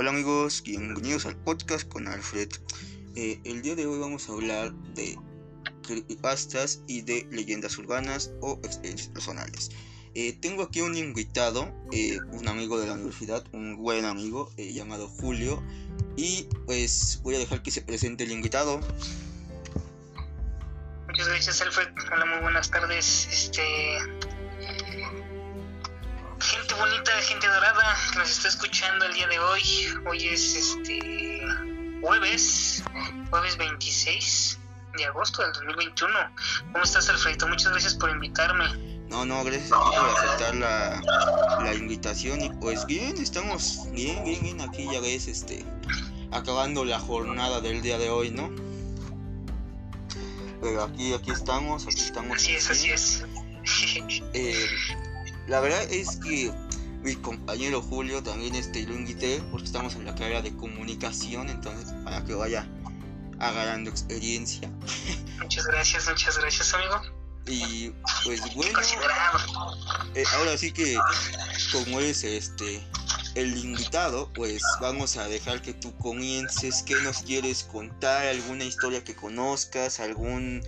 Hola 0.00 0.12
amigos, 0.12 0.62
bienvenidos 0.62 1.26
al 1.26 1.36
podcast 1.36 1.86
con 1.86 2.08
Alfred. 2.08 2.48
Eh, 3.16 3.38
el 3.44 3.60
día 3.60 3.74
de 3.76 3.84
hoy 3.84 3.98
vamos 3.98 4.30
a 4.30 4.32
hablar 4.32 4.72
de 4.94 5.18
creepypastas 5.86 6.80
y 6.86 7.02
de 7.02 7.28
leyendas 7.30 7.76
urbanas 7.76 8.32
o 8.40 8.58
experiencias 8.64 9.10
personales. 9.10 9.70
Eh, 10.14 10.32
tengo 10.40 10.62
aquí 10.62 10.80
un 10.80 10.96
invitado, 10.96 11.70
eh, 11.92 12.18
un 12.32 12.48
amigo 12.48 12.80
de 12.80 12.86
la 12.86 12.94
universidad, 12.94 13.44
un 13.52 13.76
buen 13.76 14.06
amigo 14.06 14.50
llamado 14.56 15.06
Julio. 15.06 15.62
Y 16.16 16.48
pues 16.64 17.20
voy 17.22 17.34
a 17.34 17.38
dejar 17.38 17.62
que 17.62 17.70
se 17.70 17.82
presente 17.82 18.24
el 18.24 18.32
invitado. 18.32 18.80
Muchas 21.08 21.28
gracias 21.28 21.60
Alfred. 21.60 21.88
Hola, 22.10 22.24
muy 22.24 22.40
buenas 22.40 22.70
tardes. 22.70 23.28
Este 23.30 23.62
bonita, 26.80 27.12
gente 27.22 27.46
dorada 27.46 27.96
que 28.10 28.18
nos 28.18 28.30
está 28.30 28.48
escuchando 28.48 29.04
el 29.04 29.12
día 29.12 29.26
de 29.28 29.38
hoy. 29.38 29.62
Hoy 30.08 30.28
es 30.28 30.54
este 30.56 31.42
jueves, 32.00 32.82
jueves 33.28 33.56
26 33.58 34.58
de 34.96 35.04
agosto 35.04 35.42
del 35.42 35.52
2021. 35.52 36.14
¿Cómo 36.72 36.82
estás, 36.82 37.10
Alfredo? 37.10 37.48
Muchas 37.48 37.72
gracias 37.72 37.94
por 37.96 38.08
invitarme. 38.08 38.64
No, 39.10 39.26
no, 39.26 39.44
gracias 39.44 39.70
a 39.72 39.90
ti 39.90 39.96
por 39.96 40.08
aceptar 40.08 40.54
la, 40.56 41.02
la 41.62 41.74
invitación. 41.74 42.40
Y 42.40 42.48
pues 42.48 42.86
bien, 42.86 43.14
estamos 43.18 43.90
bien, 43.92 44.24
bien, 44.24 44.40
bien. 44.42 44.60
Aquí 44.62 44.88
ya 44.90 45.00
ves, 45.00 45.28
este, 45.28 45.66
acabando 46.32 46.86
la 46.86 46.98
jornada 46.98 47.60
del 47.60 47.82
día 47.82 47.98
de 47.98 48.08
hoy, 48.08 48.30
¿no? 48.30 48.50
Pero 50.62 50.84
aquí, 50.84 51.12
aquí 51.12 51.30
estamos, 51.30 51.86
aquí 51.86 52.00
estamos. 52.00 52.36
Así 52.38 52.54
es, 52.54 52.70
así 52.70 52.90
es. 52.90 53.24
Eh, 54.32 54.66
la 55.46 55.60
verdad 55.60 55.82
es 55.90 56.16
que 56.16 56.52
mi 57.02 57.16
compañero 57.16 57.80
Julio 57.82 58.22
también 58.22 58.54
este, 58.54 58.82
lo 58.84 58.94
invité 58.94 59.42
porque 59.50 59.66
estamos 59.66 59.94
en 59.94 60.04
la 60.04 60.14
carrera 60.14 60.42
de 60.42 60.54
comunicación, 60.56 61.48
entonces 61.48 61.92
para 62.04 62.24
que 62.24 62.34
vaya 62.34 62.66
agarrando 63.38 63.90
experiencia. 63.90 64.70
Muchas 65.40 65.66
gracias, 65.66 66.08
muchas 66.08 66.38
gracias 66.38 66.74
amigo. 66.74 67.00
Y 67.46 67.90
pues 68.24 68.54
bueno, 68.54 68.78
eh, 70.14 70.24
ahora 70.34 70.58
sí 70.58 70.72
que 70.72 70.98
como 71.72 71.98
eres 72.00 72.22
este 72.22 72.84
el 73.34 73.56
invitado, 73.56 74.30
pues 74.34 74.62
vamos 74.80 75.16
a 75.16 75.26
dejar 75.28 75.62
que 75.62 75.72
tú 75.72 75.96
comiences, 75.98 76.82
qué 76.82 76.94
nos 77.02 77.22
quieres 77.22 77.64
contar, 77.64 78.26
alguna 78.26 78.64
historia 78.64 79.02
que 79.04 79.14
conozcas, 79.14 80.00
algún 80.00 80.62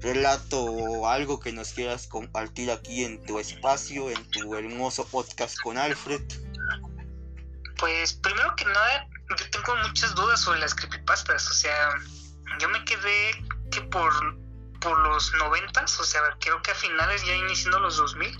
relato 0.00 0.62
o 0.62 1.08
algo 1.08 1.40
que 1.40 1.52
nos 1.52 1.72
quieras 1.72 2.06
compartir 2.06 2.70
aquí 2.70 3.04
en 3.04 3.24
tu 3.24 3.38
espacio, 3.38 4.10
en 4.10 4.30
tu 4.30 4.54
hermoso 4.54 5.06
podcast 5.06 5.58
con 5.60 5.76
Alfred. 5.78 6.22
Pues 7.78 8.14
primero 8.14 8.54
que 8.56 8.64
nada, 8.64 9.06
yo 9.38 9.50
tengo 9.50 9.76
muchas 9.86 10.14
dudas 10.14 10.40
sobre 10.40 10.60
las 10.60 10.74
creepypastas, 10.74 11.48
o 11.48 11.52
sea, 11.52 11.94
yo 12.58 12.68
me 12.68 12.84
quedé 12.84 13.44
que 13.70 13.80
por, 13.82 14.12
por 14.80 14.98
los 15.00 15.32
noventas, 15.34 15.98
o 16.00 16.04
sea, 16.04 16.20
creo 16.40 16.60
que 16.62 16.70
a 16.70 16.74
finales 16.74 17.24
ya 17.24 17.34
iniciando 17.34 17.80
los 17.80 17.96
2000 17.96 18.36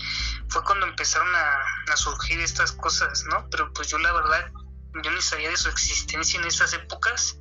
fue 0.49 0.63
cuando 0.63 0.85
empezaron 0.87 1.33
a, 1.35 1.93
a 1.93 1.97
surgir 1.97 2.39
estas 2.39 2.71
cosas, 2.73 3.23
¿no? 3.25 3.47
Pero 3.49 3.71
pues 3.73 3.87
yo 3.87 3.97
la 3.99 4.11
verdad, 4.11 4.51
yo 5.03 5.11
ni 5.11 5.21
sabía 5.21 5.49
de 5.49 5.57
su 5.57 5.69
existencia 5.69 6.39
en 6.39 6.47
esas 6.47 6.73
épocas 6.73 7.37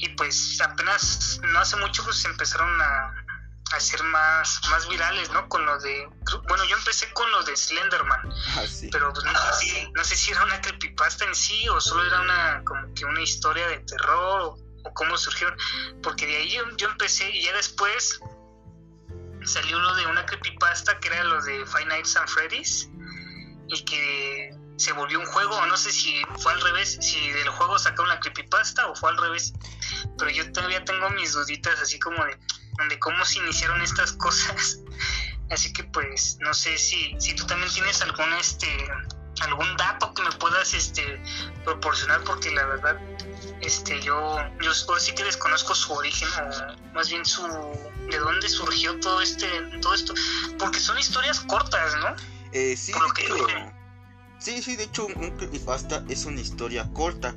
y 0.00 0.08
pues 0.10 0.58
apenas 0.62 1.38
no 1.42 1.58
hace 1.58 1.76
mucho 1.76 2.02
pues 2.02 2.24
empezaron 2.24 2.80
a, 2.80 3.14
a 3.72 3.80
ser 3.80 4.02
más, 4.04 4.60
más 4.70 4.88
virales, 4.88 5.30
¿no? 5.30 5.46
Con 5.48 5.64
lo 5.66 5.78
de, 5.78 6.08
bueno, 6.48 6.64
yo 6.64 6.76
empecé 6.76 7.12
con 7.12 7.30
lo 7.30 7.42
de 7.42 7.54
Slenderman, 7.54 8.32
ah, 8.56 8.64
pero 8.90 9.12
pues, 9.12 9.24
no, 9.24 9.32
sé 9.32 9.66
si, 9.66 9.92
no 9.92 10.02
sé 10.02 10.16
si 10.16 10.30
era 10.30 10.44
una 10.44 10.60
creepypasta 10.60 11.26
en 11.26 11.34
sí 11.34 11.68
o 11.68 11.80
solo 11.80 12.06
era 12.06 12.20
una, 12.20 12.62
como 12.64 12.92
que 12.94 13.04
una 13.04 13.20
historia 13.20 13.68
de 13.68 13.78
terror 13.80 14.56
o, 14.84 14.94
cómo 14.94 15.18
surgieron, 15.18 15.54
porque 16.02 16.26
de 16.26 16.36
ahí 16.36 16.50
yo, 16.52 16.62
yo, 16.78 16.88
empecé 16.88 17.30
y 17.30 17.42
ya 17.42 17.52
después 17.52 18.18
salió 19.44 19.76
uno 19.76 19.94
de 19.96 20.06
una 20.06 20.24
creepypasta 20.24 20.98
que 20.98 21.08
era 21.08 21.24
lo 21.24 21.42
de 21.42 21.66
Five 21.66 21.84
Nights 21.84 22.16
at 22.16 22.26
Freddy's 22.26 22.88
y 23.68 23.84
que 23.84 24.49
se 24.80 24.92
volvió 24.92 25.20
un 25.20 25.26
juego, 25.26 25.54
o 25.56 25.66
no 25.66 25.76
sé 25.76 25.92
si 25.92 26.22
fue 26.38 26.52
al 26.52 26.60
revés, 26.62 26.96
si 27.02 27.30
del 27.32 27.50
juego 27.50 27.78
sacaron 27.78 28.08
la 28.08 28.18
creepypasta 28.18 28.88
o 28.88 28.96
fue 28.96 29.10
al 29.10 29.18
revés, 29.18 29.52
pero 30.18 30.30
yo 30.30 30.50
todavía 30.52 30.82
tengo 30.84 31.10
mis 31.10 31.32
duditas 31.34 31.78
así 31.80 31.98
como 31.98 32.24
de, 32.24 32.38
de 32.88 32.98
cómo 32.98 33.22
se 33.26 33.40
iniciaron 33.40 33.82
estas 33.82 34.12
cosas. 34.12 34.80
Así 35.50 35.72
que 35.72 35.82
pues 35.82 36.38
no 36.38 36.54
sé 36.54 36.78
si, 36.78 37.16
si 37.18 37.34
tú 37.34 37.44
también 37.44 37.68
tienes 37.72 38.00
algún 38.02 38.32
este 38.34 38.68
algún 39.40 39.76
dato 39.76 40.14
que 40.14 40.22
me 40.22 40.30
puedas 40.32 40.72
este 40.74 41.20
proporcionar 41.64 42.22
porque 42.22 42.52
la 42.52 42.64
verdad 42.66 42.96
este 43.60 44.00
yo 44.00 44.36
yo 44.60 44.72
sí 44.72 45.12
que 45.12 45.24
desconozco 45.24 45.74
su 45.74 45.92
origen 45.92 46.28
o 46.28 46.92
más 46.92 47.10
bien 47.10 47.24
su 47.24 47.42
de 48.08 48.18
dónde 48.18 48.48
surgió 48.48 49.00
todo 49.00 49.20
este 49.20 49.48
todo 49.80 49.94
esto 49.94 50.14
porque 50.56 50.78
son 50.78 50.96
historias 50.98 51.40
cortas 51.40 51.96
no 51.96 52.14
eh, 52.52 52.76
sí 52.76 52.92
Sí, 54.40 54.62
sí, 54.62 54.74
de 54.74 54.84
hecho 54.84 55.06
un 55.06 55.30
creepypasta 55.36 56.02
es 56.08 56.24
una 56.24 56.40
historia 56.40 56.88
corta 56.94 57.34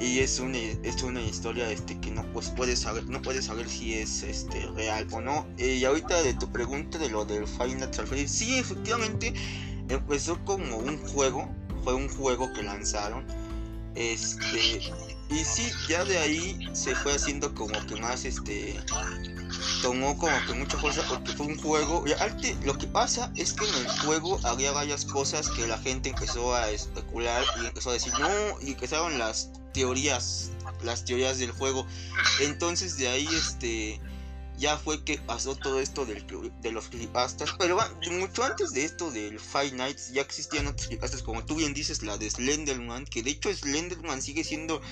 y 0.00 0.18
es 0.18 0.40
una, 0.40 0.58
es 0.58 1.00
una 1.04 1.22
historia 1.22 1.70
este 1.70 2.00
que 2.00 2.10
no 2.10 2.24
pues 2.32 2.48
puedes 2.50 2.80
saber 2.80 3.04
no 3.04 3.22
puedes 3.22 3.44
saber 3.44 3.68
si 3.68 3.94
es 3.94 4.24
este 4.24 4.66
real 4.74 5.06
o 5.12 5.20
no. 5.20 5.46
Y 5.56 5.84
ahorita 5.84 6.22
de 6.22 6.34
tu 6.34 6.50
pregunta 6.50 6.98
de 6.98 7.08
lo 7.08 7.24
del 7.24 7.46
Final 7.46 7.94
Fantasy 7.94 8.26
sí 8.26 8.58
efectivamente 8.58 9.32
empezó 9.88 10.44
como 10.44 10.76
un 10.78 10.98
juego 10.98 11.48
fue 11.84 11.94
un 11.94 12.08
juego 12.08 12.52
que 12.52 12.64
lanzaron 12.64 13.24
este 13.94 14.80
y 15.30 15.44
sí 15.44 15.70
ya 15.88 16.04
de 16.04 16.18
ahí 16.18 16.68
se 16.72 16.94
fue 16.94 17.14
haciendo 17.14 17.54
como 17.54 17.74
que 17.86 17.96
más 17.96 18.24
este 18.24 18.80
tomó 19.82 20.16
como 20.18 20.32
que 20.46 20.54
mucha 20.54 20.76
fuerza 20.78 21.02
porque 21.08 21.32
fue 21.32 21.46
un 21.46 21.58
juego. 21.58 22.04
Y 22.06 22.66
lo 22.66 22.76
que 22.76 22.86
pasa 22.86 23.32
es 23.36 23.52
que 23.52 23.66
en 23.68 23.74
el 23.74 23.88
juego 24.00 24.38
había 24.44 24.72
varias 24.72 25.04
cosas 25.04 25.48
que 25.50 25.66
la 25.66 25.78
gente 25.78 26.10
empezó 26.10 26.54
a 26.54 26.70
especular 26.70 27.44
y 27.62 27.66
empezó 27.66 27.90
a 27.90 27.94
decir 27.94 28.12
no, 28.18 28.60
y 28.60 28.72
empezaron 28.72 29.18
las 29.18 29.50
teorías, 29.72 30.50
las 30.82 31.04
teorías 31.04 31.38
del 31.38 31.52
juego. 31.52 31.86
Entonces 32.40 32.96
de 32.96 33.08
ahí 33.08 33.28
este 33.32 34.00
ya 34.60 34.76
fue 34.76 35.02
que 35.02 35.16
pasó 35.16 35.56
todo 35.56 35.80
esto 35.80 36.04
del, 36.04 36.26
de 36.60 36.70
los 36.70 36.88
creepypastas. 36.88 37.54
Pero 37.58 37.78
mucho 38.12 38.44
antes 38.44 38.72
de 38.72 38.84
esto 38.84 39.10
del 39.10 39.40
Five 39.40 39.72
Nights 39.72 40.12
ya 40.12 40.20
existían 40.20 40.66
otros 40.66 40.86
creepypastas, 40.86 41.22
como 41.22 41.44
tú 41.46 41.56
bien 41.56 41.72
dices, 41.72 42.02
la 42.02 42.18
de 42.18 42.30
Slenderman, 42.30 43.06
que 43.06 43.22
de 43.22 43.30
hecho 43.30 43.52
Slenderman 43.52 44.20
sigue 44.20 44.44
siendo, 44.44 44.82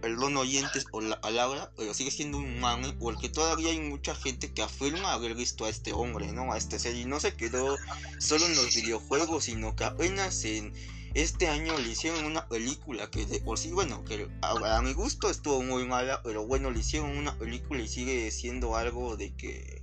perdón 0.00 0.38
oyentes 0.38 0.86
o 0.92 1.02
la 1.02 1.20
palabra, 1.20 1.70
pero 1.76 1.92
sigue 1.92 2.10
siendo 2.10 2.38
un 2.38 2.58
mame, 2.58 2.94
porque 2.94 3.28
todavía 3.28 3.70
hay 3.70 3.80
mucha 3.80 4.14
gente 4.14 4.52
que 4.52 4.62
afirma 4.62 5.12
haber 5.12 5.34
visto 5.34 5.66
a 5.66 5.68
este 5.68 5.92
hombre, 5.92 6.32
¿no? 6.32 6.52
A 6.52 6.56
este 6.56 6.78
ser, 6.78 6.96
y 6.96 7.04
no 7.04 7.20
se 7.20 7.36
quedó 7.36 7.76
solo 8.18 8.46
en 8.46 8.56
los 8.56 8.74
videojuegos, 8.74 9.44
sino 9.44 9.76
que 9.76 9.84
apenas 9.84 10.42
en 10.44 10.72
este 11.14 11.48
año 11.48 11.76
le 11.78 11.90
hicieron 11.90 12.24
una 12.24 12.48
película 12.48 13.10
que 13.10 13.26
de 13.26 13.40
por 13.40 13.58
sí, 13.58 13.70
bueno, 13.70 14.04
que 14.04 14.28
a, 14.40 14.80
mi 14.82 14.92
gusto 14.94 15.28
estuvo 15.28 15.62
muy 15.62 15.84
mala, 15.84 16.22
pero 16.22 16.46
bueno, 16.46 16.70
le 16.70 16.80
hicieron 16.80 17.16
una 17.16 17.36
película 17.38 17.82
y 17.82 17.88
sigue 17.88 18.30
siendo 18.30 18.76
algo 18.76 19.16
de 19.16 19.34
que, 19.36 19.82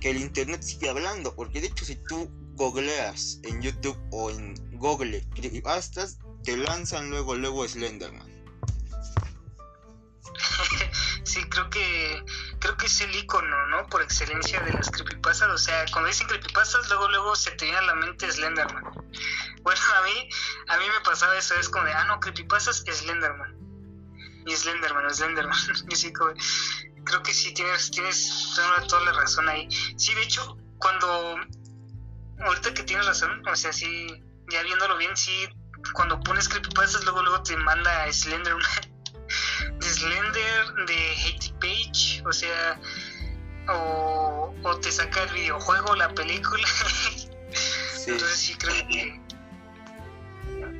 que 0.00 0.10
el 0.10 0.18
internet 0.18 0.62
sigue 0.62 0.88
hablando. 0.88 1.36
Porque 1.36 1.60
de 1.60 1.68
hecho, 1.68 1.84
si 1.84 1.96
tú 1.96 2.30
googleas 2.54 3.40
en 3.44 3.62
YouTube 3.62 3.98
o 4.10 4.30
en 4.30 4.54
Google 4.78 5.24
creepypastas, 5.34 6.18
te 6.42 6.56
lanzan 6.56 7.10
luego, 7.10 7.36
luego 7.36 7.66
Slenderman. 7.66 8.34
sí, 11.26 11.44
creo 11.48 11.68
que 11.68 12.24
creo 12.60 12.76
que 12.76 12.86
es 12.86 13.00
el 13.00 13.14
icono, 13.14 13.66
¿no? 13.66 13.86
Por 13.88 14.02
excelencia 14.02 14.62
de 14.62 14.72
las 14.72 14.90
creepypastas. 14.90 15.48
O 15.48 15.58
sea, 15.58 15.84
cuando 15.92 16.08
dicen 16.08 16.26
creepypastas, 16.28 16.88
luego, 16.88 17.08
luego 17.08 17.36
se 17.36 17.50
te 17.52 17.64
viene 17.64 17.78
a 17.78 17.82
la 17.82 17.94
mente 17.94 18.30
Slenderman. 18.30 18.84
Bueno, 19.62 19.80
a 19.98 20.02
mí, 20.02 20.28
a 20.68 20.78
mí 20.78 20.84
me 20.88 21.00
pasaba 21.00 21.36
eso, 21.36 21.54
es 21.56 21.68
como 21.68 21.84
de, 21.84 21.92
ah, 21.92 22.04
no, 22.04 22.20
creepypastas, 22.20 22.84
Slenderman. 22.86 23.56
Y 24.46 24.54
Slenderman, 24.54 25.12
Slenderman. 25.12 25.58
y 25.90 25.96
sí, 25.96 26.12
creo 26.12 27.22
que 27.22 27.34
sí, 27.34 27.52
tienes, 27.52 27.90
tienes 27.90 28.52
toda, 28.54 28.86
toda 28.86 29.04
la 29.06 29.12
razón 29.12 29.48
ahí. 29.48 29.68
Sí, 29.96 30.14
de 30.14 30.22
hecho, 30.22 30.56
cuando, 30.78 31.36
ahorita 32.44 32.72
que 32.72 32.84
tienes 32.84 33.06
razón, 33.06 33.42
o 33.48 33.56
sea, 33.56 33.72
sí, 33.72 34.22
ya 34.50 34.62
viéndolo 34.62 34.96
bien, 34.96 35.16
sí, 35.16 35.48
cuando 35.92 36.20
pones 36.20 36.48
creepypastas, 36.48 37.04
luego, 37.04 37.22
luego 37.22 37.42
te 37.42 37.56
manda 37.56 38.10
Slenderman. 38.12 38.62
de 39.78 39.86
Slender, 39.86 40.86
de 40.86 41.16
Hate 41.24 41.52
Page, 41.60 42.22
o 42.26 42.32
sea, 42.32 42.80
o, 43.68 44.54
o 44.62 44.76
te 44.80 44.90
saca 44.90 45.24
el 45.24 45.32
videojuego, 45.34 45.94
la 45.96 46.12
película. 46.14 46.66
Entonces 48.06 48.38
sí 48.38 48.54
creo 48.54 48.86
que 48.88 49.26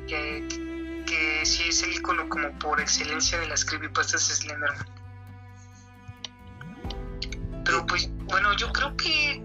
que, 0.07 1.03
que 1.05 1.45
sí 1.45 1.69
es 1.69 1.83
el 1.83 1.93
icono 1.93 2.27
como 2.29 2.51
por 2.59 2.79
excelencia 2.79 3.39
de 3.39 3.47
las 3.47 3.63
creepypastas 3.65 4.23
Slenderman. 4.23 4.87
Pero 7.65 7.85
pues, 7.85 8.09
bueno, 8.23 8.55
yo 8.55 8.71
creo 8.71 8.95
que 8.95 9.41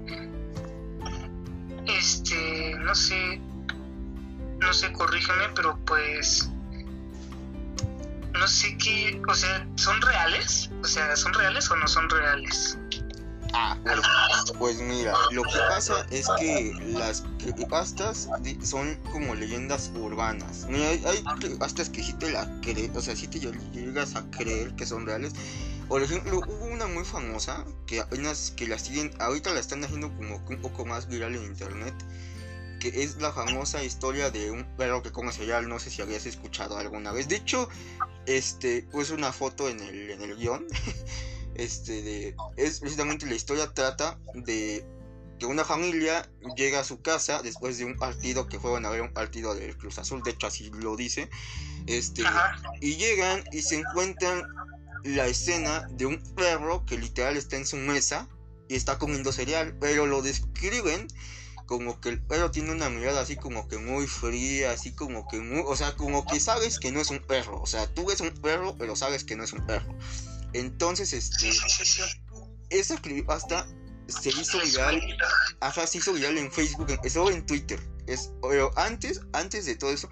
este, 1.86 2.76
no 2.78 2.94
sé, 2.94 3.40
no 4.60 4.72
sé, 4.72 4.92
corrígeme, 4.92 5.48
pero 5.54 5.76
pues 5.84 6.51
no 8.32 8.48
sé 8.48 8.76
qué, 8.78 9.20
o 9.28 9.34
sea, 9.34 9.66
¿son 9.76 10.00
reales? 10.02 10.70
O 10.82 10.86
sea, 10.86 11.14
¿son 11.16 11.32
reales 11.34 11.70
o 11.70 11.76
no 11.76 11.86
son 11.86 12.08
reales? 12.08 12.78
Ah, 13.54 13.76
pues, 14.58 14.80
mira, 14.80 15.14
lo 15.30 15.42
que 15.42 15.58
pasa 15.68 16.06
es 16.10 16.26
que 16.38 16.72
las 16.86 17.22
creepypastas 17.38 18.28
son 18.62 18.96
como 19.12 19.34
leyendas 19.34 19.90
urbanas. 19.94 20.66
Mira, 20.70 20.88
hay, 20.88 21.02
hay 21.04 21.22
creepypastas 21.38 21.90
que 21.90 22.02
sí 22.02 22.14
te 22.14 22.30
la 22.30 22.48
crees, 22.62 22.96
o 22.96 23.02
sea, 23.02 23.14
sí 23.14 23.26
te 23.28 23.40
llegas 23.40 24.16
a 24.16 24.22
creer 24.30 24.74
que 24.74 24.86
son 24.86 25.04
reales. 25.04 25.34
Por 25.86 26.02
ejemplo, 26.02 26.40
hubo 26.46 26.64
una 26.64 26.86
muy 26.86 27.04
famosa 27.04 27.66
que 27.86 28.00
apenas 28.00 28.52
que 28.56 28.66
la 28.66 28.78
siguen, 28.78 29.12
ahorita 29.20 29.52
la 29.52 29.60
están 29.60 29.84
haciendo 29.84 30.08
como 30.16 30.36
un 30.36 30.62
poco 30.62 30.86
más 30.86 31.06
viral 31.06 31.34
en 31.34 31.44
internet, 31.44 31.94
que 32.80 33.02
es 33.02 33.20
la 33.20 33.32
famosa 33.32 33.84
historia 33.84 34.30
de 34.30 34.50
un 34.50 34.64
perro 34.76 35.02
que 35.02 35.12
come 35.12 35.30
cereal, 35.30 35.68
no 35.68 35.78
sé 35.78 35.90
si 35.90 36.00
habías 36.00 36.24
escuchado 36.24 36.78
alguna 36.78 37.12
vez. 37.12 37.28
De 37.28 37.36
hecho, 37.36 37.68
este, 38.26 38.86
pues 38.90 39.10
una 39.10 39.32
foto 39.32 39.68
en 39.68 39.80
el, 39.80 40.10
en 40.10 40.22
el 40.22 40.36
guion. 40.36 40.66
este 41.54 42.02
de 42.02 42.36
es 42.56 42.80
precisamente 42.80 43.26
la 43.26 43.34
historia 43.34 43.72
trata 43.74 44.18
de 44.34 44.86
que 45.38 45.46
una 45.46 45.64
familia 45.64 46.30
llega 46.56 46.80
a 46.80 46.84
su 46.84 47.02
casa 47.02 47.42
después 47.42 47.76
de 47.78 47.84
un 47.84 47.96
partido 47.96 48.46
que 48.46 48.58
fueron 48.58 48.86
a 48.86 48.90
ver 48.90 49.02
un 49.02 49.12
partido 49.12 49.54
del 49.54 49.76
Cruz 49.76 49.98
Azul, 49.98 50.22
de 50.22 50.30
hecho 50.30 50.46
así 50.46 50.70
lo 50.70 50.96
dice, 50.96 51.28
este 51.86 52.22
y 52.80 52.96
llegan 52.96 53.44
y 53.52 53.62
se 53.62 53.80
encuentran 53.80 54.42
la 55.04 55.26
escena 55.26 55.86
de 55.90 56.06
un 56.06 56.22
perro 56.34 56.86
que 56.86 56.96
literal 56.96 57.36
está 57.36 57.56
en 57.56 57.66
su 57.66 57.76
mesa 57.76 58.28
y 58.68 58.76
está 58.76 58.98
comiendo 58.98 59.32
cereal, 59.32 59.76
pero 59.80 60.06
lo 60.06 60.22
describen 60.22 61.08
como 61.72 62.02
que 62.02 62.10
el 62.10 62.20
perro 62.20 62.50
tiene 62.50 62.70
una 62.70 62.90
mirada 62.90 63.22
así 63.22 63.36
como 63.36 63.66
que 63.66 63.78
muy 63.78 64.06
fría, 64.06 64.72
así 64.72 64.92
como 64.92 65.26
que 65.26 65.38
muy, 65.38 65.62
o 65.66 65.74
sea, 65.74 65.96
como 65.96 66.26
que 66.26 66.38
sabes 66.38 66.78
que 66.78 66.92
no 66.92 67.00
es 67.00 67.08
un 67.08 67.20
perro, 67.20 67.62
o 67.62 67.66
sea, 67.66 67.86
tú 67.94 68.04
ves 68.04 68.20
un 68.20 68.28
perro, 68.28 68.76
pero 68.76 68.94
sabes 68.94 69.24
que 69.24 69.36
no 69.36 69.44
es 69.44 69.54
un 69.54 69.64
perro. 69.64 69.96
Entonces, 70.52 71.14
este. 71.14 71.50
Esa 72.68 73.00
creepypasta 73.00 73.66
se 74.06 74.28
hizo 74.28 74.60
viral. 74.60 75.00
Ajá, 75.60 75.86
se 75.86 75.96
hizo 75.96 76.12
viral 76.12 76.36
en 76.36 76.52
Facebook, 76.52 76.88
eso 77.04 77.30
en 77.30 77.46
Twitter. 77.46 77.80
Es, 78.06 78.32
pero 78.42 78.70
antes, 78.76 79.22
antes 79.32 79.64
de 79.64 79.74
todo 79.74 79.92
eso, 79.92 80.10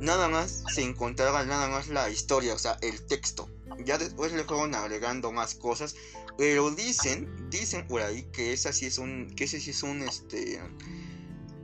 nada 0.00 0.28
más 0.28 0.64
se 0.74 0.82
encontraba 0.82 1.44
nada 1.44 1.68
más 1.68 1.88
la 1.88 2.10
historia, 2.10 2.54
o 2.54 2.58
sea, 2.58 2.78
el 2.80 3.06
texto. 3.06 3.48
Ya 3.84 3.98
después 3.98 4.32
le 4.32 4.44
fueron 4.44 4.74
agregando 4.74 5.32
más 5.32 5.54
cosas. 5.54 5.94
Pero 6.36 6.70
dicen, 6.70 7.28
dicen 7.50 7.86
por 7.86 8.02
ahí 8.02 8.22
que 8.32 8.52
esa 8.52 8.72
sí 8.72 8.86
es 8.86 8.98
un. 8.98 9.30
que 9.36 9.44
ese 9.44 9.60
sí 9.60 9.70
es 9.70 9.82
un 9.82 10.02
este. 10.02 10.60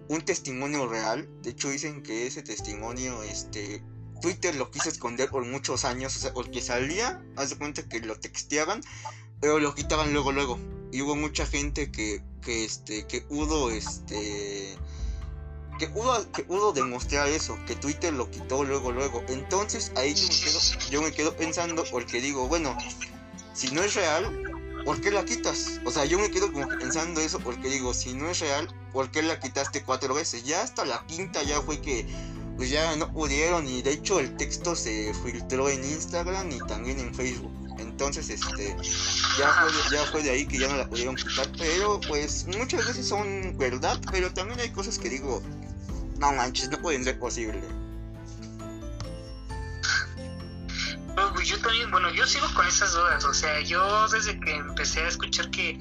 un 0.08 0.22
testimonio 0.22 0.86
real. 0.86 1.28
De 1.42 1.50
hecho 1.50 1.70
dicen 1.70 2.02
que 2.02 2.26
ese 2.26 2.42
testimonio, 2.42 3.22
este. 3.22 3.82
Twitter 4.20 4.54
lo 4.54 4.70
quiso 4.70 4.88
esconder 4.88 5.28
por 5.28 5.44
muchos 5.44 5.84
años, 5.84 6.16
o 6.16 6.20
sea, 6.20 6.32
porque 6.32 6.62
salía, 6.62 7.22
haz 7.36 7.50
de 7.50 7.58
cuenta 7.58 7.86
que 7.86 8.00
lo 8.00 8.18
texteaban, 8.18 8.80
pero 9.40 9.58
lo 9.58 9.74
quitaban 9.74 10.12
luego, 10.12 10.32
luego. 10.32 10.58
Y 10.90 11.02
hubo 11.02 11.16
mucha 11.16 11.46
gente 11.46 11.92
que, 11.92 12.22
que 12.40 12.64
este, 12.64 13.06
que 13.06 13.20
pudo, 13.20 13.70
este, 13.70 14.78
que 15.78 15.88
pudo, 15.88 16.30
que 16.32 16.42
pudo 16.42 16.72
demostrar 16.72 17.28
eso, 17.28 17.58
que 17.66 17.74
Twitter 17.76 18.12
lo 18.12 18.30
quitó 18.30 18.64
luego, 18.64 18.92
luego. 18.92 19.22
Entonces 19.28 19.92
ahí 19.96 20.14
yo 20.14 20.28
me 20.28 20.34
quedo, 20.34 20.60
yo 20.90 21.02
me 21.02 21.12
quedo 21.12 21.36
pensando, 21.36 21.84
porque 21.90 22.20
digo, 22.20 22.48
bueno, 22.48 22.76
si 23.52 23.70
no 23.70 23.82
es 23.82 23.94
real, 23.94 24.42
¿por 24.84 25.00
qué 25.00 25.10
la 25.10 25.24
quitas? 25.24 25.80
O 25.84 25.90
sea, 25.90 26.04
yo 26.04 26.18
me 26.18 26.30
quedo 26.30 26.52
como 26.52 26.68
pensando 26.68 27.20
eso, 27.20 27.38
porque 27.40 27.68
digo, 27.68 27.94
si 27.94 28.14
no 28.14 28.30
es 28.30 28.40
real, 28.40 28.68
¿por 28.92 29.10
qué 29.10 29.22
la 29.22 29.40
quitaste 29.40 29.82
cuatro 29.82 30.14
veces? 30.14 30.44
Ya 30.44 30.62
hasta 30.62 30.84
la 30.84 31.04
quinta 31.06 31.42
ya 31.42 31.60
fue 31.60 31.80
que 31.80 32.06
pues 32.56 32.70
ya 32.70 32.96
no 32.96 33.12
pudieron 33.12 33.68
y 33.68 33.82
de 33.82 33.92
hecho 33.92 34.18
el 34.18 34.34
texto 34.36 34.74
se 34.74 35.12
filtró 35.22 35.68
en 35.68 35.84
Instagram 35.84 36.50
y 36.50 36.58
también 36.60 36.98
en 37.00 37.14
Facebook. 37.14 37.52
Entonces, 37.78 38.30
este, 38.30 38.74
ya 39.38 39.52
fue, 39.52 39.70
ya 39.92 40.04
fue 40.06 40.22
de 40.22 40.30
ahí 40.30 40.46
que 40.46 40.58
ya 40.58 40.68
no 40.68 40.76
la 40.76 40.88
pudieron 40.88 41.16
quitar, 41.16 41.46
pero 41.58 42.00
pues 42.08 42.46
muchas 42.46 42.86
veces 42.86 43.06
son 43.06 43.56
verdad, 43.58 44.00
pero 44.10 44.32
también 44.32 44.60
hay 44.60 44.70
cosas 44.70 44.98
que 44.98 45.10
digo, 45.10 45.42
no 46.18 46.32
manches, 46.32 46.70
no 46.70 46.78
pueden 46.78 47.04
ser 47.04 47.18
posible. 47.18 47.62
Pues, 51.46 51.48
yo 51.48 51.60
también, 51.60 51.90
bueno, 51.90 52.10
yo 52.10 52.26
sigo 52.26 52.46
con 52.54 52.66
esas 52.66 52.92
dudas, 52.92 53.24
o 53.24 53.32
sea, 53.32 53.60
yo 53.60 54.08
desde 54.08 54.38
que 54.40 54.54
empecé 54.54 55.00
a 55.00 55.08
escuchar 55.08 55.50
que, 55.50 55.78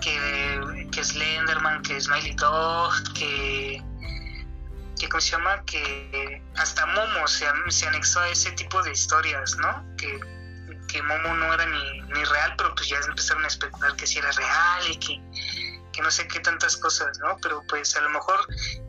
que, 0.00 0.88
que 0.92 1.04
Slenderman, 1.04 1.82
que 1.82 2.00
Smiley 2.00 2.34
Dog, 2.34 2.92
que 3.14 3.82
que 4.98 5.08
¿cómo 5.08 5.20
se 5.20 5.32
llama? 5.32 5.62
Que 5.64 6.42
hasta 6.56 6.84
Momo 6.86 7.26
se, 7.26 7.46
se 7.68 7.86
anexó 7.86 8.20
a 8.20 8.28
ese 8.28 8.50
tipo 8.52 8.82
de 8.82 8.92
historias, 8.92 9.56
¿no? 9.56 9.84
Que, 9.96 10.18
que 10.88 11.02
Momo 11.02 11.34
no 11.34 11.54
era 11.54 11.66
ni, 11.66 12.00
ni, 12.02 12.24
real, 12.24 12.54
pero 12.56 12.74
pues 12.74 12.88
ya 12.88 12.98
empezaron 13.06 13.44
a 13.44 13.48
especular 13.48 13.94
que 13.96 14.06
sí 14.06 14.18
era 14.18 14.30
real 14.32 14.90
y 14.90 14.96
que, 14.98 15.20
que 15.98 16.02
no 16.04 16.12
sé 16.12 16.28
qué 16.28 16.38
tantas 16.38 16.76
cosas, 16.76 17.18
¿no? 17.18 17.36
Pero 17.42 17.60
pues 17.66 17.96
a 17.96 18.00
lo 18.00 18.08
mejor 18.10 18.38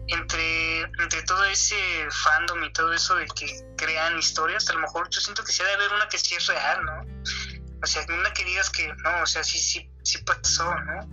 entre, 0.09 0.81
entre 0.81 1.23
todo 1.23 1.43
ese 1.45 1.75
fandom 2.11 2.63
y 2.63 2.71
todo 2.71 2.93
eso 2.93 3.15
de 3.15 3.25
que 3.25 3.65
crean 3.75 4.19
historias, 4.19 4.69
a 4.69 4.73
lo 4.73 4.81
mejor 4.81 5.09
yo 5.09 5.19
siento 5.19 5.43
que 5.43 5.51
sí 5.51 5.63
debe 5.63 5.73
haber 5.73 5.93
una 5.93 6.07
que 6.07 6.19
sí 6.19 6.35
es 6.35 6.45
real, 6.45 6.85
¿no? 6.85 7.01
O 7.81 7.87
sea, 7.87 8.05
una 8.09 8.31
que 8.31 8.45
digas 8.45 8.69
que 8.69 8.93
no, 8.93 9.23
o 9.23 9.25
sea, 9.25 9.43
sí, 9.43 9.57
sí, 9.57 9.89
sí 10.03 10.19
pasó, 10.19 10.71
¿no? 10.81 11.09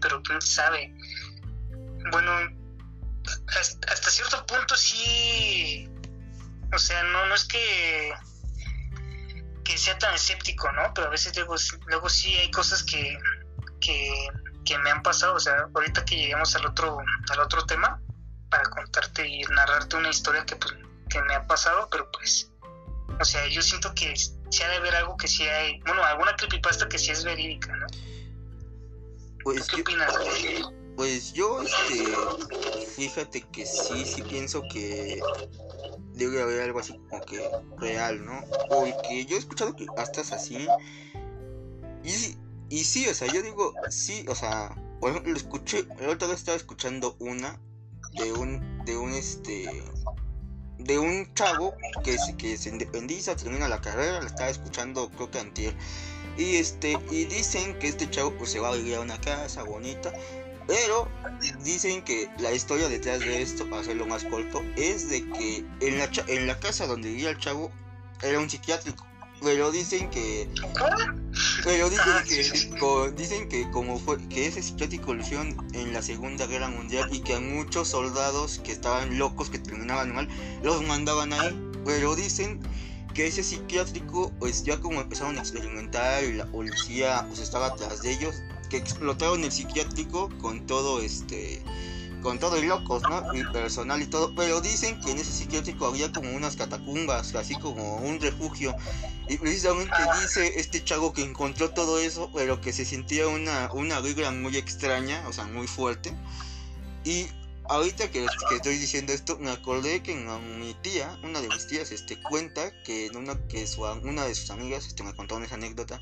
Pero 0.00 0.20
quién 0.24 0.42
sabe. 0.42 0.96
Bueno, 2.10 2.32
hasta 3.56 4.10
cierto 4.10 4.44
punto 4.46 4.76
sí, 4.76 5.88
o 6.74 6.78
sea, 6.80 7.04
no, 7.04 7.26
no 7.26 7.36
es 7.36 7.44
que, 7.44 8.12
que 9.62 9.78
sea 9.78 9.96
tan 9.96 10.12
escéptico, 10.12 10.72
¿no? 10.72 10.92
Pero 10.92 11.06
a 11.06 11.10
veces 11.10 11.36
luego, 11.36 11.54
luego 11.86 12.08
sí 12.08 12.34
hay 12.34 12.50
cosas 12.50 12.82
que, 12.82 13.16
que, 13.80 14.30
me 14.84 14.90
han 14.90 15.02
pasado, 15.02 15.34
o 15.34 15.40
sea, 15.40 15.66
ahorita 15.74 16.04
que 16.04 16.16
lleguemos 16.16 16.54
al 16.54 16.64
otro, 16.64 16.98
al 17.30 17.40
otro 17.40 17.66
tema, 17.66 18.00
para 18.50 18.62
contarte 18.64 19.26
y 19.26 19.42
narrarte 19.42 19.96
una 19.96 20.10
historia 20.10 20.44
que, 20.46 20.54
pues, 20.54 20.74
que 21.08 21.20
me 21.22 21.34
ha 21.34 21.44
pasado, 21.46 21.88
pero 21.90 22.08
pues, 22.12 22.52
o 23.18 23.24
sea, 23.24 23.46
yo 23.48 23.62
siento 23.62 23.92
que 23.94 24.14
sí 24.16 24.62
ha 24.62 24.68
de 24.68 24.76
haber 24.76 24.94
algo 24.94 25.16
que 25.16 25.26
sí 25.26 25.42
hay, 25.42 25.80
bueno, 25.80 26.04
alguna 26.04 26.36
creepypasta 26.36 26.88
que 26.88 26.98
sí 26.98 27.10
es 27.10 27.24
verídica, 27.24 27.74
¿no? 27.74 27.86
Pues 29.42 29.66
¿Qué 29.68 29.80
opinas? 29.80 30.14
Pues 30.96 31.32
yo, 31.32 31.62
este, 31.62 32.04
fíjate 32.94 33.40
que 33.52 33.64
sí, 33.64 34.04
sí 34.04 34.22
pienso 34.22 34.62
que 34.70 35.20
debe 36.12 36.42
haber 36.42 36.62
algo 36.62 36.80
así 36.80 36.92
como 37.08 37.24
que 37.24 37.42
real, 37.78 38.24
¿no? 38.24 38.44
Porque 38.68 39.24
yo 39.24 39.36
he 39.36 39.38
escuchado 39.38 39.74
que 39.74 39.86
hasta 39.96 40.20
es 40.20 40.32
así. 40.32 40.68
Y, 42.04 42.36
y 42.70 42.84
sí, 42.84 43.06
o 43.08 43.14
sea, 43.14 43.28
yo 43.32 43.42
digo, 43.42 43.74
sí, 43.90 44.24
o 44.28 44.34
sea, 44.34 44.74
lo 45.02 45.36
escuché, 45.36 45.86
el 45.98 46.08
otro 46.08 46.28
día 46.28 46.36
estaba 46.36 46.56
escuchando 46.56 47.16
una 47.18 47.60
de 48.14 48.32
un, 48.32 48.84
de 48.84 48.96
un, 48.96 49.12
este, 49.12 49.82
de 50.78 50.98
un 50.98 51.32
chavo 51.34 51.74
que, 52.02 52.16
que 52.38 52.56
se 52.56 52.70
independiza, 52.70 53.36
termina 53.36 53.68
la 53.68 53.80
carrera, 53.80 54.20
la 54.20 54.26
estaba 54.26 54.48
escuchando 54.48 55.10
creo 55.10 55.30
que 55.30 55.38
antier. 55.38 55.76
Y 56.38 56.56
este, 56.56 56.96
y 57.10 57.24
dicen 57.24 57.78
que 57.78 57.88
este 57.88 58.08
chavo 58.08 58.32
pues 58.38 58.50
se 58.50 58.60
va 58.60 58.68
a 58.68 58.76
vivir 58.76 58.94
a 58.94 59.00
una 59.00 59.20
casa 59.20 59.62
bonita 59.64 60.12
pero 60.70 61.08
dicen 61.64 62.00
que 62.04 62.30
la 62.38 62.52
historia 62.52 62.88
detrás 62.88 63.18
de 63.18 63.42
esto, 63.42 63.68
para 63.68 63.82
hacerlo 63.82 64.06
más 64.06 64.22
corto, 64.24 64.62
es 64.76 65.10
de 65.10 65.28
que 65.32 65.64
en 65.80 65.98
la, 65.98 66.08
en 66.28 66.46
la 66.46 66.60
casa 66.60 66.86
donde 66.86 67.08
vivía 67.08 67.30
el 67.30 67.38
chavo 67.38 67.72
era 68.22 68.38
un 68.38 68.48
psiquiátrico. 68.48 69.04
Pero 69.42 69.70
dicen 69.70 70.10
que. 70.10 70.48
Pero 71.64 71.88
dicen 71.88 72.04
ah, 72.08 72.22
que, 72.26 73.12
dicen 73.16 73.48
que 73.48 73.70
como 73.70 73.98
fue 73.98 74.18
que 74.28 74.46
ese 74.46 74.62
psiquiátrico 74.62 75.14
lo 75.14 75.22
hicieron 75.22 75.56
en 75.72 75.92
la 75.92 76.02
Segunda 76.02 76.46
Guerra 76.46 76.68
Mundial 76.68 77.08
y 77.12 77.20
que 77.20 77.34
a 77.34 77.40
muchos 77.40 77.88
soldados 77.88 78.60
que 78.62 78.72
estaban 78.72 79.18
locos, 79.18 79.48
que 79.48 79.58
terminaban 79.58 80.14
mal, 80.14 80.28
los 80.62 80.82
mandaban 80.82 81.32
ahí. 81.32 81.58
Pero 81.84 82.14
dicen 82.14 82.60
que 83.14 83.26
ese 83.26 83.42
psiquiátrico, 83.42 84.30
pues 84.38 84.62
ya 84.64 84.78
como 84.80 85.00
empezaron 85.00 85.38
a 85.38 85.40
experimentar 85.40 86.22
y 86.24 86.34
la 86.34 86.46
policía 86.46 87.24
pues 87.28 87.40
estaba 87.40 87.68
atrás 87.68 88.02
de 88.02 88.12
ellos, 88.12 88.34
que 88.68 88.76
explotaron 88.76 89.42
el 89.44 89.50
psiquiátrico 89.50 90.28
con 90.38 90.66
todo 90.66 91.00
este 91.00 91.62
con 92.20 92.38
todo 92.38 92.58
y 92.58 92.66
locos, 92.66 93.02
¿no? 93.02 93.34
Y 93.34 93.44
personal 93.44 94.02
y 94.02 94.06
todo, 94.06 94.34
pero 94.34 94.60
dicen 94.60 95.00
que 95.00 95.12
en 95.12 95.18
ese 95.18 95.32
psiquiátrico 95.32 95.86
había 95.86 96.12
como 96.12 96.30
unas 96.32 96.56
catacumbas, 96.56 97.34
así 97.34 97.54
como 97.56 97.96
un 97.96 98.20
refugio. 98.20 98.74
Y 99.28 99.36
precisamente 99.36 99.94
dice 100.20 100.58
este 100.58 100.82
chavo 100.84 101.12
que 101.12 101.22
encontró 101.22 101.70
todo 101.70 101.98
eso, 101.98 102.30
pero 102.34 102.60
que 102.60 102.72
se 102.72 102.84
sentía 102.84 103.28
una, 103.28 103.70
una 103.72 104.00
vibra 104.00 104.30
muy 104.30 104.56
extraña, 104.56 105.22
o 105.28 105.32
sea, 105.32 105.44
muy 105.44 105.66
fuerte. 105.66 106.14
Y 107.04 107.26
ahorita 107.68 108.10
que, 108.10 108.26
que, 108.48 108.56
estoy 108.56 108.76
diciendo 108.76 109.12
esto, 109.12 109.38
me 109.38 109.50
acordé 109.50 110.02
que 110.02 110.14
mi 110.14 110.74
tía, 110.82 111.18
una 111.22 111.40
de 111.40 111.48
mis 111.48 111.66
tías, 111.66 111.92
este, 111.92 112.20
cuenta 112.20 112.72
que, 112.82 113.10
una, 113.14 113.38
que 113.48 113.66
su, 113.66 113.82
una 113.82 114.24
de 114.24 114.34
sus 114.34 114.50
amigas 114.50 114.86
este, 114.86 115.02
me 115.02 115.14
contó 115.14 115.38
esa 115.42 115.54
anécdota 115.54 116.00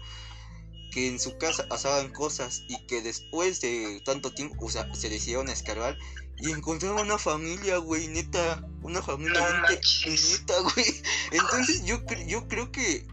que 0.98 1.06
en 1.06 1.20
su 1.20 1.38
casa 1.38 1.68
pasaban 1.68 2.10
cosas 2.10 2.64
y 2.68 2.76
que 2.86 3.00
después 3.02 3.60
de 3.60 4.02
tanto 4.04 4.32
tiempo, 4.32 4.66
o 4.66 4.68
sea, 4.68 4.92
se 4.94 5.08
decidieron 5.08 5.48
a 5.48 5.52
escarbar 5.52 5.96
y 6.38 6.50
encontraron 6.50 7.00
una 7.00 7.18
familia, 7.18 7.78
güey, 7.78 8.08
neta, 8.08 8.66
una 8.82 9.00
familia 9.00 9.62
neta, 9.68 10.60
güey. 10.74 11.02
Entonces 11.30 11.84
yo, 11.84 12.00
yo 12.26 12.48
creo 12.48 12.72
que, 12.72 13.06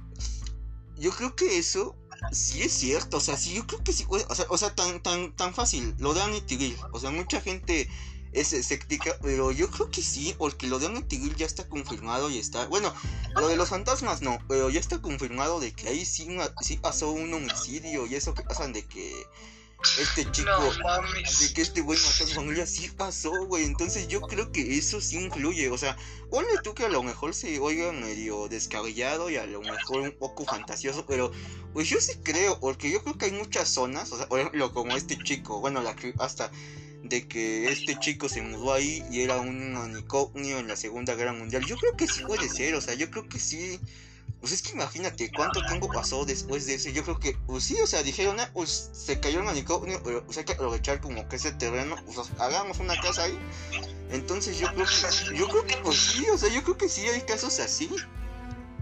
yo 0.98 1.12
creo 1.12 1.36
que 1.36 1.60
eso 1.60 1.96
sí 2.32 2.64
es 2.64 2.74
cierto, 2.74 3.18
o 3.18 3.22
sea, 3.22 3.38
sí, 3.38 3.54
yo 3.54 3.68
creo 3.68 3.84
que 3.84 3.94
sí, 3.94 4.06
o 4.10 4.36
sea, 4.36 4.46
o 4.50 4.58
sea 4.58 4.74
tan, 4.74 5.04
tan, 5.04 5.36
tan 5.36 5.54
fácil, 5.54 5.96
lo 6.00 6.16
de 6.16 6.24
Amityville, 6.24 6.78
o 6.92 7.00
sea, 7.00 7.12
mucha 7.12 7.40
gente 7.40 7.88
es 8.36 8.54
escéptica, 8.54 9.18
pero 9.22 9.52
yo 9.52 9.70
creo 9.72 9.90
que 9.90 10.02
sí, 10.02 10.36
porque 10.38 10.68
lo 10.68 10.78
de 10.78 10.88
Amityville 10.88 11.36
ya 11.36 11.46
está 11.46 11.68
confirmado 11.68 12.30
y 12.30 12.38
está, 12.38 12.68
bueno, 12.68 12.94
lo 13.36 13.48
de 13.48 13.56
los 13.56 13.70
fantasmas 13.70 14.22
no, 14.22 14.38
pero 14.48 14.70
ya 14.70 14.80
está 14.80 15.02
confirmado 15.02 15.60
de 15.60 15.72
que 15.72 15.88
ahí 15.88 16.06
sí, 16.06 16.28
sí 16.62 16.78
pasó 16.78 17.12
un 17.12 17.34
homicidio 17.34 18.06
y 18.06 18.16
eso 18.16 18.34
que 18.34 18.44
pasan 18.44 18.74
de 18.74 18.86
que 18.86 19.26
este 20.00 20.30
chico, 20.32 20.50
de 21.40 21.54
que 21.54 21.62
este 21.62 21.82
güey 21.82 22.00
mató 22.00 22.24
a 22.24 22.28
su 22.28 22.36
familia, 22.36 22.66
sí 22.66 22.90
pasó, 22.90 23.32
güey. 23.46 23.66
Entonces 23.66 24.08
yo 24.08 24.22
creo 24.22 24.52
que 24.52 24.78
eso 24.78 25.00
sí 25.00 25.18
influye. 25.18 25.70
O 25.70 25.78
sea, 25.78 25.96
ponle 26.30 26.50
tú 26.64 26.74
que 26.74 26.86
a 26.86 26.90
lo 26.90 27.04
mejor 27.04 27.34
se 27.34 27.60
oiga 27.60 27.92
medio 27.92 28.48
descabellado 28.48 29.30
y 29.30 29.38
a 29.38 29.46
lo 29.46 29.62
mejor 29.62 30.02
un 30.02 30.12
poco 30.12 30.46
fantasioso, 30.46 31.06
pero 31.06 31.32
pues 31.74 31.88
yo 31.88 32.00
sí 32.02 32.14
creo, 32.24 32.60
porque 32.60 32.92
yo 32.92 33.04
creo 33.04 33.18
que 33.18 33.26
hay 33.26 33.32
muchas 33.32 33.70
zonas, 33.70 34.12
o 34.12 34.18
sea, 34.18 34.28
por 34.28 34.40
ejemplo, 34.40 34.74
como 34.74 34.96
este 34.96 35.18
chico, 35.24 35.60
bueno, 35.60 35.82
la 35.82 35.96
hasta 36.20 36.52
de 37.10 37.28
que 37.28 37.70
este 37.70 37.98
chico 38.00 38.30
se 38.30 38.42
mudó 38.42 38.74
ahí 38.74 39.04
y 39.12 39.22
era 39.22 39.38
un 39.38 39.76
unicornio 39.76 40.60
en 40.60 40.68
la 40.68 40.76
Segunda 40.76 41.16
Guerra 41.16 41.34
Mundial. 41.34 41.66
Yo 41.66 41.78
creo 41.78 41.96
que 41.96 42.08
sí 42.08 42.24
puede 42.24 42.50
ser, 42.50 42.76
o 42.76 42.82
sea, 42.82 42.94
yo 42.96 43.10
creo 43.10 43.28
que 43.28 43.40
sí 43.40 43.80
pues 44.46 44.54
es 44.54 44.62
que 44.62 44.74
imagínate 44.74 45.32
cuánto 45.32 45.66
tiempo 45.66 45.92
pasó 45.92 46.24
después 46.24 46.68
de 46.68 46.76
eso. 46.76 46.90
Yo 46.90 47.02
creo 47.02 47.20
que, 47.20 47.36
pues 47.48 47.64
sí, 47.64 47.78
o 47.82 47.88
sea, 47.88 48.04
dijeron, 48.04 48.40
ah, 48.40 48.48
pues 48.54 48.92
se 48.94 49.20
cayó 49.20 49.40
el 49.40 49.46
manicomio, 49.46 50.00
pero 50.04 50.24
pues 50.24 50.38
hay 50.38 50.46
que 50.46 50.54
aprovechar 50.54 51.02
como 51.02 51.28
que 51.28 51.38
ese 51.38 51.52
terreno, 51.54 51.96
pues 52.06 52.30
hagamos 52.38 52.78
una 52.78 52.96
casa 53.02 53.24
ahí. 53.24 53.40
Entonces 54.12 54.60
yo 54.60 54.68
creo 54.68 54.86
que, 54.86 55.36
yo 55.36 55.48
creo 55.48 55.66
que, 55.66 55.78
pues 55.78 55.98
sí, 55.98 56.28
o 56.32 56.38
sea, 56.38 56.50
yo 56.50 56.62
creo 56.62 56.78
que 56.78 56.88
sí 56.90 57.08
hay 57.08 57.22
casos 57.22 57.60
así. 57.60 57.90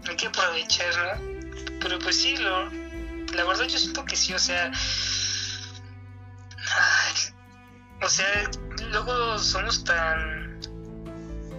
Hay 0.05 0.17
que 0.17 0.27
aprovechar, 0.27 0.93
¿no? 0.97 1.79
Pero 1.79 1.97
pues 1.99 2.21
sí, 2.21 2.35
lo, 2.35 2.69
la 3.33 3.45
verdad 3.45 3.65
yo 3.65 3.77
siento 3.77 4.03
que 4.03 4.17
sí, 4.17 4.33
o 4.33 4.39
sea, 4.39 4.69
o 8.03 8.09
sea, 8.09 8.49
luego 8.91 9.39
somos 9.39 9.83
tan 9.83 10.43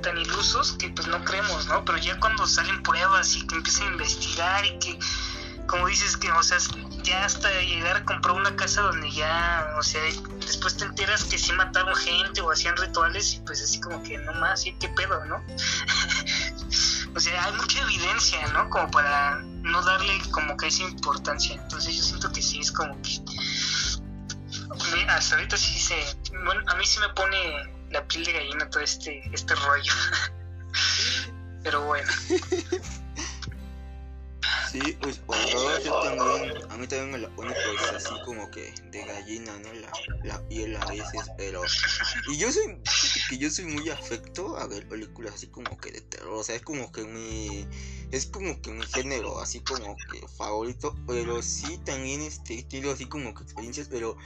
tan 0.02 0.18
ilusos 0.18 0.72
que 0.72 0.90
pues 0.90 1.08
no 1.08 1.24
creemos, 1.24 1.66
¿no? 1.66 1.84
Pero 1.84 1.96
ya 1.98 2.20
cuando 2.20 2.46
salen 2.46 2.82
pruebas 2.82 3.36
y 3.36 3.46
que 3.46 3.54
empiezan 3.54 3.88
a 3.88 3.92
investigar 3.92 4.66
y 4.66 4.78
que, 4.78 4.98
como 5.66 5.86
dices, 5.88 6.18
que, 6.18 6.30
o 6.30 6.42
sea, 6.42 6.58
ya 7.02 7.24
hasta 7.24 7.50
llegar 7.62 7.96
a 7.96 8.04
comprar 8.04 8.36
una 8.36 8.54
casa 8.54 8.82
donde 8.82 9.10
ya, 9.10 9.74
o 9.78 9.82
sea, 9.82 10.02
después 10.40 10.76
te 10.76 10.84
enteras 10.84 11.24
que 11.24 11.38
sí 11.38 11.52
mataron 11.52 11.94
gente 11.96 12.42
o 12.42 12.50
hacían 12.50 12.76
rituales 12.76 13.32
y 13.32 13.40
pues 13.40 13.62
así 13.62 13.80
como 13.80 14.02
que 14.02 14.18
no 14.18 14.34
más, 14.34 14.60
¿sí? 14.60 14.76
¿Qué 14.78 14.88
pedo, 14.90 15.24
no? 15.24 15.36
o 17.16 17.20
sea, 17.20 17.44
hay 17.44 17.52
mucha 17.52 17.80
evidencia, 17.80 18.46
¿no? 18.48 18.68
Como 18.68 18.90
para 18.90 19.40
no 19.62 19.82
darle 19.82 20.20
como 20.30 20.54
que 20.58 20.66
esa 20.66 20.82
importancia. 20.82 21.54
Entonces 21.54 21.96
yo 21.96 22.02
siento 22.02 22.30
que 22.30 22.42
sí, 22.42 22.60
es 22.60 22.70
como 22.70 23.00
que... 23.00 23.20
Hasta 25.08 25.36
ahorita 25.36 25.56
sí 25.56 25.78
se... 25.78 25.94
Bueno, 26.44 26.62
a 26.66 26.76
mí 26.76 26.84
sí 26.84 27.00
me 27.00 27.08
pone 27.10 27.38
la 27.90 28.06
piel 28.06 28.24
de 28.24 28.32
gallina 28.32 28.68
todo 28.70 28.82
este, 28.82 29.22
este 29.32 29.54
rollo. 29.54 29.92
Pero 31.62 31.84
bueno. 31.86 32.10
Sí, 34.74 34.80
pues 35.00 35.24
bueno, 35.26 35.78
yo 35.84 36.00
también, 36.00 36.52
a 36.68 36.76
mí 36.76 36.86
también 36.88 37.10
me 37.12 37.18
la 37.18 37.28
pone 37.36 37.54
pues 37.54 37.92
así 37.92 38.12
como 38.24 38.50
que 38.50 38.74
de 38.90 39.04
gallina, 39.04 39.56
¿no? 39.60 39.72
La, 39.72 39.92
la 40.24 40.48
piel 40.48 40.76
a 40.76 40.84
veces, 40.86 41.30
pero... 41.38 41.62
Y 42.28 42.38
yo 42.38 42.50
soy, 42.50 42.80
que 43.30 43.38
yo 43.38 43.50
soy 43.50 43.66
muy 43.66 43.88
afecto 43.90 44.56
a 44.56 44.66
ver 44.66 44.88
películas 44.88 45.34
así 45.34 45.46
como 45.46 45.78
que 45.78 45.92
de 45.92 46.00
terror, 46.00 46.34
o 46.34 46.42
sea, 46.42 46.56
es 46.56 46.62
como 46.62 46.90
que 46.90 47.04
mi... 47.04 47.68
Es 48.10 48.26
como 48.26 48.60
que 48.60 48.72
mi 48.72 48.84
género 48.86 49.40
así 49.40 49.60
como 49.60 49.96
que 50.10 50.26
favorito, 50.36 50.96
pero 51.06 51.40
sí 51.40 51.78
también 51.84 52.22
este 52.22 52.58
estilo 52.58 52.90
así 52.90 53.06
como 53.06 53.32
que 53.32 53.44
experiencias, 53.44 53.86
pero 53.88 54.16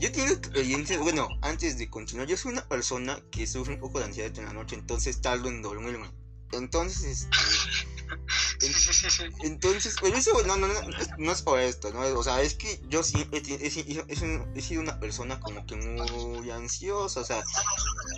yo 0.00 0.12
tengo 0.12 0.32
experiencia, 0.32 0.98
bueno, 0.98 1.28
antes 1.42 1.78
de 1.78 1.88
continuar, 1.88 2.28
yo 2.28 2.36
soy 2.36 2.52
una 2.52 2.68
persona 2.68 3.18
que 3.30 3.46
sufre 3.46 3.74
un 3.74 3.80
poco 3.80 3.98
de 3.98 4.06
ansiedad 4.06 4.38
en 4.38 4.44
la 4.44 4.52
noche, 4.52 4.76
entonces 4.76 5.20
tardo 5.20 5.48
en 5.48 5.62
dormirme. 5.62 6.08
Entonces, 6.52 7.04
este, 7.04 7.36
entonces, 9.42 9.96
pero 10.00 10.16
eso 10.16 10.42
no, 10.46 10.56
no, 10.56 10.66
no, 10.66 10.74
no, 11.18 11.32
es 11.32 11.42
por 11.42 11.58
esto, 11.58 11.92
¿no? 11.92 12.00
O 12.18 12.22
sea, 12.22 12.40
es 12.42 12.54
que 12.54 12.80
yo 12.88 13.02
sí 13.02 13.28
he, 13.32 13.66
he, 13.66 14.62
sido 14.62 14.80
una 14.80 14.98
persona 14.98 15.40
como 15.40 15.66
que 15.66 15.76
muy 15.76 16.50
ansiosa, 16.50 17.20
o 17.20 17.24
sea, 17.24 17.42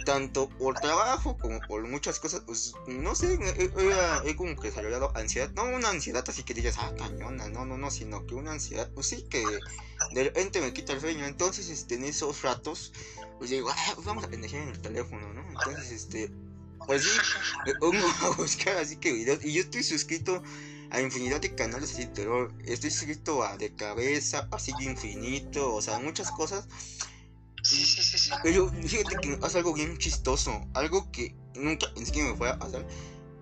tanto 0.04 0.49
por 0.49 0.78
trabajo 0.78 1.37
como 1.38 1.61
por 1.61 1.87
muchas 1.88 2.20
cosas, 2.20 2.42
pues, 2.47 2.75
no 2.87 3.14
sé, 3.14 3.38
he, 3.56 4.37
como 4.37 4.56
que 4.56 4.68
desarrollado 4.68 5.16
ansiedad, 5.16 5.50
no 5.52 5.64
una 5.64 5.90
ansiedad 5.90 6.25
así 6.28 6.42
que 6.42 6.54
digas, 6.54 6.76
ah, 6.78 6.92
cañona, 6.97 7.49
no, 7.49 7.64
no, 7.64 7.76
no, 7.76 7.90
sino 7.90 8.26
que 8.26 8.35
una 8.35 8.52
ansiedad, 8.52 8.90
pues 8.94 9.08
sí, 9.08 9.23
que 9.28 9.44
de 10.12 10.25
repente 10.25 10.61
me 10.61 10.73
quita 10.73 10.92
el 10.92 11.00
sueño, 11.00 11.26
entonces, 11.26 11.68
este, 11.68 11.97
en 11.97 12.04
esos 12.04 12.42
ratos, 12.42 12.92
pues 13.38 13.50
digo, 13.50 13.70
ah, 13.70 13.92
pues 13.94 14.06
vamos 14.06 14.25
a 14.25 14.28
pendejear 14.28 14.62
en 14.62 14.68
el 14.70 14.80
teléfono, 14.80 15.32
¿no? 15.32 15.49
Entonces, 15.49 15.90
este 15.90 16.30
pues 16.88 17.04
sí, 17.04 17.73
pongo 17.78 17.99
a 18.23 18.30
buscar 18.30 18.78
así 18.78 18.97
que 18.97 19.12
videos. 19.12 19.45
Y 19.45 19.52
yo 19.52 19.61
estoy 19.61 19.83
suscrito 19.83 20.42
a 20.90 21.02
infinidad 21.02 21.38
de 21.38 21.54
canales 21.54 21.92
así 21.92 22.07
de 22.07 22.12
terror. 22.12 22.52
Estoy 22.64 22.90
suscrito 22.90 23.45
a 23.45 23.59
De 23.59 23.75
Cabeza, 23.76 24.49
Pasillo 24.49 24.90
Infinito, 24.90 25.75
o 25.75 25.83
sea, 25.83 25.99
muchas 25.99 26.30
cosas. 26.30 26.66
Sí, 27.62 27.85
sí, 27.85 28.02
sí, 28.02 28.18
sí. 28.18 28.30
Pero 28.42 28.71
fíjate 28.71 29.16
que 29.21 29.37
pasa 29.37 29.59
algo 29.59 29.75
bien 29.75 29.99
chistoso. 29.99 30.66
Algo 30.73 31.12
que 31.12 31.35
nunca 31.54 31.92
pensé 31.95 32.11
que 32.11 32.23
me 32.23 32.35
fuera 32.35 32.54
a 32.54 32.59
pasar. 32.59 32.87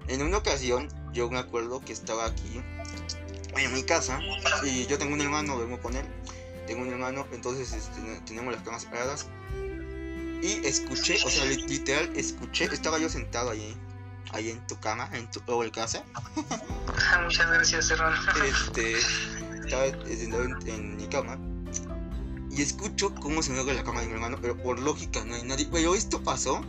En 0.09 0.23
una 0.23 0.39
ocasión, 0.39 0.89
yo 1.13 1.31
me 1.31 1.39
acuerdo 1.39 1.81
que 1.81 1.93
estaba 1.93 2.27
aquí 2.27 2.61
en 3.57 3.73
mi 3.73 3.85
casa 3.85 4.21
y 4.65 4.87
yo 4.87 4.99
tengo 4.99 5.15
un 5.15 5.21
hermano, 5.21 5.57
vengo 5.57 5.81
con 5.81 5.95
él. 5.95 6.05
Tengo 6.67 6.83
un 6.83 6.89
hermano, 6.89 7.25
entonces 7.31 7.73
este, 7.73 8.01
tenemos 8.27 8.53
las 8.53 8.65
camas 8.65 8.83
separadas 8.83 9.29
y 10.43 10.67
escuché, 10.67 11.17
o 11.25 11.31
sea, 11.31 11.45
literal, 11.45 12.11
escuché, 12.17 12.65
estaba 12.65 12.99
yo 12.99 13.09
sentado 13.09 13.51
ahí, 13.51 13.77
ahí 14.33 14.51
en 14.51 14.67
tu 14.67 14.79
cama, 14.79 15.09
en 15.13 15.31
tu 15.31 15.41
o 15.47 15.71
casa. 15.73 16.05
Ah, 17.13 17.21
muchas 17.23 17.51
gracias, 17.51 17.91
hermano. 17.91 18.17
Este, 18.45 18.99
estaba 19.65 19.85
sentado 20.07 20.45
en, 20.45 20.97
mi 20.97 21.07
cama 21.09 21.39
y 22.51 22.63
escucho 22.63 23.15
cómo 23.15 23.43
se 23.43 23.53
mueve 23.53 23.75
la 23.75 23.85
cama 23.85 24.01
de 24.01 24.07
mi 24.07 24.15
hermano, 24.15 24.39
pero 24.41 24.57
por 24.57 24.79
lógica 24.79 25.25
no 25.25 25.35
hay 25.35 25.43
nadie. 25.43 25.69
Pero 25.71 25.95
esto 25.95 26.23
pasó 26.23 26.63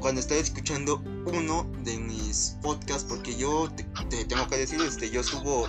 cuando 0.00 0.20
estaba 0.20 0.40
escuchando 0.40 1.02
uno 1.26 1.70
de 1.84 1.98
mis 1.98 2.56
podcasts, 2.62 3.04
porque 3.08 3.36
yo 3.36 3.70
te, 4.08 4.24
tengo 4.24 4.46
que 4.48 4.58
decir, 4.58 4.80
este, 4.80 5.10
yo 5.10 5.22
subo 5.22 5.68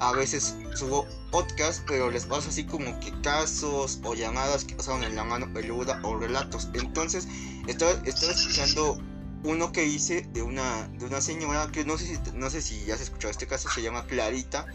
a 0.00 0.12
veces 0.12 0.56
subo 0.74 1.06
podcast, 1.34 1.82
pero 1.88 2.12
les 2.12 2.26
paso 2.26 2.48
así 2.48 2.62
como 2.62 3.00
que 3.00 3.10
casos 3.22 3.98
o 4.04 4.14
llamadas 4.14 4.64
que 4.64 4.76
pasaron 4.76 5.02
en 5.02 5.16
la 5.16 5.24
mano 5.24 5.52
peluda 5.52 5.98
o 6.04 6.16
relatos. 6.16 6.68
Entonces, 6.74 7.26
estaba, 7.66 7.90
estaba 8.04 8.30
escuchando 8.30 9.02
uno 9.42 9.72
que 9.72 9.84
hice 9.84 10.28
de 10.32 10.42
una, 10.42 10.86
de 10.92 11.06
una 11.06 11.20
señora 11.20 11.68
que 11.72 11.84
no 11.84 11.98
sé, 11.98 12.06
si, 12.06 12.18
no 12.34 12.50
sé 12.50 12.62
si 12.62 12.84
ya 12.84 12.94
has 12.94 13.00
escuchado 13.00 13.32
este 13.32 13.48
caso, 13.48 13.68
se 13.68 13.82
llama 13.82 14.06
Clarita, 14.06 14.66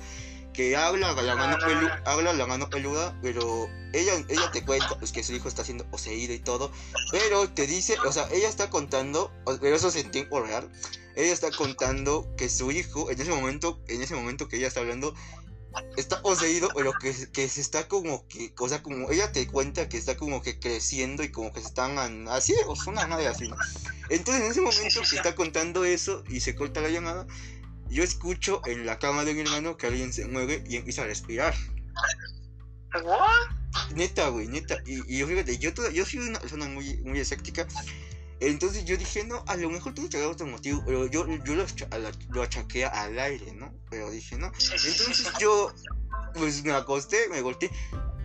que 0.52 0.76
habla 0.76 1.14
la 1.14 1.36
mano, 1.38 1.58
habla 2.04 2.34
la 2.34 2.46
mano 2.46 2.70
peluda, 2.70 3.18
pero 3.22 3.70
ella, 3.94 4.16
ella 4.28 4.52
te 4.52 4.66
cuenta 4.66 5.00
pues, 5.00 5.14
que 5.14 5.24
su 5.24 5.32
hijo 5.32 5.48
está 5.48 5.64
siendo 5.64 5.86
poseído 5.86 6.34
y 6.34 6.40
todo, 6.40 6.74
pero 7.10 7.48
te 7.48 7.68
dice, 7.68 7.96
o 8.06 8.12
sea, 8.12 8.28
ella 8.34 8.50
está 8.50 8.70
contando, 8.70 9.32
pero 9.62 9.78
eso 9.78 9.88
es 9.88 9.96
en 9.96 10.12
tiempo 10.12 10.42
real, 10.42 10.70
ella 11.16 11.32
está 11.32 11.52
contando 11.52 12.28
que 12.36 12.50
su 12.50 12.70
hijo, 12.70 13.10
en 13.12 13.22
ese 13.22 13.32
momento, 13.32 13.80
en 13.88 14.02
ese 14.02 14.14
momento 14.14 14.50
que 14.50 14.58
ella 14.58 14.68
está 14.68 14.82
hablando, 14.82 15.16
está 15.98 16.22
poseído, 16.22 16.70
pero 16.76 16.94
que, 16.94 17.14
que 17.32 17.48
se 17.48 17.62
está 17.62 17.88
como 17.88 18.28
que, 18.28 18.54
o 18.58 18.70
sea, 18.70 18.82
como 18.84 19.12
ella 19.12 19.32
te 19.32 19.48
cuenta 19.48 19.90
que 19.90 19.98
está 19.98 20.18
como 20.18 20.42
que 20.42 20.60
creciendo 20.60 21.24
y 21.24 21.32
como 21.32 21.52
que 21.52 21.62
se 21.62 21.68
están 21.68 22.28
así, 22.28 22.56
o 22.68 22.76
son 22.76 22.94
una 22.94 23.08
madre 23.08 23.28
así, 23.28 23.50
Entonces 24.10 24.44
en 24.44 24.52
ese 24.52 24.62
momento 24.62 25.02
que 25.10 25.16
está 25.16 25.36
contando 25.36 25.86
eso 25.86 26.24
y 26.28 26.40
se 26.40 26.56
corta 26.56 26.82
la 26.82 26.90
llamada, 26.90 27.28
yo 27.90 28.04
escucho 28.04 28.62
en 28.66 28.86
la 28.86 29.00
cama 29.00 29.26
de 29.26 29.34
mi 29.34 29.42
hermano 29.42 29.78
que 29.78 29.88
alguien 29.88 30.14
se 30.14 30.26
mueve 30.28 30.64
y 30.68 30.78
empieza 30.78 31.04
a 31.04 31.06
respirar. 31.06 31.56
Neta, 33.96 34.30
güey, 34.30 34.48
neta. 34.48 34.78
Y, 34.86 35.18
yo 35.18 35.28
fíjate, 35.28 35.58
yo, 35.58 35.72
yo 35.92 36.06
soy 36.06 36.20
una 36.20 36.40
persona 36.40 36.68
muy, 36.68 36.98
muy 36.98 37.20
escéptica. 37.20 37.68
Entonces 38.42 38.86
yo 38.86 38.96
dije, 38.96 39.26
no, 39.26 39.44
a 39.48 39.56
lo 39.58 39.70
mejor 39.70 39.94
tiene 39.94 40.10
que 40.10 40.18
haber 40.18 40.30
otro 40.30 40.48
motivo, 40.48 40.82
pero 40.86 41.06
yo, 41.08 41.28
yo 41.44 41.56
lo, 41.56 41.66
lo 42.30 42.42
achaqué 42.42 42.86
al 42.86 43.20
aire, 43.20 43.54
¿no? 43.54 43.74
Pero 43.90 44.10
dije, 44.12 44.38
no. 44.38 44.48
Entonces 44.48 45.32
yo, 45.40 45.74
pues 46.34 46.64
me 46.64 46.72
acosté, 46.72 47.28
me 47.30 47.42
volteé, 47.42 47.70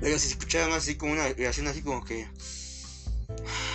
pero 0.01 0.19
se 0.19 0.29
escuchaban 0.29 0.73
así 0.73 0.97
como 0.97 1.13
una 1.13 1.29
reacción 1.31 1.67
así 1.67 1.83
como 1.83 2.05
que, 2.05 2.29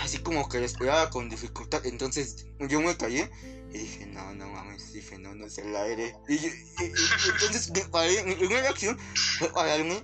así 0.02 0.18
como 0.18 0.48
que 0.48 0.60
respiraba 0.60 1.10
con 1.10 1.28
dificultad. 1.28 1.84
Entonces 1.84 2.46
yo 2.58 2.80
me 2.80 2.96
callé 2.96 3.30
y 3.72 3.78
dije, 3.78 4.06
no, 4.06 4.34
no 4.34 4.48
mames, 4.48 4.92
dije, 4.94 5.18
no, 5.18 5.34
no 5.34 5.46
es 5.46 5.58
el 5.58 5.76
aire. 5.76 6.16
Y, 6.26 6.34
y, 6.34 6.52
entonces 7.32 7.70
me 7.70 7.80
paré, 7.82 8.24
mi 8.24 8.34
primera 8.34 8.62
reacción 8.62 8.98
fue 9.38 9.52
pararme 9.52 10.02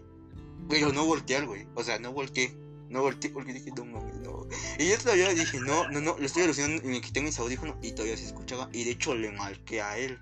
Pero 0.69 0.93
no 0.93 1.07
voltear, 1.07 1.47
güey. 1.47 1.67
O 1.75 1.83
sea, 1.83 1.99
no 1.99 2.13
volteé. 2.13 2.55
No 2.89 3.03
volteé 3.03 3.31
porque 3.31 3.53
dije, 3.53 3.71
no 3.77 3.85
mames, 3.85 4.15
no. 4.17 4.47
Y 4.79 4.89
yo 4.89 4.99
todavía 4.99 5.29
dije, 5.35 5.61
no, 5.61 5.89
no, 5.89 6.01
no, 6.01 6.17
lo 6.19 6.25
estoy 6.27 6.45
alucinando 6.45 6.83
y 6.85 6.87
me 6.89 7.01
quité 7.01 7.21
mis 7.21 7.39
audífonos 7.39 7.77
y 7.83 7.93
todavía 7.93 8.17
se 8.17 8.25
escuchaba. 8.27 8.69
Y 8.73 8.85
de 8.85 8.93
hecho 8.93 9.15
le 9.15 9.33
marqué 9.33 9.83
a 9.83 9.99
él. 9.99 10.19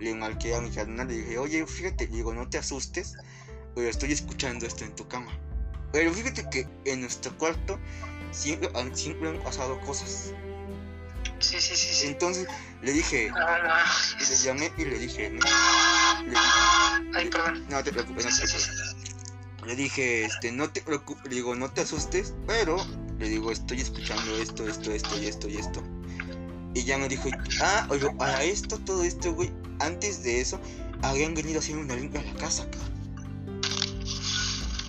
Le 0.00 0.14
marqué 0.14 0.54
a 0.54 0.60
mi 0.60 0.70
carnal, 0.70 1.06
le 1.06 1.14
dije, 1.14 1.38
oye, 1.38 1.64
fíjate, 1.66 2.08
digo, 2.08 2.34
no 2.34 2.48
te 2.48 2.58
asustes, 2.58 3.14
pero 3.74 3.88
estoy 3.88 4.10
escuchando 4.12 4.66
esto 4.66 4.84
en 4.84 4.94
tu 4.96 5.06
cama. 5.06 5.30
Pero 5.92 6.12
fíjate 6.12 6.48
que 6.50 6.66
en 6.86 7.02
nuestro 7.02 7.36
cuarto 7.38 7.78
siempre, 8.32 8.70
siempre 8.94 9.28
han 9.28 9.40
pasado 9.44 9.80
cosas. 9.82 10.32
Sí, 11.38 11.60
sí, 11.60 11.76
sí, 11.76 11.94
sí. 11.94 12.06
Entonces 12.08 12.48
le 12.82 12.92
dije, 12.92 13.30
Ah, 13.36 13.84
le 14.18 14.36
llamé 14.36 14.72
y 14.76 14.84
le 14.86 14.98
dije, 14.98 15.30
no, 15.30 15.40
le- 16.26 16.36
Ay, 17.14 17.28
perdón. 17.28 17.64
no 17.68 17.84
te 17.84 17.92
preocupes, 17.92 18.24
no 18.24 18.30
te 18.30 18.36
preocupes. 18.38 19.11
Le 19.66 19.76
dije, 19.76 20.24
este, 20.24 20.50
no 20.50 20.70
te 20.70 20.82
preocupes, 20.82 21.24
le 21.24 21.36
digo, 21.36 21.54
no 21.54 21.70
te 21.70 21.82
asustes, 21.82 22.34
pero 22.46 22.76
le 23.18 23.28
digo, 23.28 23.52
estoy 23.52 23.80
escuchando 23.80 24.36
esto, 24.36 24.66
esto, 24.66 24.90
esto 24.92 25.22
y 25.22 25.26
esto 25.26 25.48
y 25.48 25.56
esto. 25.56 25.82
Y 26.74 26.84
ya 26.84 26.98
me 26.98 27.08
dijo, 27.08 27.28
ah, 27.60 27.86
oye, 27.90 28.10
para 28.18 28.42
esto, 28.42 28.78
todo 28.78 29.04
esto, 29.04 29.32
güey, 29.34 29.52
antes 29.78 30.22
de 30.24 30.40
eso, 30.40 30.60
habían 31.02 31.34
venido 31.34 31.60
hacer 31.60 31.76
una 31.76 31.94
limpia 31.94 32.20
a 32.20 32.24
la 32.24 32.34
casa, 32.34 32.66
cabrón. 32.70 33.60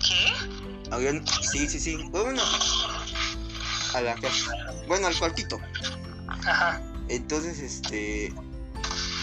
¿Qué? 0.00 0.90
Habían, 0.90 1.24
sí, 1.26 1.68
sí, 1.68 1.78
sí, 1.78 1.96
bueno, 2.10 2.42
a 3.94 4.00
la 4.00 4.14
casa, 4.16 4.50
bueno, 4.88 5.06
al 5.06 5.16
cuartito. 5.16 5.60
Ajá. 6.26 6.82
Entonces, 7.08 7.60
este, 7.60 8.32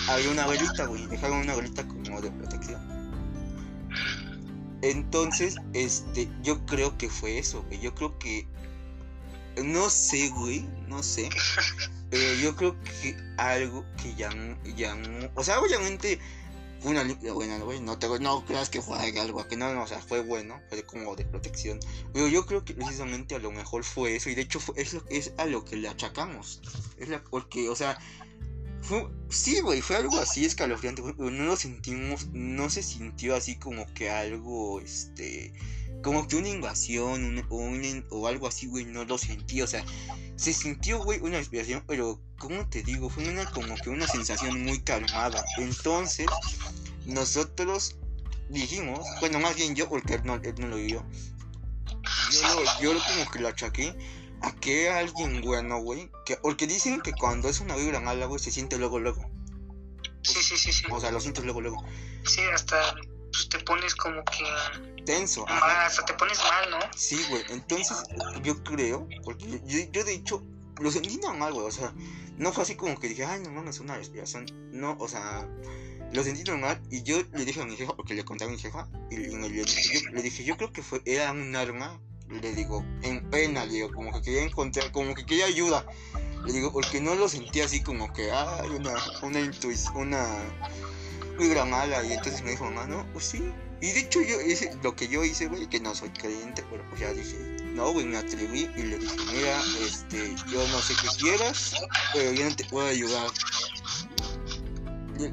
había 0.07 0.29
una 0.29 0.47
velita, 0.47 0.85
güey, 0.85 1.07
dejaron 1.07 1.39
una 1.39 1.55
velita 1.55 1.85
como 1.87 2.21
de 2.21 2.31
protección. 2.31 2.90
Entonces, 4.81 5.55
este, 5.73 6.27
yo 6.41 6.65
creo 6.65 6.97
que 6.97 7.09
fue 7.09 7.37
eso, 7.37 7.63
güey. 7.63 7.79
Yo 7.79 7.93
creo 7.93 8.17
que, 8.17 8.47
no 9.63 9.89
sé, 9.89 10.29
güey, 10.29 10.67
no 10.87 11.03
sé. 11.03 11.29
Pero 12.09 12.33
yo 12.41 12.55
creo 12.55 12.75
que 12.83 13.15
algo 13.37 13.85
que 14.01 14.13
llamó, 14.15 14.57
llamó, 14.75 15.29
o 15.35 15.43
sea, 15.43 15.61
obviamente 15.61 16.19
una 16.83 17.03
limpia 17.03 17.31
buena, 17.33 17.57
güey. 17.59 17.79
No 17.79 17.97
te, 17.99 18.07
no 18.19 18.45
creas 18.45 18.69
que 18.69 18.81
fue 18.81 18.97
algo 18.97 19.47
que 19.47 19.55
no, 19.55 19.73
no, 19.73 19.83
o 19.83 19.87
sea, 19.87 19.99
fue 19.99 20.21
bueno, 20.21 20.59
fue 20.69 20.83
como 20.83 21.15
de 21.15 21.25
protección. 21.25 21.79
Pero 22.13 22.27
yo 22.27 22.45
creo 22.45 22.65
que 22.65 22.73
precisamente 22.73 23.35
a 23.35 23.39
lo 23.39 23.51
mejor 23.51 23.83
fue 23.83 24.15
eso, 24.15 24.29
y 24.29 24.35
de 24.35 24.41
hecho 24.41 24.59
fue, 24.59 24.75
es, 24.81 24.97
es 25.09 25.33
a 25.37 25.45
lo 25.45 25.63
que 25.63 25.75
le 25.75 25.87
achacamos. 25.87 26.61
Es 26.97 27.09
la, 27.09 27.23
porque, 27.23 27.69
o 27.69 27.75
sea, 27.75 27.97
sí, 29.29 29.59
güey, 29.61 29.81
fue 29.81 29.97
algo 29.97 30.19
así 30.19 30.45
escalofriante, 30.45 31.01
pero 31.01 31.29
no 31.29 31.43
lo 31.45 31.55
sentimos, 31.55 32.27
no 32.33 32.69
se 32.69 32.83
sintió 32.83 33.35
así 33.35 33.57
como 33.57 33.85
que 33.93 34.09
algo, 34.09 34.79
este, 34.81 35.53
como 36.03 36.27
que 36.27 36.35
una 36.35 36.49
invasión 36.49 37.45
o, 38.09 38.27
algo 38.27 38.47
así, 38.47 38.67
güey, 38.67 38.85
no 38.85 39.05
lo 39.05 39.17
sentí, 39.17 39.61
o 39.61 39.67
sea, 39.67 39.85
se 40.35 40.53
sintió, 40.53 41.03
güey, 41.03 41.19
una 41.19 41.37
inspiración, 41.37 41.83
pero, 41.87 42.19
¿cómo 42.37 42.67
te 42.69 42.83
digo? 42.83 43.09
Fue 43.09 43.27
una, 43.27 43.49
como 43.51 43.75
que 43.75 43.89
una 43.89 44.07
sensación 44.07 44.63
muy 44.63 44.79
calmada. 44.81 45.45
Entonces, 45.57 46.27
nosotros 47.05 47.97
dijimos, 48.49 48.99
bueno, 49.19 49.39
más 49.39 49.55
bien 49.55 49.75
yo, 49.75 49.87
porque 49.87 50.15
él 50.15 50.21
no, 50.25 50.35
él 50.35 50.55
no 50.57 50.67
lo 50.67 50.77
vio, 50.77 51.05
yo, 52.31 52.63
yo 52.81 52.93
lo 52.93 52.99
como 53.03 53.31
que 53.31 53.39
lo 53.39 53.47
achaqué 53.49 53.95
a 54.41 54.51
que 54.53 54.89
alguien 54.89 55.41
bueno, 55.41 55.79
güey, 55.81 56.09
que, 56.25 56.37
porque 56.37 56.67
dicen 56.67 57.01
que 57.01 57.11
cuando 57.13 57.49
es 57.49 57.59
una 57.59 57.75
vibra 57.75 57.99
mala, 57.99 58.25
güey, 58.25 58.39
se 58.39 58.51
siente 58.51 58.77
luego, 58.77 58.99
luego, 58.99 59.21
Sí, 60.23 60.41
sí, 60.41 60.57
sí, 60.57 60.71
sí. 60.71 60.83
o 60.89 60.99
sea, 60.99 61.11
lo 61.11 61.19
sientes 61.19 61.43
luego, 61.43 61.61
luego, 61.61 61.83
Sí, 62.25 62.41
hasta 62.53 62.95
pues, 63.31 63.49
te 63.49 63.59
pones 63.59 63.95
como 63.95 64.23
que. 64.25 65.03
tenso, 65.05 65.45
mal, 65.45 65.85
hasta 65.85 66.05
te 66.05 66.13
pones 66.13 66.37
mal, 66.39 66.69
¿no? 66.71 66.79
Sí, 66.95 67.23
güey. 67.29 67.43
Entonces, 67.49 67.97
yo 68.43 68.61
creo, 68.63 69.07
porque 69.23 69.61
yo, 69.65 69.79
yo, 69.91 70.03
de 70.03 70.13
hecho 70.13 70.43
lo 70.79 70.91
sentí 70.91 71.17
normal, 71.17 71.53
güey. 71.53 71.65
O 71.65 71.71
sea, 71.71 71.93
no 72.37 72.51
fue 72.51 72.63
así 72.63 72.75
como 72.75 72.99
que 72.99 73.07
dije, 73.07 73.25
ay, 73.25 73.41
no 73.41 73.51
mames, 73.51 73.79
una 73.79 73.95
respiración. 73.95 74.45
No, 74.71 74.97
o 74.99 75.07
sea, 75.07 75.47
lo 76.13 76.23
sentí 76.23 76.43
normal. 76.43 76.81
Y 76.89 77.03
yo 77.03 77.21
le 77.33 77.45
dije 77.45 77.61
a 77.61 77.65
mi 77.65 77.75
jefa, 77.75 77.95
porque 77.95 78.13
le 78.13 78.25
conté 78.25 78.43
a 78.45 78.47
mi 78.47 78.57
jefa, 78.57 78.87
y, 79.09 79.15
y 79.15 79.37
le, 79.37 79.49
yo, 79.49 79.63
le 80.11 80.21
dije, 80.21 80.43
yo 80.43 80.57
creo 80.57 80.71
que 80.71 80.83
fue, 80.83 81.01
era 81.05 81.31
un 81.31 81.55
arma. 81.55 81.99
Le 82.31 82.53
digo, 82.53 82.85
en 83.01 83.29
pena, 83.29 83.65
le 83.65 83.73
digo, 83.73 83.91
como 83.91 84.11
que 84.13 84.21
quería 84.21 84.43
encontrar, 84.43 84.91
como 84.91 85.13
que 85.13 85.25
quería 85.25 85.45
ayuda. 85.45 85.85
Le 86.45 86.53
digo, 86.53 86.71
porque 86.71 87.01
no 87.01 87.15
lo 87.15 87.27
sentí 87.27 87.61
así 87.61 87.83
como 87.83 88.11
que, 88.13 88.31
ay, 88.31 88.69
una, 88.69 88.93
una 89.21 89.39
intuición, 89.39 89.97
una 89.97 90.25
vibra 91.37 91.65
mala. 91.65 92.03
Y 92.03 92.13
entonces 92.13 92.41
me 92.43 92.51
dijo, 92.51 92.65
mamá, 92.65 92.87
no, 92.87 93.05
pues 93.13 93.25
sí. 93.25 93.51
Y 93.81 93.91
de 93.93 93.99
hecho 94.01 94.21
yo 94.21 94.39
hice 94.39 94.77
lo 94.83 94.95
que 94.95 95.07
yo 95.07 95.23
hice, 95.23 95.47
güey, 95.47 95.67
que 95.67 95.79
no 95.79 95.95
soy 95.95 96.09
creyente, 96.09 96.63
pero 96.69 96.87
pues 96.87 97.01
ya 97.01 97.13
dije, 97.13 97.35
no, 97.73 97.91
güey, 97.91 98.05
me 98.05 98.17
atreví 98.17 98.69
y 98.77 98.83
le 98.83 98.99
dije, 98.99 99.15
mira, 99.33 99.59
este, 99.83 100.35
yo 100.51 100.67
no 100.67 100.79
sé 100.79 100.93
qué 101.01 101.07
quieras, 101.19 101.73
pero 102.13 102.31
yo 102.31 102.47
no 102.47 102.55
te 102.55 102.63
puedo 102.65 102.87
ayudar. 102.87 103.27
Y, 105.17 105.23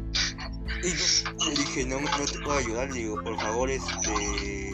le 1.44 1.56
dije, 1.56 1.84
no, 1.84 2.00
no 2.00 2.24
te 2.24 2.38
puedo 2.38 2.56
ayudar, 2.58 2.88
le 2.90 3.00
digo, 3.00 3.22
por 3.22 3.38
favor, 3.38 3.70
este, 3.70 4.67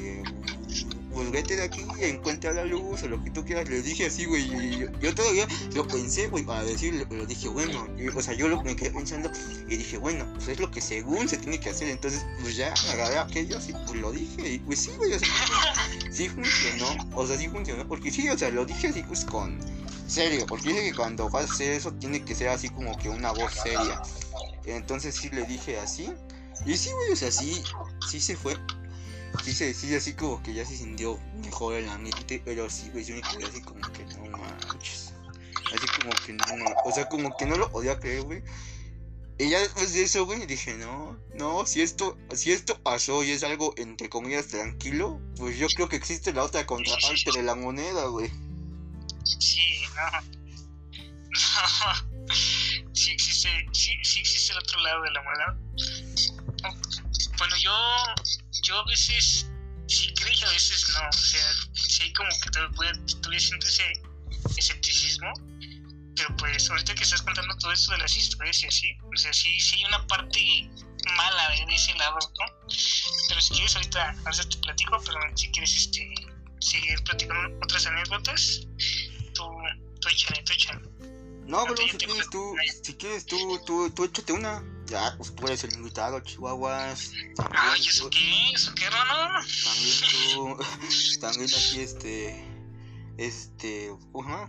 pues 1.14 1.30
vete 1.30 1.56
de 1.56 1.62
aquí 1.62 1.84
encuentra 2.00 2.52
la 2.52 2.64
luz 2.64 3.02
o 3.02 3.08
lo 3.08 3.22
que 3.22 3.30
tú 3.30 3.44
quieras. 3.44 3.68
Le 3.68 3.82
dije 3.82 4.06
así, 4.06 4.24
güey, 4.24 4.48
yo, 4.78 4.86
yo 5.00 5.14
todavía 5.14 5.46
lo 5.74 5.86
pensé, 5.86 6.28
güey, 6.28 6.44
para 6.44 6.64
decirle, 6.64 7.06
pero 7.08 7.24
dije, 7.24 7.48
bueno, 7.48 7.86
o 8.14 8.22
sea, 8.22 8.34
yo 8.34 8.48
lo, 8.48 8.62
me 8.62 8.76
quedé 8.76 8.90
pensando 8.90 9.30
y 9.68 9.76
dije, 9.76 9.98
bueno, 9.98 10.26
pues 10.34 10.48
es 10.48 10.60
lo 10.60 10.70
que 10.70 10.80
según 10.80 11.28
se 11.28 11.36
tiene 11.38 11.58
que 11.60 11.70
hacer, 11.70 11.88
entonces, 11.88 12.26
pues 12.42 12.56
ya 12.56 12.74
agarré 12.92 13.18
aquello 13.18 13.58
y 13.66 13.72
pues 13.72 13.94
lo 13.94 14.12
dije, 14.12 14.54
y 14.54 14.58
pues 14.58 14.80
sí, 14.80 14.90
güey, 14.96 15.12
o 15.12 15.18
sea, 15.18 15.28
sí 16.10 16.28
funcionó, 16.28 17.08
o 17.14 17.26
sea, 17.26 17.38
sí 17.38 17.48
funcionó, 17.48 17.86
porque 17.86 18.10
sí, 18.10 18.28
o 18.28 18.36
sea, 18.36 18.50
lo 18.50 18.64
dije 18.64 18.88
así, 18.88 19.02
pues 19.02 19.24
con 19.24 19.58
serio, 20.06 20.44
porque 20.46 20.68
dije 20.68 20.90
que 20.90 20.94
cuando 20.94 21.30
vas 21.30 21.50
a 21.50 21.54
hacer 21.54 21.72
eso 21.72 21.92
tiene 21.94 22.22
que 22.22 22.34
ser 22.34 22.48
así 22.48 22.68
como 22.68 22.96
que 22.98 23.08
una 23.08 23.32
voz 23.32 23.52
seria. 23.54 24.02
Entonces 24.66 25.14
sí 25.14 25.30
le 25.30 25.44
dije 25.44 25.78
así, 25.78 26.10
y 26.66 26.76
sí, 26.76 26.90
güey, 26.92 27.12
o 27.12 27.16
sea, 27.16 27.30
sí, 27.30 27.62
sí 28.08 28.20
se 28.20 28.36
fue. 28.36 28.56
Sí, 29.42 29.74
sí, 29.74 29.94
así 29.94 30.14
como 30.14 30.42
que 30.42 30.54
ya 30.54 30.64
se 30.64 30.76
sintió 30.76 31.18
mejor 31.42 31.74
el 31.74 31.88
ambiente, 31.88 32.40
pero 32.44 32.70
sí, 32.70 32.90
güey, 32.90 33.04
yo 33.04 33.14
me 33.14 33.22
quedé 33.22 33.44
así 33.44 33.60
como 33.62 33.80
que 33.92 34.04
no 34.04 34.38
manches. 34.38 35.12
Así 35.74 35.86
como 36.00 36.14
que 36.24 36.32
no, 36.32 36.56
no, 36.56 36.74
o 36.84 36.92
sea, 36.92 37.08
como 37.08 37.36
que 37.36 37.46
no 37.46 37.56
lo 37.56 37.70
podía 37.70 37.98
creer, 37.98 38.22
güey. 38.22 38.42
Y 39.38 39.50
ya 39.50 39.58
después 39.58 39.92
de 39.92 40.04
eso, 40.04 40.24
güey, 40.26 40.46
dije, 40.46 40.74
no, 40.74 41.18
no, 41.34 41.66
si 41.66 41.82
esto, 41.82 42.16
si 42.32 42.52
esto 42.52 42.80
pasó 42.82 43.24
y 43.24 43.32
es 43.32 43.42
algo, 43.42 43.74
entre 43.76 44.08
comillas, 44.08 44.46
tranquilo, 44.48 45.20
pues 45.36 45.58
yo 45.58 45.66
creo 45.68 45.88
que 45.88 45.96
existe 45.96 46.32
la 46.32 46.44
otra 46.44 46.66
contraparte 46.66 47.32
de 47.34 47.42
la 47.42 47.56
moneda, 47.56 48.06
güey. 48.06 48.30
Sí, 49.24 49.82
no. 49.96 50.34
No. 52.14 52.14
Sí 52.92 53.10
existe, 53.10 53.48
sí, 53.72 53.92
sí 54.02 54.20
existe 54.20 54.52
el 54.52 54.58
otro 54.60 54.80
lado 54.80 55.02
de 55.02 55.10
la 55.10 55.22
moneda. 55.22 56.43
Bueno, 57.44 57.56
yo, 57.58 57.76
yo 58.62 58.78
a 58.78 58.84
veces 58.86 59.46
sí 59.86 60.14
creo 60.14 60.32
y 60.32 60.44
a 60.44 60.48
veces 60.48 60.88
no. 60.94 61.08
O 61.10 61.12
sea, 61.12 61.42
sí 61.74 62.04
hay 62.04 62.12
como 62.14 62.30
que 62.42 62.50
todavía, 62.50 62.92
todavía 63.20 63.38
siento 63.38 63.66
ese 63.66 64.02
escepticismo. 64.56 65.30
Pero 66.16 66.34
pues 66.38 66.70
ahorita 66.70 66.94
que 66.94 67.02
estás 67.02 67.20
contando 67.20 67.54
todo 67.58 67.70
esto 67.72 67.92
de 67.92 67.98
las 67.98 68.16
historias 68.16 68.62
y 68.62 68.66
así, 68.66 68.96
o 69.02 69.16
sea, 69.18 69.30
sí, 69.34 69.60
sí 69.60 69.76
hay 69.76 69.84
una 69.84 70.06
parte 70.06 70.70
mala 71.16 71.50
de, 71.50 71.74
ese 71.74 71.92
lado, 71.96 72.16
¿no? 72.18 72.68
Pero 73.28 73.40
si 73.42 73.52
quieres 73.52 73.76
ahorita, 73.76 74.16
ahorita 74.24 74.48
te 74.48 74.56
platico, 74.56 75.02
pero 75.04 75.18
si 75.36 75.50
quieres 75.50 75.76
este 75.76 76.14
seguir 76.60 77.02
platicando 77.04 77.58
otras 77.62 77.86
anécdotas, 77.86 78.60
tú, 79.34 79.44
tú 80.00 80.08
échale, 80.08 80.42
tú 80.44 80.52
échale. 80.54 80.80
No, 81.46 81.68
yo 81.68 81.76
si 81.76 81.98
quieres 81.98 82.30
tú, 82.30 82.54
si 82.82 82.94
quieres 82.94 83.26
tú, 83.26 83.60
tú, 83.66 83.90
tú 83.90 84.04
échate 84.04 84.32
una. 84.32 84.62
Ya, 84.86 85.14
pues 85.16 85.34
tú 85.34 85.46
eres 85.46 85.64
el 85.64 85.72
invitado, 85.74 86.20
Chihuahuas. 86.20 87.10
También, 87.36 87.56
Ay, 87.56 87.80
¿eso 87.86 88.04
tú- 88.04 88.10
qué? 88.10 88.50
¿Eso 88.54 88.72
qué, 88.74 88.84
hermano? 88.84 89.40
también 89.64 89.96
tú, 90.34 90.58
también 91.20 91.50
aquí 91.50 91.80
este, 91.80 92.44
este, 93.16 93.90
ajá. 94.14 94.48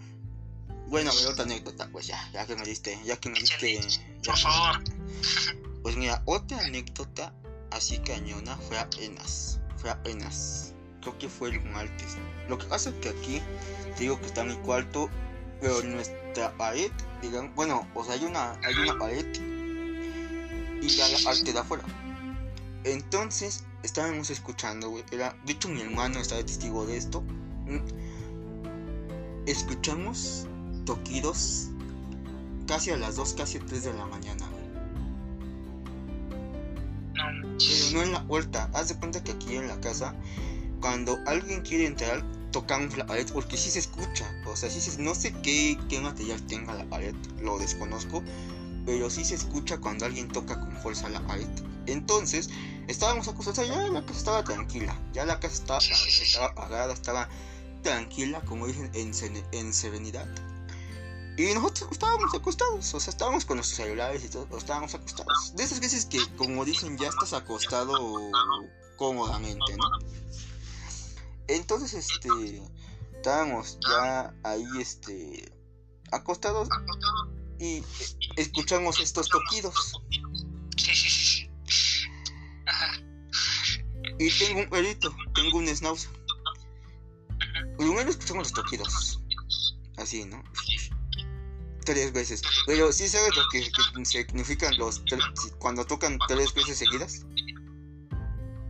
Bueno, 0.87 1.11
a 1.11 1.15
ver, 1.15 1.27
otra 1.27 1.45
anécdota, 1.45 1.87
pues 1.91 2.07
ya, 2.07 2.29
ya 2.31 2.45
que 2.45 2.55
me 2.55 2.63
diste, 2.63 2.99
ya 3.05 3.17
que 3.17 3.29
me 3.29 3.39
diste, 3.39 3.79
ya 4.21 4.33
Por 4.33 4.37
favor. 4.37 4.83
Pues 5.81 5.95
mira, 5.97 6.21
otra 6.25 6.59
anécdota 6.59 7.33
así 7.71 7.97
cañona 7.99 8.55
fue 8.57 8.77
apenas, 8.77 9.59
fue 9.77 9.89
apenas, 9.89 10.73
creo 11.01 11.17
que 11.17 11.29
fue 11.29 11.49
el 11.49 11.61
martes. 11.63 12.17
Lo 12.49 12.57
que 12.57 12.65
pasa 12.65 12.89
es 12.89 12.95
que 12.97 13.09
aquí, 13.09 13.41
te 13.95 14.01
digo 14.03 14.19
que 14.19 14.27
está 14.27 14.43
mi 14.43 14.55
cuarto, 14.57 15.09
pero 15.61 15.79
en 15.79 15.93
nuestra 15.95 16.55
pared, 16.57 16.91
digan, 17.21 17.53
bueno, 17.55 17.87
o 17.95 18.03
sea, 18.03 18.13
hay 18.15 18.25
una, 18.25 18.51
hay 18.63 18.75
una 18.75 18.97
pared 18.99 19.25
y 20.81 20.95
la 20.95 21.17
parte 21.23 21.53
de 21.53 21.59
afuera. 21.59 21.83
Entonces, 22.83 23.63
estábamos 23.83 24.29
escuchando, 24.29 24.89
güey, 24.89 25.03
era, 25.11 25.35
de 25.45 25.53
hecho 25.53 25.69
mi 25.69 25.81
hermano 25.81 26.19
estaba 26.19 26.43
testigo 26.43 26.85
de 26.85 26.97
esto. 26.97 27.21
Mm, 27.21 27.79
Escuchamos 29.47 30.47
toquidos 30.85 31.67
casi 32.67 32.89
a 32.89 32.97
las 32.97 33.15
2, 33.15 33.35
casi 33.35 33.57
a 33.59 33.65
3 33.65 33.83
de 33.83 33.93
la 33.93 34.05
mañana, 34.07 34.47
güey. 34.49 34.65
Pero 37.13 37.91
no 37.93 38.03
en 38.03 38.11
la 38.11 38.23
puerta. 38.25 38.69
Haz 38.73 38.89
de 38.89 38.95
cuenta 38.95 39.23
que 39.23 39.31
aquí 39.31 39.55
en 39.55 39.67
la 39.67 39.79
casa 39.79 40.15
cuando 40.81 41.19
alguien 41.25 41.61
quiere 41.61 41.88
entrar, 41.88 42.23
tocamos 42.51 42.95
la 42.95 43.05
pared 43.05 43.27
porque 43.33 43.57
sí 43.57 43.71
se 43.71 43.79
escucha. 43.79 44.25
O 44.45 44.55
sea, 44.55 44.69
sí 44.69 44.79
se, 44.79 45.01
no 45.01 45.15
sé 45.15 45.33
qué, 45.41 45.79
qué 45.89 45.99
material 45.99 46.41
tenga 46.43 46.73
la 46.73 46.85
pared, 46.85 47.15
lo 47.41 47.57
desconozco, 47.57 48.23
pero 48.85 49.09
sí 49.09 49.25
se 49.25 49.35
escucha 49.35 49.79
cuando 49.79 50.05
alguien 50.05 50.27
toca 50.29 50.59
con 50.59 50.75
fuerza 50.77 51.09
la 51.09 51.25
pared. 51.25 51.47
Entonces, 51.87 52.49
estábamos 52.87 53.27
acostados, 53.27 53.59
o 53.59 53.63
sea, 53.63 53.75
ya 53.75 53.87
la 53.91 54.05
casa 54.05 54.19
estaba 54.19 54.43
tranquila, 54.43 54.99
ya 55.13 55.25
la 55.25 55.39
casa 55.39 55.55
estaba, 55.55 56.49
apagada, 56.49 56.93
estaba 56.93 57.29
tranquila, 57.81 58.41
como 58.41 58.67
dicen, 58.67 58.91
en, 58.93 59.11
en 59.51 59.73
serenidad. 59.73 60.27
Y 61.37 61.53
nosotros 61.53 61.89
estábamos 61.91 62.33
acostados, 62.33 62.93
o 62.93 62.99
sea, 62.99 63.11
estábamos 63.11 63.45
con 63.45 63.57
nuestros 63.57 63.77
celulares 63.77 64.23
y 64.23 64.29
todo, 64.29 64.57
estábamos 64.57 64.93
acostados. 64.95 65.53
De 65.55 65.63
esas 65.63 65.79
veces 65.79 66.05
que, 66.05 66.19
como 66.37 66.63
dicen, 66.63 66.97
ya 66.97 67.09
estás 67.09 67.33
acostado 67.33 67.93
cómodamente, 68.95 69.75
¿no? 69.77 69.85
Entonces, 71.47 71.93
este, 71.93 72.63
estábamos 73.15 73.77
ya 73.87 74.33
ahí, 74.43 74.65
este, 74.79 75.51
acostados 76.11 76.69
y 77.59 77.83
escuchamos 78.35 78.99
estos 78.99 79.29
toquidos. 79.29 80.01
Sí, 80.77 80.95
sí, 80.95 81.09
sí. 81.09 81.49
Y 84.19 84.29
tengo 84.31 84.61
un 84.61 84.69
perrito, 84.69 85.15
tengo 85.33 85.57
un 85.57 85.67
schnauzer. 85.67 86.09
Primero 87.77 88.09
escuchamos 88.09 88.51
los 88.51 88.53
toquidos. 88.53 89.21
Así, 89.97 90.25
¿no? 90.25 90.43
Tres 91.85 92.11
veces. 92.13 92.41
Pero 92.65 92.91
¿sí 92.91 93.07
sabes 93.07 93.35
lo 93.35 93.43
que, 93.51 93.63
significan 94.05 94.75
los 94.77 95.03
cuando 95.59 95.85
tocan 95.85 96.17
tres 96.27 96.53
veces 96.53 96.77
seguidas? 96.77 97.25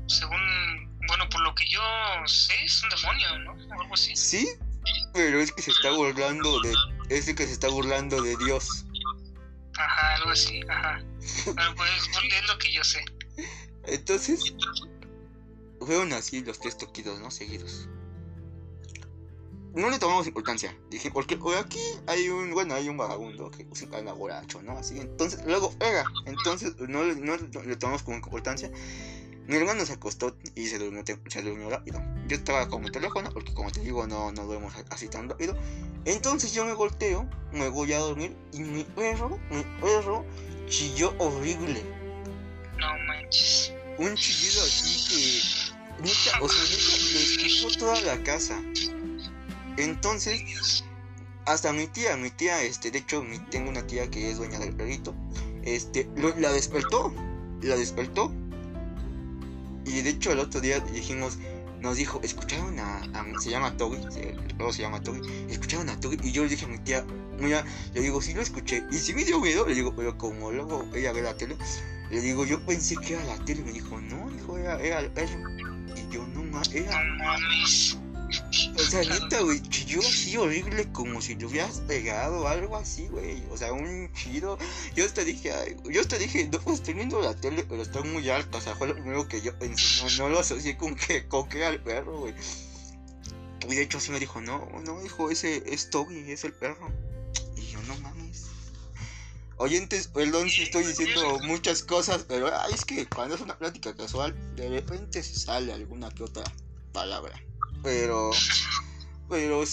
Según, 0.08 0.98
bueno, 1.08 1.28
por 1.30 1.42
lo 1.42 1.56
que 1.56 1.68
yo 1.68 1.82
sé, 2.26 2.54
es 2.64 2.84
un 2.84 2.90
demonio, 2.90 3.40
¿no? 3.40 3.76
O 3.76 3.82
algo 3.82 3.94
así. 3.94 4.16
Sí, 4.16 4.48
pero 5.14 5.40
es 5.40 5.52
que 5.52 5.62
se 5.62 5.72
está 5.72 5.92
burlando 5.92 6.62
de. 6.62 6.74
Es 7.10 7.26
que 7.34 7.46
se 7.46 7.54
está 7.54 7.70
burlando 7.70 8.22
de 8.22 8.36
Dios. 8.38 8.86
Ajá, 9.78 10.16
algo 10.16 10.32
así, 10.32 10.62
ajá. 10.70 11.04
Bueno, 11.46 11.76
pues 11.76 11.90
es 11.92 12.48
lo 12.48 12.58
que 12.58 12.72
yo 12.72 12.84
sé. 12.84 13.04
Entonces, 13.88 14.54
fueron 15.80 16.14
así 16.14 16.42
los 16.42 16.60
tres 16.60 16.78
toquidos, 16.78 17.20
¿no? 17.20 17.30
Seguidos 17.30 17.88
no 19.76 19.90
le 19.90 20.00
tomamos 20.00 20.26
importancia. 20.26 20.76
Dije, 20.90 21.12
porque 21.12 21.38
aquí 21.60 21.80
hay 22.08 22.30
un, 22.30 22.52
bueno, 22.52 22.74
hay 22.74 22.88
un 22.88 22.98
vagabundo 22.98 23.52
que 23.52 23.68
se 23.74 23.90
cae 23.90 24.04
borracho, 24.04 24.62
¿no? 24.62 24.78
Así, 24.78 25.00
entonces, 25.00 25.44
luego 25.46 25.72
pega. 25.78 26.06
Entonces, 26.26 26.76
no, 26.80 27.04
no, 27.04 27.38
le 27.38 27.76
tomamos 27.76 28.04
como 28.04 28.16
importancia. 28.16 28.72
Mi 29.48 29.58
hermano 29.58 29.86
se 29.86 29.94
acostó 29.94 30.36
y 30.56 30.68
se 30.68 30.80
durmió, 30.80 31.04
se 31.06 31.42
durmió 31.44 31.70
rápido. 31.70 32.02
Yo 32.28 32.36
estaba 32.36 32.68
con 32.68 32.82
mi 32.82 32.90
teléfono, 32.90 33.30
porque 33.32 33.54
como 33.54 33.72
te 33.72 33.82
digo, 33.82 34.08
no, 34.08 34.32
no 34.32 34.46
duermo 34.46 34.72
así 34.90 35.08
tan 35.08 35.30
rápido. 35.30 35.56
Entonces 36.06 36.54
yo 36.54 36.66
me 36.66 36.74
volteo, 36.74 37.30
me 37.52 37.70
voy 37.70 37.94
a 37.94 38.00
dormir 38.00 38.36
y 38.54 38.62
mi 38.62 38.84
perro, 38.84 39.40
mi 39.52 39.64
perro 39.82 40.26
chilló 40.68 41.14
horrible. 41.20 41.84
No 42.80 42.88
manches. 43.08 43.72
Un 43.98 44.16
chillido 44.16 44.64
así 44.64 45.06
que, 45.08 46.04
neta, 46.04 46.42
o 46.42 46.50
sea, 46.50 46.64
neta, 46.64 46.98
le 47.14 47.46
escuchó 47.48 47.80
toda 47.80 48.02
la 48.02 48.24
casa. 48.24 48.60
Entonces, 49.78 50.84
hasta 51.46 51.72
mi 51.72 51.86
tía, 51.88 52.18
mi 52.18 52.32
tía, 52.32 52.64
este, 52.64 52.90
de 52.90 53.00
hecho, 53.00 53.24
tengo 53.52 53.70
una 53.70 53.86
tía 53.86 54.10
que 54.10 54.32
es 54.32 54.38
dueña 54.38 54.58
del 54.58 54.76
perrito, 54.76 55.14
este, 55.64 56.10
la 56.38 56.52
despertó, 56.52 57.14
la 57.62 57.76
despertó. 57.76 58.34
Y 59.86 60.02
de 60.02 60.10
hecho, 60.10 60.32
el 60.32 60.40
otro 60.40 60.62
día 60.62 60.80
dijimos, 60.80 61.38
nos 61.80 61.98
dijo, 61.98 62.20
escucharon 62.24 62.80
a, 62.80 63.02
se 63.40 63.50
llama 63.52 63.78
Togi, 63.78 64.02
se, 64.12 64.36
se 64.72 64.82
llama 64.82 65.02
Togi, 65.02 65.22
escucharon 65.50 65.90
a 65.90 66.00
Togi, 66.00 66.18
y 66.24 66.32
yo 66.32 66.44
le 66.44 66.50
dije 66.50 66.66
a 66.66 66.68
mi 66.68 66.80
tía, 66.80 67.06
mira, 67.40 67.64
le 67.94 68.02
digo, 68.02 68.22
sí 68.22 68.34
lo 68.34 68.42
escuché, 68.42 68.84
y 68.92 68.96
si 68.96 69.14
me 69.14 69.24
dio 69.24 69.40
miedo, 69.40 69.68
le 69.68 69.76
digo, 69.76 69.96
pero 69.96 70.18
como 70.18 70.52
luego 70.52 70.84
ella 70.96 71.12
ve 71.12 71.22
la 71.22 71.38
tele, 71.38 71.56
le 72.10 72.22
digo, 72.22 72.46
yo 72.46 72.60
pensé 72.66 72.96
que 72.98 73.14
era 73.14 73.24
la 73.26 73.38
tele, 73.46 73.62
me 73.64 73.72
dijo, 73.72 74.00
no, 74.02 74.32
hijo, 74.36 74.58
era, 74.58 74.82
era 74.82 75.02
y 75.04 76.14
yo, 76.14 76.26
no, 76.28 76.62
era... 76.74 77.00
O 78.76 78.80
sea, 78.80 79.04
neta, 79.04 79.42
güey, 79.42 79.62
chilló 79.62 80.00
así 80.00 80.38
horrible 80.38 80.92
como 80.92 81.22
si 81.22 81.36
le 81.36 81.46
hubieras 81.46 81.80
pegado 81.88 82.48
algo 82.48 82.76
así, 82.76 83.08
güey. 83.08 83.44
O 83.52 83.58
sea, 83.58 83.74
un 83.74 84.12
chido. 84.14 84.58
Yo 84.96 85.12
te 85.12 85.24
dije, 85.24 85.78
yo 85.90 86.08
te 86.08 86.18
dije, 86.18 86.50
no, 86.52 86.60
pues 86.60 86.80
estoy 86.80 86.96
viendo 86.96 87.22
la 87.22 87.36
tele, 87.36 87.66
pero 87.68 87.82
está 87.82 88.02
muy 88.02 88.30
alta. 88.30 88.58
O 88.58 88.62
sea, 88.62 88.76
fue 88.76 88.88
lo 88.88 88.94
primero 88.96 89.28
que 89.28 89.42
yo 89.42 89.58
pensé. 89.58 90.04
No, 90.04 90.24
no 90.24 90.30
lo 90.30 90.40
asocié 90.40 90.78
con 90.78 90.96
que 90.96 91.28
coque 91.28 91.66
al 91.66 91.82
perro, 91.82 92.20
güey. 92.20 92.34
Y 93.68 93.76
de 93.76 93.82
hecho, 93.82 93.98
así 93.98 94.12
me 94.12 94.20
dijo, 94.20 94.42
no, 94.42 94.68
no, 94.84 95.02
dijo, 95.02 95.32
ese 95.32 95.64
es 95.66 95.90
Toby, 95.90 96.32
es 96.32 96.44
el 96.44 96.54
perro. 96.54 96.92
Y 97.56 97.62
yo, 97.62 97.82
no 97.84 97.98
mames. 98.00 98.46
Oyentes, 99.58 100.08
perdón 100.08 100.50
si 100.50 100.64
estoy 100.64 100.84
diciendo 100.84 101.40
muchas 101.44 101.82
cosas, 101.82 102.26
pero 102.28 102.48
ay, 102.54 102.74
es 102.74 102.84
que 102.84 103.08
cuando 103.08 103.36
es 103.36 103.42
una 103.42 103.58
plática 103.58 103.96
casual, 103.96 104.36
de 104.56 104.68
repente 104.68 105.24
se 105.24 105.40
sale 105.40 105.72
alguna 105.72 106.10
que 106.12 106.24
otra 106.24 106.44
palabra. 106.92 107.42
Pero. 107.86 108.32
Pero. 109.30 109.64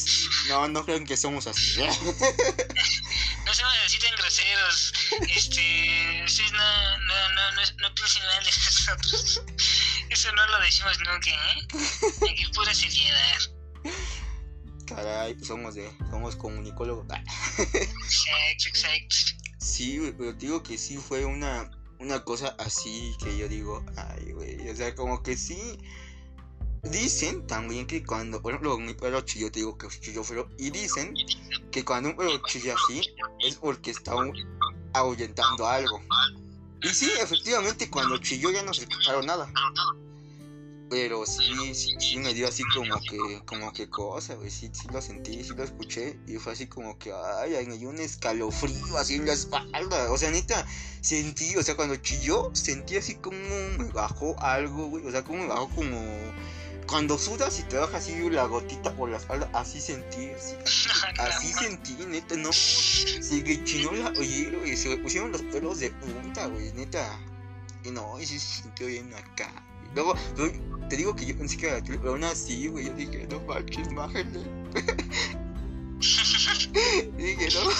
No, 0.48 0.68
no 0.68 0.84
crean 0.84 1.06
que 1.06 1.16
somos 1.16 1.46
así. 1.46 1.80
no 3.46 3.54
se 3.54 3.62
necesitan 3.64 4.14
groseros. 4.16 4.92
Este. 5.34 6.22
Ustedes 6.24 6.52
no, 6.52 6.98
no, 6.98 7.28
no, 7.30 7.52
no, 7.52 7.62
no 7.78 7.94
piensen 7.94 8.22
mal 8.26 8.44
de 8.44 8.50
nosotros. 8.50 9.42
Eso 10.10 10.32
no 10.32 10.46
lo 10.46 10.60
decimos 10.60 10.98
nunca, 10.98 11.30
¿eh? 11.30 11.66
Aquí 12.30 12.46
pura 12.54 12.74
seriedad. 12.74 13.40
Caray, 14.86 15.34
pues 15.34 15.46
somos 15.46 15.74
de. 15.74 15.90
Somos 16.10 16.36
comunicólogos. 16.36 17.06
exacto, 17.58 18.68
exacto. 18.68 19.16
Sí, 19.58 20.14
pero 20.18 20.34
digo 20.34 20.62
que 20.62 20.76
sí 20.76 20.98
fue 20.98 21.24
una. 21.24 21.70
Una 21.98 22.24
cosa 22.24 22.56
así 22.58 23.16
que 23.22 23.38
yo 23.38 23.46
digo, 23.46 23.84
ay, 23.96 24.32
güey, 24.32 24.68
o 24.68 24.74
sea, 24.74 24.92
como 24.96 25.22
que 25.22 25.36
sí, 25.36 25.78
Dicen 26.82 27.46
también 27.46 27.86
que 27.86 28.04
cuando, 28.04 28.42
por 28.42 28.52
ejemplo, 28.52 28.76
mi 28.76 28.92
perro 28.92 29.20
chilló, 29.20 29.52
te 29.52 29.60
digo 29.60 29.78
que 29.78 29.86
chilló 29.88 30.24
feo, 30.24 30.48
y 30.58 30.70
dicen 30.70 31.14
que 31.70 31.84
cuando 31.84 32.10
un 32.10 32.16
perro 32.16 32.42
chilla 32.44 32.74
así 32.74 33.00
es 33.38 33.54
porque 33.54 33.92
está 33.92 34.14
ahuyentando 34.92 35.66
algo. 35.66 36.00
Y 36.82 36.88
sí, 36.88 37.08
efectivamente, 37.20 37.88
cuando 37.88 38.18
chilló 38.18 38.50
ya 38.50 38.64
no 38.64 38.74
se 38.74 38.82
escucharon 38.82 39.26
nada. 39.26 39.48
Pero 40.90 41.24
sí, 41.24 41.72
sí, 41.72 41.94
sí, 42.00 42.18
me 42.18 42.34
dio 42.34 42.48
así 42.48 42.64
como 42.74 42.96
que, 43.00 43.42
como 43.46 43.72
que 43.72 43.88
cosa, 43.88 44.34
güey, 44.34 44.50
sí, 44.50 44.68
sí 44.72 44.88
lo 44.92 45.00
sentí, 45.00 45.42
sí 45.44 45.54
lo 45.56 45.62
escuché, 45.62 46.18
y 46.26 46.34
fue 46.34 46.52
así 46.52 46.66
como 46.66 46.98
que, 46.98 47.12
ay, 47.12 47.64
me 47.66 47.78
dio 47.78 47.90
un 47.90 48.00
escalofrío 48.00 48.98
así 48.98 49.14
en 49.14 49.26
la 49.26 49.32
espalda, 49.32 50.10
o 50.10 50.18
sea, 50.18 50.30
neta, 50.32 50.66
sentí, 51.00 51.56
o 51.56 51.62
sea, 51.62 51.76
cuando 51.76 51.96
chilló, 51.96 52.50
sentí 52.52 52.96
así 52.96 53.14
como 53.14 53.38
me 53.78 53.90
bajó 53.92 54.38
algo, 54.40 54.88
güey, 54.88 55.06
o 55.06 55.10
sea, 55.12 55.22
como 55.24 55.44
me 55.44 55.48
bajó 55.48 55.68
como 55.70 55.96
cuando 56.92 57.16
sudas 57.16 57.58
y 57.58 57.62
te 57.62 57.78
baja 57.78 57.96
así 57.96 58.28
la 58.28 58.44
gotita 58.44 58.94
por 58.94 59.08
la 59.08 59.16
espalda, 59.16 59.48
así 59.54 59.80
sentí, 59.80 60.28
así, 61.18 61.52
sentí, 61.54 61.96
neta, 62.06 62.36
no. 62.36 62.52
Sí, 62.52 63.42
que 63.42 63.64
chinó 63.64 63.92
la 63.92 64.10
oye, 64.10 64.50
güey, 64.50 64.76
se 64.76 64.90
me 64.90 64.98
pusieron 64.98 65.32
los 65.32 65.40
pelos 65.40 65.80
de 65.80 65.90
punta, 65.90 66.48
güey, 66.48 66.70
neta. 66.74 67.18
Y 67.82 67.92
no, 67.92 68.20
y 68.20 68.26
se 68.26 68.38
sintió 68.38 68.88
bien 68.88 69.10
acá. 69.14 69.50
Y 69.90 69.94
luego, 69.94 70.14
te 70.90 70.96
digo 70.98 71.16
que 71.16 71.24
yo 71.24 71.38
pensé 71.38 71.56
que 71.56 71.68
era 71.68 71.82
pero 71.82 72.10
aún 72.10 72.24
así, 72.24 72.68
güey, 72.68 72.84
yo 72.84 72.92
dije, 72.92 73.26
no 73.30 73.40
manches, 73.40 73.94
bájale. 73.94 74.40
dije, 77.16 77.48
no. 77.54 77.70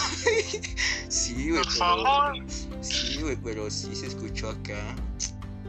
sí, 1.10 1.50
güey, 1.50 1.62
pero. 1.78 2.32
Sí, 2.80 3.18
güey, 3.20 3.36
pero 3.44 3.70
sí 3.70 3.94
se 3.94 4.06
escuchó 4.06 4.48
acá. 4.48 4.96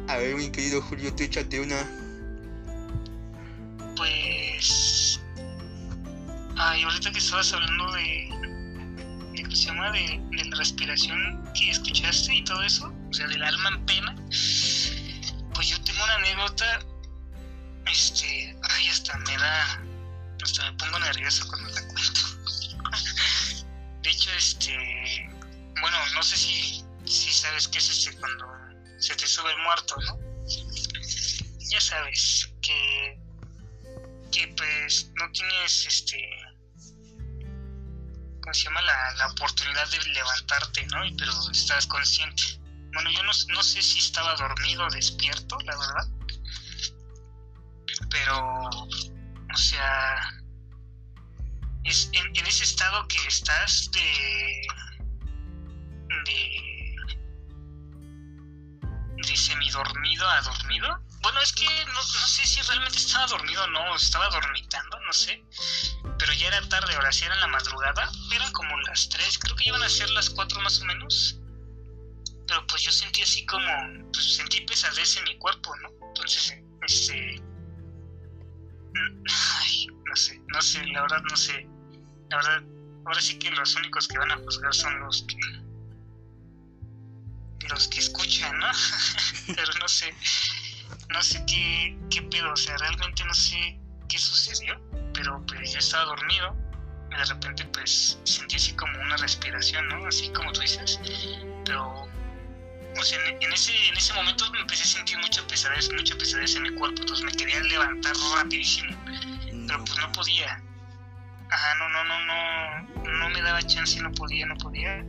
A 0.08 0.16
ver, 0.16 0.34
mi 0.38 0.50
querido 0.50 0.82
Julio, 0.82 1.14
tú 1.14 1.24
échate 1.24 1.60
una 1.60 2.04
pues. 3.96 5.20
Ay, 6.58 6.84
ahorita 6.84 7.12
que 7.12 7.20
estabas 7.20 7.54
hablando 7.54 7.92
de. 7.94 8.30
de 9.34 9.44
¿Cómo 9.44 9.56
se 9.56 9.66
llama? 9.66 9.92
De, 9.92 10.22
la 10.32 10.58
respiración 10.58 11.44
que 11.54 11.70
escuchaste 11.70 12.36
y 12.36 12.44
todo 12.44 12.62
eso, 12.64 12.94
o 13.10 13.14
sea, 13.14 13.28
del 13.28 13.44
alma 13.44 13.70
en 13.70 13.86
pena. 13.86 14.16
Pues 15.54 15.70
yo 15.70 15.82
tengo 15.84 16.04
una 16.04 16.16
anécdota. 16.16 16.80
Este. 17.92 18.56
Ay, 18.70 18.88
hasta 18.88 19.18
me 19.20 19.38
da. 19.38 19.84
Hasta 20.44 20.72
me 20.72 20.78
pongo 20.78 21.00
nervioso 21.00 21.48
cuando 21.48 21.70
la 21.70 21.88
cuento. 21.88 22.22
de 24.02 24.10
hecho, 24.10 24.32
este. 24.38 25.30
Bueno, 25.82 25.98
no 26.16 26.24
sé 26.24 26.38
si, 26.38 26.86
si 27.06 27.32
sabes 27.32 27.68
qué 27.68 27.80
es 27.80 27.90
este 27.90 28.18
cuando 28.20 28.46
se 29.00 29.16
te 29.16 29.28
sube 29.28 29.52
el 29.52 29.58
muerto, 29.64 29.96
¿no? 30.06 30.18
Ya 31.70 31.82
sabes 31.82 32.54
que 32.62 32.93
que 34.34 34.48
pues 34.58 35.12
no 35.16 35.32
tienes 35.32 35.86
este 35.86 36.18
¿cómo 38.42 38.54
se 38.54 38.64
llama? 38.66 38.82
La, 38.82 39.14
la 39.16 39.28
oportunidad 39.28 39.90
de 39.90 40.00
levantarte, 40.12 40.86
¿no? 40.88 41.02
Pero 41.18 41.32
estás 41.52 41.88
consciente. 41.88 42.44
Bueno, 42.94 43.10
yo 43.12 43.24
no, 43.24 43.32
no 43.56 43.64
sé 43.64 43.82
si 43.82 44.00
estaba 44.00 44.36
dormido 44.36 44.86
o 44.86 44.90
despierto, 44.90 45.58
la 45.66 45.78
verdad. 45.78 46.08
pero, 48.10 48.70
o 48.70 49.58
sea, 49.58 50.34
es 51.86 52.10
en, 52.14 52.36
en 52.36 52.46
ese 52.46 52.66
estado 52.66 53.08
que 53.08 53.18
estás 53.28 53.90
de, 53.92 54.68
de, 56.26 56.96
de 59.26 59.38
semidormido 59.38 60.30
a 60.30 60.42
dormido. 60.42 61.02
Bueno, 61.24 61.40
es 61.40 61.54
que 61.54 61.66
no, 61.86 61.94
no 61.94 62.28
sé 62.28 62.46
si 62.46 62.62
realmente 62.62 62.98
estaba 62.98 63.26
dormido 63.28 63.64
o 63.64 63.68
no, 63.68 63.96
estaba 63.96 64.30
dormitando, 64.30 65.00
no 65.00 65.14
sé. 65.14 65.42
Pero 66.20 66.34
ya 66.34 66.48
era 66.48 66.68
tarde, 66.68 66.94
ahora 66.96 67.14
sí 67.14 67.24
era 67.24 67.34
en 67.36 67.40
la 67.40 67.48
madrugada. 67.48 68.12
Eran 68.36 68.52
como 68.52 68.78
las 68.82 69.08
3, 69.08 69.40
creo 69.40 69.56
que 69.56 69.70
iban 69.70 69.82
a 69.82 69.90
ser 69.90 70.10
las 70.10 70.30
4 70.30 70.60
más 70.60 70.82
o 70.82 70.86
menos. 70.86 71.40
Pero 72.46 72.68
pues 72.68 72.82
yo 72.82 72.92
sentí 72.92 73.22
así 73.22 73.46
como, 73.46 73.66
pues 74.12 74.36
sentí 74.36 74.62
pesadez 74.62 75.16
en 75.16 75.24
mi 75.24 75.38
cuerpo, 75.38 75.74
¿no? 75.78 75.90
Entonces, 76.08 76.56
este... 76.82 77.42
Ay, 79.30 79.88
no 80.06 80.16
sé, 80.18 80.42
no 80.48 80.62
sé, 80.62 80.86
la 80.88 81.02
verdad 81.04 81.22
no 81.22 81.38
sé. 81.38 81.66
La 82.32 82.36
verdad, 82.36 82.64
ahora 83.06 83.22
sí 83.22 83.40
que 83.40 83.50
los 83.52 83.74
únicos 83.76 84.10
que 84.10 84.18
van 84.18 84.32
a 84.32 84.38
juzgar 84.38 84.74
son 84.76 85.00
los 85.00 85.24
que 85.24 85.38
los 87.70 87.88
que 87.88 88.00
escuchan, 88.00 88.60
¿no? 88.60 88.68
Pero 89.56 89.74
no 89.80 89.88
sé, 89.88 90.14
no 91.10 91.22
sé 91.22 91.44
qué, 91.48 91.98
qué 92.10 92.22
pedo, 92.24 92.52
o 92.52 92.56
sea, 92.56 92.78
realmente 92.78 93.24
no 93.26 93.34
sé 93.34 93.80
qué 94.08 94.18
sucedió, 94.18 94.80
pero 95.14 95.44
pues 95.46 95.72
yo 95.72 95.80
estaba 95.80 96.06
dormido 96.06 96.56
y 97.12 97.16
de 97.16 97.26
repente 97.26 97.66
pues 97.66 98.20
sentí 98.24 98.56
así 98.56 98.74
como 98.74 99.00
una 99.00 99.18
respiración, 99.18 99.88
¿no? 99.90 100.06
Así 100.08 100.30
como 100.34 100.52
tú 100.52 100.62
dices, 100.62 101.00
pero 101.66 102.08
o 102.98 103.04
sea, 103.04 103.20
en, 103.28 103.42
en, 103.42 103.54
ese, 103.54 103.72
en 103.88 103.98
ese 103.98 104.14
momento 104.14 104.50
me 104.52 104.60
empecé 104.62 104.84
a 104.84 104.88
sentir 104.88 105.18
mucha 105.18 105.46
pesadez, 105.48 105.92
mucha 105.94 106.16
pesadez 106.16 106.56
en 106.56 106.64
mi 106.64 106.70
cuerpo, 106.72 107.02
entonces 107.02 107.26
me 107.26 107.32
quería 107.32 107.60
levantar 107.62 108.14
rapidísimo, 108.36 108.96
pero 109.68 109.84
pues 109.84 110.00
no 110.00 110.12
podía. 110.12 110.62
Ajá, 111.50 111.76
no, 111.76 111.90
no, 111.90 112.04
no, 112.04 112.20
no, 112.26 113.12
no 113.20 113.30
me 113.30 113.42
daba 113.42 113.62
chance, 113.64 114.00
no 114.00 114.12
podía, 114.12 114.46
no 114.46 114.56
podía. 114.58 115.04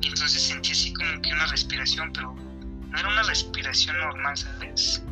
Y 0.00 0.08
entonces 0.08 0.42
sentí 0.42 0.72
así 0.72 0.92
como 0.92 1.20
que 1.22 1.32
una 1.32 1.46
respiración, 1.46 2.12
pero 2.12 2.34
no 2.92 2.98
era 2.98 3.08
una 3.08 3.22
respiración 3.22 3.98
normal, 3.98 4.36
¿sabes? 4.36 5.02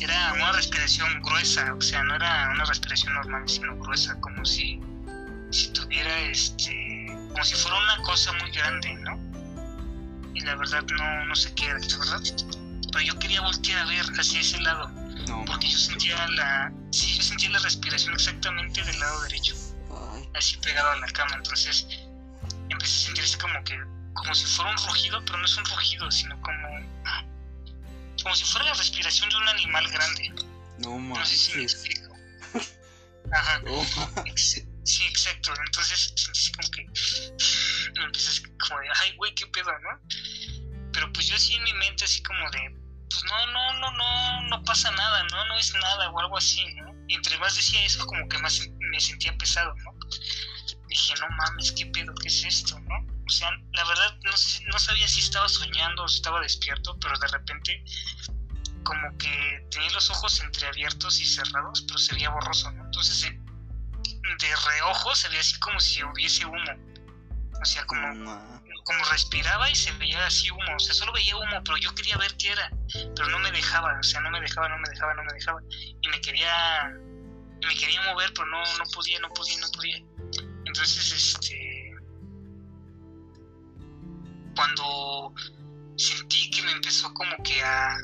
Era 0.00 0.32
una 0.32 0.52
respiración 0.52 1.20
gruesa, 1.22 1.74
o 1.74 1.80
sea, 1.80 2.02
no 2.02 2.14
era 2.14 2.50
una 2.54 2.64
respiración 2.64 3.12
normal, 3.14 3.46
sino 3.46 3.76
gruesa, 3.76 4.18
como 4.20 4.44
si, 4.46 4.80
si 5.50 5.72
tuviera 5.74 6.18
este, 6.20 7.06
como 7.28 7.44
si 7.44 7.54
fuera 7.54 7.76
una 7.78 8.02
cosa 8.02 8.32
muy 8.40 8.50
grande, 8.50 8.94
¿no? 8.94 9.20
Y 10.34 10.40
la 10.40 10.54
verdad 10.54 10.82
no, 10.84 11.26
no 11.26 11.36
sé 11.36 11.54
qué 11.54 11.66
era, 11.66 11.78
¿verdad? 11.78 12.22
Pero 12.92 13.04
yo 13.04 13.18
quería 13.18 13.42
voltear 13.42 13.80
a 13.80 13.84
ver 13.84 14.04
hacia 14.18 14.40
ese 14.40 14.58
lado, 14.62 14.88
No, 15.28 15.44
porque 15.44 15.68
yo 15.68 15.78
sentía 15.78 16.26
la, 16.28 16.72
sí, 16.90 17.14
yo 17.16 17.22
sentía 17.22 17.50
la 17.50 17.58
respiración 17.58 18.14
exactamente 18.14 18.82
del 18.82 18.98
lado 18.98 19.20
derecho, 19.22 19.54
así 20.34 20.56
pegado 20.56 20.90
a 20.90 20.96
la 20.96 21.06
cama, 21.08 21.36
entonces 21.36 21.86
empecé 22.70 22.96
a 22.96 23.04
sentir 23.06 23.24
así 23.24 23.36
como 23.38 23.62
que, 23.64 23.78
como 24.14 24.34
si 24.34 24.46
fuera 24.46 24.70
un 24.70 24.78
rugido, 24.78 25.22
pero 25.26 25.38
no 25.38 25.44
es 25.44 25.56
un 25.58 25.64
rugido, 25.66 26.10
sino 26.10 26.40
como, 26.40 26.69
como 28.22 28.34
si 28.34 28.44
fuera 28.44 28.66
la 28.66 28.74
respiración 28.74 29.30
de 29.30 29.36
un 29.36 29.48
animal 29.48 29.88
grande. 29.90 30.32
no 30.78 30.98
No 30.98 31.26
sé 31.26 31.36
si 31.36 31.56
me 31.56 31.62
explico. 31.62 32.10
Ajá, 33.32 33.60
No, 33.60 33.84
sí, 34.36 35.04
exacto. 35.04 35.52
Entonces 35.64 36.14
como 36.56 36.68
que 36.68 36.86
así 38.18 38.42
como 38.58 38.80
de, 38.80 38.88
ay, 39.02 39.16
güey, 39.16 39.34
qué 39.34 39.46
pedo, 39.46 39.70
¿no? 39.80 40.00
Pero 40.92 41.12
pues 41.12 41.26
yo 41.26 41.36
así 41.36 41.54
en 41.54 41.64
mi 41.64 41.72
mente 41.74 42.04
así 42.04 42.22
como 42.22 42.50
de, 42.50 42.76
pues 43.08 43.24
no, 43.24 43.46
no, 43.52 43.72
no, 43.80 43.90
no, 43.92 44.42
no 44.48 44.64
pasa 44.64 44.90
nada, 44.90 45.24
¿no? 45.24 45.44
No 45.46 45.58
es 45.58 45.72
nada 45.74 46.10
o 46.10 46.20
algo 46.20 46.36
así, 46.36 46.64
¿no? 46.74 46.94
Y 47.08 47.14
entre 47.14 47.38
más 47.38 47.56
decía 47.56 47.84
eso, 47.84 48.04
como 48.06 48.28
que 48.28 48.38
más 48.38 48.60
me 48.78 49.00
sentía 49.00 49.36
pesado, 49.36 49.74
¿no? 49.76 49.94
Dije, 50.88 51.14
no 51.20 51.28
mames, 51.36 51.72
qué 51.72 51.86
pedo, 51.86 52.12
qué 52.20 52.28
es 52.28 52.44
esto, 52.44 52.78
¿no? 52.80 53.06
O 53.30 53.32
sea, 53.32 53.48
la 53.74 53.84
verdad 53.84 54.18
no, 54.24 54.32
no 54.32 54.78
sabía 54.80 55.06
si 55.06 55.20
estaba 55.20 55.48
soñando 55.48 56.02
o 56.02 56.08
si 56.08 56.16
estaba 56.16 56.40
despierto, 56.40 56.98
pero 57.00 57.16
de 57.16 57.28
repente 57.28 57.84
como 58.82 59.16
que 59.18 59.64
tenía 59.70 59.88
los 59.92 60.10
ojos 60.10 60.40
entreabiertos 60.40 61.20
y 61.20 61.24
cerrados, 61.24 61.84
pero 61.86 61.96
se 61.96 62.12
veía 62.14 62.28
borroso, 62.30 62.72
¿no? 62.72 62.86
Entonces 62.86 63.22
de 63.22 64.56
reojo 64.68 65.14
se 65.14 65.28
veía 65.28 65.42
así 65.42 65.60
como 65.60 65.78
si 65.78 66.02
hubiese 66.02 66.44
humo. 66.44 66.72
O 67.62 67.64
sea, 67.64 67.86
como, 67.86 68.02
como 68.84 69.04
respiraba 69.12 69.70
y 69.70 69.76
se 69.76 69.92
veía 69.92 70.26
así 70.26 70.50
humo. 70.50 70.74
O 70.74 70.80
sea, 70.80 70.92
solo 70.92 71.12
veía 71.12 71.36
humo, 71.36 71.62
pero 71.64 71.76
yo 71.76 71.94
quería 71.94 72.16
ver 72.16 72.36
qué 72.36 72.50
era. 72.50 72.68
Pero 73.14 73.28
no 73.28 73.38
me 73.38 73.52
dejaba, 73.52 73.96
o 73.96 74.02
sea, 74.02 74.20
no 74.22 74.30
me 74.32 74.40
dejaba, 74.40 74.68
no 74.70 74.78
me 74.78 74.88
dejaba, 74.88 75.14
no 75.14 75.22
me 75.22 75.34
dejaba. 75.34 75.60
Y 76.02 76.08
me 76.08 76.20
quería, 76.20 76.90
me 77.64 77.76
quería 77.76 78.02
mover, 78.10 78.32
pero 78.34 78.46
no, 78.46 78.60
no 78.76 78.84
podía, 78.92 79.20
no 79.20 79.28
podía, 79.28 79.58
no 79.58 79.70
podía. 79.70 79.98
Entonces, 80.66 81.12
este, 81.12 81.59
cuando 84.60 85.32
sentí 85.96 86.50
que 86.50 86.62
me 86.62 86.72
empezó 86.72 87.14
como 87.14 87.34
que 87.42 87.62
a, 87.62 87.96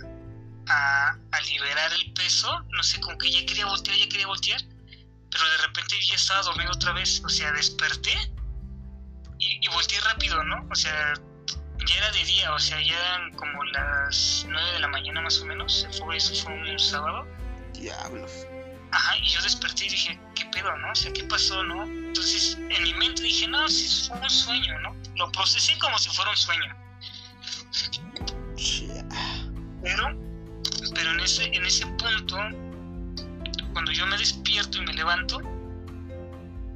a, 0.69 1.19
a 1.33 1.41
liberar 1.43 1.93
el 1.93 2.15
peso, 2.15 2.49
no 2.71 2.83
sé, 2.83 2.99
como 3.01 3.19
que 3.19 3.31
ya 3.31 3.45
quería 3.45 3.67
voltear, 3.67 3.95
ya 3.99 4.09
quería 4.09 4.27
voltear, 4.27 4.63
pero 5.31 5.51
de 5.51 5.57
repente 5.67 5.97
ya 6.09 6.15
estaba 6.15 6.41
dormido 6.45 6.71
otra 6.73 6.93
vez, 6.93 7.23
o 7.23 7.29
sea, 7.29 7.53
desperté 7.53 8.15
y, 9.39 9.67
y 9.67 9.69
volteé 9.69 10.01
rápido, 10.01 10.43
¿no? 10.45 10.67
O 10.71 10.75
sea, 10.75 11.13
ya 11.87 11.95
era 11.95 12.11
de 12.13 12.25
día, 12.25 12.51
o 12.55 12.59
sea, 12.59 12.81
ya 12.81 12.99
eran 13.01 13.35
como 13.35 13.63
las 13.65 14.47
9 14.49 14.73
de 14.73 14.79
la 14.79 14.89
mañana 14.89 15.21
más 15.21 15.39
o 15.41 15.45
menos, 15.45 15.81
se 15.83 15.93
fue, 15.93 16.17
eso 16.17 16.35
fue 16.43 16.55
un 16.55 16.79
sábado. 16.79 17.27
diablos. 17.75 18.33
Ajá, 18.93 19.19
y 19.19 19.29
yo 19.29 19.43
desperté 19.43 19.85
y 19.85 19.89
dije, 19.91 20.19
¿qué 20.35 20.47
pedo, 20.47 20.75
no? 20.79 20.91
O 20.91 20.95
sea, 20.95 21.13
¿qué 21.13 21.25
pasó, 21.25 21.63
no? 21.65 21.83
Entonces, 21.83 22.57
en 22.57 22.83
mi 22.83 22.95
mente 22.95 23.25
dije, 23.25 23.47
no, 23.47 23.69
si 23.69 24.09
fue 24.09 24.19
un 24.19 24.31
sueño, 24.31 24.81
¿no? 24.81 24.97
Lo 25.17 25.31
procesé 25.33 25.77
como 25.79 25.99
si 25.99 26.11
fuera 26.11 26.31
un 26.31 26.37
sueño. 26.37 26.77
Pero, 29.83 30.19
pero 30.95 31.13
en 31.13 31.21
ese, 31.21 31.45
en 31.45 31.65
ese 31.65 31.87
punto, 31.87 32.37
cuando 33.73 33.93
yo 33.93 34.07
me 34.07 34.17
despierto 34.17 34.79
y 34.79 34.87
me 34.87 34.93
levanto 34.95 35.41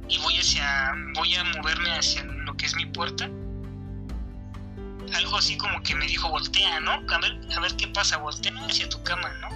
y 0.07 0.17
voy 0.19 0.37
hacia, 0.37 0.93
voy 1.15 1.35
a 1.35 1.43
moverme 1.43 1.91
hacia 1.97 2.23
lo 2.23 2.55
que 2.57 2.65
es 2.65 2.75
mi 2.75 2.85
puerta, 2.85 3.29
algo 5.13 5.37
así 5.37 5.57
como 5.57 5.81
que 5.83 5.95
me 5.95 6.05
dijo, 6.05 6.29
voltea, 6.29 6.79
¿no? 6.79 6.91
A 6.91 7.19
ver, 7.19 7.39
a 7.55 7.59
ver 7.59 7.75
qué 7.75 7.87
pasa, 7.87 8.17
voltea 8.17 8.53
hacia 8.67 8.87
tu 8.89 9.01
cama, 9.03 9.29
¿no? 9.41 9.49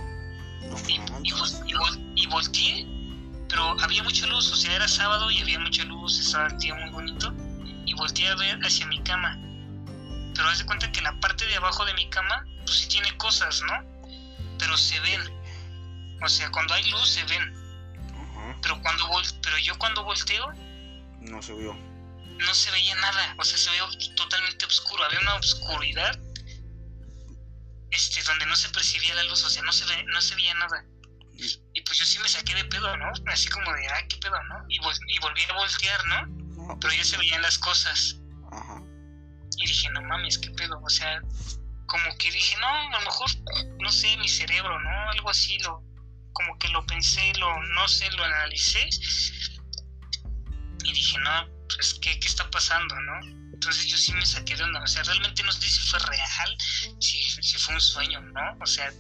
Y, 0.88 1.00
y, 1.24 1.34
y 2.16 2.28
volteé, 2.28 2.88
pero 3.48 3.80
había 3.82 4.04
mucha 4.04 4.26
luz, 4.28 4.52
o 4.52 4.56
sea, 4.56 4.76
era 4.76 4.88
sábado 4.88 5.30
y 5.32 5.40
había 5.40 5.60
mucha 5.60 5.84
luz, 5.86 6.20
estaba 6.20 6.48
el 6.48 6.58
día 6.58 6.74
muy 6.76 6.90
bonito, 6.90 7.34
y 7.86 7.94
volteé 7.94 8.28
a 8.28 8.36
ver 8.36 8.60
hacia 8.64 8.86
mi 8.88 9.02
cama. 9.04 9.38
Pero 10.34 10.48
haz 10.50 10.58
de 10.60 10.66
cuenta 10.66 10.92
que 10.92 11.02
la 11.02 11.18
parte 11.20 11.46
de 11.46 11.56
abajo 11.56 11.86
de 11.86 11.94
mi 11.94 12.10
cama, 12.10 12.46
pues 12.66 12.80
sí 12.80 12.88
tiene 12.90 13.16
cosas, 13.18 13.62
¿no? 13.64 14.08
Pero 14.60 14.78
se 14.78 15.00
ven. 15.00 15.22
O 16.24 16.28
sea, 16.30 16.50
cuando 16.52 16.74
hay 16.74 16.90
luz 16.90 17.08
se 17.10 17.24
ven. 17.26 17.54
Pero 18.62 18.82
cuando 18.82 19.08
vol- 19.08 19.40
pero 19.42 19.58
yo 19.60 19.78
cuando 19.78 20.04
volteo, 20.04 20.52
no 21.22 21.42
se 21.42 21.54
vio. 21.54 21.74
no 22.38 22.54
se 22.54 22.72
veía 22.72 22.96
nada. 22.96 23.36
O 23.38 23.44
sea, 23.44 23.58
se 23.58 23.70
veía 23.70 23.84
totalmente 24.16 24.66
oscuro. 24.66 25.04
Había 25.04 25.20
una 25.22 25.36
oscuridad 25.36 26.20
este, 27.92 28.22
donde 28.24 28.46
no 28.46 28.56
se 28.56 28.70
percibía 28.70 29.14
la 29.16 29.24
luz, 29.24 29.44
o 29.46 29.50
sea, 29.50 29.64
no 29.64 29.72
se, 29.72 29.86
ve, 29.86 30.04
no 30.08 30.20
se 30.22 30.36
veía 30.36 30.54
nada. 30.56 30.84
Y 31.74 31.82
pues 31.82 31.98
yo 31.98 32.06
sí 32.06 32.20
me 32.20 32.28
saqué 32.30 32.56
de 32.56 32.66
pedo, 32.66 32.96
¿no? 32.98 33.12
Así 33.28 33.48
como 33.50 33.72
de, 33.74 33.88
ah, 33.88 34.06
qué 34.10 34.18
pedo, 34.18 34.42
¿no? 34.50 34.66
Y, 34.70 34.80
vol- 34.80 35.00
y 35.08 35.20
volví 35.20 35.44
a 35.50 35.54
voltear, 35.54 36.06
¿no? 36.08 36.45
Pero 36.80 36.94
ya 36.94 37.04
se 37.04 37.18
veían 37.18 37.42
las 37.42 37.58
cosas. 37.58 38.18
Ajá. 38.52 38.82
Y 39.58 39.68
dije, 39.68 39.90
no 39.92 40.02
mames, 40.02 40.38
qué 40.38 40.50
pedo. 40.52 40.80
O 40.84 40.90
sea, 40.90 41.22
como 41.86 42.18
que 42.18 42.32
dije, 42.32 42.56
no, 42.58 42.68
a 42.68 43.00
lo 43.00 43.06
mejor, 43.06 43.30
no 43.80 43.92
sé, 43.92 44.18
mi 44.18 44.28
cerebro, 44.28 44.80
¿no? 44.80 45.10
Algo 45.12 45.30
así, 45.30 45.58
lo, 45.60 45.82
como 46.34 46.58
que 46.60 46.68
lo 46.70 46.86
pensé, 46.86 47.34
lo, 47.40 47.64
no 47.64 47.88
sé, 47.88 48.10
lo 48.12 48.24
analicé. 48.24 48.88
Y 50.84 50.94
dije, 50.94 51.18
no, 51.20 51.48
pues, 51.76 51.96
¿qué, 52.02 52.20
qué 52.20 52.28
está 52.28 52.50
pasando, 52.50 52.96
no? 53.02 53.20
Entonces 53.54 53.86
yo 53.88 53.98
sí 53.98 54.12
me 54.14 54.26
saqué 54.26 54.56
de 54.56 54.64
onda. 54.64 54.82
O 54.84 54.88
sea, 54.88 55.04
realmente 55.04 55.42
no 55.44 55.52
sé 55.52 55.68
si 55.68 55.80
fue 55.90 56.00
real, 56.00 56.58
si, 57.00 57.24
si 57.24 57.58
fue 57.58 57.74
un 57.76 57.82
sueño, 57.82 58.22
¿no? 58.22 58.58
O 58.62 58.66
sea, 58.66 58.92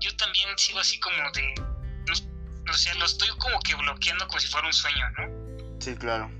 yo 0.00 0.16
también 0.16 0.48
sigo 0.56 0.78
así 0.78 0.98
como 1.00 1.16
de. 1.32 1.54
no- 1.54 2.32
o 2.70 2.74
sea, 2.74 2.94
lo 2.94 3.04
estoy 3.04 3.28
como 3.38 3.58
que 3.60 3.74
bloqueando 3.74 4.26
como 4.28 4.38
si 4.40 4.46
fuera 4.46 4.66
un 4.68 4.72
sueño, 4.72 5.04
¿no? 5.18 5.80
Sí, 5.80 5.96
claro. 5.96 6.30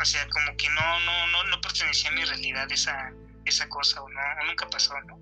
O 0.00 0.04
sea, 0.04 0.28
como 0.28 0.56
que 0.56 0.68
no, 0.70 1.00
no, 1.00 1.26
no, 1.28 1.44
no 1.44 1.60
pertenecía 1.60 2.10
a 2.10 2.14
mi 2.14 2.24
realidad 2.24 2.70
esa, 2.70 3.12
esa 3.44 3.68
cosa, 3.68 4.00
o 4.02 4.08
no, 4.08 4.20
o 4.42 4.46
nunca 4.46 4.68
pasó, 4.70 4.94
¿no? 5.02 5.18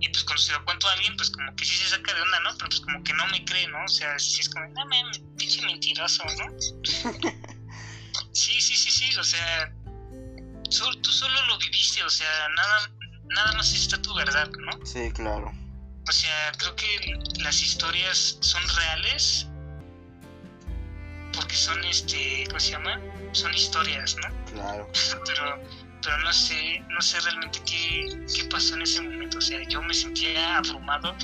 Y 0.00 0.08
pues 0.08 0.24
cuando 0.24 0.42
se 0.42 0.52
lo 0.52 0.64
cuento 0.64 0.88
a 0.88 0.92
alguien, 0.92 1.16
pues 1.16 1.30
como 1.30 1.54
que 1.56 1.64
sí 1.64 1.76
se 1.76 1.88
saca 1.88 2.12
de 2.12 2.20
onda, 2.20 2.40
¿no? 2.40 2.50
Pero 2.58 2.68
pues 2.68 2.80
como 2.80 3.02
que 3.04 3.12
no 3.14 3.26
me 3.28 3.44
cree, 3.44 3.68
¿no? 3.68 3.84
O 3.84 3.88
sea, 3.88 4.18
sí 4.18 4.40
es 4.40 4.48
como, 4.50 4.66
no 4.68 4.84
mames, 4.86 5.20
pinche 5.38 5.62
mentiroso, 5.62 6.22
¿no? 6.38 6.50
Sí, 8.32 8.60
sí, 8.60 8.76
sí, 8.76 8.90
sí, 8.90 9.16
o 9.16 9.24
sea, 9.24 9.72
sol- 10.70 11.00
tú 11.02 11.10
solo 11.12 11.34
lo 11.46 11.58
viviste, 11.58 12.02
o 12.02 12.10
sea, 12.10 12.48
nada, 12.56 12.90
nada 13.34 13.52
más 13.52 13.72
está 13.72 14.00
tu 14.02 14.12
verdad, 14.14 14.50
¿no? 14.58 14.84
Sí, 14.84 15.10
claro. 15.12 15.52
o 16.08 16.12
sea, 16.12 16.52
creo 16.58 16.74
que 16.76 17.14
las 17.38 17.62
historias 17.62 18.36
son 18.40 18.62
reales 18.76 19.46
porque 21.54 21.56
son, 21.56 21.84
este, 21.84 22.44
¿cómo 22.48 22.58
se 22.58 22.72
llama? 22.72 23.00
Son 23.32 23.54
historias, 23.54 24.16
¿no? 24.16 24.52
Claro. 24.52 24.88
pero, 25.26 25.62
pero 26.02 26.18
no 26.18 26.32
sé, 26.32 26.82
no 26.88 27.00
sé 27.00 27.20
realmente 27.20 27.60
qué, 27.64 28.26
qué 28.34 28.44
pasó 28.46 28.74
en 28.74 28.82
ese 28.82 29.00
momento. 29.02 29.38
O 29.38 29.40
sea, 29.40 29.62
yo 29.68 29.80
me 29.82 29.94
sentía 29.94 30.58
abrumado, 30.58 31.14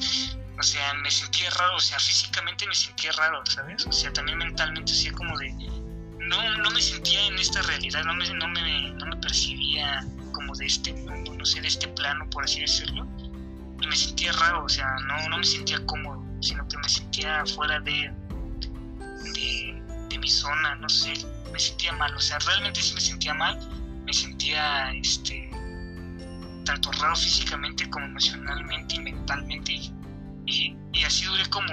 o 0.59 0.62
sea, 0.62 0.95
me 0.95 1.11
sentía 1.11 1.51
raro, 1.51 1.77
o 1.77 1.81
sea, 1.81 1.99
físicamente 1.99 2.64
me 2.66 2.75
sentía 2.75 3.11
raro, 3.12 3.45
¿sabes? 3.47 3.85
O 3.87 3.93
sea, 3.93 4.12
también 4.12 4.38
mentalmente, 4.38 4.93
así 4.93 5.11
como 5.11 5.37
de, 5.38 5.53
no, 6.19 6.57
no 6.59 6.71
me 6.71 6.81
sentía 6.81 7.27
en 7.27 7.38
esta 7.38 7.62
realidad, 7.62 8.05
no 8.05 8.14
me, 8.14 8.29
no 8.33 8.47
me, 8.49 8.90
no 8.93 9.07
me 9.07 9.16
percibía 9.16 10.07
como 10.33 10.55
de 10.55 10.66
este 10.66 10.93
mundo, 10.93 11.35
no 11.35 11.45
sé, 11.45 11.61
de 11.61 11.69
este 11.69 11.88
plano, 11.88 12.29
por 12.31 12.45
así 12.45 12.61
decirlo. 12.61 13.05
Y 13.81 13.87
me 13.87 13.97
sentía 13.97 14.31
raro, 14.33 14.64
o 14.64 14.69
sea, 14.69 14.95
no, 15.09 15.29
no 15.29 15.38
me 15.38 15.45
sentía 15.45 15.85
cómodo, 15.87 16.23
sino 16.40 16.69
que 16.69 16.77
me 16.79 16.88
sentía 16.88 17.45
fuera 17.47 17.81
de, 17.81 18.12
de, 19.35 19.69
de 19.69 19.69
mi 20.20 20.28
zona, 20.28 20.74
no 20.76 20.88
sé, 20.88 21.12
me 21.52 21.59
sentía 21.59 21.92
mal, 21.92 22.14
o 22.14 22.20
sea, 22.20 22.38
realmente 22.40 22.80
sí 22.83 22.94
me 22.94 23.00
sentía 23.00 23.35
mal, 23.35 23.59
me 24.04 24.12
sentía, 24.12 24.92
este, 24.94 25.50
tanto 26.64 26.92
raro 26.92 27.16
físicamente 27.16 27.88
como 27.90 28.06
emocionalmente 28.06 28.96
y 28.96 29.00
mentalmente. 29.00 29.72
Y, 30.46 30.76
y 30.92 31.04
así 31.04 31.24
duré 31.24 31.48
como 31.50 31.72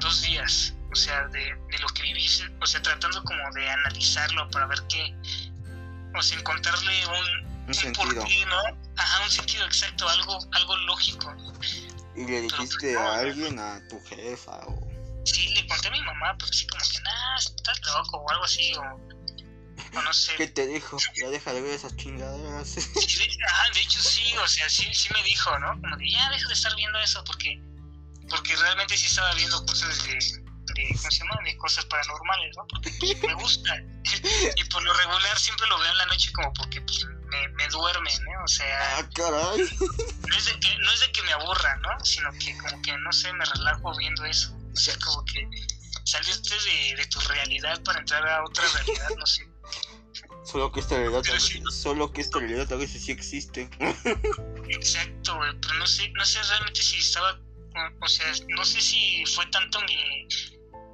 dos 0.00 0.22
días, 0.22 0.74
o 0.92 0.96
sea, 0.96 1.28
de, 1.28 1.38
de, 1.38 1.78
lo 1.78 1.88
que 1.88 2.02
viví, 2.02 2.26
o 2.60 2.66
sea, 2.66 2.82
tratando 2.82 3.22
como 3.24 3.50
de 3.54 3.70
analizarlo 3.70 4.50
para 4.50 4.66
ver 4.66 4.82
qué, 4.88 5.14
o 6.16 6.22
sea, 6.22 6.38
encontrarle 6.38 7.06
un, 7.06 7.14
Un 7.14 7.64
un 7.68 7.74
sentido. 7.74 8.14
porqué, 8.14 8.46
¿no? 8.46 8.78
Ajá, 8.96 9.24
un 9.24 9.30
sentido 9.30 9.64
exacto, 9.66 10.08
algo, 10.08 10.38
algo 10.52 10.76
lógico. 10.78 11.34
¿Y 12.16 12.26
le 12.26 12.40
dijiste 12.42 12.98
a 12.98 13.20
alguien, 13.20 13.58
a 13.58 13.80
tu 13.88 14.00
jefa 14.04 14.58
o...? 14.66 14.89
Sí, 15.32 15.48
le 15.54 15.66
conté 15.66 15.88
a 15.88 15.90
mi 15.92 16.02
mamá, 16.02 16.36
pues 16.38 16.50
así 16.50 16.66
como 16.66 16.84
que, 16.84 17.00
nah, 17.00 17.36
estás 17.36 17.80
loco 17.86 18.18
o 18.18 18.30
algo 18.30 18.44
así, 18.44 18.72
o, 18.74 18.82
o 18.82 20.02
no 20.02 20.12
sé. 20.12 20.34
¿Qué 20.36 20.48
te 20.48 20.66
dijo? 20.66 20.96
Ya 21.14 21.28
deja 21.28 21.52
de 21.52 21.60
ver 21.60 21.72
esas 21.72 21.94
chingaderas. 21.96 22.68
Sí, 22.68 23.18
de, 23.18 23.44
ajá, 23.46 23.70
de 23.70 23.80
hecho 23.80 24.00
sí, 24.02 24.36
o 24.36 24.48
sea, 24.48 24.68
sí, 24.68 24.88
sí 24.92 25.08
me 25.12 25.22
dijo, 25.22 25.56
¿no? 25.58 25.80
Como 25.80 25.96
de, 25.96 26.10
ya 26.10 26.30
deja 26.30 26.48
de 26.48 26.54
estar 26.54 26.74
viendo 26.74 26.98
eso, 26.98 27.22
porque, 27.24 27.60
porque 28.28 28.56
realmente 28.56 28.96
sí 28.96 29.06
estaba 29.06 29.32
viendo 29.34 29.64
cosas 29.66 30.04
de, 30.04 30.14
de, 30.14 30.88
¿cómo 30.96 31.10
se 31.10 31.18
llama? 31.18 31.38
De 31.44 31.56
cosas 31.58 31.84
paranormales, 31.86 32.56
¿no? 32.56 32.66
Porque 32.66 33.26
me 33.26 33.34
gusta. 33.34 33.76
y 34.56 34.64
por 34.64 34.82
lo 34.82 34.92
regular 34.94 35.38
siempre 35.38 35.66
lo 35.68 35.78
veo 35.78 35.90
en 35.92 35.98
la 35.98 36.06
noche 36.06 36.32
como 36.32 36.52
porque 36.54 36.80
pues, 36.80 37.06
me, 37.30 37.48
me 37.50 37.68
duerme, 37.68 38.10
¿no? 38.20 38.44
O 38.44 38.48
sea, 38.48 38.98
ah, 38.98 39.08
caray. 39.14 39.58
no 40.28 40.36
es, 40.36 40.44
de 40.46 40.60
que, 40.60 40.76
no 40.78 40.92
es 40.92 41.00
de 41.00 41.12
que 41.12 41.22
me 41.22 41.32
aburra, 41.32 41.76
¿no? 41.76 42.04
Sino 42.04 42.30
que 42.32 42.56
como 42.58 42.82
que, 42.82 42.96
no 42.98 43.12
sé, 43.12 43.32
me 43.32 43.44
relajo 43.44 43.96
viendo 43.96 44.24
eso. 44.24 44.59
O 44.72 44.76
sea, 44.76 44.94
como 45.04 45.24
que 45.24 45.48
salirte 46.04 46.54
de, 46.54 46.96
de 46.96 47.06
tu 47.06 47.20
realidad 47.20 47.82
para 47.82 48.00
entrar 48.00 48.26
a 48.26 48.44
otra 48.44 48.64
realidad, 48.74 49.08
no 49.18 49.26
sé. 49.26 49.48
Solo 50.44 50.72
que 50.72 50.80
esta 50.80 50.96
realidad, 50.96 51.22
Pero 51.24 51.40
sí. 51.40 51.62
solo 51.70 52.12
que 52.12 52.20
esta 52.20 52.38
realidad 52.38 52.72
a 52.72 52.76
veces 52.76 53.02
sí 53.04 53.12
existe. 53.12 53.68
Exacto, 54.68 55.36
güey, 55.36 55.52
pero 55.60 55.74
no 55.74 55.86
sé, 55.86 56.08
no 56.10 56.24
sé 56.24 56.42
realmente 56.42 56.82
si 56.82 56.98
estaba, 56.98 57.32
o, 57.32 58.04
o 58.04 58.08
sea, 58.08 58.32
no 58.48 58.64
sé 58.64 58.80
si 58.80 59.24
fue 59.26 59.46
tanto 59.46 59.80
mi, 59.82 60.26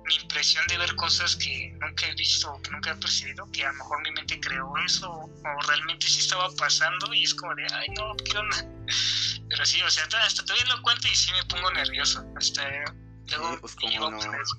mi 0.07 0.15
impresión 0.17 0.67
de 0.67 0.79
ver 0.79 0.95
cosas 0.97 1.37
que 1.37 1.73
nunca 1.81 2.07
he 2.07 2.15
visto 2.15 2.53
o 2.53 2.61
que 2.63 2.71
nunca 2.71 2.93
he 2.93 2.97
percibido, 2.97 3.51
que 3.53 3.65
a 3.65 3.73
lo 3.73 3.79
mejor 3.79 4.03
mi 4.03 4.11
mente 4.13 4.41
creó 4.41 4.73
eso, 4.85 5.11
o 5.11 5.67
realmente 5.69 6.07
sí 6.07 6.21
estaba 6.21 6.49
pasando 6.57 7.13
y 7.15 7.25
es 7.25 7.35
como 7.35 7.55
de, 7.55 7.67
ay 7.73 7.89
no, 7.97 8.15
qué 8.25 8.37
onda. 8.39 8.57
Pero 9.49 9.65
sí, 9.65 9.81
o 9.83 9.91
sea, 9.91 10.05
hasta 10.05 10.23
hasta 10.25 10.45
todavía 10.45 10.75
lo 10.75 10.83
cuento 10.83 11.07
y 11.09 11.15
sí 11.15 11.31
me 11.33 11.45
pongo 11.45 11.71
nervioso, 11.71 12.25
hasta 12.37 12.85
luego 13.29 13.55
Sí, 13.55 13.59
pues, 13.61 14.01
no. 14.01 14.19
eso. 14.35 14.59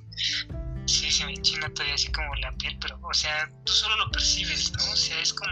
Sí, 0.85 1.11
se 1.11 1.25
me 1.25 1.33
enchina 1.33 1.69
todavía 1.73 1.95
así 1.95 2.11
como 2.11 2.33
la 2.35 2.51
piel, 2.53 2.77
pero, 2.79 2.97
o 3.01 3.13
sea, 3.13 3.51
tú 3.65 3.73
solo 3.73 3.95
lo 3.97 4.11
percibes, 4.11 4.71
¿no? 4.73 4.91
O 4.91 4.95
sea, 4.95 5.19
es 5.19 5.33
como, 5.33 5.51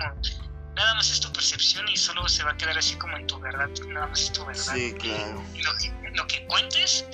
nada 0.76 0.96
más 0.96 1.12
es 1.12 1.20
tu 1.20 1.32
percepción 1.34 1.88
y 1.90 1.98
solo 1.98 2.28
se 2.30 2.44
va 2.44 2.52
a 2.52 2.58
quedar 2.58 2.78
así 2.78 2.96
como 2.96 3.18
en 3.18 3.28
tu 3.28 3.38
verdad, 3.40 3.70
nada 3.90 4.08
más 4.08 4.22
es 4.22 4.32
tu 4.32 4.46
verdad. 4.46 4.74
Sí, 4.76 4.94
claro. 4.94 5.44
Lo 5.64 5.78
que, 5.78 6.12
lo 6.14 6.28
que 6.28 6.46
cuentes, 6.48 7.06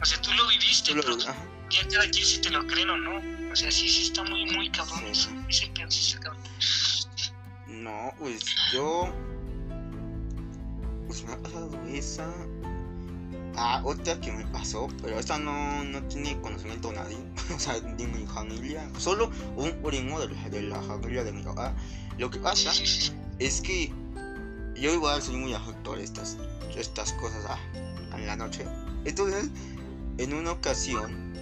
o 0.00 0.04
sea, 0.04 0.20
tú 0.22 0.32
lo 0.34 0.46
viviste, 0.46 0.90
Tú 0.92 0.96
lo- 0.98 1.02
pero 1.02 1.30
ajá. 1.30 1.44
ya 1.70 1.88
cada 1.88 2.08
quien 2.10 2.24
si 2.24 2.40
te 2.40 2.50
lo 2.50 2.64
creen 2.66 2.90
o 2.90 2.96
no. 2.96 3.52
O 3.52 3.56
sea, 3.56 3.70
sí, 3.72 3.88
sí 3.88 4.02
está 4.04 4.22
muy, 4.24 4.44
muy 4.46 4.70
cabrón 4.70 4.98
Sí. 5.00 5.06
eso. 5.10 5.30
Ese 5.48 5.66
pedo 5.68 5.90
sí 5.90 6.00
está 6.14 6.20
cabrón. 6.20 6.44
No, 7.66 8.12
pues 8.18 8.44
yo. 8.72 9.12
Pues 11.06 11.22
me 11.24 11.32
ha 11.32 11.38
pasado 11.42 11.70
esa. 11.88 12.32
Ah, 13.56 13.80
otra 13.84 14.20
que 14.20 14.32
me 14.32 14.44
pasó, 14.46 14.88
pero 15.00 15.18
esta 15.18 15.38
no, 15.38 15.84
no 15.84 16.02
tiene 16.04 16.40
conocimiento 16.40 16.92
nadie. 16.92 17.16
o 17.54 17.58
sea, 17.58 17.80
ni 17.80 18.06
mi 18.06 18.26
familia. 18.26 18.88
Solo 18.98 19.30
un 19.56 19.70
primo 19.82 20.18
de 20.20 20.28
la, 20.28 20.48
de 20.48 20.62
la 20.62 20.82
familia 20.82 21.22
de 21.22 21.32
mi 21.32 21.42
papá. 21.42 21.74
Lo 22.18 22.30
que 22.30 22.38
pasa 22.38 22.72
es 23.38 23.60
que 23.60 23.92
yo 24.74 24.92
igual 24.92 25.22
soy 25.22 25.36
muy 25.36 25.54
afector 25.54 25.98
a 25.98 26.02
estas, 26.02 26.36
estas 26.76 27.12
cosas 27.14 27.44
ah, 27.48 27.58
en 28.16 28.26
la 28.26 28.36
noche. 28.36 28.64
Entonces, 29.04 29.50
en 30.18 30.32
una 30.32 30.52
ocasión, 30.52 31.32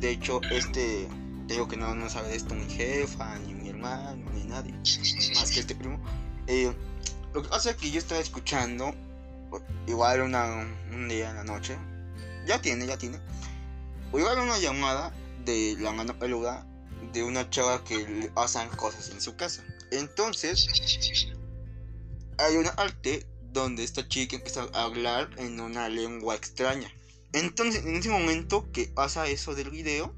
de 0.00 0.10
hecho, 0.10 0.40
este, 0.50 1.08
te 1.46 1.54
digo 1.54 1.68
que 1.68 1.76
no, 1.76 1.94
no 1.94 2.08
sabe 2.08 2.28
de 2.28 2.36
esto 2.36 2.54
mi 2.54 2.68
jefa, 2.68 3.38
ni 3.40 3.54
mi 3.54 3.68
hermano, 3.68 4.30
ni 4.34 4.44
nadie, 4.44 4.72
más 4.72 5.50
que 5.52 5.60
este 5.60 5.74
primo. 5.74 5.98
Eh, 6.46 6.72
lo 7.34 7.42
que 7.42 7.48
pasa 7.48 7.70
es 7.70 7.76
que 7.76 7.90
yo 7.90 7.98
estaba 7.98 8.20
escuchando, 8.20 8.94
igual 9.86 10.22
una, 10.22 10.66
un 10.90 11.08
día 11.08 11.30
en 11.30 11.36
la 11.36 11.44
noche, 11.44 11.76
ya 12.46 12.60
tiene, 12.60 12.86
ya 12.86 12.98
tiene, 12.98 13.18
igual 14.12 14.38
una 14.38 14.58
llamada 14.58 15.12
de 15.44 15.76
la 15.78 15.92
mano 15.92 16.18
peluda 16.18 16.66
de 17.12 17.22
una 17.22 17.50
chava 17.50 17.82
que 17.84 18.06
le 18.06 18.32
hacen 18.36 18.68
cosas 18.70 19.10
en 19.10 19.20
su 19.20 19.36
casa. 19.36 19.64
Entonces, 19.90 20.68
hay 22.38 22.56
una 22.56 22.70
arte 22.70 23.26
donde 23.52 23.84
esta 23.84 24.08
chica 24.08 24.36
empieza 24.36 24.66
a 24.72 24.84
hablar 24.84 25.30
en 25.36 25.60
una 25.60 25.88
lengua 25.88 26.34
extraña. 26.34 26.90
Entonces, 27.32 27.84
en 27.84 27.96
ese 27.96 28.08
momento 28.08 28.70
que 28.72 28.86
pasa 28.86 29.26
eso 29.26 29.54
del 29.54 29.70
video, 29.70 30.14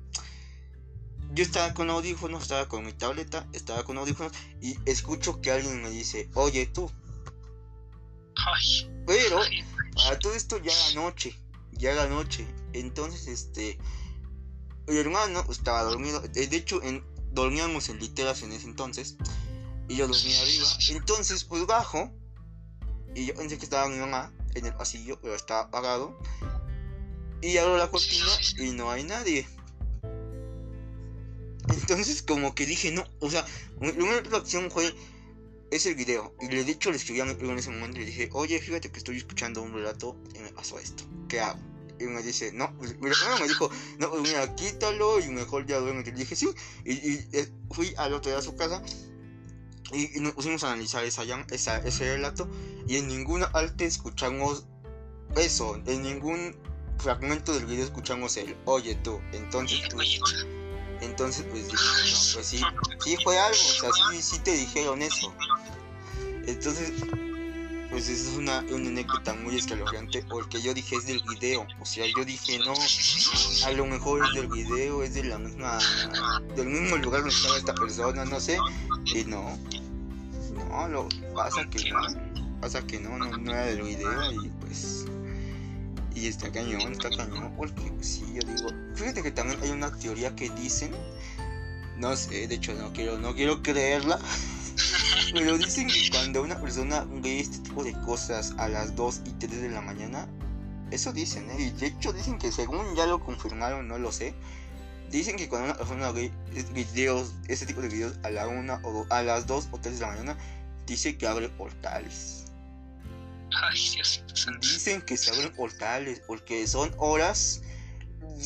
yo 1.32 1.42
estaba 1.42 1.74
con 1.74 1.90
audífonos, 1.90 2.42
estaba 2.42 2.68
con 2.68 2.84
mi 2.84 2.92
tableta, 2.92 3.48
estaba 3.52 3.84
con 3.84 3.98
audífonos 3.98 4.32
y 4.60 4.76
escucho 4.84 5.40
que 5.40 5.50
alguien 5.50 5.82
me 5.82 5.90
dice, 5.90 6.28
oye 6.34 6.66
tú, 6.66 6.90
Ay, 8.36 8.90
pero 9.06 9.40
a 10.10 10.18
todo 10.18 10.34
esto 10.34 10.58
ya 10.58 10.72
la 10.88 11.02
noche, 11.02 11.38
ya 11.72 11.94
la 11.94 12.06
noche. 12.06 12.46
Entonces, 12.72 13.26
este, 13.28 13.78
mi 14.86 14.96
hermano 14.96 15.44
estaba 15.50 15.82
dormido. 15.84 16.20
De 16.20 16.44
hecho, 16.44 16.82
en, 16.82 17.04
dormíamos 17.32 17.88
en 17.88 17.98
literas 17.98 18.42
en 18.42 18.52
ese 18.52 18.66
entonces. 18.66 19.16
Y 19.88 19.96
yo 19.96 20.08
dormía 20.08 20.40
arriba. 20.40 20.66
Entonces, 20.90 21.44
pues 21.44 21.66
bajo. 21.66 22.10
Y 23.14 23.26
yo 23.26 23.34
pensé 23.34 23.58
que 23.58 23.64
estaba 23.64 23.88
mi 23.88 23.98
mamá 23.98 24.32
en 24.54 24.66
el 24.66 24.74
pasillo, 24.74 25.18
pero 25.20 25.34
estaba 25.34 25.62
apagado. 25.62 26.18
Y 27.40 27.58
abro 27.58 27.76
la 27.76 27.90
cortina 27.90 28.26
y 28.58 28.70
no 28.70 28.90
hay 28.90 29.04
nadie. 29.04 29.46
Entonces, 31.68 32.22
como 32.22 32.54
que 32.54 32.66
dije, 32.66 32.90
no, 32.90 33.04
o 33.20 33.30
sea, 33.30 33.44
mi 33.80 33.92
primera 33.92 34.20
reacción 34.20 34.70
fue 34.70 34.94
es 35.74 35.86
el 35.86 35.96
video. 35.96 36.34
Y 36.40 36.48
le 36.48 36.64
de 36.64 36.72
hecho 36.72 36.90
le 36.90 36.96
escribí 36.96 37.20
a 37.20 37.24
mi 37.24 37.34
primo 37.34 37.52
en 37.52 37.58
ese 37.58 37.70
momento 37.70 37.96
y 37.96 38.00
le 38.00 38.06
dije, 38.06 38.30
oye, 38.32 38.60
fíjate 38.60 38.90
que 38.90 38.98
estoy 38.98 39.16
escuchando 39.16 39.60
un 39.62 39.72
relato 39.72 40.16
y 40.34 40.38
me 40.38 40.50
pasó 40.50 40.78
esto. 40.78 41.04
¿Qué 41.28 41.40
hago? 41.40 41.58
Y 41.98 42.04
me 42.04 42.22
dice, 42.22 42.52
no, 42.52 42.76
pues, 42.76 42.98
mi 42.98 43.10
hermano 43.10 43.40
me 43.40 43.48
dijo, 43.48 43.70
no, 43.98 44.10
pues 44.10 44.22
mira, 44.22 44.54
quítalo 44.54 45.20
y 45.20 45.28
mejor 45.28 45.66
ya 45.66 45.78
duerme. 45.78 46.02
Y 46.02 46.04
le 46.06 46.12
dije, 46.12 46.36
sí. 46.36 46.48
Y, 46.84 46.92
y, 46.92 47.28
eh, 47.32 47.48
fui 47.70 47.92
al 47.96 48.14
otro 48.14 48.30
día 48.30 48.38
a 48.38 48.42
su 48.42 48.54
casa 48.56 48.82
y, 49.92 50.16
y 50.16 50.20
nos 50.20 50.32
pusimos 50.32 50.62
a 50.64 50.68
analizar 50.68 51.04
esa, 51.04 51.24
esa, 51.50 51.78
ese 51.78 52.14
relato. 52.14 52.48
Y 52.86 52.96
en 52.96 53.08
ninguna 53.08 53.50
parte 53.50 53.84
escuchamos 53.84 54.66
eso. 55.36 55.80
En 55.86 56.02
ningún 56.02 56.56
fragmento 56.98 57.52
del 57.52 57.66
video 57.66 57.84
escuchamos 57.84 58.36
el, 58.36 58.56
oye 58.64 58.94
tú. 58.96 59.20
Entonces, 59.32 59.80
pues, 59.92 60.20
oye, 60.22 60.64
entonces, 61.00 61.44
pues 61.50 61.66
dije, 61.66 61.76
no, 61.76 62.34
pues 62.34 62.46
sí, 62.46 62.62
sí 63.04 63.16
fue 63.22 63.38
algo, 63.38 63.58
o 63.58 63.80
sea, 63.80 63.90
sí, 64.10 64.22
sí 64.22 64.38
te 64.40 64.52
dijeron 64.52 65.02
eso. 65.02 65.32
Entonces, 66.46 66.92
pues 67.94 68.08
es 68.08 68.34
una, 68.36 68.58
una 68.72 68.88
anécdota 68.88 69.34
muy 69.34 69.56
escalofriante 69.56 70.24
porque 70.28 70.60
yo 70.60 70.74
dije 70.74 70.96
es 70.96 71.06
del 71.06 71.22
video, 71.22 71.64
o 71.80 71.86
sea, 71.86 72.04
yo 72.16 72.24
dije 72.24 72.58
no, 72.58 72.74
a 73.66 73.70
lo 73.70 73.86
mejor 73.86 74.24
es 74.26 74.34
del 74.34 74.48
video, 74.48 75.04
es 75.04 75.14
de 75.14 75.22
la 75.22 75.38
misma, 75.38 75.78
del 76.56 76.66
mismo 76.66 76.96
lugar 76.96 77.20
donde 77.20 77.36
estaba 77.36 77.56
esta 77.56 77.72
persona, 77.72 78.24
no 78.24 78.40
sé, 78.40 78.58
y 79.06 79.24
no, 79.26 79.56
no, 80.68 80.88
lo 80.88 81.08
pasa 81.36 81.64
que 81.70 81.88
no, 81.88 82.00
pasa 82.60 82.84
que 82.84 82.98
no, 82.98 83.16
no, 83.16 83.52
era 83.52 83.66
del 83.66 83.82
video 83.82 84.32
y 84.32 84.48
pues, 84.60 85.04
y 86.16 86.26
está 86.26 86.50
cañón, 86.50 86.92
está 86.92 87.10
cañón, 87.10 87.54
porque 87.56 87.80
pues, 87.92 88.06
sí, 88.08 88.24
yo 88.34 88.40
digo, 88.40 88.70
fíjate 88.96 89.22
que 89.22 89.30
también 89.30 89.60
hay 89.62 89.70
una 89.70 89.96
teoría 89.96 90.34
que 90.34 90.50
dicen, 90.50 90.90
no 91.96 92.16
sé, 92.16 92.48
de 92.48 92.56
hecho 92.56 92.74
no 92.74 92.92
quiero, 92.92 93.18
no 93.18 93.36
quiero 93.36 93.62
creerla, 93.62 94.18
pero 95.32 95.58
dicen 95.58 95.88
que 95.88 96.10
cuando 96.10 96.42
una 96.42 96.60
persona 96.60 97.06
ve 97.08 97.40
este 97.40 97.58
tipo 97.58 97.84
de 97.84 97.92
cosas 98.02 98.54
a 98.58 98.68
las 98.68 98.94
2 98.94 99.22
y 99.26 99.30
3 99.32 99.62
de 99.62 99.70
la 99.70 99.80
mañana, 99.80 100.28
Eso 100.90 101.12
dicen, 101.12 101.50
¿eh? 101.50 101.56
Y 101.58 101.70
de 101.70 101.86
hecho 101.86 102.12
dicen 102.12 102.38
que 102.38 102.52
según 102.52 102.94
ya 102.94 103.06
lo 103.06 103.18
confirmaron, 103.18 103.88
no 103.88 103.98
lo 103.98 104.12
sé. 104.12 104.34
Dicen 105.10 105.36
que 105.36 105.48
cuando 105.48 105.66
una 105.66 105.76
persona 105.76 106.10
ve 106.12 106.30
videos, 106.72 107.32
ese 107.48 107.66
tipo 107.66 107.80
de 107.80 107.88
videos 107.88 108.14
a 108.22 108.30
la 108.30 108.46
una 108.46 108.80
o 108.84 109.06
a 109.10 109.22
las 109.22 109.46
2 109.46 109.68
o 109.72 109.78
3 109.78 109.94
de 109.94 110.00
la 110.00 110.12
mañana, 110.12 110.38
dice 110.86 111.16
que 111.16 111.26
abre 111.26 111.48
portales. 111.48 112.44
Ay, 113.62 113.78
Dios 113.94 114.22
Dicen 114.60 115.02
que 115.02 115.16
se 115.16 115.30
abren 115.30 115.52
portales 115.54 116.20
porque 116.26 116.66
son 116.66 116.92
horas. 116.98 117.62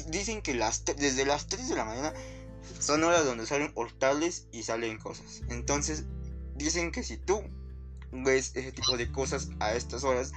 Dicen 0.09 0.43
que 0.43 0.55
las 0.55 0.85
desde 0.85 1.25
las 1.25 1.47
3 1.47 1.69
de 1.69 1.75
la 1.75 1.85
mañana 1.85 2.13
son 2.79 3.03
horas 3.05 3.25
donde 3.25 3.47
salen 3.47 3.73
portales 3.73 4.47
y 4.53 4.63
salen 4.63 4.99
cosas. 4.99 5.43
Entonces, 5.49 6.05
dicen 6.59 6.93
que 6.93 7.03
si 7.03 7.17
tú 7.17 7.43
ves 8.13 8.53
ese 8.55 8.73
tipo 8.73 8.97
de 8.97 9.11
cosas 9.11 9.49
a 9.61 9.75
estas 9.75 10.05
horas, 10.05 10.33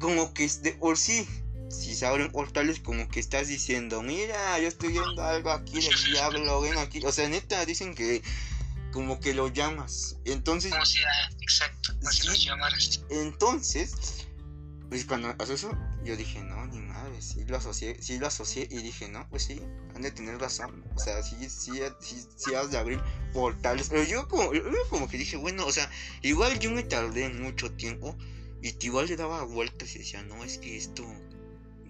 como 0.00 0.32
que 0.34 0.44
es 0.44 0.62
de 0.62 0.72
por 0.72 0.96
sí, 0.98 1.26
si 1.70 1.94
se 1.94 2.06
abren 2.06 2.30
portales, 2.30 2.80
como 2.80 3.08
que 3.08 3.20
estás 3.20 3.48
diciendo, 3.48 4.02
mira, 4.02 4.58
yo 4.58 4.68
estoy 4.68 4.90
viendo 4.92 5.22
algo 5.22 5.50
aquí 5.50 5.80
del 5.80 6.04
diablo, 6.12 6.60
ven 6.60 6.78
aquí. 6.78 7.04
O 7.04 7.12
sea, 7.12 7.28
neta, 7.28 7.64
dicen 7.64 7.94
que 7.94 8.22
como 8.92 9.18
que 9.18 9.34
lo 9.34 9.48
llamas. 9.48 10.16
Entonces. 10.24 10.70
Como 10.72 10.86
si, 10.86 11.00
ah, 11.00 11.30
exacto, 11.40 11.94
como 11.98 12.10
si 12.10 12.26
lo 12.26 12.34
llamaras. 12.34 13.02
Entonces, 13.10 14.26
pues 14.88 15.04
cuando 15.04 15.34
eso, 15.52 15.70
yo 16.04 16.16
dije, 16.16 16.42
no, 16.42 16.66
ni 16.66 16.78
madre, 16.80 17.20
sí 17.20 17.44
lo 17.44 17.56
asocié, 17.56 18.00
sí 18.02 18.18
lo 18.18 18.26
asocié 18.26 18.68
y 18.70 18.82
dije, 18.82 19.08
no, 19.08 19.28
pues 19.28 19.44
sí, 19.44 19.60
han 19.94 20.02
de 20.02 20.10
tener 20.10 20.38
razón. 20.38 20.84
O 20.94 20.98
sea, 20.98 21.22
sí, 21.22 21.36
sí, 21.48 21.80
sí, 22.00 22.26
sí 22.36 22.54
has 22.54 22.70
de 22.70 22.78
abrir 22.78 23.00
portales. 23.32 23.88
Pero 23.88 24.04
yo 24.04 24.28
como, 24.28 24.52
yo 24.52 24.62
como 24.90 25.08
que 25.08 25.18
dije, 25.18 25.36
bueno, 25.36 25.66
o 25.66 25.72
sea, 25.72 25.90
igual 26.22 26.58
yo 26.58 26.70
me 26.70 26.82
tardé 26.82 27.28
mucho 27.28 27.72
tiempo 27.72 28.16
y 28.62 28.74
igual 28.84 29.06
le 29.06 29.16
daba 29.16 29.44
vueltas 29.44 29.94
y 29.94 29.98
decía, 29.98 30.22
no, 30.22 30.44
es 30.44 30.58
que 30.58 30.76
esto 30.76 31.04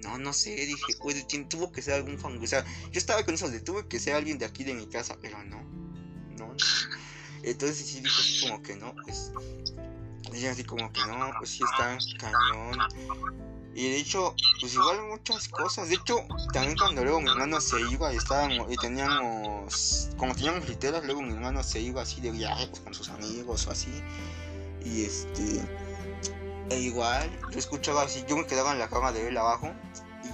no, 0.05 0.19
no 0.19 0.33
sé, 0.33 0.51
dije, 0.51 0.95
pues 1.01 1.27
tuvo 1.49 1.73
que 1.73 1.83
ser 1.83 1.95
algún 1.95 2.19
fan. 2.19 2.39
O 2.41 2.47
sea, 2.47 2.65
yo 2.93 2.99
estaba 2.99 3.25
con 3.25 3.35
eso 3.35 3.49
de 3.49 3.61
tuve 3.61 3.89
que 3.89 3.99
ser 3.99 4.15
alguien 4.15 4.39
de 4.39 4.45
aquí 4.45 4.63
de 4.63 4.75
mi 4.75 4.87
casa, 4.87 5.17
pero 5.21 5.43
no. 5.45 5.63
No. 6.37 6.55
Entonces 7.43 7.87
sí 7.87 8.01
dijo 8.01 8.21
así 8.21 8.41
como 8.43 8.63
que 8.63 8.77
no, 8.77 8.95
pues. 9.03 9.33
Dije 10.33 10.49
así 10.49 10.65
como 10.65 10.93
que 10.93 11.05
no, 11.07 11.31
pues 11.39 11.51
sí 11.51 11.65
está 11.65 11.99
cañón. 12.19 12.79
Y 13.75 13.91
de 13.91 13.97
hecho, 13.97 14.35
pues 14.61 14.75
igual 14.75 15.03
muchas 15.09 15.49
cosas. 15.49 15.89
De 15.89 15.97
hecho, 15.97 16.17
también 16.53 16.77
cuando 16.77 17.03
luego 17.03 17.21
mi 17.21 17.29
hermano 17.31 17.61
se 17.61 17.81
iba 17.81 18.13
y 18.13 18.17
estábamos, 18.17 18.73
y 18.73 18.77
teníamos, 18.77 20.11
como 20.17 20.35
teníamos 20.35 20.69
literas, 20.69 21.05
luego 21.05 21.23
mi 21.23 21.33
hermano 21.33 21.63
se 21.65 21.81
iba 21.81 22.03
así 22.03 22.21
de 22.21 22.31
viaje 22.31 22.69
pues, 22.69 22.81
con 22.83 22.95
sus 22.95 23.09
amigos 23.09 23.67
o 23.67 23.73
así. 23.73 23.91
Y 24.85 25.05
este, 25.05 25.61
e 26.71 26.81
igual, 26.81 27.29
yo 27.51 27.59
escuchaba 27.59 28.03
así, 28.03 28.25
yo 28.29 28.37
me 28.37 28.47
quedaba 28.47 28.73
en 28.73 28.79
la 28.79 28.89
cama 28.89 29.11
de 29.11 29.27
él 29.27 29.37
abajo 29.37 29.73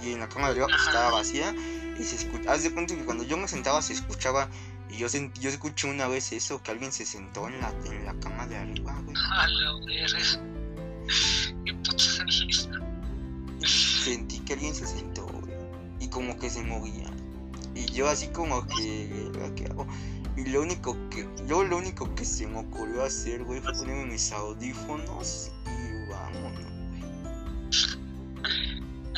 y 0.03 0.13
en 0.13 0.21
la 0.21 0.29
cama 0.29 0.47
de 0.47 0.53
arriba 0.53 0.67
pues, 0.67 0.87
estaba 0.87 1.11
vacía 1.11 1.55
y 1.99 2.05
se 2.05 2.17
escuchaba, 2.17 2.55
haz 2.55 2.63
de 2.63 2.73
cuenta 2.73 2.95
que 2.95 3.05
cuando 3.05 3.25
yo 3.25 3.39
me 3.39 3.49
sentaba 3.49 3.81
se 3.81 3.95
escuchaba 3.95 4.49
y 4.93 4.99
yo, 4.99 5.07
yo 5.41 5.51
escuché 5.51 5.89
una 5.89 6.09
vez 6.09 6.33
eso, 6.33 6.63
que 6.63 6.71
alguien 6.71 6.93
se 6.93 7.05
sentó 7.07 7.49
en 7.49 7.61
la, 7.61 7.71
en 7.87 8.05
la 8.05 8.15
cama 8.21 8.47
de 8.47 8.57
arriba, 8.57 9.01
güey. 9.05 9.17
A 9.17 9.47
la 9.49 9.73
verga. 9.87 10.19
Qué 11.65 11.75
puta 11.75 12.03
Sentí 13.67 14.41
que 14.41 14.55
alguien 14.55 14.75
se 14.75 14.87
sentó, 14.87 15.27
güey, 15.27 15.55
y 16.01 16.09
como 16.09 16.39
que 16.39 16.51
se 16.51 16.63
movía. 16.63 17.11
Y 17.75 17.87
yo 17.93 18.09
así 18.09 18.29
como 18.29 18.67
que, 18.67 19.31
¿qué 19.55 19.67
hago? 19.67 19.87
Y 20.37 20.45
lo 20.47 20.63
único 20.63 20.97
que, 21.11 21.29
yo 21.47 21.63
lo 21.65 21.77
único 21.77 22.15
que 22.15 22.25
se 22.25 22.47
me 22.47 22.61
ocurrió 22.61 23.05
hacer, 23.05 23.45
güey, 23.45 23.61
fue 23.61 23.73
ponerme 23.73 24.07
mis 24.07 24.33
audífonos 24.33 25.51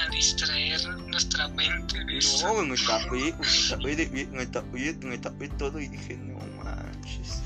a 0.03 0.09
distraer 0.11 0.85
nuestra 1.09 1.49
mente 1.49 2.05
de 2.05 2.19
eso. 2.19 2.47
No, 2.47 2.63
me 2.63 2.77
tapé, 2.77 3.35
me 3.39 3.69
tapé, 3.69 3.97
de, 3.97 4.27
me 4.27 4.47
tapé, 4.47 4.95
me 4.95 5.19
tapé 5.19 5.49
todo 5.51 5.81
y 5.81 5.89
dije, 5.89 6.17
no 6.17 6.39
manches. 6.63 7.43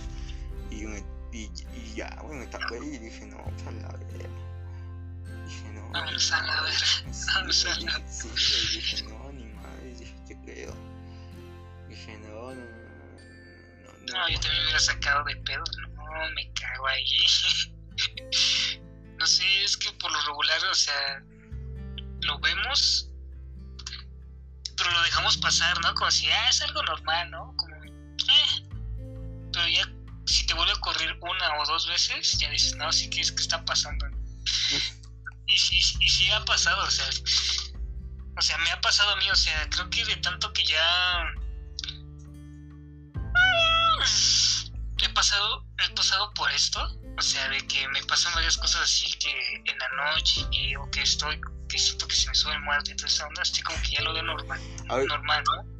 Y, 0.70 0.84
me, 0.86 1.04
y, 1.32 1.50
y 1.74 1.94
ya, 1.94 2.08
güey, 2.22 2.38
me 2.38 2.46
tapé 2.46 2.78
y 2.78 2.98
dije, 2.98 3.26
no, 3.26 3.42
pues 3.44 3.66
a 3.66 3.70
la 3.72 3.88
verga. 3.88 4.28
Dije, 5.46 5.72
no. 5.74 5.90
Vamos 5.90 6.32
a 6.32 6.42
la 6.42 6.62
verga, 6.62 6.86
vamos 7.34 7.66
a 7.66 7.80
la 7.80 8.08
Sí, 8.08 8.28
y 8.28 8.76
dije, 8.76 9.02
no, 9.04 9.32
ni 9.32 9.44
madre, 9.44 9.94
dije, 9.98 10.14
¿qué 10.26 10.36
pedo? 10.36 10.74
Dije, 11.88 12.18
no, 12.18 12.54
no, 12.54 12.54
no. 12.54 12.86
No, 14.06 14.12
no, 14.12 14.28
yo 14.28 14.40
también 14.40 14.56
me 14.56 14.62
hubiera 14.62 14.80
sacado 14.80 15.24
de 15.24 15.36
pedo, 15.36 15.64
no, 15.94 16.04
me 16.34 16.50
cago 16.52 16.86
ahí. 16.86 17.26
no 19.18 19.26
sé, 19.26 19.64
es 19.64 19.76
que 19.76 19.90
por 19.92 20.12
lo 20.12 20.20
regular, 20.26 20.60
o 20.70 20.74
sea, 20.74 21.24
lo 22.26 22.38
vemos, 22.40 23.08
pero 24.76 24.90
lo 24.90 25.02
dejamos 25.02 25.36
pasar, 25.38 25.80
¿no? 25.80 25.94
Como 25.94 26.10
si, 26.10 26.30
ah, 26.30 26.48
es 26.48 26.60
algo 26.62 26.82
normal, 26.82 27.30
¿no? 27.30 27.54
Como, 27.56 27.76
eh. 27.84 28.68
Pero 29.52 29.68
ya, 29.68 29.88
si 30.26 30.46
te 30.46 30.54
vuelve 30.54 30.72
a 30.72 30.76
ocurrir 30.76 31.16
una 31.20 31.58
o 31.58 31.66
dos 31.66 31.86
veces, 31.88 32.38
ya 32.38 32.50
dices, 32.50 32.76
no, 32.76 32.92
sí 32.92 33.08
que 33.08 33.20
es 33.20 33.32
que 33.32 33.42
está 33.42 33.64
pasando. 33.64 34.06
y, 35.46 35.58
sí, 35.58 35.78
y 36.00 36.08
sí 36.08 36.30
ha 36.30 36.44
pasado, 36.44 36.84
o 36.84 36.90
sea, 36.90 37.08
o 38.36 38.42
sea, 38.42 38.58
me 38.58 38.70
ha 38.70 38.80
pasado 38.80 39.10
a 39.10 39.16
mí, 39.16 39.30
o 39.30 39.36
sea, 39.36 39.68
creo 39.70 39.88
que 39.88 40.04
de 40.04 40.16
tanto 40.16 40.52
que 40.52 40.64
ya 40.64 41.32
he 45.02 45.08
pasado, 45.10 45.64
he 45.78 45.88
pasado 45.94 46.32
por 46.34 46.50
esto, 46.52 47.00
o 47.16 47.22
sea, 47.22 47.48
de 47.48 47.66
que 47.66 47.88
me 47.88 48.02
pasan 48.04 48.34
varias 48.34 48.58
cosas 48.58 48.82
así 48.82 49.10
que 49.18 49.62
en 49.64 49.78
la 49.78 49.88
noche 50.12 50.42
o 50.76 50.90
que 50.90 51.02
estoy, 51.02 51.40
que 51.68 51.78
siento 51.78 52.06
que 52.06 52.14
se 52.14 52.28
me 52.28 52.34
sube 52.34 52.52
el 52.52 52.60
muerto 52.60 52.90
y 52.90 52.96
toda 52.96 53.08
esa 53.08 53.26
onda, 53.26 53.42
así 53.42 53.62
como 53.62 53.80
que 53.82 53.90
ya 53.90 54.02
lo 54.02 54.12
veo 54.12 54.22
normal, 54.22 54.60
normal, 54.86 55.44
¿no? 55.44 55.76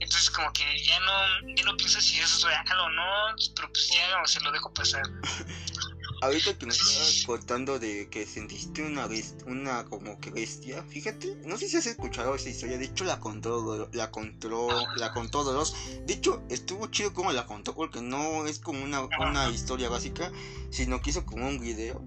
Entonces 0.00 0.30
como 0.30 0.52
que 0.52 0.64
ya 0.84 0.98
no, 1.00 1.54
ya 1.56 1.64
no 1.64 1.76
pienso 1.76 2.00
si 2.00 2.18
es 2.18 2.42
real 2.42 2.80
o 2.80 2.88
no, 2.90 3.36
pero 3.54 3.68
pues 3.68 3.88
ya 3.88 4.22
o 4.22 4.26
se 4.26 4.40
lo 4.40 4.52
dejo 4.52 4.72
pasar. 4.72 5.02
Ahorita 6.22 6.56
que 6.56 6.66
me 6.66 6.72
estabas 6.72 7.24
contando 7.26 7.80
de 7.80 8.08
que 8.08 8.24
sentiste 8.26 8.80
una 8.84 9.08
bestia, 9.08 9.44
una 9.46 9.84
como 9.86 10.20
que 10.20 10.30
bestia, 10.30 10.84
fíjate, 10.84 11.34
no 11.44 11.58
sé 11.58 11.68
si 11.68 11.76
has 11.76 11.86
escuchado 11.86 12.36
esa 12.36 12.48
historia, 12.48 12.78
de 12.78 12.84
hecho 12.84 13.04
la 13.04 13.18
contó, 13.18 13.88
la 13.92 14.12
contó, 14.12 14.68
la 14.96 15.12
contó 15.12 15.42
Doros, 15.42 15.74
de 16.06 16.14
hecho 16.14 16.40
estuvo 16.48 16.86
chido 16.86 17.12
como 17.12 17.32
la 17.32 17.46
contó 17.46 17.74
porque 17.74 18.00
no 18.02 18.46
es 18.46 18.60
como 18.60 18.84
una, 18.84 19.00
una 19.18 19.48
historia 19.48 19.88
básica, 19.88 20.30
sino 20.70 21.02
que 21.02 21.10
hizo 21.10 21.26
como 21.26 21.48
un 21.48 21.58
video, 21.58 22.06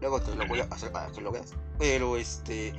luego 0.00 0.20
te 0.20 0.34
lo 0.34 0.46
voy 0.46 0.60
a 0.60 0.64
hacer 0.64 0.92
para 0.92 1.10
que 1.10 1.20
lo 1.20 1.32
veas, 1.32 1.54
pero 1.78 2.16
este, 2.16 2.72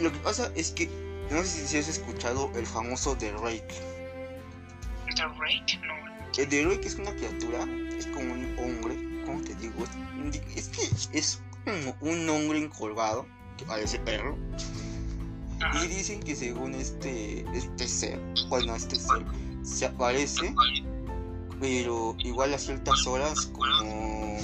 lo 0.00 0.12
que 0.12 0.18
pasa 0.18 0.50
es 0.54 0.70
que, 0.70 0.88
no 1.30 1.42
sé 1.42 1.66
si 1.66 1.78
has 1.78 1.88
escuchado 1.88 2.50
el 2.54 2.66
famoso 2.66 3.16
The 3.16 3.32
Rake. 3.32 3.74
The 5.16 5.24
Rake, 5.24 5.78
no. 5.86 5.94
El 6.38 6.48
The 6.48 6.64
Rake 6.64 6.86
es 6.86 6.94
una 6.96 7.12
criatura, 7.14 7.64
es 7.96 8.06
como 8.06 8.32
un 8.32 8.58
hombre 8.58 9.12
¿cómo 9.24 9.40
te 9.42 9.54
digo? 9.56 9.84
Es 10.54 10.68
que 10.68 11.18
es 11.18 11.40
como 11.64 12.12
un 12.12 12.28
hombre 12.28 12.58
encolgado, 12.58 13.26
que 13.56 13.64
parece 13.64 13.98
perro. 14.00 14.36
Y 15.82 15.86
dicen 15.86 16.20
que 16.20 16.34
según 16.34 16.74
este, 16.74 17.44
este 17.56 17.86
ser, 17.86 18.20
bueno, 18.48 18.74
este 18.74 18.96
ser, 18.96 19.24
se 19.62 19.86
aparece, 19.86 20.54
pero 21.60 22.16
igual 22.18 22.52
a 22.52 22.58
ciertas 22.58 23.06
horas 23.06 23.46
como... 23.46 24.38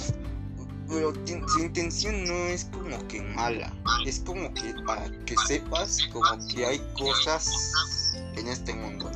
Pero 0.89 1.13
su 1.47 1.59
intención 1.59 2.25
no 2.25 2.33
es 2.47 2.65
como 2.65 3.07
que 3.07 3.21
mala, 3.21 3.71
es 4.05 4.19
como 4.21 4.51
que 4.55 4.73
para 4.85 5.09
que 5.25 5.35
sepas 5.47 5.99
como 6.11 6.47
que 6.47 6.65
hay 6.65 6.81
cosas 6.97 8.15
en 8.35 8.47
este 8.47 8.73
mundo, 8.73 9.11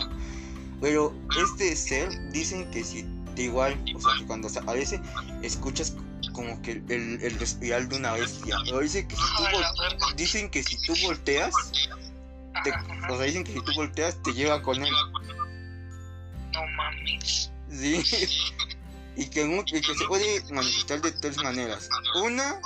Pero 0.80 1.14
este 1.42 1.76
ser 1.76 2.32
dicen 2.32 2.70
que 2.72 2.84
si 2.84 3.06
igual, 3.38 3.78
o 3.96 4.00
sea, 4.00 4.14
que 4.20 4.26
cuando 4.26 4.48
aparece, 4.48 5.02
escuchas 5.42 5.96
como 6.34 6.62
que 6.62 6.84
el, 6.90 7.20
el 7.22 7.40
respirar 7.40 7.88
de 7.88 7.98
una 7.98 8.14
bestia. 8.14 8.58
Pero 8.66 8.80
dice 8.80 9.08
que 9.08 9.16
si 9.16 9.22
tú 9.22 10.16
dicen 10.16 10.50
que 10.50 10.64
si 10.64 10.78
tú 10.82 10.94
volteas, 11.04 11.54
o 13.10 13.18
sea, 13.18 13.26
dicen 13.26 13.44
que 13.44 13.54
si 13.54 13.62
tú 13.62 13.72
volteas 13.76 14.22
te 14.24 14.34
lleva 14.34 14.62
con 14.62 14.84
él. 14.84 14.94
No 16.54 16.68
mames. 16.76 17.52
Sí. 17.70 18.04
Y 19.16 19.28
que, 19.28 19.44
y 19.46 19.82
que 19.82 19.96
se 19.96 20.06
puede 20.08 20.42
manifestar 20.52 21.02
de 21.02 21.12
tres 21.12 21.38
maneras. 21.38 21.90
Una, 22.24 22.60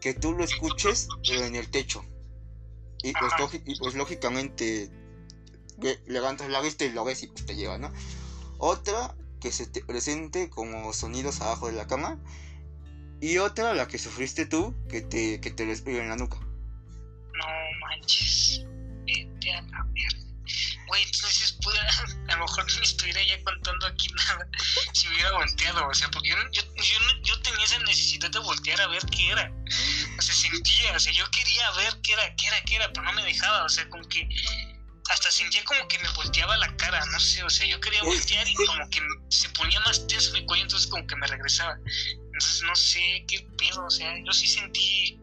que 0.00 0.14
tú 0.14 0.32
lo 0.32 0.44
escuches, 0.44 1.08
pero 1.26 1.44
en 1.44 1.56
el 1.56 1.70
techo. 1.70 2.04
Y 3.02 3.12
pues, 3.12 3.32
y 3.64 3.78
pues 3.78 3.94
lógicamente 3.94 4.90
levantas 6.06 6.48
la 6.50 6.60
vista 6.60 6.84
y 6.84 6.92
lo 6.92 7.04
ves 7.04 7.22
y 7.22 7.26
pues 7.28 7.46
te 7.46 7.56
lleva, 7.56 7.78
¿no? 7.78 7.92
Otra, 8.58 9.16
que 9.40 9.50
se 9.50 9.66
te 9.66 9.82
presente 9.82 10.50
como 10.50 10.92
sonidos 10.92 11.40
abajo 11.40 11.66
de 11.66 11.72
la 11.72 11.86
cama. 11.86 12.18
Y 13.20 13.38
otra, 13.38 13.74
la 13.74 13.88
que 13.88 13.98
sufriste 13.98 14.46
tú, 14.46 14.74
que 14.88 15.00
te, 15.00 15.40
que 15.40 15.50
te 15.50 15.64
en 15.64 16.08
la 16.08 16.16
nuca. 16.16 16.38
No 16.38 17.46
manches. 17.80 18.64
Vete 19.06 19.52
a 19.52 19.62
la 19.62 19.84
mierda. 19.84 20.21
Güey, 20.86 21.02
entonces 21.04 21.52
pudiera, 21.62 21.88
a 22.28 22.36
lo 22.36 22.46
mejor 22.46 22.72
no 22.72 22.82
estuviera 22.82 23.22
ya 23.22 23.42
contando 23.44 23.86
aquí 23.86 24.08
nada. 24.14 24.46
Si 24.92 25.08
hubiera 25.08 25.30
hubiera 25.30 25.46
volteado, 25.46 25.88
o 25.88 25.94
sea, 25.94 26.10
porque 26.10 26.30
yo, 26.30 26.36
yo, 26.52 26.62
yo, 26.62 26.98
yo, 27.22 27.42
tenía 27.42 27.64
esa 27.64 27.78
necesidad 27.80 28.30
de 28.30 28.38
voltear 28.40 28.80
a 28.80 28.86
ver 28.88 29.02
qué 29.06 29.30
era. 29.30 29.52
O 30.18 30.22
sea, 30.22 30.34
sentía, 30.34 30.92
o 30.94 31.00
sea, 31.00 31.12
yo 31.12 31.30
quería 31.30 31.70
ver 31.72 31.94
qué 32.02 32.12
era, 32.12 32.34
qué 32.36 32.46
era, 32.46 32.60
qué 32.62 32.76
era, 32.76 32.92
pero 32.92 33.02
no 33.02 33.12
me 33.12 33.22
dejaba, 33.22 33.64
o 33.64 33.68
sea, 33.68 33.88
como 33.88 34.06
que 34.08 34.28
hasta 35.08 35.30
sentía 35.30 35.64
como 35.64 35.86
que 35.88 35.98
me 35.98 36.08
volteaba 36.10 36.56
la 36.56 36.74
cara, 36.76 37.04
no 37.06 37.20
sé, 37.20 37.42
o 37.42 37.50
sea, 37.50 37.66
yo 37.66 37.80
quería 37.80 38.02
voltear 38.04 38.46
y 38.48 38.54
como 38.54 38.88
que 38.90 39.00
se 39.28 39.48
ponía 39.50 39.80
más 39.80 40.06
tenso 40.06 40.32
mi 40.32 40.44
cuello, 40.46 40.64
entonces 40.64 40.88
como 40.88 41.06
que 41.06 41.16
me 41.16 41.26
regresaba. 41.26 41.76
Entonces 41.86 42.62
no 42.62 42.74
sé 42.74 43.24
qué 43.28 43.46
pedo, 43.58 43.84
o 43.86 43.90
sea, 43.90 44.14
yo 44.24 44.32
sí 44.32 44.46
sentí 44.46 45.18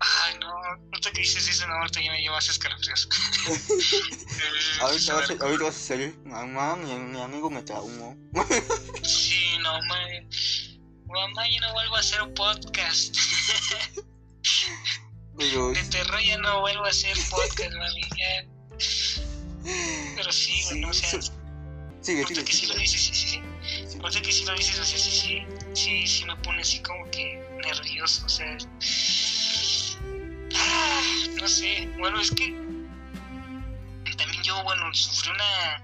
Ay, 0.00 0.34
no, 0.40 0.48
ahorita 0.92 1.12
que 1.12 1.20
dices 1.20 1.48
eso, 1.48 1.66
no, 1.66 1.74
ahorita 1.74 2.00
ya 2.00 2.12
me 2.12 2.20
llevas 2.20 2.48
escalofríos. 2.48 3.08
ahorita, 4.80 5.14
vas, 5.14 5.30
ahorita 5.40 5.64
vas 5.64 5.76
a 5.76 5.78
salir, 5.78 6.18
mamá, 6.24 6.76
mi, 6.76 6.94
mi 6.94 7.20
amigo 7.20 7.50
me 7.50 7.62
traumó. 7.62 8.16
sí, 9.02 9.58
no, 9.62 9.72
mamá, 9.72 9.98
mamá, 11.06 11.48
yo 11.48 11.60
no 11.60 11.72
vuelvo 11.72 11.96
a 11.96 12.00
hacer 12.00 12.22
un 12.22 12.34
podcast. 12.34 13.16
Pero... 15.38 15.70
De 15.72 15.84
terror 15.84 16.20
ya 16.22 16.38
no 16.38 16.60
vuelvo 16.60 16.84
a 16.84 16.88
hacer 16.88 17.16
podcast, 17.30 17.72
mami, 17.74 18.02
ya. 18.16 18.46
Pero 20.16 20.32
sí, 20.32 20.62
bueno, 20.70 20.90
o 20.90 20.94
sea... 20.94 21.20
Sigue, 22.00 22.24
sigue, 22.24 22.44
que 22.44 22.52
sí 22.52 22.66
lo 22.66 22.74
dices, 22.76 23.02
sí, 23.02 23.14
sí, 23.14 23.28
sí. 23.28 23.98
Ahorita 24.00 24.22
que 24.22 24.32
sí 24.32 24.44
lo 24.44 24.54
dices, 24.54 24.78
o 24.78 24.84
sea, 24.84 24.96
sí, 24.96 25.10
sí, 25.10 25.44
sí, 25.74 26.06
sí 26.06 26.24
me 26.24 26.36
pone 26.36 26.60
así 26.60 26.80
como 26.80 27.10
que 27.10 27.42
nervioso, 27.64 28.24
o 28.24 28.28
sea 28.28 28.56
no 31.40 31.48
sé, 31.48 31.88
bueno, 31.98 32.20
es 32.20 32.30
que 32.30 32.54
también 34.16 34.42
yo, 34.42 34.62
bueno, 34.64 34.92
sufrí 34.94 35.30
una 35.30 35.82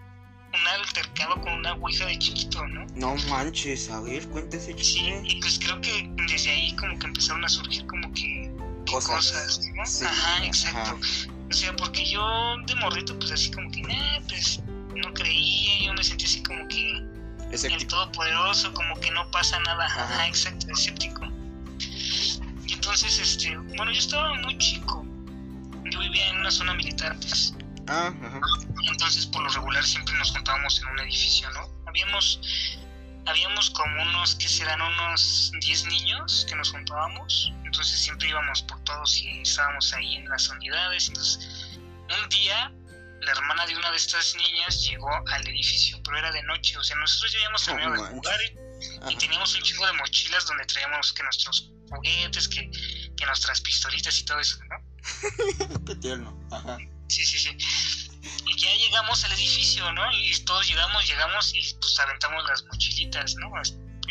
un 0.55 0.69
altercado 0.69 1.41
con 1.41 1.53
una 1.55 1.73
ouija 1.75 2.07
de 2.07 2.19
chiquito, 2.19 2.67
¿no? 2.69 2.87
No 2.95 3.15
manches, 3.29 3.91
a 3.91 4.01
ver, 4.01 4.29
cuéntese. 4.29 4.77
Sí, 4.79 5.13
y 5.25 5.41
pues 5.41 5.59
creo 5.59 5.81
que 5.81 6.11
desde 6.29 6.51
ahí 6.51 6.77
como 6.77 6.99
que 6.99 7.07
empezaron 7.07 7.45
a 7.45 7.49
surgir 7.49 7.87
como 7.87 8.13
que 8.13 8.53
cosas, 8.87 9.61
¿no? 9.75 9.83
ajá, 9.83 10.45
exacto. 10.45 10.99
O 11.51 11.53
sea, 11.55 11.75
porque 11.77 12.05
yo 12.05 12.23
de 12.67 12.75
morrito, 12.77 13.19
pues 13.19 13.33
así 13.33 13.51
como 13.51 13.71
que, 13.71 13.83
pues 14.29 14.61
no 14.95 15.13
creía, 15.15 15.87
yo 15.87 15.95
me 15.95 16.05
sentía 16.05 16.27
así 16.27 16.43
como 16.43 16.67
que 16.69 17.03
escéptico. 17.51 17.83
el 17.83 17.87
todopoderoso, 17.87 18.73
como 18.75 18.95
que 19.01 19.11
no 19.11 19.31
pasa 19.31 19.59
nada, 19.61 19.87
ajá, 19.87 20.29
exacto, 20.29 20.67
escéptico. 20.71 21.32
Y 22.73 22.77
entonces, 22.77 23.19
este, 23.19 23.55
bueno, 23.77 23.93
yo 23.93 23.99
estaba 23.99 24.33
muy 24.37 24.57
chico, 24.57 25.05
yo 25.91 26.01
vivía 26.01 26.27
en 26.31 26.39
una 26.39 26.51
zona 26.51 26.73
militar, 26.73 27.15
pues. 27.21 27.55
Ah, 27.87 28.11
ajá. 28.25 28.41
Entonces, 28.91 29.27
por 29.27 29.43
lo 29.43 29.51
regular, 29.51 29.85
siempre 29.85 30.15
nos 30.17 30.31
juntábamos 30.31 30.81
en 30.81 30.87
un 30.87 31.01
edificio, 31.01 31.51
¿no? 31.51 31.69
Habíamos, 31.87 32.41
habíamos 33.27 33.69
como 33.69 34.03
unos, 34.05 34.37
que 34.37 34.49
serán 34.49 34.81
unos 34.81 35.53
10 35.61 35.85
niños 35.89 36.47
que 36.49 36.57
nos 36.57 36.71
juntábamos. 36.71 37.53
Entonces, 37.67 37.99
siempre 37.99 38.31
íbamos 38.31 38.63
por 38.63 38.83
todos 38.85 39.21
y 39.21 39.43
estábamos 39.43 39.93
ahí 39.93 40.17
en 40.17 40.27
las 40.31 40.49
unidades. 40.49 41.09
Entonces, 41.09 41.79
un 41.79 42.29
día, 42.31 42.73
la 43.21 43.33
hermana 43.33 43.67
de 43.67 43.77
una 43.77 43.91
de 43.91 43.99
estas 43.99 44.35
niñas 44.35 44.83
llegó 44.89 45.11
al 45.29 45.47
edificio, 45.47 46.01
pero 46.03 46.17
era 46.17 46.33
de 46.33 46.43
noche. 46.45 46.79
O 46.79 46.83
sea, 46.83 46.97
nosotros 46.97 47.33
ya 47.33 47.39
habíamos 47.41 47.65
terminado 47.67 47.93
de 47.93 48.09
jugar 48.09 48.41
y, 48.41 48.72
y 49.09 49.17
teníamos 49.17 49.55
un 49.55 49.63
chingo 49.63 49.87
de 49.87 49.93
mochilas 49.95 50.47
donde 50.47 50.65
traíamos 50.67 51.13
que 51.13 51.23
nuestros 51.23 51.71
juguetes, 51.89 52.49
que, 52.49 52.71
que 53.17 53.27
nuestras 53.27 53.61
pistolitas 53.61 54.19
y 54.19 54.25
todo 54.25 54.41
eso, 54.41 54.59
¿no? 54.65 55.85
Qué 55.87 55.95
tierno. 55.97 56.39
Ajá. 56.51 56.79
Sí, 57.09 57.25
sí, 57.25 57.39
sí. 57.39 57.57
Y 58.47 58.57
ya 58.57 58.75
llegamos 58.75 59.25
al 59.25 59.33
edificio, 59.33 59.93
¿no? 59.93 60.11
Y 60.13 60.37
todos 60.45 60.67
llegamos, 60.69 61.07
llegamos 61.07 61.53
y 61.55 61.75
pues 61.75 61.99
aventamos 61.99 62.45
las 62.49 62.65
mochilitas, 62.65 63.35
¿no? 63.37 63.51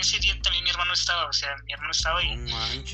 Ese 0.01 0.17
día 0.19 0.35
también 0.41 0.63
mi 0.63 0.71
hermano 0.71 0.93
estaba, 0.93 1.27
o 1.27 1.33
sea, 1.33 1.55
mi 1.65 1.73
hermano 1.73 1.91
estaba 1.91 2.19
ahí. 2.19 2.33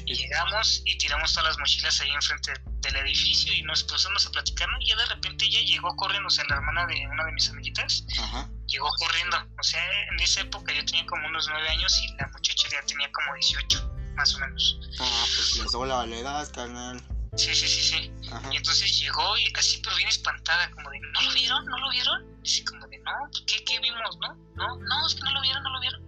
y 0.05 0.14
llegamos 0.14 0.82
y 0.84 0.97
tiramos 0.97 1.34
todas 1.34 1.51
las 1.51 1.58
mochilas 1.58 2.01
ahí 2.01 2.12
enfrente 2.12 2.51
del 2.82 2.95
edificio 2.97 3.53
y 3.53 3.62
nos 3.62 3.82
pusimos 3.84 4.26
a 4.26 4.32
platicar, 4.32 4.68
¿no? 4.70 4.78
Y 4.82 4.88
ya 4.88 4.97
de 4.97 5.05
repente 5.05 5.45
ella 5.45 5.62
llegó 5.62 5.95
corriendo, 5.95 6.28
o 6.28 6.30
sea, 6.30 6.43
la 6.49 6.58
hermana 6.58 6.86
de 6.86 7.08
una 7.08 7.24
de 7.24 7.32
mis 7.32 7.49
amiguitas, 7.49 8.03
Ajá. 8.20 8.49
llegó 8.68 8.89
corriendo. 8.99 9.38
O 9.58 9.64
sea, 9.64 9.82
en 10.12 10.20
esa 10.20 10.41
época 10.41 10.74
yo 10.74 10.84
tenía 10.84 11.05
como 11.05 11.26
unos 11.28 11.47
nueve 11.47 11.70
años 11.70 11.97
y 12.03 12.14
la 12.18 12.28
muchacha 12.28 12.68
ya 12.70 12.82
tenía 12.86 13.10
como 13.14 13.34
18, 13.36 13.91
más 14.16 14.36
o 14.36 14.39
menos. 14.39 14.80
Ah, 14.99 15.26
pues 15.34 15.74
le 15.74 15.88
la 15.88 16.18
edad, 16.18 16.51
carnal. 16.53 17.01
Sí, 17.38 17.55
sí, 17.55 17.68
sí, 17.68 17.82
sí. 17.84 18.12
Y 18.51 18.58
entonces 18.58 18.99
llegó 18.99 19.38
y 19.38 19.53
así, 19.55 19.80
pero 19.82 19.95
bien 19.95 20.10
espantada, 20.10 20.70
como 20.72 20.89
de, 20.89 20.99
¿no 20.99 21.22
lo 21.22 21.34
vieron? 21.34 21.66
¿No 21.68 21.78
lo 21.78 21.89
vieron? 21.89 22.26
Y 22.43 22.49
así 22.49 22.66
como 22.66 22.86
de, 22.88 22.97
no, 22.99 23.12
¿qué, 23.45 23.64
qué 23.64 23.80
vimos? 23.80 24.18
No, 24.20 24.34
no, 24.55 24.76
no, 24.76 25.08
es 25.08 25.16
que 25.16 25.22
no 25.22 25.32
lo 25.32 25.41
vieron, 25.41 25.64
no 25.64 25.70
lo 25.70 25.80
vieron. 25.80 26.01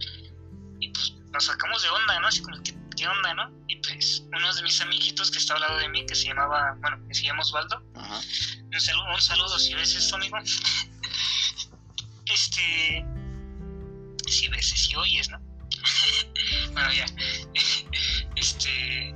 Y 0.80 0.90
pues 0.90 1.14
nos 1.32 1.46
sacamos 1.46 1.82
de 1.82 1.90
onda, 1.90 2.20
¿no? 2.20 2.28
Así 2.28 2.42
como, 2.42 2.62
¿qué, 2.64 2.76
qué 2.96 3.08
onda, 3.08 3.34
no? 3.34 3.52
Y 3.68 3.78
pues 3.78 4.24
uno 4.34 4.54
de 4.54 4.64
mis 4.64 4.82
amiguitos 4.82 5.32
que 5.32 5.38
está 5.38 5.56
al 5.56 5.62
lado 5.62 5.78
de 5.78 5.90
mí, 5.90 6.06
que 6.06 6.16
se 6.16 6.28
llamaba, 6.28 6.76
bueno, 6.80 6.98
que 7.08 7.14
se 7.14 7.24
llama 7.24 7.42
Osvaldo, 7.42 7.84
Ajá. 7.96 8.20
un 8.72 8.82
saludo, 8.82 9.14
un 9.14 9.22
saludo 9.22 9.60
si 9.60 9.74
ves 9.74 9.96
esto, 9.96 10.16
amigo. 10.16 10.38
este, 12.26 13.06
si 14.28 14.48
ves, 14.50 14.70
si 14.70 14.96
oyes, 14.96 15.30
¿no? 15.30 15.40
bueno, 16.74 16.92
ya. 16.94 17.06
este 18.36 19.16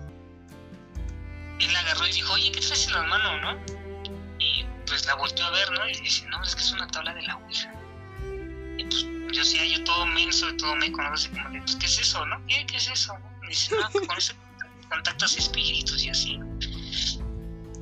él 1.59 1.75
agarró 1.75 2.07
y 2.07 2.11
dijo, 2.11 2.33
oye, 2.33 2.51
¿qué 2.51 2.59
traes 2.59 2.87
en 2.87 2.93
la 2.93 3.03
mano, 3.03 3.39
no? 3.41 3.65
Y 4.39 4.65
pues 4.85 5.05
la 5.05 5.15
volteó 5.15 5.45
a 5.45 5.51
ver, 5.51 5.71
¿no? 5.71 5.87
Y 5.87 5.93
dice, 6.01 6.25
no, 6.27 6.41
es 6.43 6.55
que 6.55 6.61
es 6.61 6.71
una 6.71 6.87
tabla 6.87 7.13
de 7.13 7.21
la 7.23 7.35
Ouija. 7.37 7.73
Y 9.33 9.35
pues 9.35 9.51
yo 9.51 9.59
sí, 9.59 9.73
yo 9.73 9.83
todo 9.83 10.05
menso, 10.05 10.45
todo 10.57 10.75
me 10.75 10.91
conoce 10.91 11.27
como 11.31 11.49
de, 11.49 11.59
pues, 11.61 11.75
¿qué 11.77 11.87
es 11.87 11.97
eso, 11.97 12.23
no? 12.27 12.45
¿Qué, 12.45 12.65
qué 12.67 12.77
es 12.77 12.87
eso? 12.87 13.15
Y 13.43 13.47
dice, 13.47 13.75
no, 13.75 14.07
con 14.07 14.17
eso 14.17 14.33
contactas 14.89 15.35
espíritus 15.35 16.03
y 16.03 16.09
así, 16.09 16.37
¿no? 16.37 16.45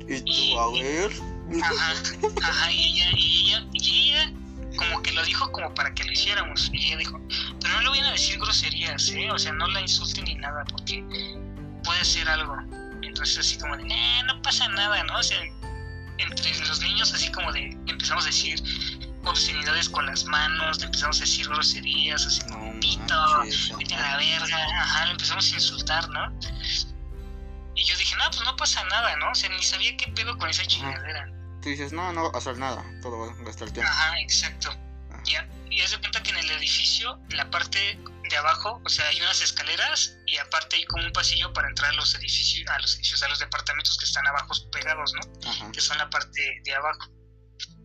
¿Y 0.08 0.22
tú, 0.22 0.58
a 0.58 0.72
ver? 0.72 1.12
Ajá, 1.62 1.92
ajá, 2.42 2.72
y 2.72 3.02
ella, 3.02 3.10
y 3.14 3.50
ella, 3.50 3.66
y 3.74 4.10
ella 4.10 4.32
como 4.78 5.02
que 5.02 5.12
lo 5.12 5.22
dijo 5.24 5.52
como 5.52 5.74
para 5.74 5.92
que 5.92 6.04
lo 6.04 6.12
hiciéramos. 6.12 6.70
Y 6.72 6.86
ella 6.86 6.96
dijo, 6.96 7.20
pero 7.60 7.74
no 7.74 7.82
le 7.82 7.88
vayan 7.90 8.06
a 8.06 8.12
decir 8.12 8.38
groserías, 8.38 9.10
¿eh? 9.10 9.30
O 9.30 9.38
sea, 9.38 9.52
no 9.52 9.66
la 9.68 9.82
insulten 9.82 10.24
ni 10.24 10.36
nada, 10.36 10.64
porque 10.70 11.04
puede 11.84 12.02
ser 12.02 12.30
algo. 12.30 12.56
Entonces 13.02 13.36
así 13.38 13.58
como 13.58 13.76
de, 13.76 13.84
no 14.26 14.40
pasa 14.40 14.68
nada, 14.68 15.04
¿no? 15.04 15.18
O 15.18 15.22
sea, 15.22 15.38
entre 16.16 16.58
los 16.60 16.80
niños 16.80 17.12
así 17.12 17.30
como 17.30 17.52
de, 17.52 17.76
empezamos 17.86 18.24
a 18.24 18.28
decir 18.28 18.62
obscenidades 19.24 19.88
con 19.88 20.06
las 20.06 20.24
manos, 20.24 20.78
le 20.80 20.86
empezamos 20.86 21.18
a 21.18 21.20
decir 21.20 21.48
groserías, 21.48 22.26
así 22.26 22.40
como 22.42 22.78
pito, 22.80 23.14
vete 23.78 23.94
a 23.94 24.00
la 24.00 24.16
verga, 24.16 24.66
ajá, 24.80 25.06
lo 25.06 25.12
empezamos 25.12 25.50
a 25.50 25.54
insultar, 25.54 26.08
¿no? 26.10 26.32
Y 27.74 27.84
yo 27.84 27.96
dije, 27.96 28.16
no, 28.16 28.24
pues 28.30 28.44
no 28.44 28.56
pasa 28.56 28.84
nada, 28.84 29.16
¿no? 29.16 29.30
O 29.30 29.34
sea, 29.34 29.48
ni 29.50 29.62
sabía 29.62 29.96
qué 29.96 30.10
pedo 30.12 30.36
con 30.38 30.50
esa 30.50 30.64
chingadera. 30.66 31.30
Tú 31.62 31.68
dices, 31.68 31.92
no, 31.92 32.12
no 32.12 32.24
va 32.24 32.28
a 32.28 32.32
pasar 32.32 32.58
nada, 32.58 32.84
todo 33.02 33.18
va 33.18 33.32
a 33.32 33.44
gastar 33.44 33.70
tiempo. 33.70 33.90
Ajá, 33.90 34.20
exacto. 34.20 34.70
Ya, 35.24 35.48
y 35.70 35.80
haz 35.80 35.92
de 35.92 35.98
cuenta 35.98 36.22
que 36.22 36.30
en 36.30 36.38
el 36.38 36.50
edificio, 36.50 37.18
en 37.30 37.36
la 37.36 37.48
parte 37.50 37.98
de 38.28 38.36
abajo, 38.36 38.82
o 38.84 38.88
sea, 38.88 39.06
hay 39.06 39.20
unas 39.20 39.40
escaleras 39.40 40.16
y 40.26 40.36
aparte 40.38 40.76
hay 40.76 40.84
como 40.84 41.04
un 41.04 41.12
pasillo 41.12 41.52
para 41.52 41.68
entrar 41.68 41.90
a 41.90 41.94
los 41.94 42.14
edificios, 42.14 42.68
a 42.68 42.78
los 42.80 42.94
edificios, 42.94 43.22
a 43.22 43.28
los 43.28 43.38
departamentos 43.38 43.96
que 43.96 44.04
están 44.04 44.26
abajo 44.26 44.52
pegados, 44.70 45.14
¿no? 45.14 45.70
Que 45.70 45.80
son 45.80 45.98
la 45.98 46.10
parte 46.10 46.60
de 46.64 46.74
abajo. 46.74 47.10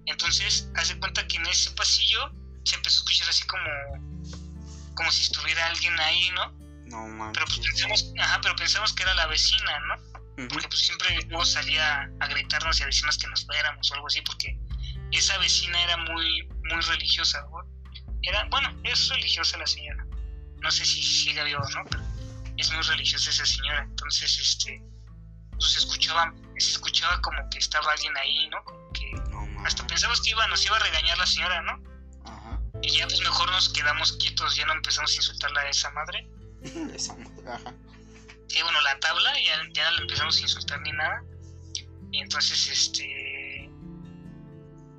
Entonces, 0.08 0.70
haz 0.76 0.90
de 0.90 1.00
cuenta 1.00 1.28
que 1.28 1.38
en 1.38 1.46
ese 1.48 1.72
pasillo 1.72 2.32
se 2.64 2.76
empezó 2.76 2.98
a 2.98 3.00
escuchar 3.00 3.30
así 3.30 3.46
como, 3.46 4.96
como 4.96 5.12
si 5.12 5.22
estuviera 5.22 5.66
alguien 5.68 5.98
ahí, 6.00 6.32
¿no? 6.32 6.52
No 6.88 7.08
mames. 7.08 7.34
Pero 7.34 7.46
pues 7.46 7.60
pensamos, 7.60 8.14
ajá, 8.20 8.40
pero 8.42 8.56
pensamos 8.56 8.94
que 8.94 9.04
era 9.04 9.14
la 9.14 9.28
vecina, 9.28 9.80
¿no? 9.88 10.48
Porque 10.50 10.68
pues 10.68 10.82
siempre 10.82 11.20
luego 11.28 11.46
salía 11.46 12.10
a 12.20 12.28
gritarnos 12.28 12.80
y 12.80 12.84
a 12.84 12.86
decirnos 12.88 13.18
que 13.18 13.28
nos 13.28 13.46
fuéramos 13.46 13.90
o 13.92 13.94
algo 13.96 14.08
así, 14.08 14.22
porque 14.22 14.58
esa 15.12 15.38
vecina 15.38 15.82
era 15.84 15.98
muy, 15.98 16.48
muy 16.70 16.82
religiosa, 16.82 17.46
¿no? 17.52 17.64
Era, 18.24 18.46
bueno, 18.50 18.76
es 18.84 19.10
religiosa 19.10 19.58
la 19.58 19.68
señora 19.68 20.08
no 20.62 20.72
sé 20.72 20.86
si 20.86 21.02
sigue 21.02 21.44
vivo 21.44 21.62
o 21.62 21.70
no, 21.70 21.84
pero 21.90 22.04
es 22.58 22.72
muy 22.72 22.82
religiosa 22.82 23.30
esa 23.30 23.46
señora. 23.46 23.84
Entonces, 23.84 24.40
este, 24.40 24.82
pues 25.52 25.78
escuchaba, 25.78 26.34
se 26.58 26.72
escuchaba 26.72 27.22
como 27.22 27.50
que 27.50 27.60
estaba 27.60 27.92
alguien 27.92 28.16
ahí, 28.18 28.50
¿no? 28.50 28.64
Como 28.64 28.92
que 28.92 29.12
hasta 29.66 29.86
pensamos 29.88 30.22
que 30.22 30.32
iba, 30.32 30.48
nos 30.48 30.66
iba 30.66 30.76
a 30.76 30.80
regañar 30.80 31.18
la 31.18 31.26
señora, 31.26 31.62
¿no? 31.62 31.82
Ajá. 32.26 32.60
Y 32.82 32.98
ya 32.98 33.08
pues 33.08 33.20
mejor 33.22 33.50
nos 33.52 33.70
quedamos 33.70 34.14
quietos, 34.14 34.56
ya 34.56 34.66
no 34.66 34.74
empezamos 34.74 35.12
a 35.12 35.16
insultarla 35.16 35.62
a 35.62 35.70
esa 35.70 35.92
madre. 35.92 36.28
esa 36.94 37.16
madre, 37.16 37.52
ajá. 37.52 37.74
Y 38.50 38.62
bueno, 38.62 38.82
la 38.82 39.00
tabla, 39.00 39.34
ya, 39.44 39.62
ya 39.74 39.90
no 39.90 39.98
la 39.98 40.02
empezamos 40.04 40.38
a 40.38 40.42
insultar 40.42 40.82
ni 40.82 40.92
nada. 40.92 41.22
Y 42.12 42.22
entonces, 42.22 42.68
este, 42.70 43.70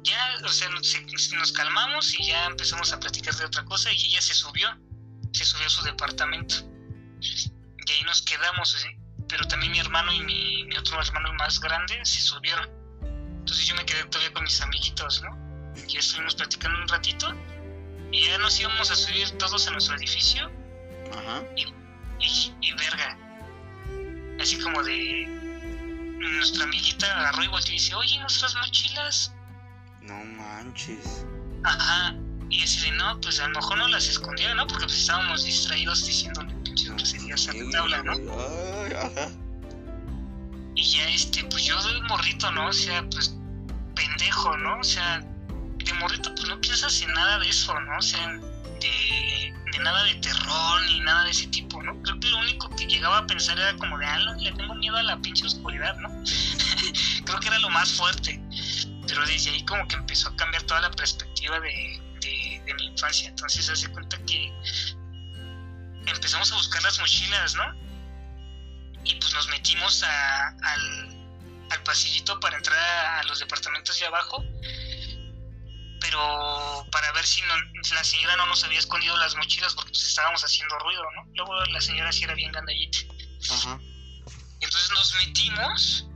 ya, 0.02 0.36
o 0.44 0.48
sea, 0.48 0.68
nos, 0.68 0.94
nos 1.32 1.52
calmamos 1.52 2.14
y 2.20 2.26
ya 2.26 2.46
empezamos 2.46 2.92
a 2.92 3.00
platicar 3.00 3.34
de 3.34 3.46
otra 3.46 3.64
cosa 3.64 3.90
y 3.90 4.06
ella 4.06 4.20
se 4.20 4.34
subió 4.34 4.76
se 5.32 5.44
subió 5.44 5.66
a 5.66 5.70
su 5.70 5.82
departamento. 5.82 6.56
Y 7.20 7.92
ahí 7.92 8.02
nos 8.04 8.22
quedamos, 8.22 8.76
pero 9.28 9.46
también 9.46 9.72
mi 9.72 9.78
hermano 9.78 10.12
y 10.12 10.20
mi, 10.20 10.76
otro 10.76 11.00
hermano 11.00 11.32
más 11.34 11.61
grande 11.61 12.00
se 12.04 12.20
subieron. 12.20 12.68
Entonces 13.49 13.66
yo 13.66 13.76
me 13.76 13.86
quedé 13.86 14.05
todavía 14.05 14.30
con 14.34 14.44
mis 14.44 14.61
amiguitos, 14.61 15.22
¿no? 15.22 15.74
Y 15.88 15.96
estuvimos 15.96 16.34
platicando 16.34 16.82
un 16.82 16.88
ratito 16.88 17.32
y 18.12 18.26
ya 18.26 18.36
nos 18.36 18.61
íbamos 18.61 18.90
a 18.90 18.94
subir 18.94 19.26
todos 19.38 19.66
a 19.66 19.70
nuestro 19.70 19.96
edificio. 19.96 20.51
Ajá. 21.16 21.42
Y, 21.57 21.62
y, 22.22 22.55
y 22.61 22.72
verga. 22.74 23.16
Así 24.38 24.59
como 24.61 24.82
de. 24.82 25.26
Nuestra 26.18 26.64
amiguita 26.64 27.07
agarró 27.07 27.42
y 27.42 27.46
volteó 27.46 27.72
y 27.72 27.78
dice: 27.78 27.94
Oye, 27.94 28.20
nuestras 28.20 28.55
mochilas. 28.57 29.32
No 30.03 30.22
manches. 30.26 31.24
Ajá. 31.64 32.14
Y 32.51 32.62
así 32.62 32.82
de: 32.82 32.92
No, 32.99 33.18
pues 33.22 33.40
a 33.40 33.49
lo 33.49 33.55
mejor 33.55 33.78
no 33.78 33.88
las 33.88 34.09
escondieron, 34.09 34.59
¿no? 34.59 34.66
Porque 34.66 34.84
pues 34.84 34.99
estábamos 34.99 35.44
distraídos 35.44 36.05
diciéndole 36.05 36.53
pinches 36.64 36.90
groserías 36.90 37.49
a 37.49 37.55
la 37.55 37.70
tabla, 37.70 38.03
¿no? 38.03 38.12
Ay, 38.12 38.92
ajá. 38.92 39.30
Y 40.74 40.82
ya 40.82 41.09
este, 41.09 41.42
pues 41.44 41.64
yo 41.64 41.82
de 41.82 42.03
morrito, 42.03 42.53
¿no? 42.53 42.68
O 42.68 42.72
sea, 42.72 43.03
pues 43.11 43.38
pendejo, 43.99 44.57
¿no? 44.59 44.78
O 44.78 44.84
sea, 44.84 45.20
de 45.20 45.92
morrito 45.94 46.34
pues 46.34 46.49
no 46.49 46.61
piensas 46.61 47.03
en 47.03 47.12
nada 47.12 47.38
de 47.38 47.49
eso, 47.49 47.78
¿no? 47.80 47.99
O 47.99 48.03
sea, 48.03 48.28
de, 48.80 49.55
nada 49.80 50.05
de 50.05 50.14
terror 50.16 50.82
ni 50.86 51.01
nada 51.01 51.24
de 51.24 51.30
ese 51.30 51.46
tipo, 51.49 51.82
¿no? 51.82 52.01
Creo 52.03 52.20
que 52.20 52.28
lo 52.28 52.38
único 52.38 52.68
que 52.70 52.86
llegaba 52.86 53.18
a 53.18 53.26
pensar 53.26 53.59
era 53.59 53.76
como 53.76 53.99
de, 53.99 54.07
ah, 54.07 54.18
le 54.38 54.53
tengo 54.53 54.74
miedo 54.74 54.96
a 54.96 55.03
la 55.03 55.16
pinche 55.18 55.46
oscuridad, 55.46 55.96
¿no? 55.99 56.09
Creo 57.24 57.40
que 57.40 57.49
era 57.49 57.59
lo 57.59 57.70
más 57.70 57.92
fuerte. 57.92 58.40
Pero 59.07 59.24
desde 59.26 59.51
ahí 59.51 59.64
como 59.64 59.86
que 59.88 59.96
empezó 59.96 60.28
a 60.28 60.36
cambiar 60.36 60.62
toda 60.64 60.80
la 60.80 60.90
perspectiva 60.90 61.59
de, 61.61 62.01
mi 62.76 62.86
infancia. 62.86 63.28
Entonces 63.28 63.68
hace 63.70 63.88
cuenta 63.88 64.18
que 64.26 64.53
empezamos 66.07 66.53
a 66.53 66.57
buscar 66.57 66.82
las 66.82 67.01
mochilas, 67.01 67.55
¿no? 67.55 67.64
Y 69.05 69.14
pues 69.14 69.32
nos 69.32 69.49
metimos 69.49 70.03
a, 70.03 70.49
al, 70.49 71.17
al 71.70 71.82
pasillito 71.82 72.38
para 72.40 72.56
entrar 72.56 72.78
a, 72.78 73.22
los 73.24 73.38
departamentos 73.38 73.98
de 73.98 74.06
abajo 74.06 74.44
pero 76.00 76.86
para 76.90 77.12
ver 77.12 77.26
si 77.26 77.42
no, 77.42 77.54
la 77.94 78.04
señora 78.04 78.36
no 78.36 78.46
nos 78.46 78.62
había 78.64 78.78
escondido 78.78 79.16
las 79.16 79.36
mochilas 79.36 79.74
porque 79.74 79.90
pues 79.90 80.06
estábamos 80.06 80.42
haciendo 80.42 80.78
ruido, 80.78 81.02
¿no? 81.16 81.26
Luego 81.34 81.64
la 81.66 81.80
señora 81.80 82.12
sí 82.12 82.24
era 82.24 82.34
bien 82.34 82.52
gandallita. 82.52 82.98
Entonces 84.60 84.90
nos 84.90 85.14
metimos 85.26 86.08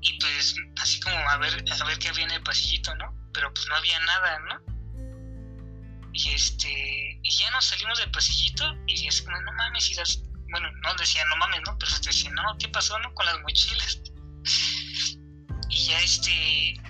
y 0.00 0.18
pues 0.18 0.54
así 0.80 1.00
como 1.00 1.16
a 1.16 1.36
ver, 1.38 1.64
a 1.70 1.84
ver 1.84 1.98
qué 1.98 2.08
había 2.08 2.24
en 2.24 2.32
el 2.32 2.42
pasillito, 2.42 2.94
¿no? 2.96 3.14
Pero 3.32 3.52
pues 3.52 3.66
no 3.68 3.76
había 3.76 3.98
nada, 4.00 4.38
¿no? 4.40 4.74
Y 6.12 6.30
este, 6.30 7.20
y 7.22 7.30
ya 7.30 7.50
nos 7.50 7.64
salimos 7.64 7.98
del 7.98 8.10
pasillito 8.10 8.64
y 8.86 9.08
así 9.08 9.24
como, 9.24 9.40
no 9.40 9.52
mames, 9.52 9.90
y 9.90 9.94
las, 9.94 10.22
bueno, 10.54 10.70
no 10.84 10.94
decía 10.94 11.24
no 11.24 11.36
mames, 11.36 11.62
¿no? 11.66 11.76
Pero 11.78 11.90
te 12.00 12.10
decía, 12.10 12.30
no, 12.30 12.56
¿qué 12.60 12.68
pasó, 12.68 12.96
no? 13.00 13.12
Con 13.14 13.26
las 13.26 13.40
mochilas. 13.40 14.00
Y 15.68 15.86
ya 15.86 16.00
este, 16.00 16.80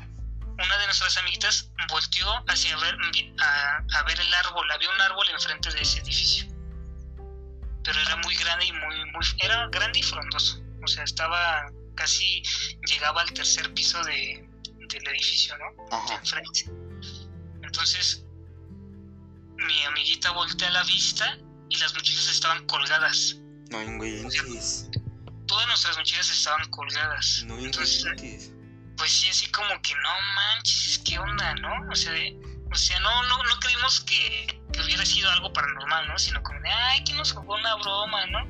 una 0.58 0.76
de 0.76 0.84
nuestras 0.84 1.16
amiguitas 1.16 1.70
volteó 1.88 2.44
hacia 2.46 2.76
ver, 2.76 2.94
a, 3.40 3.76
a, 3.90 4.02
ver 4.02 4.20
el 4.20 4.34
árbol, 4.34 4.70
había 4.70 4.90
un 4.90 5.00
árbol 5.00 5.26
enfrente 5.30 5.70
de 5.70 5.80
ese 5.80 6.00
edificio. 6.00 6.46
Pero 7.84 7.98
era 8.00 8.16
muy 8.16 8.36
grande 8.36 8.66
y 8.66 8.72
muy, 8.72 8.96
muy, 9.12 9.24
era 9.40 9.66
grande 9.68 9.98
y 9.98 10.02
frondoso. 10.02 10.62
O 10.82 10.86
sea, 10.86 11.04
estaba 11.04 11.64
casi, 11.94 12.42
llegaba 12.86 13.22
al 13.22 13.32
tercer 13.32 13.72
piso 13.72 14.04
de, 14.04 14.46
del 14.90 15.08
edificio, 15.08 15.56
¿no? 15.56 15.86
Ajá. 15.90 16.06
De 16.08 16.14
enfrente. 16.16 16.64
Entonces, 17.62 18.26
mi 19.56 19.84
amiguita 19.84 20.32
voltea 20.32 20.70
la 20.70 20.82
vista 20.82 21.38
y 21.70 21.78
las 21.78 21.94
mochilas 21.94 22.28
estaban 22.28 22.66
colgadas. 22.66 23.38
No 23.70 23.82
inventes. 23.82 24.88
Todas 25.46 25.66
nuestras 25.66 25.96
mochilas 25.98 26.30
estaban 26.30 26.68
colgadas. 26.70 27.44
No 27.46 27.58
Entonces, 27.58 28.00
inventes. 28.04 28.52
pues 28.96 29.10
sí, 29.12 29.28
así 29.28 29.46
como 29.50 29.68
que 29.82 29.94
no 29.94 30.10
manches, 30.34 30.98
¿qué 31.04 31.18
onda, 31.18 31.54
no? 31.56 31.90
O 31.90 31.94
sea, 31.94 32.12
de- 32.12 32.36
o 32.70 32.74
sea 32.74 32.98
no, 33.00 33.22
no, 33.24 33.42
no 33.42 33.60
creímos 33.60 34.00
que, 34.00 34.60
que 34.72 34.80
hubiera 34.82 35.04
sido 35.04 35.30
algo 35.30 35.52
paranormal, 35.52 36.08
¿no? 36.08 36.18
Sino 36.18 36.42
como 36.42 36.60
de, 36.60 36.68
ay, 36.70 37.04
que 37.04 37.12
nos 37.14 37.32
jugó 37.32 37.54
una 37.54 37.74
broma, 37.76 38.26
¿no? 38.26 38.46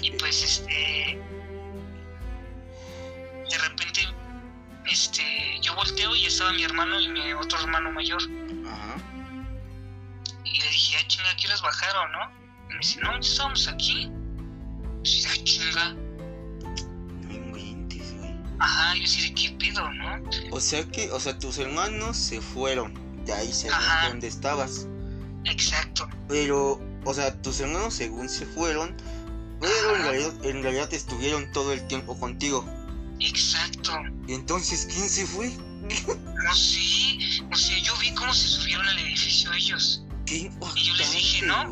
Y 0.00 0.10
pues, 0.12 0.42
este, 0.42 1.20
de 3.50 3.58
repente, 3.58 4.00
este, 4.86 5.58
yo 5.60 5.74
volteo 5.74 6.14
y 6.16 6.26
estaba 6.26 6.52
mi 6.52 6.62
hermano 6.64 7.00
y 7.00 7.08
mi 7.08 7.32
otro 7.34 7.58
hermano 7.60 7.90
mayor. 7.92 8.22
Ajá. 8.22 8.96
Y 10.44 10.58
le 10.60 10.68
dije, 10.70 10.96
ah, 11.00 11.06
chinga, 11.06 11.34
¿quieres 11.36 11.60
bajar 11.60 11.96
o 11.96 12.08
no? 12.08 12.43
Y 12.74 12.76
me 12.76 12.80
dice, 12.80 13.00
no, 13.00 13.12
ya 13.12 13.18
estábamos 13.18 13.68
aquí. 13.68 14.10
Yo, 15.02 15.28
ah, 15.28 15.44
chinga. 15.44 15.94
No 17.22 17.32
inventes, 17.32 18.14
güey. 18.16 18.34
Ajá, 18.58 18.96
yo 18.96 19.06
sí 19.06 19.28
de 19.28 19.34
qué 19.34 19.50
pedo, 19.58 19.92
¿no? 19.92 20.22
O 20.50 20.60
sea 20.60 20.84
que, 20.84 21.10
o 21.12 21.20
sea, 21.20 21.38
tus 21.38 21.58
hermanos 21.58 22.16
se 22.16 22.40
fueron. 22.40 22.94
De 23.24 23.32
ahí 23.32 23.52
según 23.52 23.74
Ajá. 23.74 24.08
dónde 24.08 24.26
estabas. 24.26 24.86
Exacto. 25.44 26.08
Pero, 26.28 26.80
o 27.04 27.14
sea, 27.14 27.40
tus 27.42 27.60
hermanos 27.60 27.94
según 27.94 28.28
se 28.28 28.46
fueron. 28.46 28.96
Pero 29.60 29.96
en 29.96 30.02
realidad, 30.02 30.44
en 30.44 30.62
realidad 30.62 30.92
estuvieron 30.92 31.50
todo 31.52 31.72
el 31.72 31.86
tiempo 31.86 32.18
contigo. 32.18 32.66
Exacto. 33.20 33.92
Y 34.26 34.34
entonces, 34.34 34.88
¿quién 34.92 35.08
se 35.08 35.26
fue? 35.26 35.50
No 36.44 36.54
sé, 36.54 37.18
o 37.50 37.56
sea, 37.56 37.78
yo 37.78 37.96
vi 37.98 38.12
cómo 38.14 38.32
se 38.34 38.48
subieron 38.48 38.86
al 38.86 38.98
edificio 38.98 39.52
ellos. 39.52 40.02
¿Qué 40.26 40.50
Y 40.76 40.82
yo 40.82 40.94
les 40.94 41.12
dije, 41.12 41.46
¿no? 41.46 41.70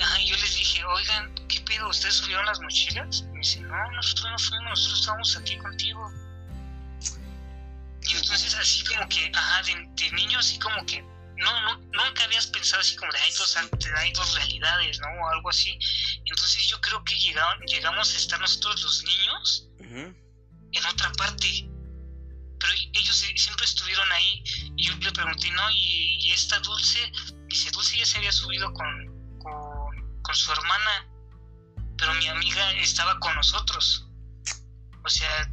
Ajá, 0.00 0.20
y 0.20 0.26
yo 0.26 0.36
les 0.36 0.54
dije, 0.54 0.84
oigan, 0.84 1.34
¿qué 1.48 1.60
pedo? 1.60 1.88
¿Ustedes 1.88 2.14
subieron 2.14 2.46
las 2.46 2.60
mochilas? 2.60 3.20
Y 3.20 3.24
me 3.24 3.38
dicen, 3.38 3.68
no, 3.68 3.90
nosotros 3.92 4.30
no 4.30 4.38
fuimos, 4.38 4.70
nosotros 4.70 5.00
estábamos 5.00 5.36
aquí 5.36 5.58
contigo. 5.58 6.10
Y 8.02 8.16
entonces 8.16 8.54
así 8.54 8.84
como 8.84 9.08
que, 9.08 9.30
ajá, 9.34 9.62
de, 9.62 9.88
de 9.94 10.10
niño 10.12 10.38
así 10.38 10.58
como 10.58 10.84
que, 10.86 11.02
no, 11.36 11.62
no, 11.62 11.76
nunca 11.78 12.24
habías 12.24 12.46
pensado 12.46 12.80
así 12.80 12.96
como 12.96 13.12
de 13.12 13.18
hay 13.18 13.32
dos, 13.32 13.56
hay 13.96 14.12
dos 14.12 14.34
realidades, 14.34 15.00
¿no? 15.00 15.08
O 15.08 15.28
algo 15.28 15.50
así. 15.50 15.78
Entonces 16.24 16.66
yo 16.68 16.80
creo 16.80 17.02
que 17.04 17.14
llegaron, 17.18 17.60
llegamos 17.66 18.14
a 18.14 18.16
estar 18.16 18.40
nosotros 18.40 18.82
los 18.82 19.04
niños 19.04 19.68
en 19.80 20.86
otra 20.86 21.12
parte. 21.12 21.68
Pero 22.58 22.72
ellos 22.92 23.16
siempre 23.16 23.64
estuvieron 23.64 24.10
ahí. 24.12 24.42
Y 24.76 24.86
yo 24.86 24.94
le 24.96 25.12
pregunté, 25.12 25.50
¿no? 25.50 25.70
Y, 25.70 26.18
y 26.26 26.32
esta 26.32 26.58
Dulce, 26.60 27.10
dice, 27.48 27.70
Dulce 27.72 27.98
ya 27.98 28.06
se 28.06 28.18
había 28.18 28.32
subido 28.32 28.72
con, 28.72 29.21
con, 30.32 30.36
su 30.36 30.52
hermana, 30.52 31.06
pero 31.98 32.14
mi 32.14 32.26
amiga 32.28 32.72
estaba 32.72 33.18
con 33.20 33.34
nosotros. 33.34 34.06
O 35.04 35.08
sea, 35.08 35.50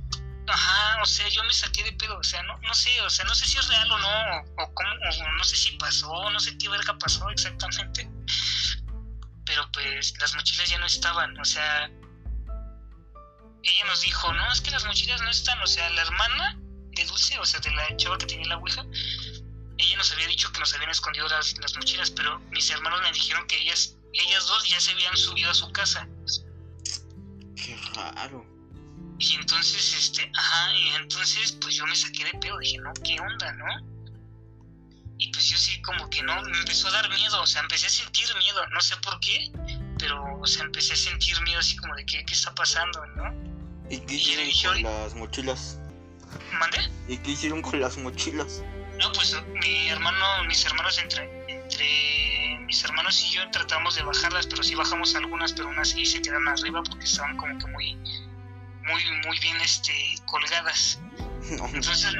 ajá, 0.47 1.01
o 1.01 1.05
sea, 1.05 1.27
yo 1.27 1.43
me 1.43 1.51
saqué 1.51 1.83
de 1.83 1.91
pedo, 1.93 2.17
o 2.17 2.23
sea, 2.23 2.41
no, 2.43 2.57
no 2.59 2.73
sé, 2.73 3.01
o 3.01 3.09
sea, 3.09 3.25
no 3.25 3.35
sé 3.35 3.45
si 3.45 3.57
es 3.57 3.67
real 3.67 3.91
o 3.91 3.97
no, 3.97 4.41
o 4.57 4.73
cómo, 4.73 4.89
o 4.91 5.37
no 5.37 5.43
sé 5.43 5.55
si 5.57 5.71
pasó, 5.77 6.29
no 6.29 6.39
sé 6.39 6.57
qué 6.57 6.69
verga 6.69 6.97
pasó 6.97 7.29
exactamente. 7.29 8.09
Pero 9.45 9.69
pues 9.73 10.13
las 10.21 10.33
mochilas 10.35 10.69
ya 10.69 10.77
no 10.77 10.85
estaban, 10.85 11.37
o 11.37 11.45
sea, 11.45 11.89
ella 13.63 13.85
nos 13.85 14.01
dijo, 14.01 14.31
no, 14.31 14.51
es 14.53 14.61
que 14.61 14.71
las 14.71 14.85
mochilas 14.85 15.21
no 15.21 15.29
están, 15.29 15.61
o 15.61 15.67
sea, 15.67 15.89
la 15.89 16.03
hermana 16.03 16.55
de 16.57 17.05
Dulce, 17.05 17.37
o 17.37 17.45
sea, 17.45 17.59
de 17.59 17.71
la 17.71 17.97
chava 17.97 18.17
que 18.17 18.27
tenía 18.27 18.47
la 18.47 18.57
ouija, 18.57 18.85
ella 19.77 19.97
nos 19.97 20.11
había 20.13 20.27
dicho 20.27 20.51
que 20.53 20.59
nos 20.59 20.73
habían 20.73 20.91
escondido 20.91 21.27
las, 21.27 21.57
las 21.57 21.75
mochilas, 21.75 22.11
pero 22.11 22.39
mis 22.51 22.69
hermanos 22.69 23.01
me 23.01 23.11
dijeron 23.11 23.45
que 23.47 23.57
ellas, 23.57 23.98
ellas 24.13 24.47
dos 24.47 24.67
ya 24.67 24.79
se 24.79 24.91
habían 24.91 25.15
subido 25.15 25.51
a 25.51 25.53
su 25.53 25.71
casa. 25.71 26.07
Qué 27.55 27.77
raro. 27.95 28.45
Y 29.19 29.35
entonces, 29.35 29.93
este, 29.93 30.31
ajá, 30.33 30.73
y 30.75 30.87
entonces, 30.95 31.51
pues 31.61 31.75
yo 31.75 31.85
me 31.85 31.95
saqué 31.95 32.23
de 32.23 32.33
pedo, 32.39 32.57
dije, 32.59 32.77
no, 32.77 32.93
¿qué 33.03 33.19
onda, 33.19 33.51
no? 33.53 33.65
Y 35.17 35.29
pues 35.33 35.49
yo 35.49 35.57
sí, 35.57 35.81
como 35.81 36.09
que 36.09 36.23
no, 36.23 36.41
me 36.43 36.57
empezó 36.57 36.87
a 36.87 36.91
dar 36.91 37.09
miedo, 37.09 37.41
o 37.41 37.45
sea, 37.45 37.61
empecé 37.61 37.87
a 37.87 37.89
sentir 37.89 38.27
miedo, 38.37 38.65
no 38.67 38.79
sé 38.79 38.95
por 38.97 39.19
qué, 39.19 39.51
pero, 39.97 40.39
o 40.39 40.47
sea, 40.47 40.63
empecé 40.63 40.93
a 40.93 40.95
sentir 40.95 41.41
miedo 41.41 41.59
así 41.59 41.75
como 41.75 41.93
de, 41.95 42.05
¿qué, 42.05 42.23
qué 42.25 42.33
está 42.33 42.55
pasando, 42.55 43.05
no? 43.07 43.33
¿Y 43.89 43.99
qué 43.99 44.15
hicieron 44.15 44.83
con 44.83 44.83
las 44.83 45.15
mochilas? 45.15 45.79
¿Mandé? 46.57 46.89
¿Y 47.09 47.17
qué 47.17 47.31
hicieron 47.31 47.61
con 47.61 47.81
las 47.81 47.97
mochilas? 47.97 48.63
No, 48.97 49.11
pues 49.11 49.35
mi 49.61 49.89
hermano, 49.89 50.45
mis 50.45 50.65
hermanos, 50.65 50.97
entre, 50.99 51.25
entre 51.49 52.18
mis 52.69 52.83
hermanos 52.83 53.19
y 53.25 53.31
yo 53.31 53.49
tratamos 53.49 53.95
de 53.95 54.03
bajarlas, 54.03 54.45
pero 54.45 54.61
sí 54.61 54.75
bajamos 54.75 55.15
algunas, 55.15 55.53
pero 55.53 55.69
unas 55.69 55.89
sí 55.89 56.05
se 56.05 56.21
quedaron 56.21 56.47
arriba 56.47 56.83
porque 56.83 57.05
estaban 57.05 57.35
como 57.35 57.57
que 57.57 57.65
muy, 57.65 57.95
muy, 57.95 59.03
muy 59.25 59.39
bien 59.39 59.57
este, 59.61 59.93
colgadas. 60.25 60.99
No, 61.57 61.65
Entonces 61.73 62.13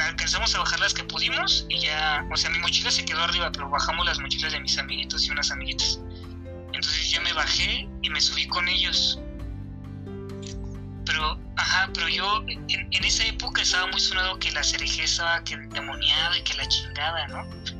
alcanzamos 0.00 0.54
a 0.54 0.60
bajar 0.60 0.78
las 0.78 0.94
que 0.94 1.02
pudimos 1.02 1.66
y 1.68 1.80
ya, 1.80 2.24
o 2.30 2.36
sea, 2.36 2.50
mi 2.50 2.58
mochila 2.60 2.90
se 2.90 3.04
quedó 3.04 3.24
arriba, 3.24 3.50
pero 3.50 3.68
bajamos 3.68 4.06
las 4.06 4.20
mochilas 4.20 4.52
de 4.52 4.60
mis 4.60 4.78
amiguitos 4.78 5.26
y 5.26 5.30
unas 5.30 5.50
amiguitas. 5.50 5.98
Entonces 6.72 7.10
yo 7.10 7.20
me 7.22 7.32
bajé 7.32 7.88
y 8.02 8.10
me 8.10 8.20
subí 8.20 8.46
con 8.46 8.68
ellos. 8.68 9.18
Pero, 11.04 11.40
ajá, 11.56 11.90
pero 11.94 12.08
yo 12.08 12.44
en, 12.46 12.68
en 12.68 13.04
esa 13.04 13.24
época 13.24 13.62
estaba 13.62 13.88
muy 13.88 13.98
sonado 13.98 14.38
que 14.38 14.52
la 14.52 14.62
cereje 14.62 15.02
estaba 15.02 15.42
que 15.42 15.56
demoniada 15.56 16.38
y 16.38 16.42
que 16.42 16.54
la 16.54 16.68
chingada, 16.68 17.26
¿no? 17.26 17.75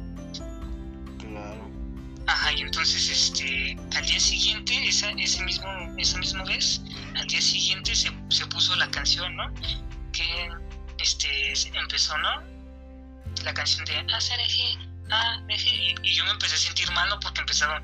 Ajá, 2.27 2.53
y 2.53 2.63
entonces 2.63 3.09
este, 3.09 3.77
al 3.97 4.05
día 4.07 4.19
siguiente, 4.19 4.89
esa, 4.89 5.11
ese 5.13 5.43
mismo, 5.45 5.69
esa 5.97 6.19
misma 6.19 6.45
vez, 6.45 6.81
al 7.15 7.27
día 7.29 7.41
siguiente 7.41 7.95
se, 7.95 8.11
se 8.31 8.47
puso 8.47 8.75
la 8.77 8.91
canción, 8.91 9.37
¿no? 9.37 9.53
Que 10.13 10.51
este 10.99 11.53
empezó, 11.75 12.17
¿no? 12.19 12.43
La 13.45 13.55
canción 13.55 13.85
de 13.85 13.99
Azareje, 14.13 14.79
ah, 15.11 15.41
deje, 15.47 15.95
y, 16.03 16.15
yo 16.15 16.25
me 16.25 16.33
empecé 16.33 16.57
a 16.57 16.59
sentir 16.59 16.91
mal, 16.93 17.09
¿no? 17.09 17.21
Porque 17.21 17.41
empezaron, 17.41 17.81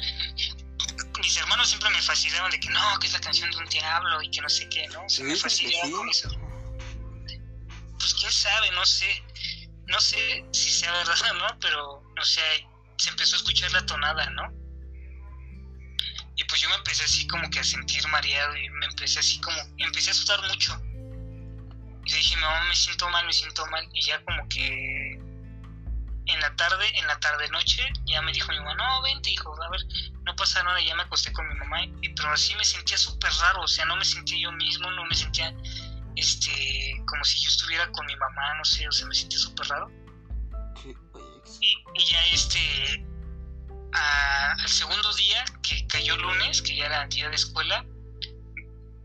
mis 1.20 1.36
hermanos 1.36 1.68
siempre 1.68 1.90
me 1.90 2.03
fascinaban 2.03 2.51
de 2.51 2.59
que 2.59 2.68
no, 2.70 2.99
que 2.99 3.07
es 3.07 3.12
la 3.12 3.20
canción 3.20 3.49
de 3.51 3.59
un 3.59 3.66
diablo 3.66 4.22
y 4.22 4.30
que 4.30 4.40
no 4.40 4.49
sé 4.49 4.68
qué, 4.68 4.88
¿no? 4.88 5.09
Se 5.09 5.22
me 5.22 5.36
fascinaban 5.36 5.93
con 5.93 6.09
eso. 6.09 6.28
Pues 7.99 8.14
quién 8.14 8.32
sabe, 8.32 8.72
no 8.72 8.84
sé, 8.84 9.22
no 9.86 10.01
sé 10.01 10.45
si 10.51 10.70
sea 10.70 10.90
verdad 10.93 11.16
o 11.30 11.34
no, 11.34 11.59
pero, 11.61 12.03
o 12.20 12.24
sea, 12.24 12.43
se 13.03 13.11
empezó 13.11 13.34
a 13.34 13.38
escuchar 13.38 13.72
la 13.72 13.84
tonada, 13.84 14.30
¿no? 14.30 14.53
Y 16.36 16.44
pues 16.44 16.61
yo 16.61 16.68
me 16.68 16.76
empecé 16.76 17.05
así 17.05 17.26
como 17.26 17.50
que 17.50 17.59
a 17.59 17.64
sentir 17.64 18.07
mareado 18.09 18.57
y 18.57 18.70
me 18.70 18.86
empecé 18.86 19.18
así 19.18 19.40
como, 19.40 19.57
empecé 19.78 20.11
a 20.11 20.12
asustar 20.12 20.40
mucho. 20.48 20.80
Y 22.05 22.11
le 22.11 22.16
dije, 22.16 22.36
mamá, 22.36 22.64
me 22.68 22.76
siento 22.76 23.09
mal, 23.11 23.26
me 23.26 23.32
siento 23.32 23.66
mal. 23.66 23.88
Y 23.92 24.03
ya 24.03 24.24
como 24.24 24.48
que 24.48 25.18
en 26.26 26.40
la 26.40 26.55
tarde, 26.55 26.96
en 26.96 27.07
la 27.09 27.18
tarde 27.18 27.48
noche, 27.48 27.82
ya 28.07 28.22
me 28.22 28.32
dijo 28.32 28.53
mi 28.53 28.59
mamá, 28.59 28.74
no, 28.74 29.03
vente, 29.03 29.30
hijo, 29.30 29.53
a 29.61 29.70
ver, 29.70 29.80
no 30.22 30.36
pasa 30.36 30.62
nada, 30.62 30.80
ya 30.80 30.94
me 30.94 31.03
acosté 31.03 31.32
con 31.32 31.48
mi 31.48 31.55
mamá, 31.57 31.84
y, 32.00 32.09
pero 32.11 32.30
así 32.30 32.55
me 32.55 32.64
sentía 32.64 32.96
súper 32.96 33.32
raro, 33.40 33.62
o 33.62 33.68
sea, 33.68 33.84
no 33.86 33.96
me 33.96 34.05
sentía 34.05 34.38
yo 34.38 34.53
mismo, 34.53 34.88
no 34.92 35.05
me 35.05 35.14
sentía, 35.16 35.53
este, 36.14 36.94
como 37.07 37.24
si 37.24 37.40
yo 37.40 37.48
estuviera 37.48 37.90
con 37.90 38.07
mi 38.07 38.14
mamá, 38.14 38.55
no 38.55 38.64
sé, 38.64 38.86
o 38.86 38.92
sea, 38.92 39.07
me 39.09 39.14
sentía 39.14 39.40
súper 39.40 39.66
raro. 39.66 39.90
Y, 41.63 41.77
ya 42.11 42.27
este, 42.33 43.07
al 43.93 44.69
segundo 44.69 45.15
día, 45.15 45.45
que 45.63 45.87
cayó 45.87 46.17
lunes, 46.17 46.61
que 46.61 46.77
ya 46.77 46.87
era 46.87 47.07
día 47.07 47.29
de 47.29 47.37
escuela, 47.37 47.87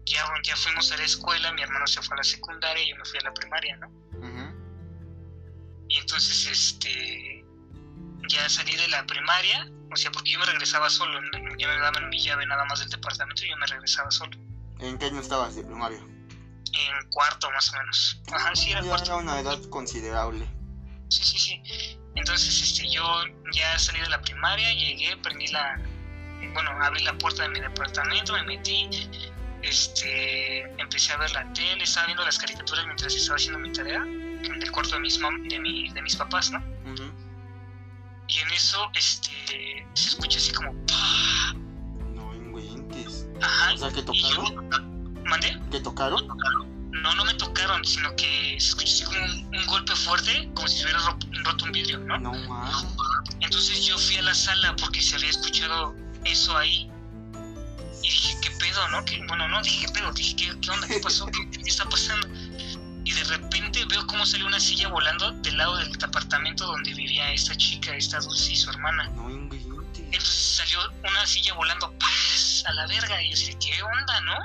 ya, 0.05 0.25
ya 0.43 0.55
fuimos 0.55 0.91
a 0.91 0.97
la 0.97 1.03
escuela, 1.03 1.51
mi 1.53 1.61
hermano 1.61 1.85
se 1.85 2.01
fue 2.01 2.15
a 2.15 2.17
la 2.17 2.23
secundaria 2.23 2.83
y 2.83 2.89
yo 2.89 2.95
me 2.95 3.05
fui 3.05 3.19
a 3.19 3.23
la 3.23 3.33
primaria, 3.33 3.77
¿no? 3.77 3.91
Y 5.89 5.97
entonces, 5.97 6.47
este, 6.47 7.45
ya 8.27 8.49
salí 8.49 8.75
de 8.75 8.87
la 8.89 9.05
primaria, 9.05 9.69
o 9.91 9.95
sea, 9.95 10.11
porque 10.11 10.31
yo 10.31 10.39
me 10.39 10.45
regresaba 10.45 10.89
solo, 10.89 11.19
ya 11.57 11.67
me 11.67 11.77
daban 11.77 12.09
mi 12.09 12.19
llave 12.19 12.45
nada 12.45 12.65
más 12.65 12.79
del 12.79 12.89
departamento 12.89 13.45
y 13.45 13.49
yo 13.49 13.57
me 13.57 13.67
regresaba 13.67 14.11
solo. 14.11 14.37
¿En 14.79 14.97
qué 14.97 15.05
año 15.05 15.21
estabas 15.21 15.55
de 15.55 15.63
primaria? 15.63 15.99
En 15.99 17.09
cuarto, 17.11 17.49
más 17.51 17.73
o 17.73 17.77
menos. 17.77 18.21
Ajá, 18.31 18.55
sí, 18.55 18.71
era 18.71 18.81
cuarto. 18.81 19.05
Era 19.05 19.15
una 19.15 19.39
edad 19.39 19.61
considerable. 19.69 20.45
Sí, 21.09 21.23
sí, 21.23 21.39
sí. 21.39 21.99
Entonces, 22.17 22.61
este, 22.61 22.89
yo 22.89 23.03
ya 23.53 23.77
salí 23.77 23.99
de 23.99 24.09
la 24.09 24.19
primaria, 24.21 24.73
llegué, 24.73 25.15
prendí 25.17 25.47
la, 25.47 25.79
bueno, 26.53 26.71
abrí 26.81 27.03
la 27.03 27.17
puerta 27.17 27.43
de 27.43 27.49
mi 27.49 27.59
departamento, 27.59 28.33
me 28.33 28.43
metí, 28.43 28.89
este, 29.61 30.63
empecé 30.81 31.13
a 31.13 31.17
ver 31.17 31.31
la 31.31 31.53
tele, 31.53 31.83
estaba 31.83 32.07
viendo 32.07 32.25
las 32.25 32.39
caricaturas 32.39 32.85
mientras 32.85 33.13
estaba 33.15 33.35
haciendo 33.35 33.59
mi 33.59 33.71
tarea 33.71 34.01
en 34.01 34.61
el 34.61 34.71
cuarto 34.71 34.95
de 34.95 35.01
mis, 35.01 35.19
de, 35.19 35.59
mi, 35.59 35.89
de 35.89 36.01
mis 36.01 36.15
papás, 36.15 36.51
¿no? 36.51 36.63
Y 38.29 38.37
en 38.39 38.51
eso, 38.51 38.89
este, 38.95 39.87
se 39.93 40.09
escucha 40.09 40.37
así 40.37 40.51
como, 40.51 40.73
No 42.13 42.33
inventes. 42.33 43.27
Ajá. 43.41 43.73
O 43.73 43.77
sea, 43.77 43.91
¿que 43.91 44.01
tocaron? 44.01 45.23
¿Mandé? 45.23 45.57
¿Que 45.71 45.79
tocaron? 45.79 46.27
No, 47.07 47.15
no 47.15 47.23
me 47.23 47.33
tocaron, 47.35 47.85
sino 47.85 48.13
que 48.17 48.57
se 48.59 48.67
escuchó 48.67 48.91
así 48.91 49.03
como 49.05 49.23
un, 49.23 49.65
golpe 49.67 49.95
fuerte, 49.95 50.49
como 50.53 50.67
si 50.67 50.79
se 50.79 50.83
hubiera 50.83 50.99
roto 51.45 51.63
un 51.63 51.71
vidrio, 51.71 51.99
¿no? 51.99 52.19
No, 52.19 52.33
más. 52.49 52.85
Entonces 53.39 53.85
yo 53.85 53.97
fui 53.97 54.17
a 54.17 54.23
la 54.23 54.33
sala 54.33 54.75
porque 54.75 55.01
se 55.01 55.15
había 55.15 55.29
escuchado 55.29 55.95
eso 56.25 56.57
ahí. 56.57 56.91
Y 58.03 58.09
dije, 58.09 58.37
¿qué 58.41 58.51
pedo, 58.59 58.89
no? 58.89 59.05
¿Qué? 59.05 59.23
Bueno, 59.25 59.47
no, 59.47 59.61
dije, 59.61 59.85
¿qué 59.85 59.93
pedo? 59.93 60.11
Dije, 60.11 60.35
¿qué, 60.35 60.59
qué 60.59 60.69
onda? 60.69 60.85
¿Qué 60.85 60.99
pasó? 60.99 61.27
¿Qué, 61.27 61.49
¿Qué 61.49 61.69
está 61.69 61.87
pasando? 61.87 62.27
y 63.05 63.13
de 63.13 63.23
repente 63.23 63.85
veo 63.85 64.05
cómo 64.05 64.25
salió 64.25 64.45
una 64.45 64.59
silla 64.59 64.89
volando 64.89 65.31
del 65.31 65.57
lado 65.57 65.77
del 65.77 65.89
apartamento 66.03 66.65
donde 66.65 66.93
vivía 66.93 67.31
esta 67.31 67.55
chica, 67.55 67.95
esta 67.95 68.19
Dulce 68.19 68.51
y 68.51 68.57
su 68.57 68.69
hermana. 68.69 69.05
Entonces 69.05 70.57
salió 70.57 70.79
una 71.09 71.25
silla 71.25 71.53
volando 71.53 71.89
¡paz! 71.99 72.65
a 72.67 72.73
la 72.73 72.85
verga 72.85 73.23
y 73.23 73.29
yo 73.29 73.33
así, 73.33 73.55
¿qué 73.61 73.81
onda, 73.81 74.21
no? 74.21 74.35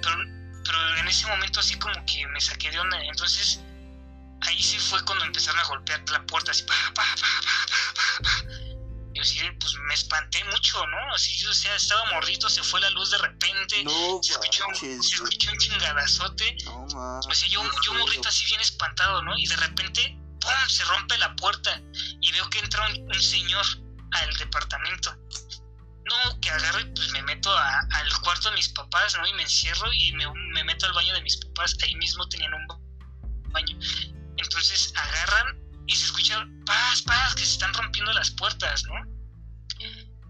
Pero, 0.00 0.35
pero 0.66 0.96
en 0.98 1.08
ese 1.08 1.26
momento 1.26 1.60
así 1.60 1.76
como 1.78 1.94
que 2.06 2.26
me 2.28 2.40
saqué 2.40 2.70
de 2.70 2.78
onda. 2.78 2.98
Entonces 3.04 3.60
ahí 4.42 4.62
sí 4.62 4.78
fue 4.78 5.02
cuando 5.04 5.24
empezaron 5.24 5.60
a 5.60 5.64
golpear 5.64 6.02
la 6.10 6.24
puerta 6.26 6.50
así, 6.50 6.62
pa, 6.64 6.74
pa, 6.94 7.02
pa, 7.02 7.40
pa, 7.42 8.22
pa, 8.22 8.22
pa 8.22 8.66
yo 9.16 9.24
sí, 9.24 9.40
pues 9.58 9.74
me 9.88 9.94
espanté 9.94 10.44
mucho, 10.44 10.86
¿no? 10.88 11.14
Así, 11.14 11.44
o 11.46 11.54
sea, 11.54 11.74
estaba 11.74 12.04
mordito, 12.12 12.50
se 12.50 12.62
fue 12.62 12.80
la 12.82 12.90
luz 12.90 13.10
de 13.10 13.18
repente, 13.18 13.82
no, 13.82 14.20
se, 14.22 14.32
escuchó, 14.32 14.64
se 14.74 14.94
escuchó 14.94 15.52
un 15.52 15.58
chingadazote. 15.58 16.56
No, 16.66 16.84
o 17.26 17.34
sea, 17.34 17.48
yo, 17.48 17.62
yo 17.82 17.94
morrito 17.94 18.28
así 18.28 18.44
bien 18.46 18.60
espantado, 18.60 19.22
¿no? 19.22 19.36
Y 19.38 19.46
de 19.46 19.56
repente, 19.56 20.18
¡pum! 20.38 20.52
se 20.68 20.84
rompe 20.84 21.16
la 21.16 21.34
puerta 21.36 21.80
y 22.20 22.30
veo 22.30 22.48
que 22.50 22.58
entra 22.58 22.86
un, 22.88 23.14
señor 23.14 23.64
al 24.12 24.36
departamento. 24.36 25.16
No, 26.06 26.40
que 26.40 26.50
agarro 26.50 26.80
y 26.80 26.84
pues 26.86 27.10
me 27.10 27.22
meto 27.22 27.56
al 27.56 28.20
cuarto 28.22 28.50
de 28.50 28.56
mis 28.56 28.68
papás, 28.68 29.16
¿no? 29.16 29.26
Y 29.26 29.34
me 29.34 29.42
encierro 29.42 29.92
y 29.92 30.12
me, 30.12 30.24
me 30.52 30.64
meto 30.64 30.86
al 30.86 30.92
baño 30.92 31.12
de 31.14 31.22
mis 31.22 31.36
papás. 31.36 31.76
Ahí 31.82 31.94
mismo 31.96 32.28
tenían 32.28 32.54
un 32.54 32.66
baño. 33.50 33.76
Entonces 34.36 34.92
agarran 34.94 35.58
y 35.86 35.96
se 35.96 36.06
escucha 36.06 36.46
paz, 36.64 37.02
paz, 37.02 37.34
que 37.34 37.44
se 37.44 37.52
están 37.52 37.72
rompiendo 37.74 38.12
las 38.12 38.30
puertas, 38.30 38.84
¿no? 38.84 38.94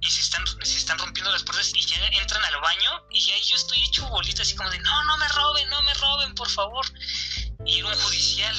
Y 0.00 0.10
se 0.10 0.20
están, 0.20 0.46
se 0.46 0.76
están 0.76 0.98
rompiendo 0.98 1.32
las 1.32 1.42
puertas 1.42 1.72
y 1.74 1.80
ya 1.80 2.06
entran 2.06 2.44
al 2.44 2.60
baño 2.60 2.90
y 3.10 3.30
ahí 3.30 3.42
yo 3.42 3.56
estoy 3.56 3.82
hecho 3.82 4.06
bolita 4.08 4.42
así 4.42 4.54
como 4.54 4.70
de, 4.70 4.78
no, 4.80 5.04
no 5.04 5.16
me 5.16 5.28
roben, 5.28 5.68
no 5.70 5.82
me 5.82 5.94
roben, 5.94 6.34
por 6.34 6.48
favor. 6.48 6.86
Y 7.64 7.78
era 7.78 7.88
un 7.88 7.94
judicial, 7.94 8.56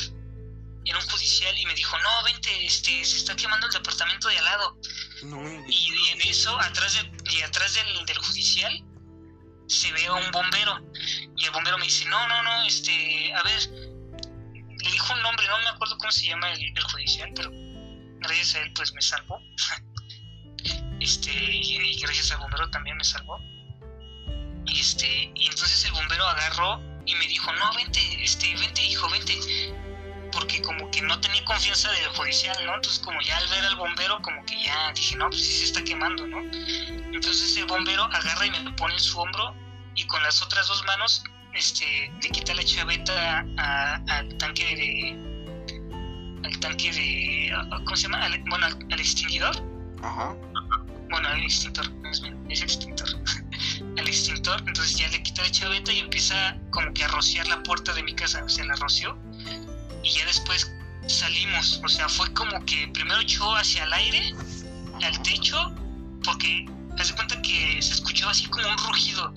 era 0.89 0.99
un 0.99 1.05
judicial 1.07 1.57
y 1.57 1.65
me 1.65 1.73
dijo, 1.75 1.97
no, 1.99 2.23
vente, 2.23 2.65
este, 2.65 3.03
se 3.03 3.17
está 3.17 3.35
quemando 3.35 3.67
el 3.67 3.73
departamento 3.73 4.29
de 4.29 4.37
al 4.37 4.45
lado. 4.45 4.77
y, 5.67 6.09
en 6.11 6.21
eso, 6.21 6.57
atrás, 6.59 6.93
de, 6.93 7.33
y 7.33 7.41
atrás 7.41 7.73
del, 7.73 8.05
del 8.05 8.17
judicial, 8.17 8.83
se 9.67 9.91
ve 9.91 10.05
a 10.05 10.13
un 10.13 10.31
bombero. 10.31 10.79
Y 11.35 11.45
el 11.45 11.51
bombero 11.51 11.77
me 11.77 11.85
dice, 11.85 12.05
no, 12.05 12.27
no, 12.27 12.43
no, 12.43 12.63
este, 12.63 13.33
a 13.33 13.43
ver, 13.43 13.69
le 13.69 14.91
dijo 14.91 15.13
un 15.13 15.21
nombre, 15.21 15.47
no 15.47 15.59
me 15.59 15.69
acuerdo 15.69 15.97
cómo 15.97 16.11
se 16.11 16.27
llama 16.27 16.51
el, 16.53 16.83
judicial, 16.83 17.31
pero 17.35 17.51
gracias 18.19 18.55
a 18.55 18.61
él 18.61 18.71
pues 18.73 18.93
me 18.93 19.01
salvó. 19.01 19.39
este, 20.99 21.31
y, 21.31 21.99
gracias 21.99 22.31
al 22.31 22.39
bombero 22.39 22.69
también 22.69 22.97
me 22.97 23.03
salvó. 23.03 23.39
Y 24.65 24.79
este, 24.79 25.31
y 25.35 25.47
entonces 25.47 25.85
el 25.85 25.91
bombero 25.91 26.27
agarró 26.27 26.81
y 27.05 27.15
me 27.15 27.27
dijo, 27.27 27.51
no, 27.53 27.73
vente, 27.75 28.01
este, 28.23 28.55
vente 28.55 28.83
hijo, 28.85 29.09
vente. 29.09 29.37
Porque 30.31 30.61
como 30.61 30.89
que 30.91 31.01
no 31.01 31.19
tenía 31.19 31.43
confianza 31.45 31.91
del 31.91 32.07
judicial, 32.09 32.57
¿no? 32.65 32.75
Entonces 32.75 32.99
como 32.99 33.19
ya 33.21 33.37
al 33.37 33.47
ver 33.47 33.65
al 33.65 33.75
bombero, 33.75 34.21
como 34.21 34.43
que 34.45 34.61
ya 34.63 34.91
dije, 34.93 35.15
no, 35.15 35.29
pues 35.29 35.45
sí 35.45 35.53
se 35.59 35.65
está 35.65 35.83
quemando, 35.83 36.27
¿no? 36.27 36.39
Entonces 36.41 37.57
el 37.57 37.65
bombero 37.65 38.03
agarra 38.03 38.45
y 38.45 38.51
me 38.51 38.71
pone 38.73 38.93
en 38.93 38.99
su 38.99 39.19
hombro 39.19 39.55
y 39.95 40.05
con 40.05 40.21
las 40.23 40.41
otras 40.41 40.67
dos 40.67 40.83
manos 40.85 41.23
este, 41.57 42.11
le 42.21 42.29
quita 42.29 42.53
la 42.53 42.63
chaveta 42.63 43.39
al 44.07 44.37
tanque 44.37 44.63
de. 44.75 46.45
al 46.45 46.59
tanque 46.59 46.91
de. 46.91 47.51
¿Cómo 47.83 47.95
se 47.95 48.03
llama? 48.03 48.27
bueno, 48.49 48.67
al, 48.67 48.99
extinguidor. 48.99 49.55
Ajá. 50.03 50.35
Bueno, 51.09 51.27
al 51.29 51.41
extintor, 51.41 51.91
es 52.49 52.61
extintor. 52.61 53.07
al 53.97 54.07
extintor, 54.07 54.61
entonces 54.67 54.97
ya 54.97 55.07
le 55.07 55.23
quita 55.23 55.41
la 55.41 55.51
chaveta 55.51 55.91
y 55.91 55.99
empieza 55.99 56.57
como 56.69 56.93
que 56.93 57.03
a 57.03 57.07
rociar 57.07 57.47
la 57.47 57.63
puerta 57.63 57.93
de 57.93 58.03
mi 58.03 58.13
casa, 58.13 58.43
o 58.43 58.49
sea, 58.49 58.65
la 58.65 58.75
roció. 58.75 59.17
Y 60.03 60.11
ya 60.11 60.25
después 60.25 60.71
salimos, 61.07 61.81
o 61.83 61.87
sea, 61.87 62.07
fue 62.09 62.31
como 62.33 62.63
que 62.65 62.87
primero 62.93 63.19
echó 63.21 63.55
hacia 63.55 63.83
el 63.83 63.93
aire, 63.93 64.33
al 65.03 65.21
techo, 65.23 65.73
porque 66.23 66.65
hace 66.99 67.13
cuenta 67.15 67.41
que 67.41 67.81
se 67.81 67.93
escuchaba 67.93 68.31
así 68.31 68.45
como 68.47 68.67
un 68.67 68.77
rugido 68.77 69.33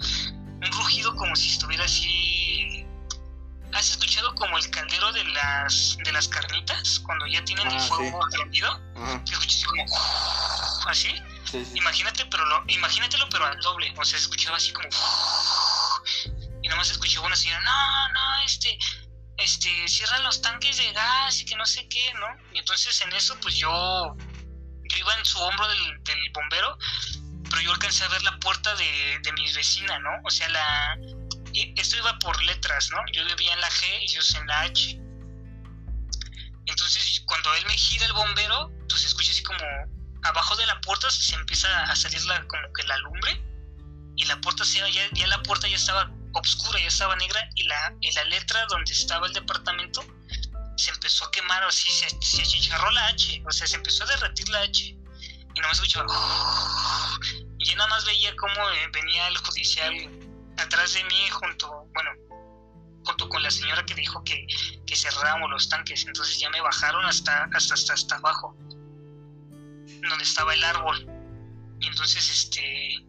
un 0.62 0.72
rugido 0.72 1.14
como 1.16 1.34
si 1.36 1.50
estuviera 1.50 1.84
así. 1.84 2.86
¿Has 3.72 3.90
escuchado 3.90 4.34
como 4.34 4.58
el 4.58 4.68
caldero 4.70 5.12
de 5.12 5.24
las 5.24 5.96
de 6.04 6.12
las 6.12 6.28
carnitas 6.28 7.00
cuando 7.00 7.26
ya 7.26 7.42
tienen 7.44 7.68
el 7.68 7.76
ah, 7.76 7.80
fuego 7.80 8.20
prendido? 8.32 8.80
Se 9.24 9.32
escucha 9.32 9.56
así 9.56 9.64
como 9.64 9.84
así. 10.86 11.14
Imagínate, 11.74 12.26
pero 12.26 12.44
lo, 12.46 12.64
imagínatelo 12.66 13.28
pero 13.30 13.46
al 13.46 13.58
doble, 13.60 13.92
o 13.96 14.04
sea, 14.04 14.18
se 14.18 14.24
escuchaba 14.24 14.56
así 14.56 14.72
como 14.72 14.88
y 16.62 16.68
nomás 16.68 16.88
se 16.88 16.92
escuchó 16.92 17.22
una 17.22 17.36
señora, 17.36 17.60
no, 17.62 18.08
no, 18.12 18.44
este, 18.44 18.78
este, 19.40 19.88
cierran 19.88 20.22
los 20.24 20.42
tanques 20.42 20.76
de 20.76 20.92
gas 20.92 21.40
y 21.40 21.44
que 21.44 21.56
no 21.56 21.66
sé 21.66 21.88
qué, 21.88 22.12
¿no? 22.14 22.26
Y 22.52 22.58
entonces 22.58 23.00
en 23.02 23.12
eso, 23.12 23.36
pues 23.40 23.56
yo, 23.56 24.16
yo 24.84 24.96
iba 24.98 25.14
en 25.18 25.24
su 25.24 25.38
hombro 25.38 25.68
del, 25.68 26.00
bombero 26.32 26.78
pero 27.48 27.62
yo 27.62 27.72
alcancé 27.72 28.04
a 28.04 28.08
ver 28.08 28.22
la 28.22 28.38
puerta 28.38 28.74
de, 28.76 29.18
de 29.22 29.32
mi 29.32 29.52
vecina, 29.52 29.98
¿no? 29.98 30.10
O 30.24 30.30
sea, 30.30 30.48
la 30.50 30.96
esto 31.52 31.96
iba 31.96 32.18
por 32.18 32.42
letras, 32.44 32.90
¿no? 32.90 32.98
Yo 33.12 33.24
vivía 33.24 33.52
en 33.52 33.60
la 33.60 33.70
G 33.70 33.84
y 34.02 34.04
ellos 34.04 34.34
en 34.34 34.46
la 34.46 34.60
H. 34.62 35.00
Entonces, 36.66 37.22
cuando 37.26 37.52
él 37.54 37.66
me 37.66 37.76
gira 37.76 38.06
el 38.06 38.12
bombero, 38.12 38.70
pues 38.88 39.04
escucha 39.04 39.32
así 39.32 39.42
como 39.42 39.58
abajo 40.22 40.56
de 40.56 40.66
la 40.66 40.80
puerta 40.80 41.10
se 41.10 41.34
empieza 41.34 41.82
a 41.84 41.96
salir 41.96 42.22
la, 42.26 42.46
como 42.46 42.72
que 42.72 42.82
la 42.84 42.96
lumbre 42.98 43.42
y 44.16 44.24
la 44.26 44.40
puerta 44.40 44.64
se, 44.64 44.78
ya, 44.92 45.08
ya 45.12 45.26
la 45.26 45.42
puerta 45.42 45.66
ya 45.66 45.76
estaba 45.76 46.10
oscura, 46.32 46.80
ya 46.80 46.88
estaba 46.88 47.16
negra 47.16 47.48
y 47.54 47.64
la, 47.64 47.94
y 48.00 48.12
la 48.12 48.24
letra 48.24 48.64
donde 48.68 48.92
estaba 48.92 49.26
el 49.26 49.32
departamento 49.32 50.04
se 50.80 50.90
empezó 50.90 51.26
a 51.26 51.30
quemar, 51.30 51.62
así 51.64 51.90
se, 51.90 52.08
se 52.20 52.42
achicharró 52.42 52.90
la 52.92 53.08
H, 53.08 53.42
o 53.46 53.52
sea, 53.52 53.66
se 53.66 53.76
empezó 53.76 54.04
a 54.04 54.06
derretir 54.06 54.48
la 54.48 54.60
H. 54.62 54.96
Y 55.54 55.60
no 55.60 55.66
me 55.66 55.72
escuchaba. 55.72 56.06
Y 57.58 57.64
yo 57.66 57.76
nada 57.76 57.90
más 57.90 58.04
veía 58.06 58.34
cómo 58.36 58.54
eh, 58.70 58.88
venía 58.92 59.28
el 59.28 59.36
judicial 59.36 59.92
atrás 60.56 60.94
de 60.94 61.04
mí, 61.04 61.28
junto, 61.30 61.86
bueno, 61.92 62.10
junto 63.04 63.28
con 63.28 63.42
la 63.42 63.50
señora 63.50 63.84
que 63.84 63.94
dijo 63.94 64.22
que, 64.24 64.46
que 64.86 64.96
cerráramos 64.96 65.50
los 65.50 65.68
tanques. 65.68 66.06
Entonces 66.06 66.38
ya 66.38 66.48
me 66.50 66.60
bajaron 66.60 67.04
hasta, 67.04 67.44
hasta, 67.52 67.74
hasta, 67.74 67.92
hasta 67.92 68.16
abajo, 68.16 68.56
donde 68.58 70.24
estaba 70.24 70.54
el 70.54 70.64
árbol. 70.64 71.06
Y 71.80 71.88
entonces, 71.88 72.28
este, 72.30 73.04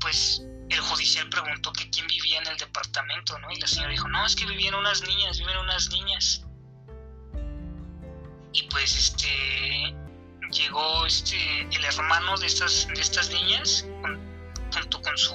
pues 0.00 0.42
el 0.68 0.80
judicial 0.80 1.28
preguntó 1.28 1.72
que 1.72 1.88
quién 1.90 2.06
vivía 2.06 2.38
en 2.38 2.46
el 2.46 2.56
departamento, 2.56 3.38
¿no? 3.38 3.50
Y 3.50 3.60
la 3.60 3.66
señora 3.66 3.90
dijo, 3.90 4.08
no, 4.08 4.24
es 4.24 4.36
que 4.36 4.46
vivían 4.46 4.74
unas 4.74 5.02
niñas, 5.02 5.38
viven 5.38 5.56
unas 5.58 5.90
niñas. 5.90 6.44
Y 8.52 8.62
pues 8.64 8.96
este 8.96 9.94
llegó 10.50 11.06
este 11.06 11.62
el 11.62 11.84
hermano 11.84 12.36
de 12.36 12.46
estas 12.46 12.86
de 12.88 13.00
estas 13.00 13.30
niñas 13.30 13.86
junto 14.70 15.00
con 15.00 15.16
su 15.16 15.34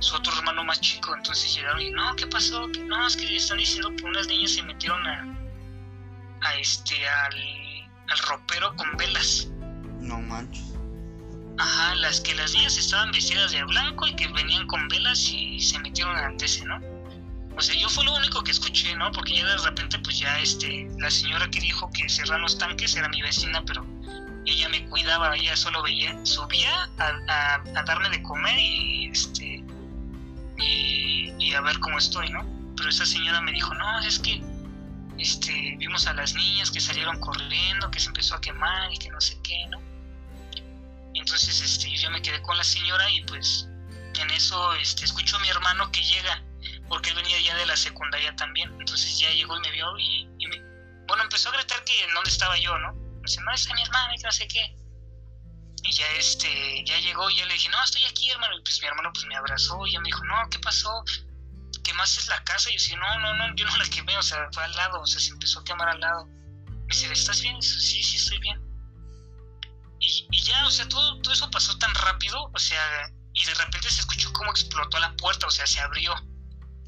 su 0.00 0.14
otro 0.14 0.32
hermano 0.38 0.64
más 0.64 0.80
chico, 0.80 1.14
entonces 1.14 1.54
llegaron 1.54 1.80
y 1.80 1.90
no, 1.90 2.14
¿qué 2.14 2.26
pasó? 2.26 2.68
No, 2.68 3.06
es 3.06 3.16
que 3.16 3.36
están 3.36 3.58
diciendo 3.58 3.90
que 3.96 4.04
unas 4.04 4.28
niñas 4.28 4.52
se 4.52 4.62
metieron 4.62 5.04
a, 5.06 5.24
a 6.42 6.54
este 6.54 7.08
al, 7.08 7.90
al 8.08 8.18
ropero 8.28 8.74
con 8.76 8.96
velas. 8.96 9.48
No 10.00 10.20
manches. 10.20 10.67
Ajá, 11.58 11.96
las 11.96 12.20
que 12.20 12.34
las 12.34 12.52
niñas 12.54 12.76
estaban 12.78 13.10
vestidas 13.10 13.50
de 13.50 13.64
blanco 13.64 14.06
y 14.06 14.14
que 14.14 14.28
venían 14.28 14.66
con 14.66 14.86
velas 14.88 15.28
y 15.28 15.60
se 15.60 15.78
metieron 15.80 16.16
ante 16.16 16.44
ese, 16.44 16.64
¿no? 16.64 16.80
O 17.56 17.60
sea, 17.60 17.74
yo 17.74 17.88
fue 17.88 18.04
lo 18.04 18.14
único 18.14 18.44
que 18.44 18.52
escuché, 18.52 18.94
¿no? 18.94 19.10
Porque 19.10 19.34
ya 19.34 19.44
de 19.44 19.56
repente, 19.56 19.98
pues 19.98 20.20
ya 20.20 20.38
este, 20.38 20.88
la 20.98 21.10
señora 21.10 21.50
que 21.50 21.60
dijo 21.60 21.90
que 21.92 22.08
cerraron 22.08 22.42
los 22.42 22.56
tanques 22.56 22.94
era 22.94 23.08
mi 23.08 23.20
vecina, 23.20 23.64
pero 23.66 23.84
ella 24.46 24.68
me 24.68 24.86
cuidaba, 24.86 25.36
ella 25.36 25.56
solo 25.56 25.82
veía, 25.82 26.24
subía 26.24 26.88
a, 26.98 27.54
a, 27.56 27.82
darme 27.82 28.08
de 28.10 28.22
comer 28.22 28.56
y 28.58 29.10
este 29.10 29.64
y, 30.58 31.32
y, 31.38 31.54
a 31.54 31.60
ver 31.60 31.80
cómo 31.80 31.98
estoy, 31.98 32.30
¿no? 32.30 32.46
Pero 32.76 32.88
esa 32.88 33.04
señora 33.04 33.40
me 33.40 33.50
dijo, 33.50 33.74
no, 33.74 34.00
es 34.00 34.20
que 34.20 34.40
este, 35.18 35.74
vimos 35.78 36.06
a 36.06 36.14
las 36.14 36.34
niñas 36.34 36.70
que 36.70 36.80
salieron 36.80 37.18
corriendo, 37.18 37.90
que 37.90 37.98
se 37.98 38.06
empezó 38.06 38.36
a 38.36 38.40
quemar 38.40 38.92
y 38.92 38.98
que 38.98 39.10
no 39.10 39.20
sé 39.20 39.36
qué, 39.42 39.66
¿no? 39.70 39.87
Entonces 41.14 41.60
este, 41.60 41.96
yo 41.96 42.10
me 42.10 42.22
quedé 42.22 42.40
con 42.42 42.56
la 42.56 42.64
señora 42.64 43.10
y 43.10 43.22
pues 43.22 43.68
en 44.20 44.30
eso 44.30 44.74
este, 44.74 45.04
escucho 45.04 45.36
a 45.36 45.40
mi 45.40 45.48
hermano 45.48 45.90
que 45.92 46.02
llega, 46.02 46.42
porque 46.88 47.10
él 47.10 47.16
venía 47.16 47.40
ya 47.40 47.56
de 47.56 47.66
la 47.66 47.76
secundaria 47.76 48.34
también. 48.36 48.70
Entonces 48.80 49.18
ya 49.18 49.30
llegó 49.30 49.56
y 49.56 49.60
me 49.60 49.70
vio 49.70 49.98
y, 49.98 50.26
me, 50.48 50.60
bueno, 51.06 51.22
empezó 51.22 51.50
a 51.50 51.52
gritar 51.52 51.82
que 51.84 52.04
en 52.04 52.14
dónde 52.14 52.30
estaba 52.30 52.56
yo, 52.58 52.76
¿no? 52.78 52.94
Dice, 53.22 53.40
no, 53.42 53.52
está 53.52 53.74
mi 53.74 53.82
hermano 53.82 54.14
y 54.14 54.22
no 54.22 54.32
sé 54.32 54.48
qué. 54.48 54.74
Y 55.82 55.92
ya 55.92 56.06
este, 56.18 56.84
ya 56.84 56.98
llegó 56.98 57.30
y 57.30 57.36
ya 57.36 57.46
le 57.46 57.54
dije, 57.54 57.68
no, 57.68 57.82
estoy 57.82 58.04
aquí, 58.04 58.30
hermano. 58.30 58.58
Y 58.58 58.62
pues 58.62 58.80
mi 58.80 58.88
hermano 58.88 59.10
pues 59.12 59.24
me 59.26 59.36
abrazó 59.36 59.86
y 59.86 59.92
ya 59.92 60.00
me 60.00 60.06
dijo, 60.06 60.24
no, 60.24 60.34
¿qué 60.50 60.58
pasó? 60.58 61.04
¿Quemaste 61.84 62.28
la 62.28 62.42
casa? 62.44 62.68
Y 62.70 62.72
yo 62.72 62.78
decía, 62.78 62.96
no, 62.98 63.18
no, 63.20 63.34
no, 63.34 63.54
yo 63.54 63.66
no 63.66 63.76
la 63.76 63.84
quemé, 63.88 64.16
o 64.18 64.22
sea, 64.22 64.48
fue 64.52 64.64
al 64.64 64.72
lado, 64.72 65.00
o 65.00 65.06
sea, 65.06 65.20
se 65.20 65.30
empezó 65.30 65.60
a 65.60 65.64
quemar 65.64 65.88
al 65.88 66.00
lado. 66.00 66.26
Me 66.26 66.86
dice, 66.88 67.12
¿estás 67.12 67.40
bien? 67.40 67.60
Sí, 67.62 68.02
sí, 68.02 68.16
estoy 68.16 68.38
bien. 68.38 68.67
Y, 70.00 70.42
ya, 70.42 70.66
o 70.66 70.70
sea, 70.70 70.88
todo, 70.88 71.20
todo 71.20 71.32
eso 71.34 71.50
pasó 71.50 71.76
tan 71.78 71.94
rápido, 71.94 72.50
o 72.54 72.58
sea, 72.58 73.10
y 73.34 73.44
de 73.44 73.54
repente 73.54 73.90
se 73.90 74.00
escuchó 74.00 74.32
cómo 74.32 74.50
explotó 74.50 74.98
la 74.98 75.14
puerta, 75.16 75.46
o 75.46 75.50
sea, 75.50 75.66
se 75.66 75.80
abrió. 75.80 76.14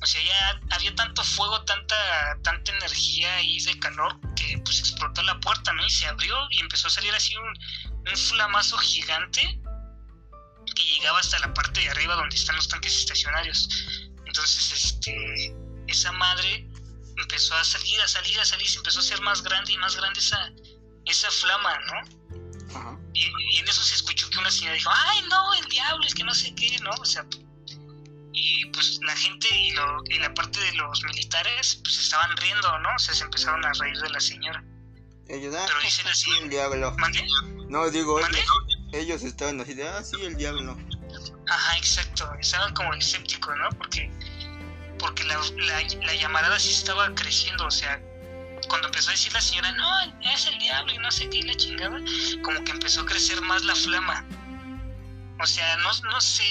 O 0.02 0.06
sea, 0.06 0.22
ya 0.22 0.60
había 0.70 0.94
tanto 0.94 1.22
fuego, 1.22 1.62
tanta, 1.64 1.94
tanta 2.42 2.72
energía 2.72 3.42
y 3.42 3.60
de 3.62 3.78
calor 3.78 4.18
que 4.34 4.58
pues 4.64 4.80
explotó 4.80 5.22
la 5.22 5.38
puerta, 5.40 5.72
¿no? 5.74 5.84
Y 5.84 5.90
se 5.90 6.06
abrió 6.06 6.34
y 6.50 6.60
empezó 6.60 6.86
a 6.86 6.90
salir 6.90 7.14
así 7.14 7.36
un, 7.36 7.48
un 8.08 8.16
flamazo 8.16 8.78
gigante 8.78 9.60
que 10.74 10.84
llegaba 10.84 11.20
hasta 11.20 11.38
la 11.40 11.52
parte 11.52 11.80
de 11.80 11.90
arriba 11.90 12.14
donde 12.14 12.34
están 12.34 12.56
los 12.56 12.68
tanques 12.68 12.96
estacionarios. 12.96 13.68
Entonces, 14.24 14.72
este, 14.72 15.54
esa 15.86 16.12
madre 16.12 16.66
empezó 17.16 17.54
a 17.56 17.64
salir, 17.64 18.00
a 18.00 18.08
salir, 18.08 18.38
a 18.40 18.44
salir, 18.44 18.68
se 18.68 18.78
empezó 18.78 19.00
a 19.00 19.02
hacer 19.02 19.20
más 19.20 19.42
grande 19.42 19.72
y 19.72 19.76
más 19.78 19.96
grande 19.96 20.20
esa, 20.20 20.50
esa 21.04 21.30
flama, 21.30 21.78
¿no? 21.80 22.19
Y, 23.14 23.58
en 23.58 23.68
eso 23.68 23.82
se 23.82 23.94
escuchó 23.96 24.28
que 24.30 24.38
una 24.38 24.50
señora 24.50 24.74
dijo, 24.74 24.90
ay, 24.92 25.22
no, 25.28 25.54
el 25.54 25.64
diablo, 25.66 26.06
es 26.06 26.14
que 26.14 26.24
no 26.24 26.34
sé 26.34 26.54
qué, 26.54 26.78
¿no? 26.80 26.90
O 26.90 27.04
sea, 27.04 27.24
y 28.32 28.64
pues 28.66 29.00
la 29.02 29.16
gente 29.16 29.48
y, 29.52 29.72
lo, 29.72 30.02
y 30.08 30.18
la 30.18 30.32
parte 30.32 30.60
de 30.60 30.72
los 30.74 31.02
militares, 31.04 31.80
pues 31.82 31.98
estaban 31.98 32.36
riendo, 32.36 32.78
¿no? 32.78 32.88
O 32.94 32.98
sea, 32.98 33.14
se 33.14 33.24
empezaron 33.24 33.64
a 33.64 33.72
reír 33.72 33.98
de 33.98 34.10
la 34.10 34.20
señora. 34.20 34.64
Ellos, 35.28 35.54
ah, 35.56 35.64
Pero 35.66 35.80
dicen 35.80 36.06
así, 36.08 36.30
el 36.42 36.48
diablo. 36.48 36.96
No, 37.68 37.88
digo, 37.90 38.20
ellos, 38.92 39.22
estaban 39.22 39.60
así 39.60 39.74
de, 39.74 39.88
ah, 39.88 40.02
sí, 40.02 40.16
el 40.22 40.36
diablo. 40.36 40.76
Ajá, 41.48 41.76
exacto, 41.76 42.32
estaban 42.40 42.72
como 42.74 42.94
escépticos, 42.94 43.56
¿no? 43.56 43.68
Porque, 43.70 44.10
porque 44.98 45.24
la, 45.24 45.40
la, 45.56 45.82
la 46.04 46.14
llamarada 46.14 46.58
sí 46.58 46.70
estaba 46.70 47.12
creciendo, 47.14 47.66
o 47.66 47.70
sea, 47.70 48.00
cuando 48.70 48.86
empezó 48.86 49.10
a 49.10 49.12
decir 49.12 49.32
la 49.32 49.40
señora, 49.40 49.72
no, 49.72 50.00
es 50.32 50.46
el 50.46 50.58
diablo 50.58 50.94
y 50.94 50.98
no 50.98 51.10
sé 51.10 51.28
qué, 51.28 51.42
la 51.42 51.54
chingada, 51.56 51.98
como 52.42 52.62
que 52.64 52.70
empezó 52.70 53.02
a 53.02 53.06
crecer 53.06 53.40
más 53.42 53.64
la 53.64 53.74
flama. 53.74 54.24
O 55.42 55.46
sea, 55.46 55.76
no, 55.78 55.90
no 56.10 56.20
sé, 56.20 56.44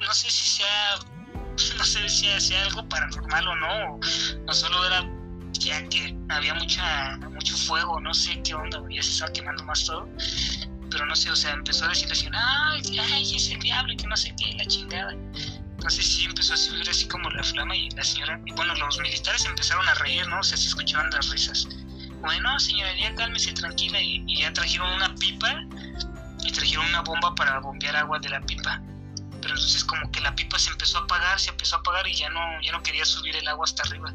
no 0.00 0.12
sé 0.14 0.30
si 0.30 0.48
sea, 0.48 0.96
no 1.76 1.84
sé 1.84 2.08
si 2.08 2.40
sea 2.40 2.62
algo 2.62 2.88
paranormal 2.88 3.48
o 3.48 3.54
no, 3.56 4.00
o, 4.46 4.54
solo 4.54 4.86
era 4.86 5.06
ya 5.52 5.86
que 5.88 6.16
había 6.30 6.54
mucha, 6.54 7.18
mucho 7.32 7.54
fuego, 7.56 8.00
no 8.00 8.14
sé 8.14 8.40
qué 8.42 8.54
onda, 8.54 8.80
ya 8.90 9.02
se 9.02 9.10
estaba 9.10 9.32
quemando 9.32 9.62
más 9.64 9.84
todo. 9.84 10.08
Pero 10.90 11.04
no 11.04 11.14
sé, 11.14 11.30
o 11.30 11.36
sea, 11.36 11.52
empezó 11.52 11.84
a 11.84 11.88
decir 11.88 12.08
la 12.08 12.14
señora, 12.14 12.70
ay, 12.70 12.98
ay, 12.98 13.36
es 13.36 13.50
el 13.50 13.58
diablo 13.58 13.92
y 13.92 13.96
que 13.96 14.06
no 14.06 14.16
sé 14.16 14.34
qué, 14.38 14.54
la 14.54 14.64
chingada. 14.64 15.14
Entonces 15.88 16.16
sí 16.16 16.26
empezó 16.26 16.52
a 16.52 16.56
subir 16.58 16.90
así 16.90 17.08
como 17.08 17.30
la 17.30 17.42
flama 17.42 17.74
y 17.74 17.88
la 17.92 18.04
señora, 18.04 18.38
y 18.44 18.52
bueno, 18.52 18.74
los 18.74 18.98
militares 18.98 19.46
empezaron 19.46 19.88
a 19.88 19.94
reír, 19.94 20.28
¿no? 20.28 20.40
O 20.40 20.42
sea, 20.42 20.58
se 20.58 20.68
escuchaban 20.68 21.08
las 21.12 21.30
risas. 21.30 21.66
Bueno, 22.20 22.60
señora, 22.60 22.94
ya 22.94 23.14
cálmese 23.14 23.54
tranquila 23.54 23.98
y, 23.98 24.22
ya 24.38 24.52
trajeron 24.52 24.92
una 24.92 25.14
pipa 25.14 25.62
y 26.44 26.52
trajeron 26.52 26.84
una 26.84 27.00
bomba 27.00 27.34
para 27.34 27.60
bombear 27.60 27.96
agua 27.96 28.18
de 28.18 28.28
la 28.28 28.42
pipa. 28.42 28.82
Pero 29.40 29.54
entonces 29.54 29.82
como 29.82 30.12
que 30.12 30.20
la 30.20 30.34
pipa 30.34 30.58
se 30.58 30.68
empezó 30.68 30.98
a 30.98 31.04
apagar, 31.04 31.40
se 31.40 31.48
empezó 31.48 31.76
a 31.76 31.78
apagar 31.78 32.06
y 32.06 32.14
ya 32.14 32.28
no, 32.28 32.60
ya 32.60 32.72
no 32.72 32.82
quería 32.82 33.06
subir 33.06 33.34
el 33.36 33.48
agua 33.48 33.64
hasta 33.64 33.82
arriba. 33.84 34.12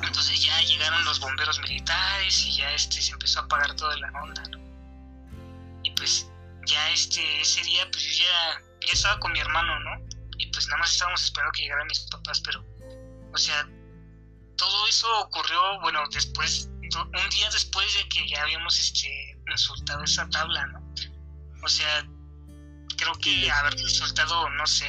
Entonces 0.00 0.40
ya 0.40 0.60
llegaron 0.60 1.04
los 1.06 1.18
bomberos 1.18 1.58
militares 1.58 2.46
y 2.46 2.52
ya 2.52 2.70
este 2.70 3.02
se 3.02 3.10
empezó 3.10 3.40
a 3.40 3.42
apagar 3.42 3.74
toda 3.74 3.96
la 3.96 4.12
onda, 4.22 4.44
¿no? 4.52 4.60
Y 5.82 5.90
pues 5.90 6.30
ya 6.66 6.90
este 6.90 7.40
ese 7.40 7.64
día 7.64 7.90
pues 7.90 8.04
yo 8.04 8.22
ya 8.22 8.73
ya 8.86 8.92
estaba 8.92 9.18
con 9.20 9.32
mi 9.32 9.40
hermano, 9.40 9.78
¿no? 9.80 10.06
Y 10.38 10.46
pues 10.46 10.66
nada 10.68 10.78
más 10.78 10.92
estábamos 10.92 11.22
esperando 11.22 11.52
que 11.52 11.62
llegaran 11.62 11.86
mis 11.86 12.00
papás, 12.10 12.40
pero, 12.40 12.64
o 13.32 13.38
sea, 13.38 13.68
todo 14.56 14.86
eso 14.86 15.08
ocurrió, 15.20 15.80
bueno, 15.80 16.02
después, 16.12 16.68
un 16.68 17.30
día 17.30 17.50
después 17.50 17.94
de 17.94 18.08
que 18.08 18.28
ya 18.28 18.42
habíamos 18.42 18.78
este, 18.78 19.38
insultado 19.50 20.02
esa 20.04 20.28
tabla, 20.28 20.66
¿no? 20.66 20.94
O 21.62 21.68
sea, 21.68 22.06
creo 22.96 23.14
que 23.14 23.50
haber 23.50 23.78
insultado, 23.78 24.48
no 24.50 24.66
sé, 24.66 24.86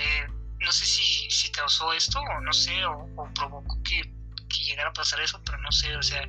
no 0.60 0.72
sé 0.72 0.86
si, 0.86 1.30
si 1.30 1.52
causó 1.52 1.94
esto 1.94 2.20
o 2.20 2.42
no 2.42 2.54
sé, 2.54 2.86
o, 2.86 3.08
provocó 3.34 3.82
que, 3.84 4.02
que, 4.50 4.64
llegara 4.64 4.90
a 4.90 4.94
pasar 4.94 5.20
eso, 5.22 5.42
pero 5.44 5.58
no 5.60 5.72
sé, 5.72 5.96
o 5.96 6.04
sea, 6.04 6.28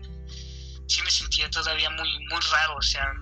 sí 0.86 1.02
me 1.02 1.10
sentía 1.10 1.50
todavía 1.50 1.90
muy, 1.90 2.08
muy 2.26 2.40
raro, 2.52 2.76
o 2.76 2.82
sea, 2.82 3.12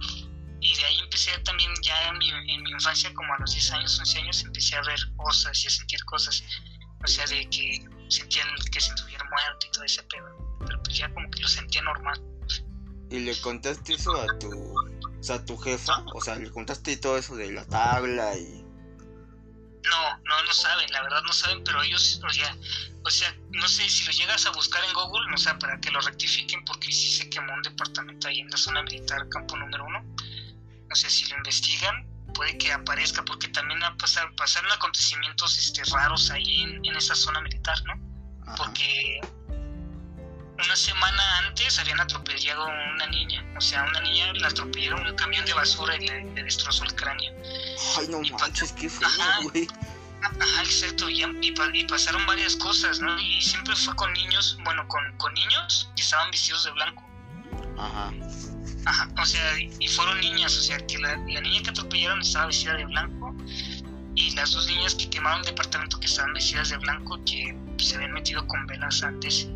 y 0.64 0.74
de 0.74 0.84
ahí 0.86 0.98
empecé 0.98 1.30
también 1.40 1.70
ya 1.82 2.08
en 2.08 2.16
mi, 2.16 2.30
en 2.30 2.62
mi 2.62 2.70
infancia, 2.70 3.12
como 3.12 3.34
a 3.34 3.38
los 3.38 3.52
10 3.52 3.72
años, 3.72 3.98
11 3.98 4.18
años, 4.20 4.42
empecé 4.44 4.74
a 4.76 4.82
ver 4.82 4.98
cosas 5.16 5.62
y 5.62 5.66
a 5.66 5.70
sentir 5.70 6.02
cosas. 6.06 6.42
O 7.04 7.06
sea, 7.06 7.26
de 7.26 7.46
que 7.50 7.86
sentían 8.08 8.48
que 8.72 8.80
se 8.80 8.94
estuviera 8.94 9.22
muerto 9.28 9.66
y 9.66 9.70
todo 9.72 9.84
ese 9.84 10.02
pedo. 10.04 10.58
Pero 10.66 10.82
pues 10.82 10.96
ya 10.96 11.12
como 11.12 11.30
que 11.30 11.42
lo 11.42 11.48
sentía 11.48 11.82
normal. 11.82 12.18
¿Y 13.10 13.18
le 13.20 13.38
contaste 13.42 13.92
eso 13.92 14.18
a 14.18 14.38
tu, 14.38 14.48
o 14.48 15.22
sea, 15.22 15.36
a 15.36 15.44
tu 15.44 15.58
jefa? 15.58 16.02
O 16.14 16.20
sea, 16.22 16.36
¿le 16.36 16.50
contaste 16.50 16.96
todo 16.96 17.18
eso 17.18 17.36
de 17.36 17.52
la 17.52 17.66
tabla 17.66 18.34
y...? 18.34 18.64
No, 19.84 20.16
no, 20.24 20.42
no 20.44 20.52
saben, 20.54 20.90
la 20.92 21.02
verdad 21.02 21.22
no 21.24 21.32
saben, 21.34 21.62
pero 21.62 21.82
ellos, 21.82 22.22
o 22.26 22.30
sea, 22.30 22.56
o 23.04 23.10
sea, 23.10 23.36
no 23.50 23.68
sé 23.68 23.86
si 23.90 24.06
lo 24.06 24.12
llegas 24.12 24.46
a 24.46 24.50
buscar 24.52 24.82
en 24.82 24.94
Google, 24.94 25.30
no 25.30 25.36
sé, 25.36 25.52
para 25.56 25.78
que 25.78 25.90
lo 25.90 26.00
rectifiquen, 26.00 26.64
porque 26.64 26.90
sí 26.90 27.18
se 27.18 27.28
quemó 27.28 27.52
un 27.52 27.60
departamento 27.60 28.28
ahí 28.28 28.40
en 28.40 28.48
la 28.48 28.56
zona 28.56 28.82
militar, 28.82 29.28
campo 29.28 29.58
número 29.58 29.84
uno 29.84 30.13
o 30.94 30.96
sea, 30.96 31.10
si 31.10 31.26
lo 31.26 31.36
investigan, 31.38 32.06
puede 32.34 32.56
que 32.56 32.72
aparezca, 32.72 33.24
porque 33.24 33.48
también 33.48 33.80
pasaron 33.98 34.70
acontecimientos 34.70 35.58
este, 35.58 35.82
raros 35.92 36.30
ahí 36.30 36.62
en, 36.62 36.96
esa 36.96 37.16
zona 37.16 37.40
militar, 37.40 37.76
¿no? 37.84 37.94
Porque 38.56 39.20
una 40.56 40.76
semana 40.76 41.38
antes 41.38 41.80
habían 41.80 41.98
atropellado 41.98 42.62
a 42.62 42.92
una 42.94 43.08
niña, 43.08 43.44
o 43.56 43.60
sea, 43.60 43.82
una 43.82 44.02
niña 44.02 44.32
la 44.34 44.46
atropellaron 44.46 45.04
un 45.04 45.16
camión 45.16 45.44
de 45.44 45.52
basura 45.52 45.96
y 45.96 46.06
le, 46.06 46.44
destrozó 46.44 46.84
el 46.84 46.94
cráneo. 46.94 47.32
Ay, 47.98 48.06
no 48.06 48.20
manches, 48.38 48.70
qué 48.74 48.88
feo, 48.88 49.08
güey. 49.42 49.66
Ajá, 50.22 50.62
exacto, 50.62 51.10
y, 51.10 51.24
y, 51.42 51.84
pasaron 51.86 52.24
varias 52.24 52.54
cosas, 52.54 53.00
¿no? 53.00 53.18
Y 53.18 53.42
siempre 53.42 53.74
fue 53.74 53.96
con 53.96 54.12
niños, 54.12 54.56
bueno, 54.62 54.86
con, 54.86 55.02
con 55.18 55.34
niños 55.34 55.90
que 55.96 56.02
estaban 56.02 56.30
vestidos 56.30 56.62
de 56.62 56.70
blanco. 56.70 57.02
Ajá. 57.76 58.12
Ajá, 58.86 59.08
o 59.20 59.24
sea, 59.24 59.58
y 59.58 59.88
fueron 59.88 60.20
niñas, 60.20 60.56
o 60.58 60.60
sea, 60.60 60.78
que 60.86 60.98
la, 60.98 61.16
la 61.16 61.40
niña 61.40 61.62
que 61.62 61.70
atropellaron 61.70 62.20
estaba 62.20 62.46
vestida 62.46 62.74
de 62.74 62.84
blanco 62.84 63.34
y 64.16 64.30
las 64.32 64.52
dos 64.52 64.66
niñas 64.68 64.94
que 64.94 65.10
quemaron 65.10 65.40
el 65.40 65.46
departamento 65.46 65.98
que 65.98 66.06
estaban 66.06 66.32
vestidas 66.34 66.70
de 66.70 66.76
blanco 66.78 67.18
que 67.24 67.56
se 67.78 67.96
habían 67.96 68.12
metido 68.12 68.46
con 68.46 68.66
velas 68.66 69.02
antes. 69.02 69.48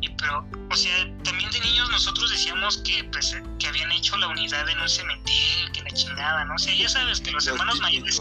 Y 0.00 0.08
pero, 0.08 0.46
o 0.70 0.76
sea, 0.76 0.96
también 1.24 1.50
de 1.50 1.60
niños 1.60 1.90
nosotros 1.90 2.30
decíamos 2.30 2.78
que, 2.78 3.04
pues, 3.04 3.36
que 3.58 3.66
habían 3.66 3.90
hecho 3.92 4.16
la 4.16 4.28
unidad 4.28 4.68
en 4.68 4.80
un 4.80 4.88
cementerio, 4.88 5.72
que 5.72 5.82
la 5.82 5.90
chingada, 5.90 6.44
¿no? 6.44 6.54
O 6.54 6.58
sea, 6.58 6.74
ya 6.74 6.88
sabes 6.88 7.20
que 7.20 7.30
los, 7.30 7.46
hermanos 7.46 7.80
mayores... 7.80 8.20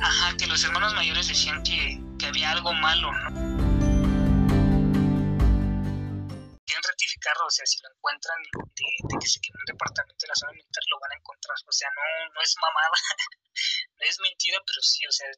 Ajá, 0.00 0.36
que 0.36 0.46
los 0.46 0.62
hermanos 0.64 0.94
mayores 0.94 1.28
decían 1.28 1.62
que, 1.62 2.00
que 2.18 2.26
había 2.26 2.50
algo 2.50 2.72
malo, 2.74 3.12
¿no? 3.12 3.63
Rectificarlo, 7.24 7.46
o 7.46 7.50
sea, 7.50 7.66
si 7.66 7.80
lo 7.80 7.88
encuentran 7.90 8.38
de, 8.42 9.18
que 9.18 9.26
se 9.26 9.40
quemó 9.40 9.58
un 9.60 9.72
departamento 9.72 10.20
de 10.20 10.28
la 10.28 10.34
zona 10.34 10.52
militar, 10.52 10.82
lo 10.90 11.00
van 11.00 11.12
a 11.12 11.16
encontrar, 11.16 11.56
o 11.66 11.72
sea, 11.72 11.88
no, 11.94 12.34
no 12.34 12.40
es 12.42 12.54
mamada, 12.60 12.90
no 13.98 14.06
es 14.06 14.18
mentira, 14.20 14.58
pero 14.66 14.80
sí, 14.82 15.06
o 15.06 15.12
sea, 15.12 15.28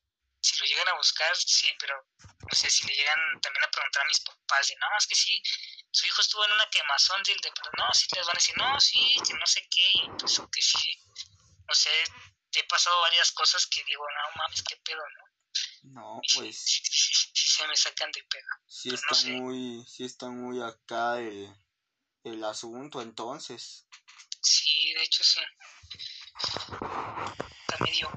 si 0.41 0.59
lo 0.59 0.67
llegan 0.67 0.89
a 0.89 0.97
buscar, 0.97 1.35
sí, 1.37 1.69
pero, 1.79 1.95
o 1.99 2.55
sea, 2.55 2.71
si 2.71 2.87
le 2.87 2.95
llegan 2.95 3.19
también 3.41 3.65
a 3.65 3.71
preguntar 3.71 4.03
a 4.03 4.09
mis 4.09 4.21
papás, 4.21 4.69
de, 4.69 4.77
no, 4.77 4.87
es 4.99 5.07
que 5.07 5.15
sí, 5.15 5.43
su 5.91 6.07
hijo 6.07 6.21
estuvo 6.21 6.45
en 6.45 6.53
una 6.53 6.69
quemazón 6.71 7.23
del 7.23 7.39
departamento, 7.41 7.83
no, 7.83 7.95
sí, 7.95 8.07
les 8.15 8.27
van 8.27 8.37
a 8.37 8.41
decir, 8.41 8.57
no, 8.57 8.81
sí, 8.81 9.17
que 9.27 9.35
no 9.35 9.47
sé 9.47 9.67
qué, 9.71 9.89
y 9.95 10.09
pues, 10.19 10.41
que 10.53 10.63
sí, 10.63 10.93
o 11.69 11.75
sea, 11.75 11.93
te 12.51 12.61
he 12.61 12.65
pasado 12.65 13.01
varias 13.01 13.33
cosas 13.33 13.67
que 13.67 13.83
digo, 13.85 14.05
no 14.07 14.43
mames, 14.43 14.63
qué 14.63 14.77
pedo, 14.85 15.03
¿no? 15.03 15.27
No, 15.83 16.21
pues. 16.35 16.59
Sí, 16.59 17.49
se 17.49 17.67
me 17.67 17.77
sacan 17.77 18.11
de 18.13 18.23
pedo. 18.25 18.43
Sí 18.67 18.93
está 18.93 19.15
muy, 19.31 19.85
sí 19.87 20.05
está 20.05 20.27
muy 20.29 20.61
acá 20.61 21.21
el 22.27 22.45
asunto 22.45 23.01
entonces. 23.01 23.87
Sí, 24.41 24.93
de 24.95 25.03
hecho 25.03 25.25
sí. 25.25 25.41
Está 27.69 27.85
medio, 27.85 28.11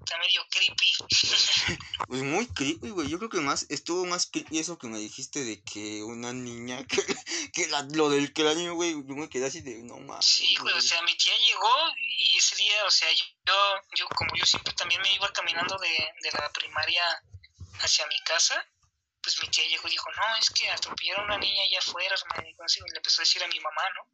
está 0.00 0.18
medio 0.18 0.46
creepy. 0.50 0.92
pues 2.08 2.22
muy 2.22 2.46
creepy, 2.48 2.90
güey. 2.90 3.08
Yo 3.08 3.18
creo 3.18 3.30
que 3.30 3.40
más, 3.40 3.66
estuvo 3.68 4.04
más 4.06 4.26
creepy 4.26 4.58
eso 4.58 4.78
que 4.78 4.88
me 4.88 4.98
dijiste 4.98 5.44
de 5.44 5.62
que 5.62 6.02
una 6.02 6.32
niña, 6.32 6.84
que, 6.88 7.02
que 7.52 7.66
la, 7.68 7.82
lo 7.82 8.10
del 8.10 8.32
cráneo, 8.32 8.74
güey, 8.74 8.92
yo 8.92 9.14
me 9.14 9.28
quedé 9.28 9.46
así 9.46 9.60
de, 9.60 9.82
no 9.82 9.98
mames. 9.98 10.24
Sí, 10.24 10.54
güey, 10.56 10.74
o 10.74 10.80
sea, 10.80 11.02
mi 11.02 11.16
tía 11.16 11.36
llegó 11.38 11.70
y 11.98 12.36
ese 12.36 12.56
día, 12.56 12.84
o 12.86 12.90
sea, 12.90 13.08
yo, 13.12 13.24
yo 13.96 14.08
como 14.08 14.34
yo 14.36 14.44
siempre 14.46 14.72
también 14.74 15.00
me 15.02 15.14
iba 15.14 15.32
caminando 15.32 15.78
de, 15.78 15.88
de 15.88 16.30
la 16.32 16.50
primaria 16.52 17.02
hacia 17.80 18.06
mi 18.06 18.20
casa, 18.20 18.66
pues 19.22 19.40
mi 19.42 19.48
tía 19.48 19.66
llegó 19.68 19.88
y 19.88 19.92
dijo, 19.92 20.10
no, 20.10 20.36
es 20.36 20.50
que 20.50 20.70
atropellaron 20.70 21.22
a 21.22 21.34
una 21.34 21.38
niña 21.38 21.62
allá 21.62 21.78
afuera, 21.78 22.14
y 22.14 22.90
le 22.90 22.96
empezó 22.96 23.20
a 23.20 23.24
decir 23.24 23.42
a 23.42 23.48
mi 23.48 23.60
mamá, 23.60 23.82
¿no? 23.96 24.10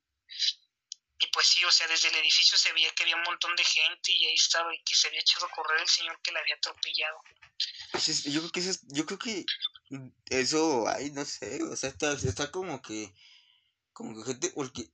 Y 1.18 1.26
pues 1.28 1.46
sí, 1.46 1.64
o 1.64 1.70
sea, 1.70 1.88
desde 1.88 2.08
el 2.08 2.16
edificio 2.16 2.58
se 2.58 2.72
veía 2.72 2.92
que 2.92 3.04
había 3.04 3.16
un 3.16 3.22
montón 3.22 3.56
de 3.56 3.64
gente 3.64 4.12
y 4.12 4.26
ahí 4.26 4.34
estaba 4.34 4.74
y 4.74 4.82
que 4.82 4.94
se 4.94 5.08
había 5.08 5.20
echado 5.20 5.46
a 5.46 5.50
correr 5.50 5.80
el 5.80 5.88
señor 5.88 6.20
que 6.22 6.30
la 6.30 6.40
había 6.40 6.56
atropellado. 6.56 7.22
Yo 8.24 8.40
creo 8.40 8.52
que 8.52 8.60
eso, 8.60 8.80
yo 8.88 9.06
creo 9.06 9.18
que 9.18 9.46
eso, 10.26 10.86
ay, 10.88 11.10
no 11.12 11.24
sé, 11.24 11.62
o 11.62 11.74
sea, 11.74 11.88
está, 11.88 12.12
está 12.12 12.50
como 12.50 12.82
que, 12.82 13.14
como 13.94 14.14
que 14.14 14.32
gente, 14.32 14.52
porque 14.54 14.90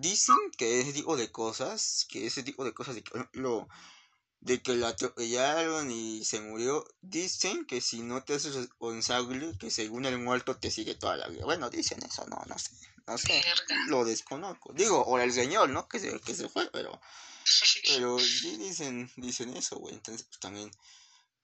dicen 0.00 0.36
que 0.58 0.80
ese 0.80 0.92
tipo 0.92 1.16
de 1.16 1.30
cosas, 1.30 2.04
que 2.08 2.26
ese 2.26 2.42
tipo 2.42 2.64
de 2.64 2.74
cosas, 2.74 2.96
lo, 3.32 3.68
de 4.40 4.62
que 4.62 4.74
la 4.74 4.88
atropellaron 4.88 5.90
y 5.90 6.24
se 6.24 6.40
murió, 6.40 6.86
dicen 7.02 7.66
que 7.66 7.80
si 7.80 8.02
no 8.02 8.24
te 8.24 8.34
haces 8.34 8.54
responsable, 8.54 9.56
que 9.58 9.70
según 9.70 10.06
el 10.06 10.18
muerto 10.18 10.56
te 10.56 10.70
sigue 10.70 10.94
toda 10.94 11.16
la 11.16 11.28
vida. 11.28 11.44
Bueno, 11.44 11.68
dicen 11.68 12.02
eso, 12.02 12.26
no, 12.26 12.42
no 12.46 12.58
sé, 12.58 12.70
no 13.06 13.18
sé, 13.18 13.42
lo 13.88 14.04
desconozco. 14.04 14.72
Digo, 14.72 15.02
o 15.02 15.18
el 15.18 15.32
señor, 15.32 15.68
¿no? 15.68 15.88
Que 15.88 15.98
se, 15.98 16.18
que 16.20 16.34
se 16.34 16.48
fue, 16.48 16.70
pero, 16.70 17.00
pero 17.88 18.18
sí 18.18 18.56
dicen, 18.56 19.10
dicen 19.16 19.56
eso, 19.56 19.76
güey, 19.76 19.94
entonces 19.94 20.26
pues 20.26 20.40
también, 20.40 20.70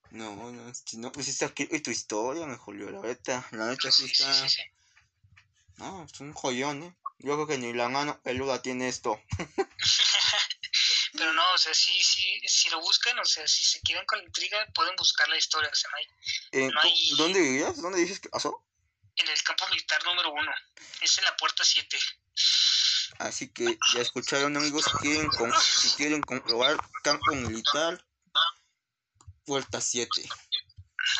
no, 0.09 0.51
no, 0.51 0.73
si 0.73 0.97
no 0.97 1.11
pues 1.11 1.27
está 1.27 1.47
aquí 1.47 1.65
tu 1.81 1.91
historia, 1.91 2.47
me 2.47 2.57
jodió, 2.57 2.89
la 2.89 3.01
neta, 3.01 3.47
la 3.51 3.67
neta 3.67 3.91
sí 3.91 4.05
está, 4.05 4.47
no, 5.77 6.03
es 6.03 6.19
un 6.19 6.33
joyón, 6.33 6.83
¿eh? 6.83 6.95
Yo 7.19 7.33
creo 7.33 7.47
que 7.47 7.57
ni 7.57 7.73
la 7.73 7.89
mano 7.89 8.19
peluda 8.23 8.61
tiene 8.61 8.87
esto. 8.87 9.19
Pero 11.17 11.33
no, 11.33 11.53
o 11.53 11.57
sea, 11.57 11.73
sí, 11.73 12.01
sí, 12.03 12.39
si 12.45 12.69
lo 12.69 12.79
buscan, 12.79 13.17
o 13.19 13.25
sea, 13.25 13.47
si 13.47 13.63
se 13.63 13.81
quieren 13.81 14.05
con 14.05 14.19
la 14.19 14.25
intriga, 14.25 14.65
pueden 14.73 14.95
buscar 14.95 15.27
la 15.29 15.37
historia, 15.37 15.69
o 15.71 15.75
sea, 15.75 15.89
no 15.89 15.97
hay... 15.97 16.07
Eh, 16.51 16.71
¿Dónde 17.17 17.41
vivías? 17.41 17.81
¿Dónde 17.81 17.99
dices 17.99 18.19
que 18.19 18.29
pasó? 18.29 18.63
En 19.15 19.27
el 19.27 19.41
campo 19.41 19.67
militar 19.69 20.03
número 20.05 20.31
uno, 20.31 20.51
es 21.01 21.17
en 21.17 21.23
la 21.23 21.35
puerta 21.35 21.63
7. 21.63 21.97
Así 23.19 23.51
que 23.51 23.77
ya 23.93 24.01
escucharon 24.01 24.55
amigos, 24.55 24.85
si 24.85 24.97
quieren, 24.99 25.29
si 25.59 25.89
quieren 25.95 26.21
comprobar 26.21 26.77
campo 27.03 27.33
militar, 27.33 28.05
puerta 29.43 29.81
7. 29.81 30.29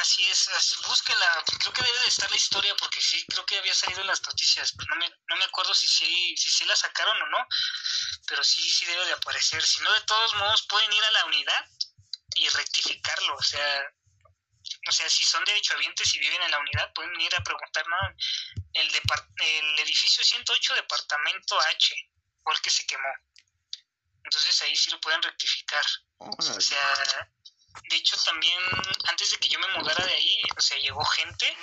Así 0.08 0.24
es, 0.24 0.78
búsquela, 0.88 1.44
creo 1.60 1.74
que 1.74 1.84
debe 1.84 2.00
de 2.00 2.08
estar 2.08 2.32
la 2.32 2.38
historia 2.38 2.74
porque 2.78 3.02
sí, 3.02 3.26
creo 3.28 3.46
que 3.46 3.58
había 3.58 3.74
salido 3.74 4.00
en 4.00 4.08
las 4.08 4.26
noticias, 4.26 4.72
pero 4.72 4.88
no 4.92 4.96
me, 4.96 5.10
no 5.28 5.36
me 5.36 5.44
acuerdo 5.44 5.74
si 5.74 5.86
sí, 5.86 6.34
si 6.38 6.50
sí 6.50 6.64
la 6.64 6.78
sacaron 6.78 7.22
o 7.24 7.26
no, 7.26 7.46
pero 8.26 8.42
sí, 8.42 8.62
sí 8.72 8.86
debe 8.86 9.06
de 9.06 9.12
aparecer, 9.12 9.62
si 9.62 9.82
no 9.82 9.92
de 9.92 10.00
todos 10.02 10.34
modos 10.36 10.66
pueden 10.70 10.94
ir 10.94 11.04
a 11.04 11.12
la 11.12 11.26
unidad 11.26 11.66
y 12.36 12.48
rectificarlo, 12.48 13.36
o 13.36 13.44
sea, 13.44 13.94
o 14.88 14.92
sea, 14.94 15.10
si 15.10 15.26
son 15.26 15.44
derechohabientes 15.44 16.16
y 16.16 16.20
viven 16.20 16.42
en 16.42 16.52
la 16.52 16.60
unidad, 16.60 16.94
pueden 16.94 17.20
ir 17.20 17.36
a 17.36 17.44
preguntar, 17.44 17.86
¿no? 17.90 17.98
El, 18.76 18.90
el 18.90 19.80
edificio 19.80 20.24
108, 20.24 20.74
departamento 20.76 21.60
H, 21.60 21.96
fue 22.46 22.54
el 22.54 22.62
que 22.62 22.70
se 22.70 22.86
quemó. 22.86 23.10
Entonces 24.24 24.62
ahí 24.62 24.76
sí 24.78 24.90
lo 24.90 25.02
pueden 25.02 25.22
rectificar. 25.22 25.84
O 26.20 26.42
sea, 26.42 27.30
de 27.90 27.96
hecho 27.96 28.18
también 28.24 28.60
antes 29.06 29.30
de 29.30 29.38
que 29.38 29.50
yo 29.50 29.60
me 29.60 29.68
mudara 29.70 30.06
de 30.06 30.14
ahí, 30.14 30.42
o 30.56 30.62
sea, 30.62 30.78
llegó 30.78 31.04
gente 31.06 31.58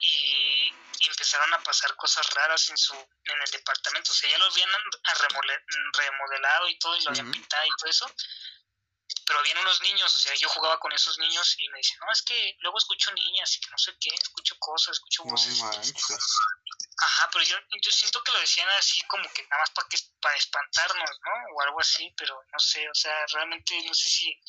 y, 0.00 0.72
empezaron 1.08 1.54
a 1.54 1.62
pasar 1.62 1.94
cosas 1.96 2.28
raras 2.34 2.68
en 2.68 2.76
su 2.76 2.92
en 2.94 3.42
el 3.42 3.50
departamento, 3.50 4.10
o 4.10 4.14
sea, 4.14 4.28
ya 4.28 4.38
lo 4.38 4.46
habían 4.46 4.68
remodelado 5.92 6.68
y 6.68 6.78
todo 6.78 6.96
y 6.96 7.02
lo 7.02 7.10
habían 7.10 7.30
pintado 7.30 7.64
y 7.64 7.76
todo 7.78 7.90
eso. 7.90 8.10
Pero 9.24 9.38
habían 9.38 9.58
unos 9.58 9.80
niños, 9.82 10.14
o 10.14 10.18
sea, 10.18 10.34
yo 10.34 10.48
jugaba 10.48 10.78
con 10.78 10.92
esos 10.92 11.18
niños 11.18 11.54
y 11.58 11.68
me 11.68 11.78
dicen, 11.78 11.98
no, 12.00 12.10
es 12.12 12.22
que 12.22 12.56
luego 12.60 12.78
escucho 12.78 13.12
niñas 13.12 13.56
y 13.56 13.60
que 13.60 13.70
no 13.70 13.78
sé 13.78 13.92
qué, 14.00 14.10
escucho 14.14 14.56
cosas, 14.58 14.96
escucho 14.96 15.24
voces. 15.24 15.60
Ajá, 16.98 17.28
pero 17.32 17.44
yo, 17.44 17.56
yo 17.82 17.90
siento 17.90 18.22
que 18.22 18.32
lo 18.32 18.40
decían 18.40 18.68
así 18.70 19.00
como 19.02 19.30
que 19.32 19.42
nada 19.44 19.62
más 19.62 19.70
para 19.70 19.88
que 19.88 19.98
para 20.20 20.36
espantarnos, 20.36 21.10
¿no? 21.24 21.32
O 21.54 21.62
algo 21.62 21.80
así, 21.80 22.12
pero 22.16 22.40
no 22.52 22.58
sé, 22.58 22.88
o 22.88 22.94
sea, 22.94 23.26
realmente 23.32 23.80
no 23.84 23.94
sé 23.94 24.08
si 24.08 24.40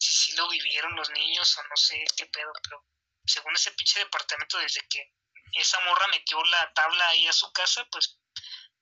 si 0.00 0.14
sí 0.14 0.32
lo 0.32 0.48
vivieron 0.48 0.96
los 0.96 1.10
niños 1.10 1.56
o 1.58 1.62
no 1.64 1.76
sé 1.76 2.02
qué 2.16 2.26
pedo, 2.26 2.50
pero 2.62 2.84
según 3.26 3.54
ese 3.54 3.70
pinche 3.72 3.98
departamento, 3.98 4.58
desde 4.58 4.80
que 4.88 5.12
esa 5.52 5.78
morra 5.80 6.08
metió 6.08 6.42
la 6.44 6.72
tabla 6.72 7.08
ahí 7.08 7.26
a 7.26 7.32
su 7.32 7.52
casa, 7.52 7.86
pues 7.92 8.18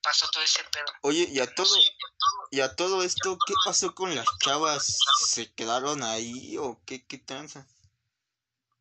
pasó 0.00 0.30
todo 0.30 0.44
ese 0.44 0.62
pedo. 0.64 0.86
Oye, 1.02 1.26
y 1.28 1.40
a 1.40 1.52
todo, 1.52 1.76
y 2.52 2.60
a 2.60 2.76
todo 2.76 3.02
esto, 3.02 3.36
¿qué 3.46 3.54
pasó 3.64 3.94
con 3.96 4.14
las 4.14 4.26
chavas? 4.44 4.98
¿Se 5.26 5.52
quedaron 5.54 6.04
ahí 6.04 6.56
o 6.56 6.80
qué, 6.86 7.04
qué 7.04 7.18
tranza? 7.18 7.66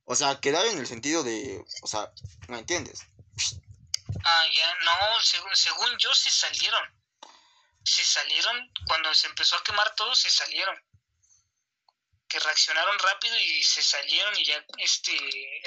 O 0.05 0.15
sea, 0.15 0.39
quedaron 0.39 0.73
en 0.73 0.79
el 0.79 0.87
sentido 0.87 1.23
de, 1.23 1.65
o 1.81 1.87
sea, 1.87 2.11
¿me 2.49 2.59
entiendes? 2.59 3.01
Ah, 4.23 4.45
ya, 4.53 4.75
no, 4.85 5.19
según, 5.21 5.55
según 5.55 5.97
yo 5.97 6.13
se 6.13 6.29
salieron. 6.29 6.83
Se 7.83 8.05
salieron, 8.05 8.71
cuando 8.85 9.13
se 9.15 9.27
empezó 9.27 9.55
a 9.55 9.63
quemar 9.63 9.95
todo, 9.95 10.13
se 10.13 10.29
salieron 10.29 10.86
que 12.27 12.39
reaccionaron 12.39 12.97
rápido 12.99 13.39
y 13.39 13.63
se 13.63 13.81
salieron 13.81 14.37
y 14.37 14.45
ya 14.45 14.65
este 14.79 15.13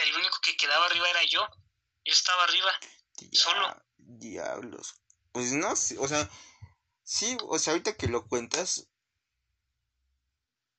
el 0.03 0.15
único 0.15 0.39
que 0.43 0.57
quedaba 0.57 0.87
arriba 0.87 1.09
era 1.11 1.25
yo. 1.25 1.47
Yo 2.05 2.13
estaba 2.13 2.45
arriba 2.45 2.71
solo. 3.33 3.77
Diablos. 3.99 4.95
Pues 5.33 5.53
no 5.53 5.71
o 5.73 6.09
sea 6.09 6.31
sí 7.03 7.37
o 7.43 7.59
sea 7.59 7.73
ahorita 7.73 7.97
que 7.97 8.09
lo 8.09 8.27
cuentas 8.27 8.87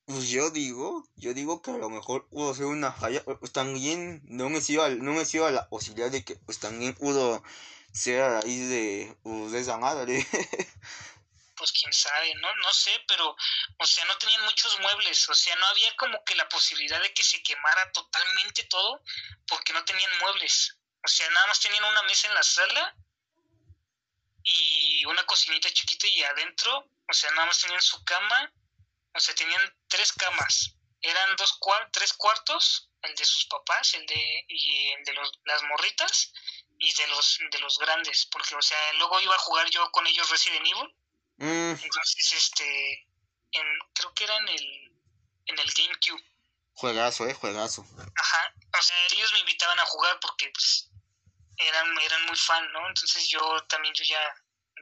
pues 0.05 0.29
yo 0.29 0.49
digo 0.49 1.07
yo 1.15 1.33
digo 1.33 1.61
que 1.61 1.71
a 1.71 1.77
lo 1.77 1.89
mejor 1.89 2.27
pudo 2.29 2.53
ser 2.53 2.65
una 2.65 2.91
falla 2.91 3.23
pues 3.23 3.51
también 3.51 4.21
no 4.25 4.49
me 4.49 4.61
sido 4.61 4.89
no 4.89 5.13
me 5.13 5.25
sido 5.25 5.45
a 5.45 5.51
la 5.51 5.69
posibilidad 5.69 6.11
de 6.11 6.23
que 6.23 6.35
pues 6.35 6.59
también 6.59 6.93
pudo 6.93 7.43
ser 7.93 8.21
a 8.21 8.41
raíz 8.41 8.69
de 8.69 9.17
pues, 9.23 9.51
de 9.51 9.59
esa 9.59 9.77
madre 9.77 10.25
pues 11.61 11.71
quién 11.73 11.93
sabe, 11.93 12.33
no, 12.33 12.55
no 12.55 12.73
sé, 12.73 12.91
pero, 13.07 13.37
o 13.77 13.85
sea, 13.85 14.03
no 14.05 14.17
tenían 14.17 14.41
muchos 14.45 14.79
muebles, 14.79 15.29
o 15.29 15.35
sea, 15.35 15.55
no 15.57 15.67
había 15.67 15.95
como 15.95 16.23
que 16.25 16.33
la 16.33 16.49
posibilidad 16.49 16.99
de 16.99 17.13
que 17.13 17.21
se 17.21 17.43
quemara 17.43 17.91
totalmente 17.91 18.63
todo, 18.63 19.03
porque 19.47 19.71
no 19.71 19.85
tenían 19.85 20.17
muebles, 20.17 20.75
o 21.03 21.07
sea, 21.07 21.29
nada 21.29 21.45
más 21.45 21.59
tenían 21.59 21.83
una 21.83 22.01
mesa 22.01 22.29
en 22.29 22.33
la 22.33 22.41
sala 22.41 22.95
y 24.41 25.05
una 25.05 25.23
cocinita 25.27 25.71
chiquita 25.71 26.07
y 26.07 26.23
adentro, 26.23 26.89
o 27.07 27.13
sea, 27.13 27.29
nada 27.29 27.45
más 27.45 27.61
tenían 27.61 27.81
su 27.83 28.03
cama, 28.05 28.51
o 29.13 29.19
sea, 29.19 29.35
tenían 29.35 29.61
tres 29.87 30.13
camas, 30.13 30.73
eran 31.03 31.35
dos 31.35 31.59
tres 31.91 32.13
cuartos 32.13 32.89
el 33.03 33.15
de 33.15 33.25
sus 33.25 33.45
papás, 33.45 33.93
el 33.93 34.05
de, 34.07 34.45
y 34.47 34.89
el 34.93 35.03
de 35.03 35.13
los, 35.13 35.31
las 35.45 35.61
morritas 35.63 36.33
y 36.79 36.91
de 36.93 37.07
los, 37.09 37.39
de 37.51 37.59
los 37.59 37.77
grandes, 37.77 38.25
porque, 38.31 38.55
o 38.55 38.61
sea, 38.63 38.93
luego 38.93 39.21
iba 39.21 39.35
a 39.35 39.39
jugar 39.39 39.69
yo 39.69 39.91
con 39.91 40.07
ellos 40.07 40.27
Resident 40.31 40.65
Evil. 40.65 40.95
Mm, 41.41 41.71
Entonces, 41.83 42.33
este, 42.33 43.07
en, 43.51 43.65
creo 43.95 44.13
que 44.13 44.23
era 44.25 44.37
en 44.37 44.49
el, 44.49 44.91
en 45.47 45.59
el 45.59 45.71
GameCube. 45.73 46.23
juegazo, 46.73 47.27
eh, 47.27 47.33
juegazo. 47.33 47.85
Ajá, 48.15 48.53
o 48.77 48.81
sea, 48.81 48.95
ellos 49.11 49.33
me 49.33 49.39
invitaban 49.39 49.79
a 49.79 49.85
jugar 49.85 50.19
porque 50.19 50.49
pues, 50.53 50.89
eran, 51.57 51.97
eran 51.99 52.25
muy 52.27 52.35
fan, 52.37 52.71
¿no? 52.71 52.87
Entonces 52.87 53.27
yo 53.27 53.63
también 53.67 53.93
yo 53.95 54.03
ya, 54.03 54.21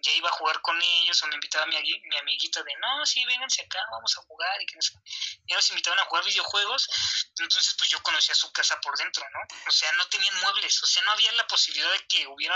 ya 0.03 0.11
iba 0.13 0.29
a 0.29 0.33
jugar 0.33 0.61
con 0.61 0.81
ellos 0.81 1.21
o 1.23 1.27
me 1.27 1.35
invitaba 1.35 1.65
mi, 1.65 1.75
agui- 1.75 2.01
mi 2.09 2.17
amiguita 2.17 2.61
de, 2.63 2.73
no, 2.77 3.05
sí, 3.05 3.23
vénganse 3.25 3.61
acá, 3.63 3.79
vamos 3.91 4.17
a 4.17 4.21
jugar 4.21 4.61
y 4.61 4.65
que 4.65 4.75
no 4.75 4.81
sé. 4.81 4.93
qué. 4.93 5.11
Y 5.47 5.53
nos 5.53 5.69
invitaban 5.71 5.99
a 5.99 6.05
jugar 6.05 6.23
videojuegos, 6.25 6.89
entonces 7.37 7.73
pues 7.77 7.89
yo 7.89 8.01
conocía 8.03 8.35
su 8.35 8.51
casa 8.51 8.79
por 8.81 8.97
dentro, 8.97 9.23
¿no? 9.31 9.39
O 9.67 9.71
sea, 9.71 9.91
no 9.93 10.07
tenían 10.09 10.39
muebles, 10.41 10.81
o 10.83 10.87
sea, 10.87 11.01
no 11.03 11.11
había 11.11 11.31
la 11.33 11.47
posibilidad 11.47 11.91
de 11.91 12.05
que 12.07 12.27
hubiera, 12.27 12.55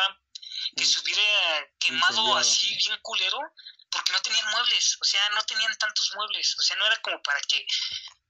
que 0.77 0.85
se 0.85 0.99
hubiera 1.01 1.21
quemado 1.79 2.11
Incendiado. 2.21 2.37
así 2.37 2.75
bien 2.77 2.99
culero, 3.01 3.39
porque 3.93 4.11
no 4.13 4.21
tenían 4.21 4.49
muebles, 4.51 4.97
o 5.01 5.05
sea, 5.05 5.29
no 5.29 5.41
tenían 5.43 5.75
tantos 5.77 6.11
muebles, 6.15 6.55
o 6.57 6.61
sea, 6.61 6.75
no 6.77 6.85
era 6.85 6.97
como 7.01 7.21
para 7.21 7.39
que 7.41 7.65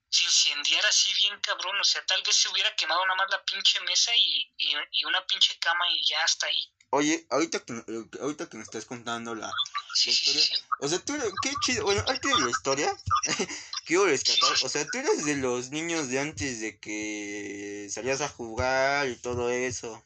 se 0.09 0.23
incendiara 0.25 0.87
así 0.89 1.11
bien 1.15 1.39
cabrón, 1.41 1.79
o 1.79 1.83
sea, 1.83 2.05
tal 2.05 2.21
vez 2.23 2.35
se 2.35 2.49
hubiera 2.49 2.75
quemado 2.75 3.03
nada 3.05 3.15
más 3.17 3.29
la 3.31 3.43
pinche 3.43 3.79
mesa 3.81 4.11
y, 4.15 4.51
y, 4.57 4.73
y 4.91 5.05
una 5.05 5.25
pinche 5.25 5.57
cama 5.59 5.85
y 5.89 6.05
ya 6.05 6.23
hasta 6.23 6.45
ahí. 6.47 6.71
Oye, 6.91 7.25
ahorita 7.31 7.59
que, 7.65 7.73
ahorita 8.21 8.47
que 8.47 8.57
me 8.57 8.63
estás 8.63 8.85
contando 8.85 9.33
la, 9.33 9.51
Sí, 9.95 10.09
la 10.11 10.15
sí, 10.15 10.29
historia, 10.29 10.41
sí. 10.45 10.63
o 10.79 10.87
sea, 10.87 10.99
tú, 10.99 11.15
eres- 11.15 11.33
qué 11.41 11.51
chido, 11.61 11.85
bueno, 11.85 12.03
antes 12.07 12.37
de 12.37 12.43
la 12.43 12.51
historia, 12.51 12.95
quiero 13.85 14.05
rescatar, 14.05 14.53
o 14.63 14.69
sea, 14.69 14.85
tú 14.87 14.99
eres 14.99 15.25
de 15.25 15.35
los 15.37 15.71
niños 15.71 16.09
de 16.09 16.19
antes 16.19 16.59
de 16.61 16.79
que 16.79 17.87
salías 17.91 18.21
a 18.21 18.29
jugar 18.29 19.07
y 19.07 19.15
todo 19.17 19.49
eso. 19.49 20.03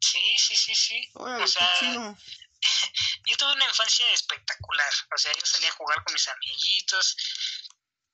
Sí, 0.00 0.36
sí, 0.38 0.56
sí, 0.56 0.74
sí. 0.74 1.08
Órale, 1.14 1.44
O 1.44 1.46
sea, 1.46 1.68
qué 1.80 1.86
chido. 1.86 2.18
Yo 3.26 3.36
tuve 3.36 3.52
una 3.52 3.64
infancia 3.66 4.08
espectacular. 4.12 4.92
O 5.14 5.18
sea, 5.18 5.32
yo 5.32 5.44
salía 5.44 5.68
a 5.68 5.72
jugar 5.74 6.02
con 6.04 6.12
mis 6.14 6.28
amiguitos. 6.28 7.16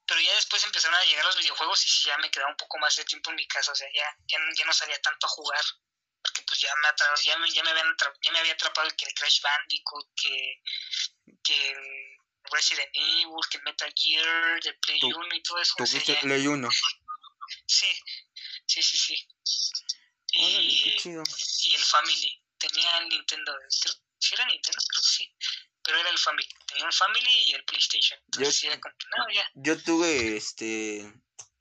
Pero 0.06 0.20
ya 0.20 0.34
después 0.34 0.62
empezaron 0.64 0.94
a 0.98 1.04
llegar 1.04 1.24
los 1.24 1.36
videojuegos 1.38 1.86
y 1.86 1.88
sí, 1.88 2.04
ya 2.06 2.18
me 2.18 2.30
quedaba 2.30 2.50
un 2.50 2.56
poco 2.56 2.78
más 2.78 2.94
de 2.96 3.04
tiempo 3.04 3.30
en 3.30 3.36
mi 3.36 3.46
casa. 3.46 3.72
O 3.72 3.74
sea, 3.76 3.88
ya, 3.94 4.16
ya, 4.26 4.38
no- 4.38 4.52
ya 4.56 4.64
no 4.64 4.72
salía 4.72 5.00
tanto 5.00 5.26
a 5.26 5.30
jugar. 5.30 5.64
Porque 6.22 6.42
pues 6.42 6.60
ya 6.60 6.72
me, 6.76 7.22
ya 7.24 7.36
me, 7.38 7.50
ya 7.50 7.62
me, 7.64 7.70
habían 7.70 7.88
atra- 7.96 8.14
ya 8.22 8.30
me 8.32 8.38
había 8.40 8.52
atrapado 8.52 8.86
el 8.86 8.94
que 8.96 9.06
el 9.06 9.14
Crash 9.14 9.40
Bandicoot, 9.42 10.08
que, 10.14 10.62
que 11.42 11.70
el 11.70 12.18
Resident 12.50 12.90
Evil, 12.94 13.34
que 13.50 13.56
el 13.58 13.62
Metal 13.64 13.92
Gear, 13.96 14.60
de 14.62 14.72
Play 14.74 15.00
Tú- 15.00 15.08
1 15.08 15.34
y 15.34 15.42
todo 15.42 15.58
eso. 15.60 15.74
O 15.78 15.86
sea, 15.86 16.00
Tuviste 16.00 16.14
Play 16.22 16.46
1. 16.46 16.68
sí, 17.66 17.86
sí, 18.66 18.82
sí, 18.82 18.98
sí. 18.98 19.28
Órale, 20.34 20.68
qué 20.84 20.90
Y, 20.90 20.96
chido. 20.98 21.22
y 21.64 21.74
el 21.74 21.84
Family. 21.84 22.42
Tenía 22.58 22.98
el 22.98 23.08
Nintendo. 23.08 23.52
¿Sí 24.22 24.34
era 24.34 24.46
Nintendo? 24.46 24.78
Creo 24.88 25.02
que 25.02 25.08
sí. 25.08 25.30
Pero 25.84 25.98
era 25.98 26.10
el 26.10 26.18
Family. 26.18 26.48
Tenía 26.66 26.84
un 26.86 26.92
Family 26.92 27.44
y 27.46 27.52
el 27.52 27.64
PlayStation. 27.64 28.18
Entonces 28.26 28.56
sí 28.56 28.66
era 28.68 28.80
como, 28.80 28.94
no, 29.16 29.34
ya. 29.34 29.50
Yo 29.54 29.82
tuve, 29.82 30.36
este, 30.36 31.12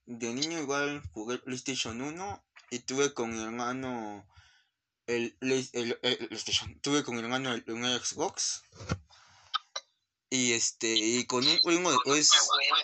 de 0.05 0.33
niño 0.33 0.59
igual 0.59 1.01
jugué 1.13 1.39
PlayStation 1.39 2.01
1 2.01 2.45
y 2.69 2.79
tuve 2.79 3.13
con 3.13 3.31
mi 3.35 3.41
hermano 3.43 4.27
el, 5.07 5.35
el, 5.41 5.69
el- 5.73 5.99
el 6.03 6.27
PlayStation, 6.27 6.79
tuve 6.81 7.03
con 7.03 7.15
mi 7.15 7.21
hermano 7.21 7.49
un 7.67 7.83
Xbox 7.99 8.61
y 10.29 10.53
este, 10.53 10.87
y 10.95 11.25
con 11.25 11.45
un 11.45 11.59
primo 11.61 11.91
después 11.91 12.29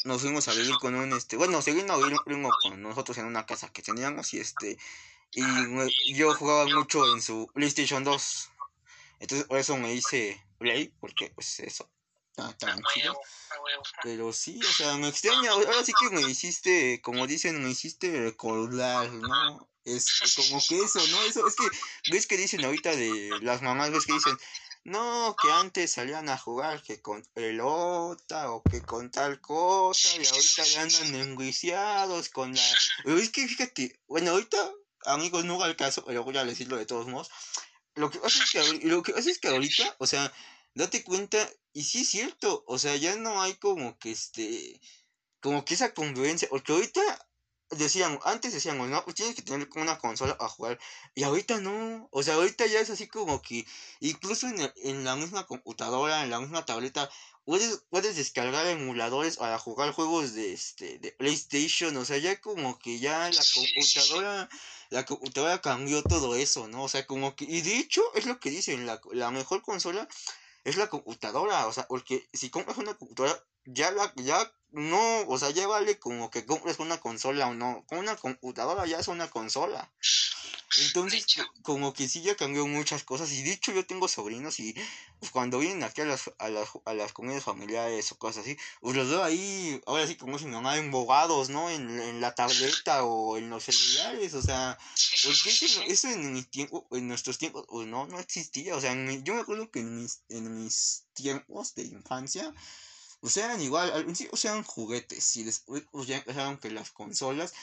nos 0.03 0.21
fuimos 0.21 0.47
a 0.49 0.53
vivir 0.53 0.75
con 0.79 0.95
un, 0.95 1.13
este, 1.13 1.37
bueno, 1.37 1.61
se 1.61 1.71
vino 1.73 1.93
a 1.93 1.97
vivir 1.97 2.13
un 2.13 2.23
primo 2.25 2.49
con 2.61 2.81
nosotros 2.81 3.17
en 3.19 3.25
una 3.25 3.45
casa 3.45 3.71
que 3.71 3.81
teníamos 3.81 4.33
y 4.33 4.39
este, 4.39 4.77
y 5.31 6.13
yo 6.15 6.33
jugaba 6.35 6.65
mucho 6.65 7.13
en 7.13 7.21
su 7.21 7.49
PlayStation 7.53 8.03
2, 8.03 8.49
entonces 9.19 9.47
por 9.47 9.57
eso 9.57 9.77
me 9.77 9.93
hice 9.93 10.43
Play, 10.57 10.91
porque 10.99 11.29
pues 11.35 11.59
eso, 11.59 11.89
está 12.29 12.49
A 12.49 12.57
tan 12.57 12.81
chido. 12.93 13.13
huevo, 13.13 13.21
a 13.51 13.63
huevo. 13.63 13.83
Pero 14.03 14.33
sí, 14.33 14.59
o 14.59 14.73
sea, 14.73 14.95
me 14.97 15.09
extraña. 15.09 15.51
Ahora 15.51 15.83
sí 15.83 15.93
que 15.99 16.09
me 16.09 16.21
hiciste, 16.21 17.01
como 17.01 17.27
dicen, 17.27 17.63
me 17.63 17.69
hiciste 17.69 18.19
recordar, 18.19 19.11
¿no? 19.11 19.69
Es 19.85 20.05
como 20.35 20.61
que 20.67 20.79
eso, 20.79 20.99
¿no? 21.07 21.21
Eso 21.23 21.47
es 21.47 21.55
que, 21.55 21.67
ves 22.11 22.27
que 22.27 22.37
dicen 22.37 22.65
ahorita 22.65 22.95
de 22.95 23.29
las 23.41 23.61
mamás, 23.61 23.91
ves 23.91 24.05
que 24.05 24.13
dicen, 24.13 24.37
no, 24.83 25.35
que 25.41 25.51
antes 25.51 25.91
salían 25.91 26.29
a 26.29 26.37
jugar 26.37 26.81
que 26.81 27.01
con 27.01 27.21
pelota 27.33 28.51
o 28.51 28.63
que 28.63 28.81
con 28.81 29.11
tal 29.11 29.41
cosa 29.41 30.09
y 30.15 30.25
ahorita 30.25 30.63
ya 30.63 30.81
andan 30.81 31.15
enjuiciados 31.15 32.29
con 32.29 32.53
la... 32.53 32.61
Pero 33.03 33.17
es 33.17 33.29
que 33.29 33.47
fíjate, 33.47 33.99
bueno, 34.07 34.31
ahorita, 34.31 34.71
amigos, 35.05 35.43
no 35.43 35.55
haga 35.55 35.67
el 35.67 35.75
caso, 35.75 36.05
pero 36.05 36.23
voy 36.23 36.37
a 36.37 36.45
decirlo 36.45 36.77
de 36.77 36.85
todos 36.85 37.07
modos. 37.07 37.29
Lo 37.97 38.11
que 38.11 38.19
pasa 38.19 38.43
es 38.43 38.51
que, 38.51 38.87
lo 38.87 39.01
que 39.01 39.11
pasa 39.11 39.29
es 39.29 39.39
que 39.39 39.47
ahorita, 39.47 39.95
o 39.97 40.05
sea, 40.05 40.31
date 40.75 41.03
cuenta, 41.03 41.37
y 41.73 41.83
sí 41.83 42.01
es 42.01 42.09
cierto, 42.09 42.63
o 42.67 42.77
sea, 42.77 42.95
ya 42.95 43.15
no 43.15 43.41
hay 43.41 43.55
como 43.55 43.97
que 43.97 44.11
este, 44.11 44.79
como 45.41 45.65
que 45.65 45.73
esa 45.73 45.95
convivencia, 45.95 46.47
porque 46.47 46.73
ahorita 46.73 47.01
decían, 47.71 48.19
antes 48.23 48.53
decíamos, 48.53 48.87
no, 48.87 49.03
pues 49.03 49.15
tienes 49.15 49.35
que 49.35 49.41
tener 49.41 49.67
como 49.67 49.81
una 49.81 49.97
consola 49.97 50.37
a 50.39 50.47
jugar, 50.47 50.79
y 51.15 51.23
ahorita 51.23 51.59
no, 51.59 52.07
o 52.11 52.21
sea, 52.21 52.35
ahorita 52.35 52.67
ya 52.67 52.79
es 52.79 52.91
así 52.91 53.07
como 53.07 53.41
que, 53.41 53.65
incluso 53.99 54.47
en 54.47 55.03
la 55.03 55.15
misma 55.15 55.47
computadora, 55.47 56.23
en 56.23 56.29
la 56.29 56.39
misma 56.39 56.65
tableta, 56.65 57.09
puedes, 57.47 57.81
puedes 57.89 58.17
descargar 58.17 58.67
emuladores 58.67 59.37
para 59.37 59.57
jugar 59.57 59.93
juegos 59.93 60.33
de 60.33 60.51
este, 60.51 60.99
de 60.99 61.13
PlayStation, 61.13 61.95
o 61.95 62.03
sea, 62.03 62.17
ya 62.17 62.41
como 62.41 62.77
que 62.77 62.99
ya 62.99 63.29
la 63.31 63.43
computadora, 63.55 64.49
la 64.89 65.05
computadora 65.05 65.61
cambió 65.61 66.03
todo 66.03 66.35
eso, 66.35 66.67
¿no? 66.67 66.83
O 66.83 66.89
sea, 66.89 67.07
como 67.07 67.37
que, 67.37 67.45
y 67.45 67.61
de 67.61 67.77
hecho, 67.77 68.01
es 68.15 68.25
lo 68.25 68.37
que 68.41 68.49
dicen, 68.49 68.85
la, 68.85 68.99
la 69.13 69.31
mejor 69.31 69.61
consola 69.61 70.09
es 70.65 70.75
la 70.75 70.89
computadora, 70.89 71.67
o 71.67 71.73
sea, 71.73 71.87
porque 71.87 72.27
si 72.33 72.49
compras 72.49 72.77
una 72.79 72.95
computadora, 72.95 73.41
ya 73.67 73.91
la, 73.91 74.13
ya 74.17 74.51
no, 74.71 75.21
o 75.27 75.37
sea, 75.39 75.51
ya 75.51 75.67
vale 75.67 75.99
como 75.99 76.29
que 76.29 76.45
compres 76.45 76.79
una 76.79 76.97
consola 76.99 77.47
o 77.47 77.53
no, 77.53 77.83
con 77.87 77.99
una 77.99 78.15
computadora 78.17 78.85
ya 78.87 78.99
es 78.99 79.07
una 79.07 79.29
consola. 79.29 79.91
Entonces, 80.79 81.25
como 81.63 81.93
que 81.93 82.07
sí 82.09 82.21
ya 82.21 82.35
cambió 82.35 82.67
muchas 82.67 83.03
cosas, 83.03 83.31
y 83.31 83.43
de 83.43 83.51
hecho 83.53 83.71
yo 83.71 83.85
tengo 83.85 84.07
sobrinos 84.07 84.59
y 84.59 84.75
pues, 85.19 85.31
cuando 85.31 85.59
vienen 85.59 85.83
aquí 85.83 86.01
a 86.01 86.05
las, 86.05 86.31
a 86.37 86.49
las, 86.49 86.69
a 86.85 86.93
las 86.93 87.13
comidas 87.13 87.43
familiares 87.43 88.11
o 88.11 88.17
cosas 88.17 88.43
así, 88.43 88.57
pues 88.81 88.95
los 88.95 89.09
veo 89.09 89.23
ahí, 89.23 89.81
ahora 89.87 90.05
sí 90.07 90.15
como 90.17 90.37
si 90.37 90.45
mi 90.45 90.51
mamá, 90.51 90.77
embobados, 90.77 91.49
¿no? 91.49 91.69
En, 91.69 91.99
en 91.99 92.21
la 92.21 92.35
tableta 92.35 93.03
o 93.05 93.37
en 93.37 93.49
los 93.49 93.63
celulares, 93.63 94.33
o 94.33 94.41
sea, 94.41 94.77
porque 95.23 95.49
eso, 95.87 96.09
en 96.09 96.33
mis 96.33 96.49
tiempos, 96.49 96.83
en 96.91 97.07
nuestros 97.07 97.37
tiempos, 97.37 97.65
pues 97.67 97.87
no, 97.87 98.05
no 98.07 98.19
existía. 98.19 98.75
O 98.75 98.81
sea, 98.81 98.91
en 98.91 99.05
mi- 99.05 99.23
yo 99.23 99.33
me 99.35 99.41
acuerdo 99.41 99.69
que 99.71 99.79
en 99.79 99.95
mis, 99.95 100.21
en 100.29 100.53
mis 100.63 101.05
tiempos 101.13 101.73
de 101.75 101.83
infancia, 101.85 102.53
sea, 103.29 103.45
eran 103.45 103.61
igual, 103.61 103.91
al 103.91 104.03
principio 104.03 104.37
eran 104.43 104.63
juguetes, 104.63 105.35
y 105.37 105.43
después 105.43 105.83
pues, 105.91 106.07
ya 106.07 106.17
empezaron 106.17 106.57
que 106.57 106.71
las 106.71 106.91
consolas, 106.91 107.53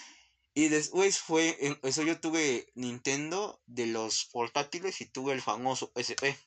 y 0.54 0.68
después 0.68 1.18
fue, 1.18 1.58
eso 1.82 2.02
yo 2.02 2.20
tuve 2.20 2.70
Nintendo 2.74 3.60
de 3.66 3.86
los 3.86 4.26
portátiles 4.26 5.00
y 5.00 5.06
tuve 5.06 5.32
el 5.32 5.42
famoso 5.42 5.90
SP. 5.94 6.38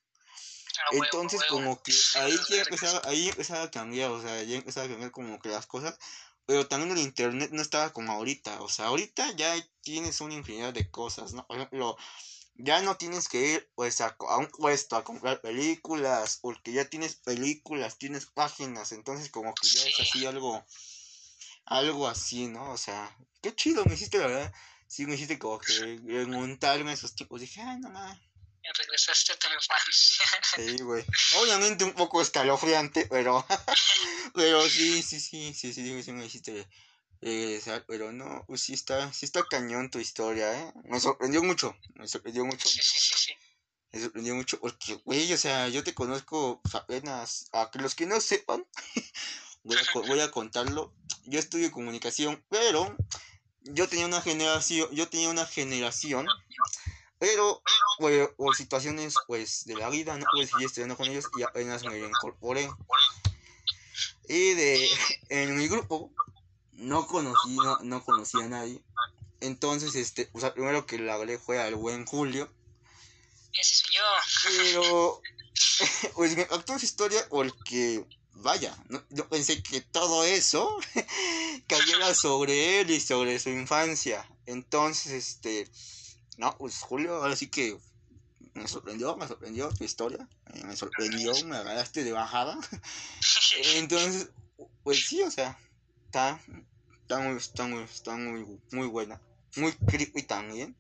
Entonces 0.91 1.43
como 1.49 1.81
que 1.81 1.91
ahí 2.15 2.37
ya 2.49 2.61
empezaba, 2.61 3.01
ahí 3.05 3.29
empezaba 3.29 3.63
a 3.63 3.71
cambiar, 3.71 4.11
o 4.11 4.21
sea, 4.21 4.43
ya 4.43 4.55
empezaba 4.55 4.85
a 4.85 4.89
cambiar 4.89 5.11
como 5.11 5.39
que 5.39 5.49
las 5.49 5.65
cosas, 5.65 5.97
pero 6.45 6.67
también 6.67 6.91
el 6.91 7.03
internet 7.03 7.49
no 7.51 7.61
estaba 7.61 7.91
como 7.91 8.13
ahorita, 8.13 8.61
o 8.61 8.69
sea, 8.69 8.85
ahorita 8.85 9.31
ya 9.33 9.53
tienes 9.81 10.21
una 10.21 10.35
infinidad 10.35 10.73
de 10.73 10.89
cosas, 10.89 11.33
¿no? 11.33 11.45
Por 11.45 11.57
ejemplo, 11.57 11.97
ya 12.57 12.81
no 12.81 12.97
tienes 12.97 13.29
que 13.29 13.53
ir 13.53 13.71
pues 13.75 14.01
a, 14.01 14.15
un 14.37 14.47
puesto 14.47 14.95
a 14.95 15.03
comprar 15.03 15.41
películas, 15.41 16.39
porque 16.41 16.71
ya 16.71 16.85
tienes 16.85 17.15
películas, 17.15 17.97
tienes 17.97 18.25
páginas, 18.25 18.91
entonces 18.91 19.29
como 19.29 19.53
que 19.53 19.67
ya 19.67 19.85
es 19.87 19.95
Sí. 19.95 20.01
así 20.01 20.25
algo, 20.25 20.65
algo 21.65 22.07
así, 22.07 22.47
¿no? 22.47 22.71
O 22.71 22.77
sea, 22.77 23.15
qué 23.41 23.55
chido 23.55 23.85
me 23.85 23.93
hiciste, 23.93 24.17
la 24.17 24.27
verdad. 24.27 24.53
Sí, 24.87 25.05
me 25.05 25.15
hiciste 25.15 25.37
como 25.37 25.59
que 25.59 25.99
remontarme 26.05 26.91
a 26.91 26.93
esos 26.93 27.13
tiempos. 27.13 27.41
Dije, 27.41 27.61
ay, 27.61 27.77
no. 27.79 27.89
Ya 27.89 28.71
regresaste 28.77 29.33
a 29.33 29.35
tu 29.37 29.47
infancia. 29.47 30.25
Sí, 30.55 30.77
güey. 30.83 31.05
Obviamente 31.41 31.83
un 31.83 31.93
poco 31.93 32.21
escalofriante, 32.21 33.05
pero. 33.07 33.45
pero 34.33 34.61
sí, 34.67 35.03
sí, 35.03 35.19
sí, 35.19 35.53
sí, 35.53 35.73
sí, 35.73 35.85
sí, 35.85 36.03
sí 36.03 36.11
me 36.13 36.25
hiciste. 36.25 36.67
Eh, 37.21 37.61
pero 37.87 38.11
no, 38.11 38.43
pues 38.47 38.61
sí 38.61 38.73
está, 38.73 39.11
sí 39.13 39.25
está 39.25 39.43
cañón 39.43 39.89
tu 39.89 39.99
historia, 39.99 40.59
¿eh? 40.59 40.73
Me 40.85 40.99
sorprendió 40.99 41.43
mucho, 41.43 41.75
me 41.95 42.07
sorprendió 42.07 42.45
mucho, 42.45 42.67
Sí, 42.67 42.79
sí, 42.81 42.97
sí, 42.99 43.13
sí. 43.17 43.33
me 43.91 44.01
sorprendió 44.01 44.35
mucho, 44.35 44.59
porque, 44.59 44.95
güey, 45.05 45.31
o 45.33 45.37
sea, 45.37 45.67
yo 45.69 45.83
te 45.83 45.93
conozco 45.93 46.61
pues, 46.61 46.75
apenas, 46.75 47.49
a 47.53 47.71
que 47.71 47.79
los 47.79 47.95
que 47.95 48.05
no 48.05 48.19
sepan, 48.21 48.65
voy 49.63 49.77
a, 49.77 49.99
voy 50.07 50.19
a 50.19 50.31
contarlo, 50.31 50.93
yo 51.25 51.39
estudio 51.39 51.71
comunicación, 51.71 52.43
pero 52.49 52.95
yo 53.61 53.87
tenía 53.87 54.05
una 54.05 54.21
generación, 54.21 54.89
yo 54.91 55.09
tenía 55.09 55.29
una 55.29 55.45
generación, 55.45 56.27
pero 57.19 57.61
por 58.37 58.55
situaciones 58.55 59.15
pues 59.25 59.65
de 59.65 59.75
la 59.75 59.89
vida 59.89 60.17
no 60.17 60.25
pude 60.31 60.47
seguir 60.47 60.67
estudiando 60.67 60.95
con 60.95 61.07
ellos 61.07 61.25
y 61.37 61.43
apenas 61.43 61.83
me 61.83 61.97
incorporé. 61.99 62.69
Y 64.29 64.53
de 64.53 64.89
en 65.29 65.57
mi 65.57 65.67
grupo 65.67 66.11
no 66.77 67.07
conocí, 67.07 67.55
no, 67.55 67.79
no 67.79 68.03
conocí 68.03 68.39
a 68.41 68.47
nadie. 68.47 68.81
Entonces, 69.39 69.95
este, 69.95 70.29
o 70.33 70.39
sea, 70.39 70.53
primero 70.53 70.85
que 70.85 70.97
le 70.97 71.11
hablé 71.11 71.37
fue 71.37 71.61
al 71.61 71.75
buen 71.75 72.05
Julio. 72.05 72.51
Ese 73.53 73.75
soy 73.75 73.95
yo. 73.95 74.01
Pero, 74.43 75.21
pues 76.15 76.35
me 76.35 76.43
impactó 76.43 76.77
su 76.79 76.85
historia 76.85 77.25
porque, 77.29 78.05
vaya, 78.33 78.75
no, 78.89 79.03
yo 79.09 79.27
pensé 79.27 79.61
que 79.61 79.81
todo 79.81 80.23
eso 80.23 80.77
cayera 81.67 82.13
sobre 82.13 82.81
él 82.81 82.91
y 82.91 82.99
sobre 82.99 83.39
su 83.39 83.49
infancia. 83.49 84.27
Entonces, 84.45 85.11
este, 85.11 85.69
no, 86.37 86.55
pues 86.57 86.79
Julio, 86.79 87.15
ahora 87.15 87.35
sí 87.35 87.47
que 87.47 87.77
me 88.53 88.67
sorprendió, 88.67 89.15
me 89.17 89.27
sorprendió 89.27 89.69
tu 89.69 89.83
historia, 89.83 90.27
eh, 90.53 90.63
me 90.63 90.75
sorprendió, 90.75 91.33
me 91.45 91.57
agarraste 91.57 92.03
de 92.03 92.11
bajada. 92.11 92.57
Entonces, 93.75 94.29
pues 94.83 95.05
sí, 95.05 95.21
o 95.21 95.29
sea, 95.29 95.59
está, 96.17 96.39
está 97.01 97.19
muy, 97.19 97.37
está 97.37 97.63
muy, 97.67 97.83
está 97.83 98.15
muy, 98.15 98.59
muy 98.71 98.87
buena, 98.87 99.21
muy 99.55 99.71
creepy 99.73 100.23
también. 100.23 100.75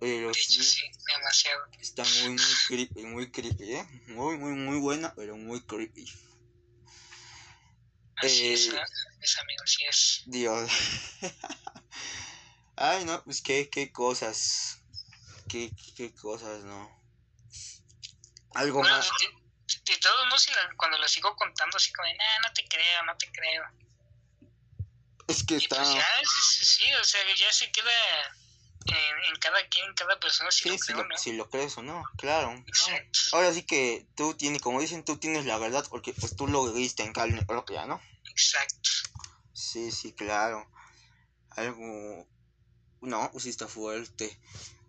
Pero 0.00 0.30
De 0.30 0.38
hecho, 0.38 0.62
sí, 0.62 0.62
sí, 0.62 0.90
demasiado. 1.16 1.64
está 1.80 2.04
muy, 2.04 2.30
muy 2.30 2.54
creepy, 2.68 3.04
muy 3.06 3.30
creepy, 3.32 3.74
¿eh? 3.74 3.86
Muy, 4.08 4.36
muy, 4.36 4.52
muy 4.52 4.78
buena, 4.78 5.12
pero 5.14 5.36
muy 5.36 5.60
creepy. 5.62 6.04
Así 8.16 8.52
es, 8.52 8.68
Eh, 8.68 8.72
¿no? 8.72 8.82
es 9.20 9.38
amigo, 9.38 9.62
así 9.64 9.84
es. 9.88 10.22
Dios. 10.26 10.70
Ay, 12.76 13.04
no, 13.04 13.24
pues 13.24 13.40
qué, 13.42 13.68
qué 13.70 13.90
cosas. 13.90 14.82
Qué, 15.48 15.72
qué 15.96 16.14
cosas, 16.14 16.62
¿no? 16.64 16.90
Algo 18.54 18.80
Bueno, 18.80 18.96
más. 18.96 19.10
de, 19.86 19.96
todos 19.96 20.26
modos, 20.26 20.46
cuando 20.76 20.98
la 20.98 21.08
sigo 21.08 21.34
contando, 21.34 21.76
así 21.76 21.90
como, 21.92 22.06
nah, 22.08 22.48
no 22.48 22.52
te 22.52 22.64
creo, 22.68 23.04
no 23.04 23.16
te 23.16 23.26
creo. 23.32 23.87
Es 25.28 25.44
que 25.44 25.54
Y 25.54 25.58
está. 25.58 25.76
pues 25.76 25.94
ya, 25.94 26.06
sí, 26.24 26.64
sí, 26.64 26.84
o 27.00 27.04
sea, 27.04 27.20
ya 27.38 27.52
se 27.52 27.70
queda 27.70 27.90
en, 28.86 29.34
en 29.34 29.40
cada 29.40 29.66
quien, 29.68 29.86
en 29.86 29.94
cada 29.94 30.18
persona, 30.18 30.50
si 30.50 30.62
Sí, 30.64 30.68
lo 30.70 30.78
si 30.78 30.84
creo, 30.86 30.96
lo, 31.02 31.08
¿no? 31.08 31.18
si 31.18 31.32
lo 31.32 31.50
crees 31.50 31.76
o 31.78 31.82
no, 31.82 32.02
claro. 32.16 32.54
no. 32.54 32.64
Ahora 33.32 33.52
sí 33.52 33.62
que 33.62 34.06
tú 34.16 34.34
tienes, 34.34 34.62
como 34.62 34.80
dicen, 34.80 35.04
tú 35.04 35.18
tienes 35.18 35.44
la 35.44 35.58
verdad 35.58 35.86
porque 35.90 36.12
pues 36.14 36.34
tú 36.34 36.46
lo 36.48 36.72
viste 36.72 37.02
en 37.02 37.12
carne 37.12 37.44
propia, 37.44 37.86
¿no? 37.86 38.00
Exacto. 38.30 38.90
Sí, 39.52 39.90
sí, 39.92 40.12
claro. 40.12 40.66
Algo... 41.50 42.26
No, 43.00 43.28
pues 43.30 43.44
sí 43.44 43.50
está 43.50 43.68
fuerte. 43.68 44.38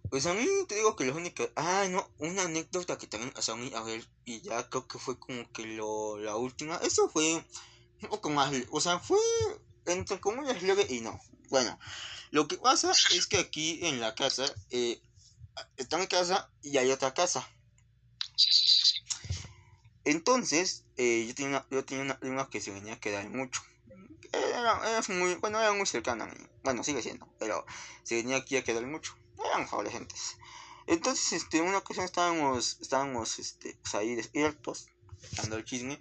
Pues 0.10 0.26
a 0.26 0.34
mí 0.34 0.48
te 0.68 0.76
digo 0.76 0.96
que 0.96 1.06
lo 1.06 1.16
único... 1.16 1.50
Ah, 1.56 1.86
no, 1.90 2.10
una 2.18 2.44
anécdota 2.44 2.98
que 2.98 3.08
también... 3.08 3.34
O 3.36 3.42
sea, 3.42 3.56
a 3.56 3.58
mí, 3.58 3.72
a 3.76 3.82
ver, 3.82 4.08
y 4.26 4.42
ya 4.42 4.70
creo 4.70 4.88
que 4.88 4.98
fue 5.00 5.20
como 5.20 5.52
que 5.52 5.66
lo, 5.66 6.18
la 6.18 6.36
última. 6.36 6.78
Eso 6.78 7.10
fue 7.10 7.34
un 7.34 8.10
poco 8.10 8.30
más... 8.30 8.54
O 8.72 8.80
sea, 8.80 9.00
fue 9.00 9.18
entre 9.94 10.20
comillas 10.20 10.62
leve 10.64 10.86
y 10.90 11.02
no. 11.02 11.20
Bueno, 11.50 11.80
lo 12.32 12.48
que 12.48 12.58
pasa 12.58 12.92
es 13.12 13.28
que 13.28 13.38
aquí 13.38 13.80
en 13.84 14.00
la 14.00 14.16
casa... 14.16 14.46
Eh, 14.72 15.02
está 15.78 15.98
mi 15.98 16.08
casa 16.08 16.50
y 16.62 16.78
hay 16.78 16.92
otra 16.92 17.14
casa. 17.14 17.48
Entonces, 20.06 20.86
eh, 20.98 21.26
yo 21.28 21.36
tenía 21.36 21.50
una, 21.50 21.68
yo 21.70 21.86
tenía 21.86 22.04
una 22.04 22.20
prima 22.20 22.50
que 22.50 22.62
se 22.62 22.72
venía 22.72 22.94
a 22.94 23.00
quedar 23.00 23.30
mucho. 23.30 23.62
Era, 24.32 24.80
era 24.90 25.02
muy, 25.10 25.36
bueno, 25.36 25.60
era 25.60 25.74
muy 25.74 25.86
cercana 25.86 26.26
a 26.26 26.28
mí. 26.28 26.48
Bueno, 26.64 26.84
sigue 26.84 27.02
siendo, 27.02 27.28
pero 27.40 27.66
se 28.04 28.16
venía 28.16 28.38
aquí 28.38 28.58
a 28.58 28.64
quedar 28.64 28.86
mucho. 28.86 29.16
Éramos 29.44 29.72
adolescentes. 29.74 30.38
Entonces, 30.88 31.34
este, 31.34 31.62
una 31.62 31.80
ocasión 31.80 32.06
estábamos, 32.06 32.78
estábamos, 32.82 33.40
este, 33.40 33.78
pues 33.82 33.96
ahí 33.96 34.16
despiertos, 34.16 34.88
dando 35.34 35.58
el 35.58 35.66
chisme. 35.66 36.00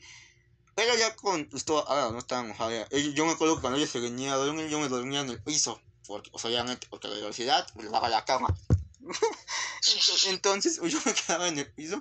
Pero 0.78 0.94
ya 0.94 1.16
con, 1.16 1.44
pues 1.46 1.64
todo, 1.64 1.88
ahora 1.88 2.12
no 2.12 2.54
ahora, 2.56 2.86
ella- 2.92 3.12
yo 3.12 3.26
me 3.26 3.32
acuerdo 3.32 3.56
que 3.56 3.62
cuando 3.62 3.80
ella 3.80 3.88
se 3.88 3.98
venía 3.98 4.34
a 4.34 4.36
dormir, 4.36 4.68
yo 4.68 4.78
me 4.78 4.88
dormía 4.88 5.22
en 5.22 5.28
el 5.28 5.42
piso. 5.42 5.82
Porque, 6.06 6.30
pues 6.30 6.44
obviamente, 6.44 6.86
porque 6.88 7.08
la 7.08 7.16
velocidad, 7.16 7.66
pues 7.74 7.86
le 7.86 7.90
daba 7.90 8.08
la 8.08 8.24
cama. 8.24 8.56
Entonces, 9.00 10.26
entonces, 10.26 10.80
yo 10.80 11.00
me 11.04 11.14
quedaba 11.14 11.48
en 11.48 11.58
el 11.58 11.68
piso. 11.72 12.00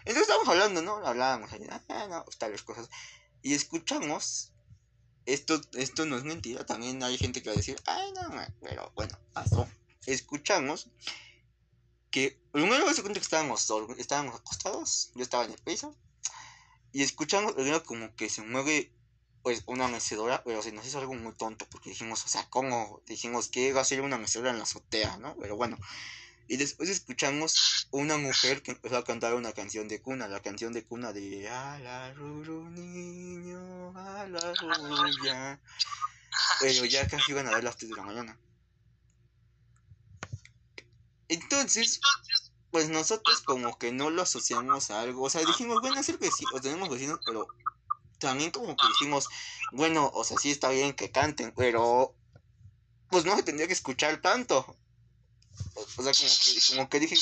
Entonces 0.00 0.22
estábamos 0.24 0.48
hablando, 0.50 0.82
¿no? 0.82 0.96
Hablábamos 1.06 1.50
ahí, 1.52 1.66
ah, 1.70 2.06
no, 2.10 2.22
tales 2.36 2.62
cosas. 2.62 2.90
Y 3.40 3.54
escuchamos, 3.54 4.52
esto, 5.24 5.58
esto 5.72 6.04
no 6.04 6.18
es 6.18 6.24
mentira, 6.24 6.66
también 6.66 7.02
hay 7.02 7.16
gente 7.16 7.40
que 7.40 7.48
va 7.48 7.54
a 7.54 7.56
decir, 7.56 7.80
ay, 7.86 8.12
no, 8.12 8.28
ma", 8.28 8.46
pero 8.60 8.92
bueno, 8.94 9.18
pasó. 9.32 9.66
Escuchamos 10.04 10.90
que, 12.10 12.38
primero 12.52 12.92
se 12.92 13.00
cuenta 13.00 13.20
que 13.20 13.24
estábamos, 13.24 13.66
estábamos 13.96 14.34
acostados, 14.34 15.12
yo 15.14 15.22
estaba 15.22 15.44
en 15.44 15.52
el 15.52 15.58
piso, 15.60 15.96
y 16.98 17.02
escuchamos, 17.04 17.54
como 17.86 18.12
que 18.16 18.28
se 18.28 18.42
mueve, 18.42 18.90
pues, 19.44 19.62
una 19.66 19.86
mecedora, 19.86 20.42
pero 20.42 20.62
se 20.62 20.72
nos 20.72 20.84
hizo 20.84 20.98
algo 20.98 21.14
muy 21.14 21.32
tonto, 21.32 21.64
porque 21.70 21.90
dijimos, 21.90 22.24
o 22.24 22.28
sea, 22.28 22.50
¿cómo? 22.50 23.02
Dijimos 23.06 23.46
que 23.46 23.68
iba 23.68 23.80
a 23.80 23.84
ser 23.84 24.00
una 24.00 24.18
mecedora 24.18 24.50
en 24.50 24.56
la 24.56 24.64
azotea, 24.64 25.16
¿no? 25.18 25.36
Pero 25.36 25.54
bueno. 25.54 25.78
Y 26.48 26.56
después 26.56 26.88
escuchamos 26.90 27.86
una 27.92 28.16
mujer 28.16 28.64
que 28.64 28.72
empezó 28.72 28.96
a 28.96 29.04
cantar 29.04 29.34
una 29.34 29.52
canción 29.52 29.86
de 29.86 30.02
cuna, 30.02 30.26
la 30.26 30.40
canción 30.40 30.72
de 30.72 30.84
cuna 30.84 31.12
de 31.12 31.48
A 31.48 31.78
la 31.78 32.12
ruru 32.14 32.68
niño, 32.68 33.96
a 33.96 34.26
la 34.26 34.52
ruya. 34.54 35.60
Pero 36.58 36.84
ya 36.84 37.06
casi 37.06 37.30
iban 37.30 37.46
a 37.46 37.52
dar 37.52 37.62
las 37.62 37.76
3 37.76 37.90
de 37.90 37.96
la 37.96 38.02
mañana. 38.02 38.36
Entonces, 41.28 42.00
pues 42.70 42.88
nosotros 42.88 43.40
como 43.42 43.78
que 43.78 43.92
no 43.92 44.10
lo 44.10 44.22
asociamos 44.22 44.90
a 44.90 45.00
algo. 45.00 45.24
O 45.24 45.30
sea, 45.30 45.44
dijimos, 45.44 45.80
bueno, 45.80 46.02
ser 46.02 46.18
vecinos, 46.18 46.54
o 46.54 46.60
tenemos 46.60 46.88
vecinos, 46.88 47.20
pero 47.24 47.48
también 48.18 48.50
como 48.50 48.76
que 48.76 48.86
dijimos, 48.88 49.28
bueno, 49.72 50.10
o 50.14 50.24
sea, 50.24 50.38
sí 50.38 50.50
está 50.50 50.70
bien 50.70 50.92
que 50.92 51.10
canten, 51.10 51.52
pero 51.56 52.14
pues 53.10 53.24
no 53.24 53.36
se 53.36 53.42
tendría 53.42 53.66
que 53.66 53.72
escuchar 53.72 54.20
tanto. 54.20 54.58
O, 55.74 55.80
o 55.80 56.02
sea, 56.02 56.12
como 56.12 56.30
que, 56.44 56.60
como 56.68 56.88
que 56.88 57.00
dije, 57.00 57.16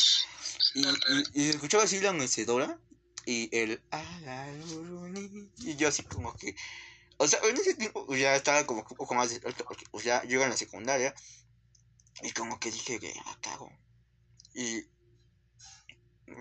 y, 0.74 0.86
y, 0.86 1.46
y 1.46 1.48
escuchaba 1.50 1.84
así 1.84 2.00
la 2.00 2.12
mecedora 2.12 2.78
y 3.26 3.54
el 3.56 3.82
y 5.58 5.76
yo 5.76 5.88
así 5.88 6.02
como 6.04 6.34
que 6.36 6.54
o 7.18 7.26
sea 7.26 7.40
en 7.44 7.56
ese 7.56 7.74
tiempo 7.74 8.06
pues, 8.06 8.20
ya 8.20 8.36
estaba 8.36 8.64
como 8.66 8.84
que 8.84 8.94
un 8.94 8.98
poco 8.98 9.14
más 9.14 9.38
porque 9.42 9.84
pues 9.90 10.04
ya 10.04 10.22
yo 10.24 10.34
iba 10.34 10.44
en 10.44 10.50
la 10.50 10.56
secundaria 10.56 11.14
y 12.22 12.30
como 12.30 12.58
que 12.60 12.70
dije 12.70 13.00
que 13.00 13.12
ah, 13.26 13.38
cago 13.40 13.70
y 14.54 14.86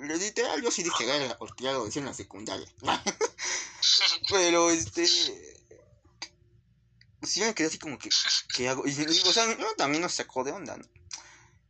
literal 0.02 0.62
yo 0.62 0.72
sí 0.72 0.84
dije 0.84 1.06
verga 1.06 1.38
porque 1.38 1.64
ya 1.64 1.74
lo 1.74 1.86
decía 1.86 2.02
en 2.02 2.08
la 2.08 2.14
secundaria 2.14 2.68
pero 4.30 4.70
este 4.70 5.08
sí 5.08 5.34
me 7.40 7.56
quedé 7.56 7.68
así 7.68 7.80
como 7.80 7.98
que 7.98 8.10
¿qué 8.56 8.70
hago? 8.70 8.86
y 8.86 8.92
o 8.92 9.34
sea 9.34 9.58
yo 9.58 9.76
también 9.76 10.02
nos 10.02 10.14
sacó 10.14 10.44
de 10.44 10.52
onda 10.52 10.78
¿no? 10.78 10.86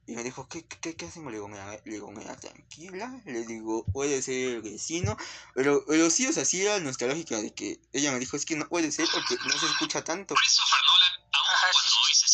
Y 0.07 0.15
me 0.15 0.23
dijo, 0.23 0.47
¿qué, 0.47 0.63
qué, 0.67 0.95
qué 0.95 1.07
hacemos? 1.07 1.31
Le 1.31 1.37
digo, 1.37 1.47
mira, 1.47 1.81
le 1.83 1.93
digo, 1.93 2.11
mira, 2.11 2.35
tranquila. 2.35 3.19
Le 3.25 3.43
digo, 3.43 3.85
puede 3.85 4.21
ser 4.21 4.49
el 4.49 4.61
vecino. 4.61 5.17
Pero, 5.55 5.83
pero 5.87 6.11
sí, 6.11 6.27
o 6.27 6.33
sea, 6.33 6.45
sí 6.45 6.61
era 6.61 6.79
nuestra 6.79 7.07
lógica 7.07 7.41
de 7.41 7.51
que 7.53 7.79
ella 7.91 8.11
me 8.11 8.19
dijo, 8.19 8.37
es 8.37 8.45
que 8.45 8.55
no 8.55 8.69
puede 8.69 8.91
ser 8.91 9.07
porque 9.11 9.35
no 9.47 9.57
se 9.57 9.65
escucha 9.65 10.03
tanto. 10.03 10.35
Christopher 10.35 10.79
Nolan, 10.85 11.13
aun 11.33 11.45
Ajá, 11.53 11.67
sí, 11.67 11.73
cuando 11.73 11.89
sí. 11.89 11.97
hoy 12.05 12.13
se. 12.13 12.25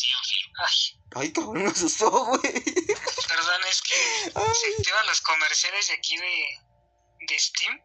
Ay, 0.61 0.77
Ay, 1.27 1.31
cabrón, 1.31 1.63
me 1.63 1.69
asustó, 1.69 2.11
güey. 2.25 2.41
Perdón, 3.41 3.61
es 3.69 3.81
que 3.81 3.95
Ay, 4.35 4.55
se 4.55 4.67
activan 4.77 5.05
los 5.07 5.21
comerciales 5.21 5.87
de 5.87 5.93
aquí 5.93 6.17
de, 6.17 7.25
de 7.27 7.39
Steam. 7.39 7.81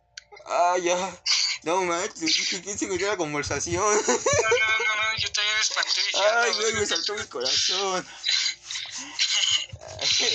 ah, 0.46 0.76
ya. 0.82 1.22
No, 1.62 1.82
manches, 1.82 2.20
dije, 2.20 2.62
¿quién 2.62 2.78
se 2.78 2.86
metió 2.86 3.06
la 3.08 3.16
conversación? 3.16 3.82
No, 3.82 3.90
no, 3.90 3.98
no, 3.98 4.96
no, 4.96 5.18
yo 5.18 5.32
también 5.32 5.54
me 5.54 5.60
espanté. 5.60 6.00
Dije, 6.06 6.12
ah, 6.16 6.42
Ay, 6.42 6.52
no, 6.52 6.60
güey, 6.60 6.74
me 6.74 6.86
saltó 6.86 7.14
mi 7.14 7.26
corazón. 7.26 8.06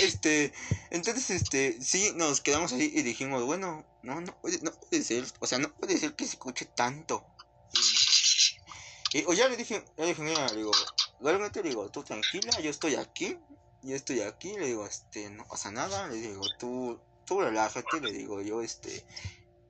Este, 0.01 0.53
entonces, 0.91 1.29
este, 1.29 1.81
sí, 1.81 2.11
nos 2.15 2.41
quedamos 2.41 2.73
ahí 2.73 2.91
y 2.93 3.01
dijimos, 3.01 3.43
bueno, 3.43 3.85
no, 4.03 4.21
no 4.21 4.39
puede, 4.39 4.59
no 4.61 4.71
puede 4.71 5.03
ser, 5.03 5.25
o 5.39 5.47
sea, 5.47 5.57
no 5.57 5.73
puede 5.73 5.97
ser 5.97 6.15
que 6.15 6.25
se 6.25 6.31
escuche 6.31 6.65
tanto. 6.65 7.25
Y, 9.13 9.25
o 9.25 9.33
ya 9.33 9.49
le 9.49 9.57
dije, 9.57 9.83
ya 9.97 10.03
le 10.05 10.11
dije, 10.11 10.21
mira, 10.21 10.47
le 10.47 10.57
digo, 10.57 10.71
realmente 11.19 11.61
le 11.61 11.67
digo, 11.69 11.91
tú 11.91 12.01
tranquila, 12.01 12.57
yo 12.61 12.69
estoy 12.69 12.95
aquí, 12.95 13.37
yo 13.81 13.95
estoy 13.95 14.21
aquí, 14.21 14.53
le 14.57 14.67
digo, 14.67 14.85
este, 14.85 15.29
no 15.29 15.45
pasa 15.47 15.71
nada, 15.71 16.07
le 16.07 16.15
digo, 16.17 16.43
tú, 16.59 16.99
tú 17.25 17.41
relájate, 17.41 18.01
le 18.01 18.11
digo, 18.11 18.41
yo, 18.41 18.61
este, 18.61 19.05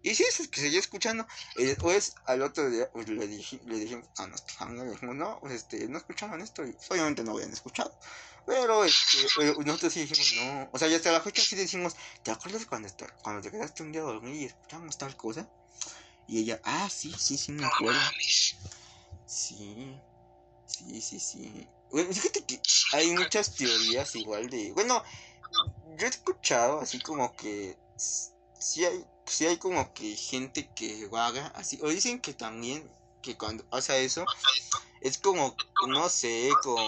y 0.03 0.15
sí, 0.15 0.23
es 0.23 0.47
que 0.47 0.61
seguía 0.61 0.79
escuchando, 0.79 1.27
y 1.57 1.63
después, 1.65 2.15
al 2.25 2.41
otro 2.41 2.69
día, 2.69 2.89
pues 2.91 3.07
le 3.09 3.27
dije, 3.27 3.61
le 3.65 3.77
dije 3.79 4.01
a 4.17 4.27
nuestra 4.27 4.53
familia, 4.55 4.85
le 4.85 4.91
dijimos, 4.91 5.15
no, 5.15 5.39
pues, 5.41 5.53
este, 5.53 5.87
no 5.87 5.97
escucharon 5.99 6.41
esto, 6.41 6.65
y 6.65 6.75
obviamente 6.89 7.23
no 7.23 7.31
habían 7.33 7.53
escuchado, 7.53 7.95
pero, 8.45 8.83
este, 8.85 9.17
nosotros 9.65 9.93
sí 9.93 10.01
dijimos, 10.01 10.33
no, 10.37 10.69
o 10.73 10.79
sea, 10.79 10.87
ya 10.87 10.97
hasta 10.97 11.11
la 11.11 11.21
fecha 11.21 11.43
sí 11.43 11.55
decimos, 11.55 11.95
¿te 12.23 12.31
acuerdas 12.31 12.65
cuando, 12.65 12.87
está- 12.87 13.13
cuando 13.23 13.41
te 13.41 13.51
quedaste 13.51 13.83
un 13.83 13.91
día 13.91 14.01
a 14.01 14.05
dormir 14.05 14.35
y 14.35 14.45
escuchamos 14.45 14.97
tal 14.97 15.15
cosa? 15.15 15.47
Y 16.27 16.39
ella, 16.39 16.61
ah, 16.63 16.89
sí, 16.89 17.13
sí, 17.17 17.37
sí, 17.37 17.51
me 17.51 17.65
acuerdo. 17.65 17.99
Sí, 19.25 19.99
sí, 20.65 21.01
sí, 21.01 21.19
sí. 21.19 21.69
Bueno, 21.91 22.13
fíjate 22.13 22.45
que 22.45 22.61
hay 22.93 23.11
muchas 23.11 23.55
teorías 23.55 24.15
igual 24.15 24.49
de... 24.49 24.71
Bueno, 24.73 25.03
yo 25.97 26.05
he 26.05 26.09
escuchado 26.09 26.79
así 26.79 26.99
como 26.99 27.35
que... 27.35 27.77
Sí 27.97 28.85
hay, 28.85 29.05
sí 29.25 29.45
hay 29.45 29.57
como 29.57 29.93
que 29.93 30.15
gente 30.15 30.69
que 30.73 31.07
vaga 31.07 31.47
así. 31.55 31.79
O 31.81 31.89
dicen 31.89 32.21
que 32.21 32.33
también 32.33 32.89
que 33.21 33.37
cuando 33.37 33.63
pasa 33.65 33.97
eso 33.97 34.25
es 35.01 35.17
como, 35.17 35.55
no 35.87 36.09
sé, 36.09 36.49
con... 36.63 36.81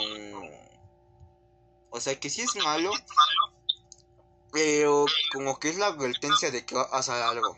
O 1.90 2.00
sea 2.00 2.20
que 2.20 2.30
sí 2.30 2.42
es 2.42 2.56
malo, 2.56 2.92
pero 4.52 5.06
como 5.32 5.60
que 5.60 5.70
es 5.70 5.78
la 5.78 5.88
advertencia 5.88 6.50
de 6.52 6.66
que 6.66 6.76
va 6.76 6.84
a 6.84 6.92
pasar 6.92 7.22
algo. 7.22 7.56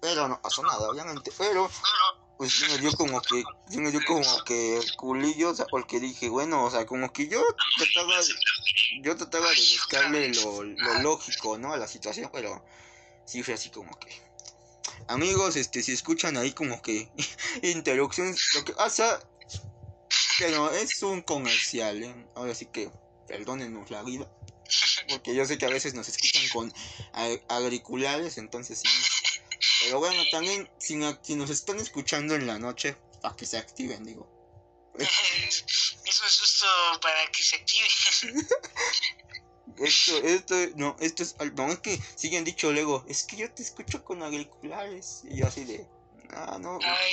Pero 0.00 0.28
no 0.28 0.40
pasó 0.40 0.62
nada, 0.62 0.90
obviamente. 0.90 1.32
Pero 1.36 1.70
pues 2.38 2.52
sí 2.52 2.64
me 2.80 2.92
como 2.92 3.20
que, 3.20 3.42
sí 3.68 3.78
me 3.78 3.90
dio 3.90 4.00
como 4.06 4.44
que 4.44 4.80
culillo, 4.96 5.50
o 5.50 5.54
sea, 5.56 5.66
porque 5.66 5.98
dije, 5.98 6.28
bueno, 6.28 6.64
o 6.64 6.70
sea, 6.70 6.86
como 6.86 7.12
que 7.12 7.26
yo 7.26 7.44
trataba, 7.76 8.22
de- 8.22 9.02
yo 9.02 9.16
trataba 9.16 9.50
de 9.50 9.56
buscarle 9.56 10.32
lo, 10.34 10.62
lo 10.62 10.94
lógico, 11.02 11.58
¿no? 11.58 11.72
A 11.72 11.76
la 11.76 11.88
situación, 11.88 12.30
pero 12.32 12.64
sí 13.24 13.42
fue 13.42 13.54
así 13.54 13.70
como 13.70 13.90
que. 13.98 14.08
Amigos, 15.08 15.56
este, 15.56 15.82
si 15.82 15.90
escuchan 15.90 16.36
ahí 16.36 16.52
como 16.52 16.80
que 16.80 17.10
interrupciones, 17.62 18.40
lo 18.54 18.64
que 18.64 18.72
pasa, 18.72 19.20
pero 20.38 20.70
es 20.70 21.02
un 21.02 21.22
comercial, 21.22 22.04
¿eh? 22.04 22.26
Ahora 22.36 22.54
sí 22.54 22.66
que, 22.66 22.88
perdónenos 23.26 23.90
la 23.90 24.04
vida, 24.04 24.30
porque 25.08 25.34
yo 25.34 25.44
sé 25.44 25.58
que 25.58 25.66
a 25.66 25.70
veces 25.70 25.94
nos 25.94 26.08
escuchan 26.08 26.48
con 26.52 26.72
auriculares, 27.48 28.38
entonces 28.38 28.78
sí. 28.78 28.88
Pero 29.82 29.98
bueno, 30.00 30.22
también, 30.30 30.68
si, 30.78 30.96
no- 30.96 31.18
si 31.22 31.34
nos 31.34 31.50
están 31.50 31.78
escuchando 31.78 32.34
en 32.34 32.46
la 32.46 32.58
noche, 32.58 32.96
para 33.20 33.36
que 33.36 33.46
se 33.46 33.58
activen, 33.58 34.04
digo. 34.04 34.28
es 34.98 36.20
un 36.22 36.28
susto 36.28 36.66
para 37.00 37.30
que 37.30 37.42
se 37.42 37.56
active. 37.56 37.88
Esto, 39.76 40.16
esto, 40.24 40.54
no, 40.76 40.96
esto 40.98 41.22
es, 41.22 41.36
no, 41.54 41.70
es 41.70 41.78
que 41.80 42.00
siguen 42.16 42.42
dicho 42.42 42.72
luego, 42.72 43.04
es 43.06 43.22
que 43.24 43.36
yo 43.36 43.52
te 43.52 43.62
escucho 43.62 44.02
con 44.02 44.22
auriculares. 44.22 45.20
Y 45.24 45.36
yo 45.36 45.46
así 45.46 45.64
de, 45.64 45.86
ah, 46.30 46.58
no. 46.60 46.78
Ay, 46.82 47.12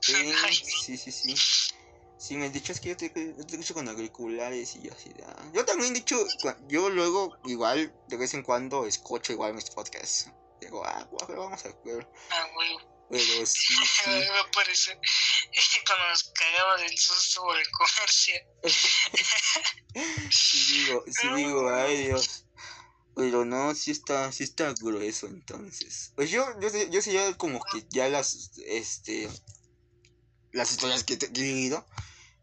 Sí, 0.00 0.14
ay, 0.44 0.54
sí, 0.54 0.96
sí, 0.96 1.12
sí. 1.12 1.34
Sí, 2.16 2.36
me 2.36 2.46
han 2.46 2.52
dicho, 2.52 2.72
es 2.72 2.80
que 2.80 2.90
yo 2.90 2.96
te, 2.96 3.12
yo 3.14 3.44
te 3.46 3.52
escucho 3.54 3.74
con 3.74 3.88
auriculares 3.88 4.76
y 4.76 4.82
yo 4.82 4.92
así 4.94 5.10
de, 5.12 5.24
ah. 5.24 5.50
Yo 5.52 5.64
también 5.64 5.92
he 5.92 5.98
dicho, 5.98 6.16
yo 6.68 6.88
luego, 6.90 7.36
igual, 7.44 7.92
de 8.06 8.16
vez 8.16 8.32
en 8.34 8.42
cuando, 8.44 8.86
escucho 8.86 9.32
igual 9.32 9.52
mis 9.54 9.68
podcasts. 9.70 10.30
Digo, 10.70 10.86
ah, 10.86 11.04
bueno, 11.10 11.40
vamos 11.42 11.64
a 11.66 11.68
ver. 11.82 12.08
ah, 12.30 12.46
huevo. 12.56 12.78
Pero 13.08 13.24
sí, 13.46 13.74
sí. 13.74 14.08
Me 14.10 14.52
parece 14.54 14.96
cuando 15.84 16.08
nos 16.10 16.32
cagamos 16.32 16.80
del 16.82 16.96
susto 16.96 17.42
por 17.42 17.58
el 17.58 17.66
comercial. 17.72 18.42
Sí 20.30 20.84
digo, 20.84 21.02
sí 21.08 21.28
digo, 21.34 21.68
ay 21.68 22.04
Dios. 22.04 22.46
Pero 23.16 23.44
no, 23.44 23.74
sí 23.74 23.90
está, 23.90 24.30
sí 24.30 24.44
está 24.44 24.72
grueso 24.80 25.26
entonces. 25.26 26.12
Pues 26.14 26.30
yo, 26.30 26.46
yo, 26.60 26.68
yo 26.88 27.02
sé 27.02 27.12
ya 27.12 27.34
como 27.36 27.60
que 27.64 27.84
ya 27.90 28.08
las, 28.08 28.52
este, 28.66 29.28
las 30.52 30.70
historias 30.70 31.02
que, 31.02 31.16
te- 31.16 31.32
que 31.32 31.40
he 31.40 31.44
vivido, 31.44 31.84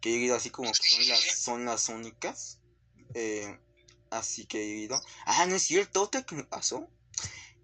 que 0.01 0.09
he 0.09 0.13
vivido 0.15 0.35
así 0.35 0.49
como 0.49 0.69
que 0.73 0.89
son 0.89 1.07
las, 1.07 1.39
son 1.41 1.65
las 1.65 1.87
únicas. 1.87 2.59
Eh, 3.13 3.57
así 4.11 4.45
que 4.45 4.61
he 4.61 4.65
vivido. 4.65 5.01
Ah, 5.25 5.45
no 5.45 5.55
es 5.55 5.63
cierto, 5.63 6.01
otra 6.01 6.23
que 6.23 6.35
me 6.35 6.43
pasó. 6.43 6.89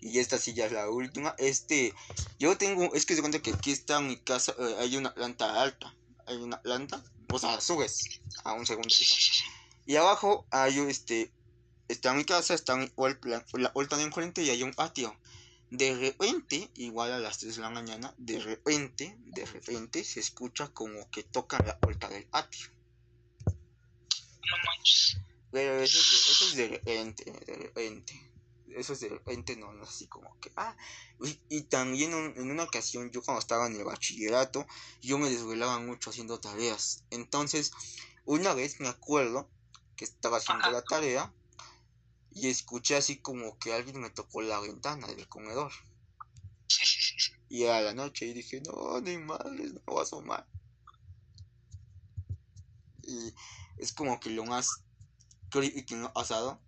Y 0.06 0.20
esta 0.20 0.38
sí 0.38 0.54
ya 0.54 0.66
es 0.66 0.72
la 0.74 0.90
última. 0.90 1.34
Este, 1.38 1.94
yo 2.38 2.58
tengo, 2.58 2.94
es 2.94 3.06
que 3.06 3.16
se 3.16 3.22
cuenta 3.22 3.42
que 3.42 3.52
aquí 3.52 3.72
está 3.72 4.00
en 4.00 4.08
mi 4.08 4.18
casa, 4.18 4.54
eh, 4.60 4.76
hay 4.80 4.98
una 4.98 5.14
planta 5.14 5.62
alta. 5.62 5.96
Hay 6.26 6.38
una 6.38 6.62
planta, 6.62 7.04
o 7.30 7.40
sea, 7.40 7.60
subes 7.62 8.22
a 8.44 8.54
un 8.54 8.66
segundo 8.66 8.90
piso. 8.90 9.16
Y 9.86 9.96
abajo 9.96 10.46
hay 10.52 10.80
este. 10.80 11.32
Está 11.88 12.14
mi 12.14 12.26
casa, 12.26 12.54
está 12.54 12.76
mi 12.76 12.88
hol- 12.96 13.20
la, 13.24 13.46
la 13.54 13.98
de 13.98 14.04
enfrente 14.04 14.42
y 14.44 14.50
hay 14.50 14.64
un 14.64 14.74
patio. 14.74 15.18
De 15.70 15.96
repente, 15.96 16.70
igual 16.76 17.12
a 17.14 17.20
las 17.20 17.40
3 17.40 17.56
de 17.56 17.62
la 17.62 17.70
mañana, 17.70 18.14
de 18.18 18.40
repente, 18.40 19.18
de 19.20 19.46
repente 19.46 20.04
se 20.04 20.20
escucha 20.20 20.68
como 20.70 21.10
que 21.12 21.24
tocan 21.24 21.66
la 21.66 21.78
puerta 21.80 22.10
del 22.10 22.26
patio. 22.26 22.68
No 24.50 24.58
manches. 24.66 25.18
Pero 25.52 25.82
eso 25.82 25.98
es 26.00 26.12
de, 26.12 26.18
eso 26.18 26.46
es 26.46 26.56
de 26.56 26.68
repente, 26.68 27.24
de 27.46 27.56
repente. 27.56 28.33
Eso 28.76 28.94
es 28.94 29.00
de 29.02 29.10
repente, 29.10 29.56
no, 29.58 29.74
no 29.74 29.84
es 29.84 29.90
así 29.90 30.08
como 30.08 30.38
que. 30.42 30.52
Ah, 30.58 30.76
y, 31.20 31.42
y 31.50 31.64
también 31.64 32.14
un- 32.14 32.34
en 32.38 32.52
una 32.52 32.64
ocasión, 32.64 33.12
yo 33.12 33.22
cuando 33.24 33.40
estaba 33.40 33.68
en 33.68 33.76
el 33.76 33.84
bachillerato, 33.86 34.66
yo 35.02 35.18
me 35.18 35.30
desvelaba 35.30 35.80
mucho 35.80 36.10
haciendo 36.12 36.40
tareas. 36.40 37.06
Entonces, 37.10 37.72
una 38.26 38.54
vez 38.54 38.80
me 38.80 38.88
acuerdo 38.90 39.52
que 39.96 40.06
estaba 40.06 40.38
haciendo 40.38 40.72
la 40.72 40.84
tarea 40.84 41.36
y 42.32 42.50
escuché 42.50 42.96
así 42.98 43.22
como 43.22 43.58
que 43.60 43.74
alguien 43.74 44.02
me 44.02 44.10
tocó 44.10 44.42
la 44.42 44.60
ventana 44.60 45.08
del 45.08 45.30
comedor. 45.30 45.72
Y 47.48 47.66
a 47.68 47.80
la 47.80 47.94
noche 47.94 48.26
y 48.26 48.34
dije, 48.34 48.62
no, 48.62 49.00
ni 49.00 49.18
madres, 49.18 49.72
no 49.72 49.76
me 49.76 49.84
voy 49.86 50.00
a 50.00 50.04
asomar. 50.04 50.50
Y 53.04 53.36
es 53.78 53.94
como 53.94 54.20
que 54.20 54.32
lo 54.32 54.46
más 54.46 54.84
creepy 55.50 55.86
que 55.86 55.96
me 55.96 56.08
ha 56.08 56.14
pasado. 56.14 56.64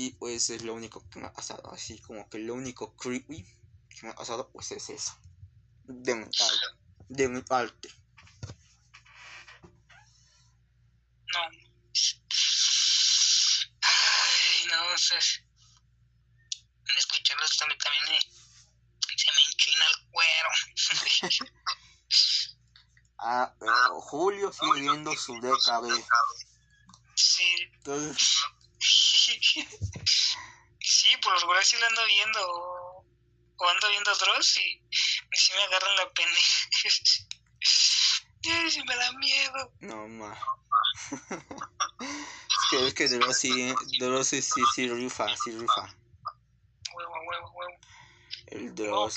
Y 0.00 0.10
pues 0.12 0.48
es 0.50 0.62
lo 0.62 0.74
único 0.74 1.10
que 1.10 1.18
me 1.18 1.26
ha 1.26 1.32
pasado. 1.32 1.72
Así 1.72 1.98
como 1.98 2.30
que 2.30 2.38
lo 2.38 2.54
único 2.54 2.94
creepy 2.94 3.42
que 3.88 4.06
me 4.06 4.10
ha 4.10 4.14
pasado 4.14 4.48
pues 4.52 4.70
es 4.70 4.90
eso. 4.90 5.18
De 5.82 6.14
mi 6.14 6.24
parte. 6.24 6.66
De 7.08 7.28
mi 7.28 7.42
parte. 7.42 7.88
No. 11.34 11.40
Ay, 13.80 14.66
no, 14.70 14.94
o 14.94 14.98
sea, 14.98 15.18
en 16.86 16.96
escucharlos 16.96 17.56
también, 17.56 17.80
también 17.80 18.04
me, 18.04 18.20
se 18.20 19.32
me 19.34 19.42
enchina 19.50 19.84
el 19.84 19.96
cuero. 20.12 20.48
Ah, 23.20 23.52
pero 23.58 24.00
Julio 24.00 24.52
sigue 24.52 24.80
viendo 24.80 25.12
su 25.16 25.34
DKB. 25.40 26.04
Sí. 27.16 27.42
Entonces, 27.72 28.38
sí, 30.80 31.08
por 31.22 31.32
lo 31.32 31.38
regular 31.40 31.64
sí 31.64 31.76
lo 31.78 31.86
ando 31.86 32.04
viendo 32.06 32.40
o, 32.40 33.04
o 33.56 33.68
ando 33.68 33.88
viendo 33.90 34.14
Dross 34.14 34.56
y, 34.58 34.60
y 34.60 35.36
sí 35.36 35.52
me 35.54 35.62
agarran 35.62 35.96
la. 35.96 36.04
Ay, 38.50 38.70
sí 38.70 38.82
me 38.84 38.96
da 38.96 39.12
miedo. 39.12 39.72
no 39.80 40.08
más. 40.08 40.38
es 42.00 42.70
que 42.70 42.86
es 42.86 42.94
que 42.94 43.08
Drosy, 43.08 43.74
Drosy 43.98 44.40
sí, 44.42 44.62
sí 44.74 44.88
rifa, 44.88 45.36
sí 45.36 45.50
rifa. 45.52 45.94
Huevo, 46.94 47.12
huevo, 47.28 47.50
huevo. 47.50 47.78
El 48.46 48.74
Dross. 48.74 49.16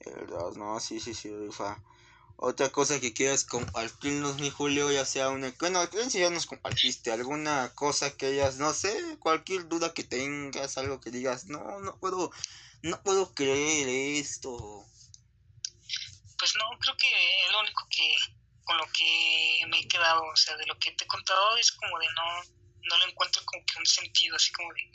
El 0.00 0.26
Dross, 0.26 0.56
no, 0.56 0.78
sí, 0.78 1.00
sí, 1.00 1.14
sí 1.14 1.34
rifa. 1.34 1.82
Otra 2.38 2.70
cosa 2.70 3.00
que 3.00 3.14
quieras 3.14 3.44
compartirnos, 3.44 4.38
mi 4.38 4.50
Julio, 4.50 4.92
ya 4.92 5.06
sea 5.06 5.30
una... 5.30 5.54
Bueno, 5.58 5.80
si 6.08 6.20
ya 6.20 6.28
nos 6.28 6.44
compartiste 6.44 7.10
alguna 7.10 7.72
cosa 7.74 8.14
que 8.14 8.26
hayas, 8.26 8.56
no 8.56 8.74
sé, 8.74 9.16
cualquier 9.18 9.68
duda 9.68 9.94
que 9.94 10.04
tengas, 10.04 10.76
algo 10.76 11.00
que 11.00 11.10
digas, 11.10 11.46
no, 11.46 11.80
no 11.80 11.98
puedo, 11.98 12.30
no 12.82 13.02
puedo 13.02 13.34
creer 13.34 13.88
esto. 13.88 14.84
Pues 16.38 16.54
no, 16.56 16.78
creo 16.78 16.96
que 16.98 17.08
lo 17.52 17.60
único 17.60 17.86
que 17.88 18.14
con 18.66 18.76
lo 18.76 18.86
que 18.92 19.60
me 19.68 19.78
he 19.78 19.88
quedado, 19.88 20.22
o 20.24 20.36
sea, 20.36 20.56
de 20.56 20.66
lo 20.66 20.76
que 20.78 20.90
te 20.90 21.04
he 21.04 21.06
contado 21.06 21.56
es 21.56 21.70
como 21.70 21.98
de 22.00 22.06
no, 22.08 22.42
no 22.82 22.98
le 22.98 23.12
encuentro 23.12 23.42
como 23.44 23.64
que 23.64 23.78
un 23.78 23.86
sentido, 23.86 24.34
así 24.36 24.52
como 24.52 24.74
de 24.74 24.90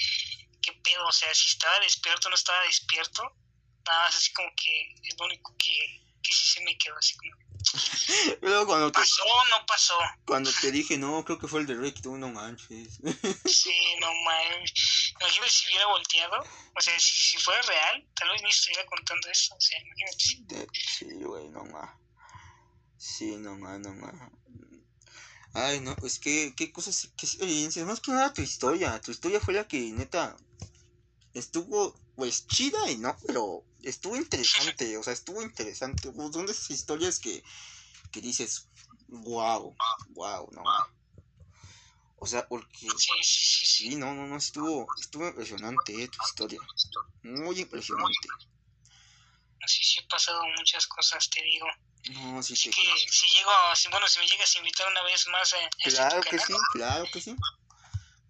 qué 0.61 0.73
pedo, 0.73 1.07
o 1.07 1.11
sea, 1.11 1.33
si 1.33 1.47
estaba 1.47 1.79
despierto 1.79 2.27
o 2.27 2.31
no 2.31 2.35
estaba 2.35 2.61
despierto, 2.63 3.23
nada 3.87 4.03
más 4.03 4.15
así 4.15 4.33
como 4.33 4.49
que 4.55 4.93
es 5.03 5.17
lo 5.17 5.25
único 5.25 5.55
que, 5.57 6.03
que 6.21 6.33
sí 6.33 6.45
se 6.53 6.61
me 6.63 6.77
quedó 6.77 6.97
así 6.97 7.15
como, 7.17 7.31
Luego 8.41 8.65
cuando 8.65 8.91
te, 8.91 8.99
pasó 8.99 9.23
no 9.49 9.65
pasó, 9.65 9.97
cuando 10.25 10.51
te 10.61 10.71
dije, 10.71 10.97
no, 10.97 11.23
creo 11.23 11.39
que 11.39 11.47
fue 11.47 11.61
el 11.61 11.67
de 11.67 11.75
Rick, 11.75 12.01
tú 12.01 12.17
no 12.17 12.29
manches. 12.29 12.99
sí, 13.45 13.95
no 13.99 14.07
mames, 14.25 15.13
imagínate 15.19 15.51
si 15.51 15.67
hubiera 15.67 15.87
volteado, 15.87 16.41
o 16.41 16.81
sea, 16.81 16.99
si, 16.99 17.17
si 17.17 17.37
fuera 17.37 17.61
real, 17.61 18.07
tal 18.15 18.29
vez 18.29 18.41
ni 18.43 18.49
estuviera 18.49 18.85
contando 18.85 19.29
eso, 19.29 19.55
o 19.55 19.61
sea, 19.61 19.79
imagínate, 19.79 20.67
Sí, 20.73 21.05
güey, 21.23 21.49
no 21.49 21.63
más. 21.65 21.89
Sí, 22.97 23.35
no 23.37 23.55
más, 23.55 23.79
no 23.79 23.93
más. 23.95 24.13
Ay, 25.53 25.81
no, 25.81 25.97
es 26.03 26.19
que, 26.19 26.53
qué 26.55 26.71
cosas, 26.71 27.09
qué 27.17 27.25
experiencias, 27.25 27.85
más 27.85 27.99
que 27.99 28.11
nada 28.11 28.33
tu 28.33 28.41
historia. 28.41 29.01
Tu 29.01 29.11
historia 29.11 29.41
fue 29.41 29.53
la 29.53 29.67
que 29.67 29.79
neta 29.91 30.37
estuvo, 31.33 31.99
pues 32.15 32.47
chida 32.47 32.89
y 32.89 32.97
no, 32.97 33.15
pero 33.25 33.63
estuvo 33.83 34.15
interesante, 34.15 34.97
o 34.97 35.03
sea, 35.03 35.13
estuvo 35.13 35.41
interesante. 35.41 36.11
Son 36.13 36.45
de 36.45 36.51
esas 36.51 36.69
historias 36.71 37.19
que, 37.19 37.43
que 38.11 38.21
dices, 38.21 38.67
wow, 39.07 39.75
wow, 40.09 40.49
no. 40.51 40.63
O 42.17 42.27
sea, 42.27 42.47
porque, 42.47 42.77
sí, 42.77 42.87
sí, 42.97 43.23
sí, 43.23 43.65
sí, 43.65 43.65
sí, 43.65 43.95
no, 43.95 44.13
no, 44.13 44.27
no, 44.27 44.37
estuvo, 44.37 44.85
estuvo 44.99 45.27
impresionante, 45.27 46.03
eh, 46.03 46.07
tu 46.07 46.19
historia. 46.23 46.59
Muy 47.23 47.59
impresionante. 47.59 48.27
sí, 49.65 49.83
sí 49.83 49.99
he 49.99 50.07
pasado 50.07 50.43
muchas 50.57 50.85
cosas, 50.85 51.27
te 51.29 51.41
digo. 51.41 51.65
No, 52.11 52.43
sí 52.43 52.53
te 52.53 52.69
que 52.69 52.81
si 53.09 53.27
llego, 53.37 53.51
si, 53.75 53.87
bueno, 53.89 54.07
si 54.07 54.19
me 54.19 54.27
llegas 54.27 54.55
a 54.55 54.59
invitar 54.59 54.87
una 54.87 55.03
vez 55.03 55.27
más 55.27 55.53
a, 55.53 55.57
a 55.57 55.69
este 55.85 55.89
Claro 55.91 56.21
que 56.21 56.29
canal, 56.29 56.47
sí, 56.47 56.53
claro 56.73 57.05
que 57.11 57.21
sí. 57.21 57.35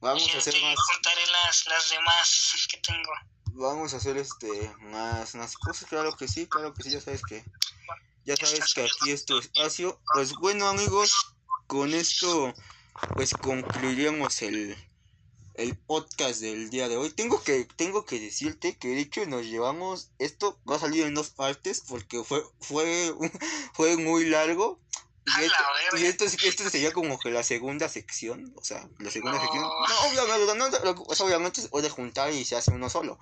Vamos 0.01 0.33
a 0.33 0.37
hacer 0.39 0.55
más, 0.63 0.75
contaré 0.93 1.21
las, 1.27 1.67
las 1.67 1.89
demás 1.91 2.67
que 2.71 2.77
tengo. 2.77 3.11
vamos 3.53 3.93
a 3.93 3.97
hacer 3.97 4.17
este, 4.17 4.73
más, 4.79 5.35
más 5.35 5.55
cosas, 5.55 5.87
claro 5.87 6.17
que 6.17 6.27
sí, 6.27 6.47
claro 6.47 6.73
que 6.73 6.81
sí, 6.81 6.89
ya 6.89 6.99
sabes 6.99 7.21
que, 7.21 7.45
ya 8.25 8.35
sabes 8.35 8.73
que 8.73 8.81
aquí 8.81 9.11
es 9.11 9.25
tu 9.25 9.37
espacio. 9.37 10.01
Pues 10.13 10.33
bueno 10.33 10.67
amigos, 10.67 11.13
con 11.67 11.93
esto, 11.93 12.51
pues 13.13 13.35
concluiríamos 13.35 14.41
el, 14.41 14.75
el 15.53 15.77
podcast 15.77 16.41
del 16.41 16.71
día 16.71 16.89
de 16.89 16.97
hoy. 16.97 17.11
Tengo 17.11 17.43
que, 17.43 17.65
tengo 17.75 18.03
que 18.03 18.19
decirte 18.19 18.77
que 18.77 18.87
de 18.87 19.01
hecho 19.01 19.25
nos 19.27 19.45
llevamos, 19.45 20.09
esto 20.17 20.59
va 20.67 20.77
a 20.77 20.79
salir 20.79 21.05
en 21.05 21.13
dos 21.13 21.29
partes 21.29 21.83
porque 21.87 22.23
fue, 22.23 22.43
fue, 22.59 23.13
fue 23.73 23.97
muy 23.97 24.25
largo. 24.25 24.79
Y 25.23 25.43
esto, 25.43 25.97
y 25.97 26.05
esto, 26.05 26.25
esto 26.25 26.69
sería 26.69 26.91
como 26.93 27.19
que 27.19 27.29
la 27.29 27.43
segunda 27.43 27.87
sección, 27.89 28.53
o 28.55 28.63
sea, 28.63 28.89
la 28.99 29.11
segunda 29.11 29.37
No. 29.37 29.41
sección. 29.41 29.63
No, 29.63 30.01
obviamente, 30.09 30.55
no, 30.55 30.93
no, 30.93 31.01
obviamente 31.19 31.61
se 31.61 31.69
puede 31.69 31.89
juntar 31.89 32.33
y 32.33 32.43
se 32.43 32.55
hace 32.55 32.71
uno 32.71 32.89
solo. 32.89 33.19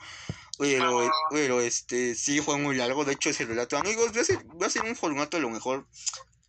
Pero, 0.57 1.01
No. 1.03 1.11
pero 1.29 1.61
este, 1.61 2.15
sí 2.15 2.41
fue 2.41 2.57
muy 2.57 2.75
largo, 2.75 3.05
de 3.05 3.13
hecho 3.13 3.29
ese 3.29 3.45
relato, 3.45 3.77
amigos, 3.77 4.09
voy 4.09 4.19
a 4.19 4.21
hacer, 4.21 4.43
voy 4.45 4.63
a 4.63 4.67
hacer 4.67 4.83
un 4.83 4.95
formato 4.95 5.37
a 5.37 5.39
lo 5.39 5.49
mejor 5.49 5.87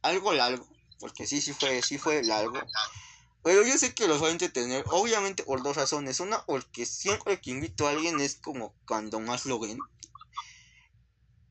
algo 0.02 0.32
largo, 0.32 0.68
porque 0.98 1.27
sí, 1.27 1.40
sí 1.40 1.52
fue, 1.52 1.82
sí 1.82 1.98
fue 1.98 2.22
largo. 2.22 2.60
Pero 3.43 3.62
yo 3.62 3.77
sé 3.78 3.94
que 3.94 4.06
los 4.06 4.22
va 4.22 4.28
a 4.28 4.32
entretener, 4.32 4.85
obviamente 4.89 5.44
por 5.44 5.62
dos 5.62 5.77
razones. 5.77 6.20
Una, 6.20 6.44
porque 6.44 6.85
siempre 6.85 7.40
que 7.40 7.51
invito 7.51 7.86
a 7.86 7.90
alguien 7.90 8.20
es 8.20 8.36
como 8.36 8.74
cuando 8.86 9.18
más 9.18 9.47
lo 9.47 9.59
ven. 9.59 9.78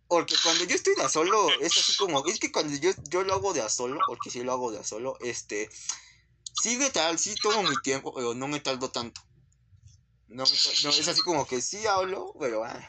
Porque 0.09 0.35
cuando 0.43 0.65
yo 0.65 0.75
estoy 0.75 0.95
de 0.95 1.03
a 1.03 1.09
solo, 1.09 1.59
es 1.61 1.77
así 1.77 1.95
como, 1.95 2.25
es 2.27 2.39
que 2.39 2.51
cuando 2.51 2.75
yo, 2.77 2.91
yo 3.09 3.23
lo 3.23 3.33
hago 3.35 3.53
de 3.53 3.61
a 3.61 3.69
solo, 3.69 4.03
porque 4.05 4.29
sí 4.31 4.43
lo 4.43 4.51
hago 4.53 4.71
de 4.71 4.79
a 4.79 4.83
solo, 4.85 5.17
este, 5.21 5.69
sí 6.53 6.77
me 6.77 6.89
tal, 6.91 7.19
sí 7.19 7.35
tomo 7.41 7.63
mi 7.63 7.77
tiempo, 7.77 8.13
pero 8.13 8.35
no 8.35 8.47
me 8.47 8.59
tardo 8.61 8.91
tanto. 8.91 9.21
No, 10.27 10.43
es 10.43 11.07
así 11.07 11.21
como 11.23 11.45
que 11.47 11.59
sí 11.61 11.85
hablo, 11.87 12.33
pero 12.39 12.63
ah, 12.63 12.87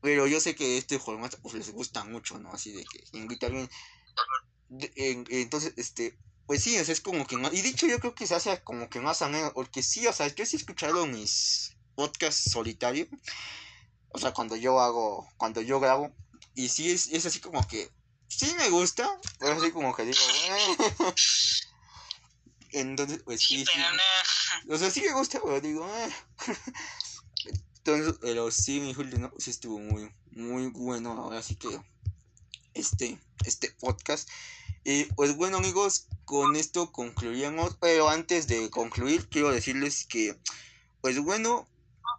Pero 0.00 0.26
yo 0.28 0.40
sé 0.40 0.54
que 0.56 0.78
este 0.78 0.98
formato 1.00 1.38
pues 1.42 1.54
les 1.54 1.72
gusta 1.72 2.04
mucho, 2.04 2.38
¿no? 2.40 2.52
Así 2.52 2.72
de 2.72 2.84
que 2.84 3.04
invita 3.18 3.46
a 3.46 3.50
alguien. 3.50 3.70
de- 4.68 4.92
en- 4.96 5.24
entonces, 5.30 5.74
este, 5.76 6.18
pues 6.46 6.62
sí, 6.62 6.76
es 6.76 7.00
como 7.00 7.26
que 7.26 7.36
más, 7.36 7.52
y 7.54 7.62
dicho 7.62 7.86
yo 7.86 8.00
creo 8.00 8.14
que 8.14 8.26
se 8.26 8.34
hace 8.34 8.62
como 8.62 8.88
que 8.88 9.00
más 9.00 9.22
ameno, 9.22 9.52
porque 9.54 9.82
sí, 9.82 10.06
o 10.06 10.12
sea, 10.12 10.28
yo 10.28 10.44
sí 10.46 10.56
he 10.56 10.58
escuchado 10.60 11.06
mis 11.06 11.76
podcasts 11.94 12.50
solitarios, 12.50 13.08
o 14.08 14.18
sea, 14.18 14.32
cuando 14.32 14.56
yo 14.56 14.80
hago, 14.80 15.28
cuando 15.36 15.60
yo 15.60 15.80
grabo, 15.80 16.14
y 16.54 16.68
sí 16.68 16.90
es, 16.90 17.08
es 17.08 17.26
así 17.26 17.40
como 17.40 17.66
que, 17.66 17.90
sí 18.28 18.52
me 18.56 18.68
gusta, 18.70 19.10
pero 19.38 19.52
así 19.54 19.70
como 19.72 19.94
que 19.94 20.04
digo, 20.04 20.18
"Eh". 20.48 20.76
entonces, 22.72 23.22
pues 23.24 23.40
sí, 23.40 23.58
Sí, 23.58 23.64
sí, 23.64 23.70
pero 23.74 23.88
no. 24.66 24.74
o 24.74 24.78
sea, 24.78 24.90
sí 24.90 25.00
me 25.02 25.12
gusta, 25.12 25.40
pero 25.42 25.60
digo, 25.60 25.86
"Eh". 25.96 26.12
entonces, 27.76 28.14
pero 28.20 28.50
sí, 28.50 28.80
mi 28.80 28.94
Julio, 28.94 29.18
no, 29.18 29.32
sí 29.38 29.50
estuvo 29.50 29.78
muy, 29.78 30.12
muy 30.32 30.68
bueno, 30.68 31.12
ahora 31.12 31.42
sí 31.42 31.56
que, 31.56 31.80
este, 32.74 33.18
este 33.44 33.70
podcast. 33.80 34.28
Y 34.84 35.04
pues 35.14 35.34
bueno 35.36 35.58
amigos, 35.58 36.06
con 36.24 36.56
esto 36.56 36.92
concluiríamos, 36.92 37.76
pero 37.80 38.08
antes 38.08 38.46
de 38.48 38.68
concluir 38.70 39.28
quiero 39.30 39.50
decirles 39.50 40.06
que, 40.06 40.38
pues 41.00 41.18
bueno, 41.20 41.66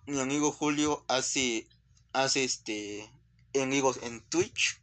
mi 0.08 0.20
amigo 0.20 0.52
Julio 0.52 1.04
hace, 1.08 1.68
hace 2.14 2.44
este, 2.44 3.12
en 3.62 3.70
vivos 3.70 4.00
en 4.02 4.22
Twitch, 4.30 4.80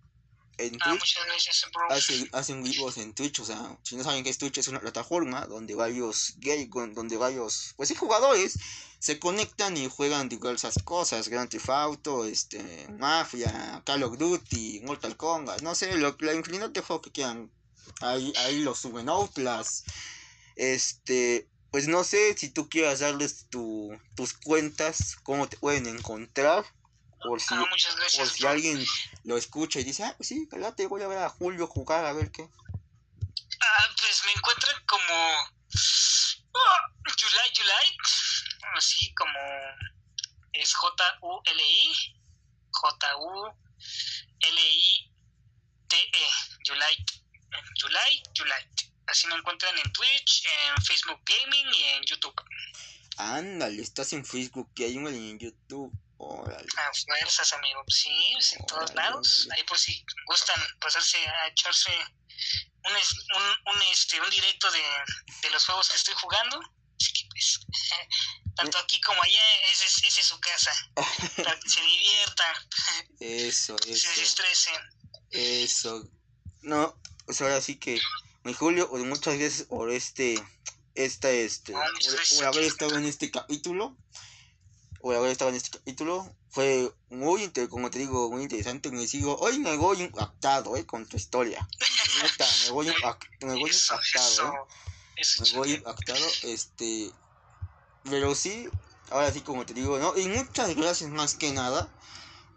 en 0.58 0.76
Ah, 0.80 0.90
Twitch, 0.90 1.00
muchas 1.00 1.26
gracias, 1.26 1.66
bro. 1.72 1.90
hace, 1.90 2.28
hacen 2.32 2.62
vivos 2.62 2.96
en 2.98 3.14
Twitch, 3.14 3.40
o 3.40 3.44
sea, 3.44 3.78
si 3.82 3.96
no 3.96 4.04
saben 4.04 4.22
qué 4.22 4.30
es 4.30 4.38
Twitch, 4.38 4.58
es 4.58 4.68
una 4.68 4.80
plataforma 4.80 5.46
donde 5.46 5.74
varios 5.74 6.34
gay, 6.38 6.68
donde 6.94 7.16
varios, 7.16 7.74
pues 7.76 7.88
sí, 7.88 7.94
jugadores 7.94 8.58
se 8.98 9.18
conectan 9.18 9.76
y 9.76 9.88
juegan 9.88 10.28
diversas 10.28 10.74
cosas, 10.84 11.28
Grand 11.28 11.50
Theft 11.50 11.70
Auto, 11.70 12.24
este, 12.26 12.86
Mafia, 12.98 13.82
Call 13.84 14.04
of 14.04 14.16
Duty, 14.18 14.80
Mortal 14.84 15.16
Kombat, 15.16 15.62
no 15.62 15.74
sé, 15.74 15.96
lo, 15.96 16.16
la 16.20 16.34
infinidad 16.34 16.70
de 16.70 16.82
juegos 16.82 17.04
que 17.04 17.12
quieran, 17.12 17.50
ahí, 18.00 18.32
ahí 18.36 18.60
lo 18.60 18.74
suben 18.74 19.08
Outlast, 19.08 19.88
este, 20.54 21.48
pues 21.70 21.88
no 21.88 22.04
sé 22.04 22.36
si 22.36 22.50
tú 22.50 22.68
quieras 22.68 23.00
darles 23.00 23.46
tu, 23.48 23.90
tus 24.14 24.34
cuentas, 24.34 25.16
cómo 25.24 25.48
te 25.48 25.56
pueden 25.56 25.86
encontrar, 25.86 26.64
por 27.22 27.40
si, 27.40 27.54
Ah, 27.54 27.64
por 28.38 28.48
alguien 28.48 28.84
lo 29.24 29.36
escucha 29.36 29.80
y 29.80 29.84
dice, 29.84 30.04
ah, 30.04 30.14
pues 30.16 30.28
sí, 30.28 30.48
te 30.76 30.86
voy 30.86 31.02
a 31.02 31.08
ver 31.08 31.18
a 31.18 31.28
Julio 31.28 31.66
jugar 31.66 32.04
a 32.04 32.12
ver 32.12 32.30
qué. 32.30 32.48
Ah, 33.60 33.88
pues 34.00 34.22
me 34.24 34.32
encuentran 34.32 34.84
como 34.86 35.14
ah, 36.54 36.92
July 37.04 37.48
July, 37.56 37.96
así 38.76 39.14
como 39.14 39.38
es 40.52 40.74
J 40.74 41.18
U 41.22 41.40
L 41.44 41.62
I 41.62 42.16
J 42.70 43.16
U 43.18 43.56
L 44.40 44.60
I 44.60 45.10
T 45.88 45.96
E 45.96 46.26
July 46.66 47.04
July 47.80 48.22
July. 48.36 48.68
Así 49.06 49.26
me 49.26 49.34
encuentran 49.34 49.76
en 49.78 49.92
Twitch, 49.92 50.44
en 50.46 50.84
Facebook 50.84 51.20
Gaming 51.24 51.66
y 51.74 51.82
en 51.82 52.04
YouTube. 52.04 52.34
Ándale, 53.18 53.82
estás 53.82 54.12
en 54.12 54.24
Facebook 54.24 54.70
y 54.76 54.84
hay 54.84 54.96
uno 54.96 55.08
en 55.10 55.38
YouTube. 55.38 55.92
Órale. 56.24 56.66
A 56.76 56.92
fuerzas, 56.94 57.52
amigo. 57.52 57.82
Sí, 57.88 58.10
pues, 58.34 58.52
en 58.52 58.66
todos 58.66 58.90
Órale, 58.90 59.08
lados. 59.10 59.46
órale. 59.46 59.60
Ahí 59.60 59.66
por 59.66 59.78
si 59.78 60.04
gustan 60.26 60.60
pasarse 60.80 61.18
a 61.26 61.48
echarse 61.48 61.90
un, 62.84 62.92
un, 62.92 63.74
un, 63.74 63.82
este, 63.90 64.20
un 64.20 64.30
directo 64.30 64.70
de, 64.70 64.82
de 65.42 65.50
los 65.50 65.64
juegos 65.66 65.88
que 65.88 65.96
estoy 65.96 66.14
jugando. 66.14 66.60
Así 67.00 67.12
que 67.12 67.24
pues, 67.30 67.60
tanto 68.56 68.78
aquí 68.78 69.00
como 69.00 69.20
allá, 69.22 69.54
esa 69.72 69.84
es, 69.84 70.04
esa 70.04 70.20
es 70.20 70.26
su 70.26 70.38
casa. 70.40 70.70
Para 71.42 71.58
que 71.58 71.68
se 71.68 71.80
diviertan, 71.80 72.56
Eso, 73.20 73.76
se 73.82 73.92
eso, 73.92 74.08
desestresen. 74.10 74.80
eso. 75.30 76.08
No, 76.60 76.96
pues 77.26 77.40
ahora 77.40 77.60
sí 77.60 77.76
que, 77.76 78.00
mi 78.44 78.54
Julio, 78.54 78.88
pues 78.88 79.02
muchas 79.04 79.36
gracias 79.38 79.66
por 79.66 79.90
este, 79.90 80.40
esta, 80.94 81.30
este, 81.30 81.72
por, 81.72 82.44
haber 82.46 82.62
estado 82.64 82.96
en 82.96 83.06
este 83.06 83.30
capítulo. 83.32 83.96
Por 85.02 85.16
haber 85.16 85.32
estado 85.32 85.50
en 85.50 85.56
este 85.56 85.76
capítulo. 85.78 86.32
Fue 86.48 86.92
muy, 87.10 87.50
como 87.68 87.90
te 87.90 87.98
digo, 87.98 88.30
muy 88.30 88.42
interesante. 88.44 88.92
Me 88.92 89.06
sigo, 89.08 89.34
hoy 89.36 89.58
me 89.58 89.76
voy 89.76 90.00
impactado, 90.00 90.76
eh, 90.76 90.86
con 90.86 91.06
tu 91.06 91.16
historia. 91.16 91.66
Neta, 92.22 92.46
me 92.66 92.70
voy, 92.70 92.86
impact- 92.94 93.28
me 93.40 93.54
voy 93.56 93.70
Eso, 93.70 93.94
impactado, 93.94 94.30
eso, 94.30 94.54
eh. 94.54 94.58
eso, 95.16 95.42
me 95.42 95.50
voy 95.58 95.72
impactado, 95.72 96.26
este, 96.44 97.10
pero 98.04 98.34
sí, 98.36 98.68
ahora 99.10 99.32
sí 99.32 99.40
como 99.40 99.66
te 99.66 99.74
digo, 99.74 99.98
¿no? 99.98 100.16
Y 100.16 100.28
muchas 100.28 100.74
gracias 100.76 101.10
más 101.10 101.34
que 101.34 101.50
nada, 101.50 101.88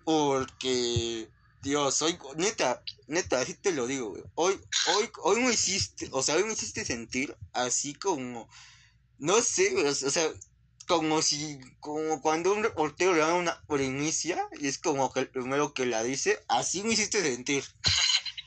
porque, 0.04 1.28
Dios, 1.64 2.00
hoy, 2.04 2.18
neta, 2.36 2.84
neta, 3.08 3.40
así 3.42 3.56
te 3.56 3.72
lo 3.72 3.88
digo, 3.88 4.10
güey. 4.12 4.24
Hoy, 4.36 4.62
hoy, 4.96 5.10
hoy 5.24 5.42
me 5.42 5.52
hiciste, 5.54 6.10
o 6.12 6.22
sea, 6.22 6.36
hoy 6.36 6.44
me 6.44 6.54
hiciste 6.54 6.86
sentir 6.86 7.36
así 7.54 7.96
como, 7.96 8.48
no 9.18 9.42
sé, 9.42 9.72
güey, 9.72 9.88
o 9.88 9.94
sea, 9.96 10.32
como 10.86 11.22
si, 11.22 11.60
como 11.80 12.22
cuando 12.22 12.53
un 12.53 12.64
reportero 12.64 13.14
le 13.14 13.20
da 13.20 13.34
una 13.34 13.62
primicia 13.68 14.48
y 14.60 14.68
es 14.68 14.78
como 14.78 15.12
que 15.12 15.22
el 15.22 15.30
primero 15.30 15.74
que 15.74 15.86
la 15.86 16.03
dice, 16.03 16.40
así 16.48 16.84
me 16.84 16.94
hiciste 16.94 17.22
sentir. 17.22 17.64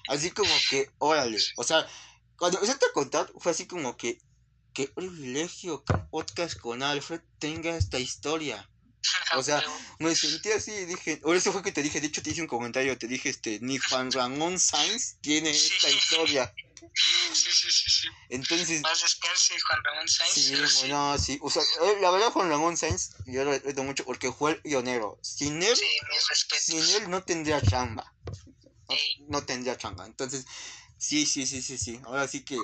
Así 0.08 0.30
como 0.30 0.50
que, 0.70 0.90
órale, 0.98 1.38
o 1.56 1.64
sea, 1.64 1.86
cuando 2.38 2.58
empezaste 2.58 2.86
a 2.86 2.92
contar, 2.92 3.30
fue 3.38 3.52
así 3.52 3.66
como 3.66 3.96
que, 3.96 4.18
qué 4.72 4.86
privilegio 4.86 5.84
que 5.84 5.94
un 5.94 6.08
podcast 6.08 6.58
con 6.58 6.82
Alfred 6.82 7.20
tenga 7.38 7.76
esta 7.76 7.98
historia. 7.98 8.70
o 9.36 9.42
sea, 9.42 9.62
Me 9.98 10.14
sentí 10.14 10.50
así 10.52 10.72
y 10.72 10.84
dije, 10.86 11.16
por 11.18 11.36
eso 11.36 11.52
fue 11.52 11.62
que 11.62 11.72
te 11.72 11.82
dije, 11.82 12.00
de 12.00 12.06
hecho 12.08 12.22
te 12.22 12.30
hice 12.30 12.40
un 12.40 12.46
comentario, 12.46 12.96
te 12.98 13.06
dije, 13.06 13.28
este, 13.28 13.58
ni 13.60 13.78
Juan 13.78 14.10
Ramón 14.12 14.58
Sainz 14.58 15.18
tiene 15.20 15.50
esta 15.50 15.90
historia. 15.90 16.52
Sí, 16.94 17.52
sí, 17.52 17.70
sí, 17.70 17.90
sí. 17.90 18.08
Entonces, 18.28 18.82
Más 18.82 19.02
descanse, 19.02 19.54
Juan 19.60 19.80
Ramón 19.84 20.08
Sainz. 20.08 20.34
sí, 20.34 20.88
no, 20.88 21.18
sí, 21.18 21.38
o 21.42 21.50
sea, 21.50 21.62
eh, 21.62 21.98
la 22.00 22.10
verdad 22.10 22.30
Juan 22.30 22.48
Ramón 22.48 22.76
Sainz, 22.76 23.16
yo 23.24 23.44
lo 23.44 23.50
respeto 23.50 23.82
mucho 23.84 24.04
porque 24.04 24.32
fue 24.32 24.52
el 24.52 24.62
pionero. 24.62 25.18
Sin 25.22 25.62
él, 25.62 25.76
sí, 25.76 25.86
sin 26.60 26.78
él 26.78 27.10
no 27.10 27.22
tendría 27.22 27.60
chamba. 27.62 28.14
No, 28.88 28.96
no 29.28 29.44
tendría 29.44 29.76
chamba. 29.76 30.06
Entonces, 30.06 30.46
sí, 30.96 31.26
sí, 31.26 31.46
sí, 31.46 31.62
sí, 31.62 31.78
sí. 31.78 32.00
Ahora 32.04 32.26
sí 32.28 32.44
que. 32.44 32.56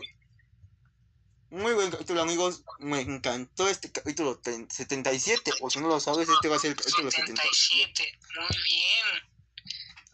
Muy 1.55 1.73
buen 1.73 1.89
capítulo, 1.89 2.21
amigos. 2.21 2.65
Me 2.81 3.01
encantó 3.01 3.69
este 3.69 3.93
capítulo 3.93 4.43
tre- 4.43 4.69
77. 4.69 5.53
O 5.61 5.71
si 5.71 5.79
no 5.79 5.87
lo 5.87 6.01
sabes, 6.01 6.29
este 6.29 6.49
va 6.49 6.57
a 6.57 6.59
ser 6.59 6.73
el 6.73 6.77
capítulo 6.77 7.13
77. 7.13 7.95
77, 7.95 8.19
muy 8.41 8.63
bien. 8.65 9.07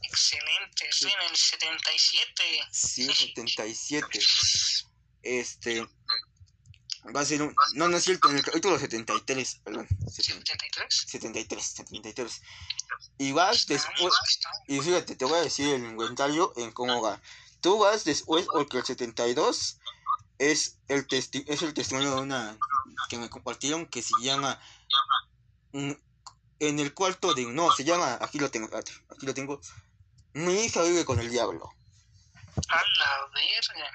Excelente, 0.03 0.87
estoy 0.91 1.13
en 1.13 1.31
el 1.31 1.35
77. 1.37 2.69
Sí, 2.71 3.05
77. 3.15 4.21
Este. 5.23 5.89
Va 7.17 7.21
a 7.23 7.25
ser 7.25 7.41
un. 7.41 7.55
No, 7.73 7.89
no 7.89 7.97
es 7.97 8.05
cierto, 8.05 8.29
en 8.29 8.37
el 8.37 8.45
capítulo 8.45 8.79
73. 8.79 9.61
Perdón. 9.65 9.89
70 10.11 10.53
¿73? 10.53 10.87
73, 10.91 11.65
73. 11.65 12.43
Y 13.17 13.33
vas 13.33 13.67
después. 13.67 14.13
Y 14.69 14.79
fíjate, 14.81 15.17
te 15.17 15.25
voy 15.25 15.39
a 15.39 15.43
decir 15.43 15.73
el 15.73 15.85
inventario 15.85 16.53
en 16.59 16.71
cómo 16.73 17.01
va. 17.01 17.19
Tú 17.63 17.79
vas 17.79 18.05
después 18.05 18.47
porque 18.53 18.77
el 18.77 18.85
72 18.85 19.80
es 20.41 20.79
el, 20.89 21.07
testi 21.07 21.45
es 21.47 21.61
el 21.61 21.75
testimonio 21.75 22.15
de 22.15 22.23
una 22.23 22.59
que 23.11 23.19
me 23.19 23.29
compartieron 23.29 23.87
que 23.87 24.03
se 24.03 24.15
llama 24.23 24.59
mm, 25.73 25.93
En 26.61 26.79
el 26.81 26.95
cuarto 26.95 27.35
de... 27.35 27.45
No, 27.45 27.71
se 27.73 27.85
llama... 27.85 28.19
Aquí 28.21 28.39
lo 28.39 28.51
tengo, 28.51 28.69
aquí 28.75 29.27
lo 29.27 29.35
tengo. 29.35 29.61
Mi 30.33 30.55
hija 30.65 30.83
vive 30.83 31.05
con 31.05 31.21
el 31.21 31.31
diablo. 31.31 31.71
A 32.69 32.77
la 32.77 33.31
verga. 33.35 33.91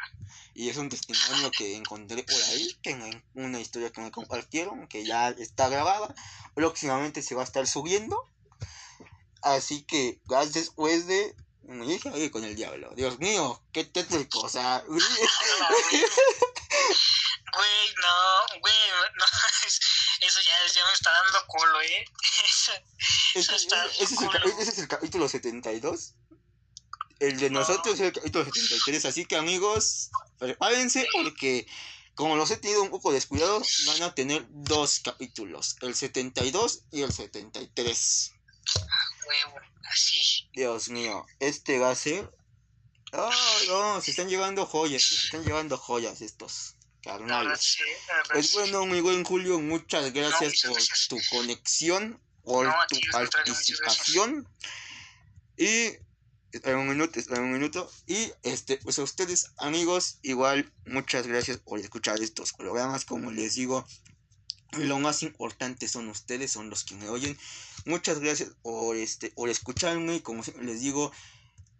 Y 0.53 0.69
es 0.69 0.77
un 0.77 0.89
testimonio 0.89 1.51
que 1.51 1.75
encontré 1.75 2.23
por 2.23 2.35
ahí, 2.35 2.77
que 2.81 2.91
en 2.91 3.23
una 3.33 3.59
historia 3.59 3.91
que 3.91 4.01
me 4.01 4.11
compartieron, 4.11 4.87
que 4.87 5.03
ya 5.03 5.29
está 5.29 5.67
grabada. 5.67 6.13
Próximamente 6.53 7.21
se 7.21 7.35
va 7.35 7.41
a 7.41 7.45
estar 7.45 7.67
subiendo. 7.67 8.29
Así 9.41 9.83
que, 9.83 10.21
después 10.53 11.07
de. 11.07 11.35
Me 11.67 11.85
dije 11.85 12.09
ahí 12.09 12.29
con 12.29 12.43
el 12.43 12.55
diablo. 12.55 12.91
Dios 12.95 13.17
mío, 13.19 13.61
qué 13.73 13.83
tétrico. 13.85 14.39
O 14.41 14.49
sea. 14.49 14.83
Güey, 17.57 17.95
no, 18.01 18.59
güey, 18.59 18.73
no, 19.17 19.25
es- 19.65 19.79
eso 20.21 20.39
ya, 20.41 20.73
ya 20.73 20.85
me 20.85 20.93
está 20.93 21.11
dando 21.11 21.39
culo, 21.47 21.81
¿eh? 21.81 22.05
Eso, 22.49 22.71
eso 23.35 23.55
está 23.55 23.85
ese- 23.85 24.03
es 24.03 24.11
el, 24.21 24.29
ese 24.59 24.71
es 24.71 24.77
el 24.79 24.87
capítulo 24.87 25.29
72. 25.29 26.13
El 27.19 27.39
de 27.39 27.49
No. 27.49 27.59
nosotros 27.61 27.95
es 27.95 28.01
el 28.01 28.13
capítulo 28.13 28.43
73. 28.45 29.05
Así 29.05 29.25
que, 29.25 29.37
amigos, 29.37 30.09
prepárense 30.37 31.07
porque. 31.13 31.67
Como 32.15 32.37
los 32.37 32.49
he 32.49 32.55
tenido 32.55 32.81
un 32.81 32.89
poco 32.89 33.11
descuidados, 33.11 33.83
van 33.87 34.03
a 34.03 34.15
tener 34.15 34.45
dos 34.49 35.01
capítulos, 35.03 35.75
el 35.81 35.95
72 35.95 36.83
y 36.93 37.01
el 37.01 37.11
73. 37.11 38.31
Huevo, 39.27 39.59
así. 39.89 40.49
Dios 40.53 40.89
mío, 40.89 41.25
este 41.39 41.79
va 41.79 41.91
a 41.91 41.95
ser. 41.95 42.31
Oh, 43.13 43.31
no, 43.67 44.01
se 44.01 44.11
están 44.11 44.27
llevando 44.27 44.65
joyas, 44.65 45.03
se 45.03 45.15
están 45.15 45.43
llevando 45.43 45.77
joyas 45.77 46.21
estos 46.21 46.75
carnales. 47.01 47.77
Pues 48.31 48.53
bueno, 48.53 48.85
mi 48.85 48.99
buen 48.99 49.23
Julio, 49.23 49.59
muchas 49.59 50.11
gracias 50.11 50.63
por 50.63 50.73
gracias. 50.73 51.07
tu 51.07 51.17
conexión, 51.31 52.21
por 52.43 52.67
No, 52.67 52.75
tu 52.89 52.99
participación. 53.11 54.47
Y. 55.57 56.03
Espera 56.51 56.77
un 56.77 56.87
minuto, 56.87 57.19
espera 57.19 57.41
un 57.41 57.51
minuto. 57.51 57.91
Y 58.07 58.31
este, 58.43 58.77
pues 58.77 58.97
a 58.99 59.03
ustedes, 59.03 59.51
amigos, 59.57 60.19
igual, 60.21 60.71
muchas 60.85 61.27
gracias 61.27 61.57
por 61.57 61.79
escuchar 61.79 62.21
estos 62.21 62.53
programas. 62.53 63.03
Como 63.03 63.29
les 63.29 63.55
digo, 63.55 63.85
lo 64.77 64.99
más 64.99 65.21
importante 65.23 65.87
son 65.89 66.07
ustedes, 66.07 66.51
son 66.51 66.69
los 66.69 66.85
que 66.85 66.95
me 66.95 67.09
oyen. 67.09 67.37
Muchas 67.85 68.19
gracias 68.19 68.51
por 68.63 68.95
este, 68.95 69.29
por 69.29 69.47
escucharme. 69.49 70.23
Como 70.23 70.43
les 70.61 70.81
digo, 70.81 71.11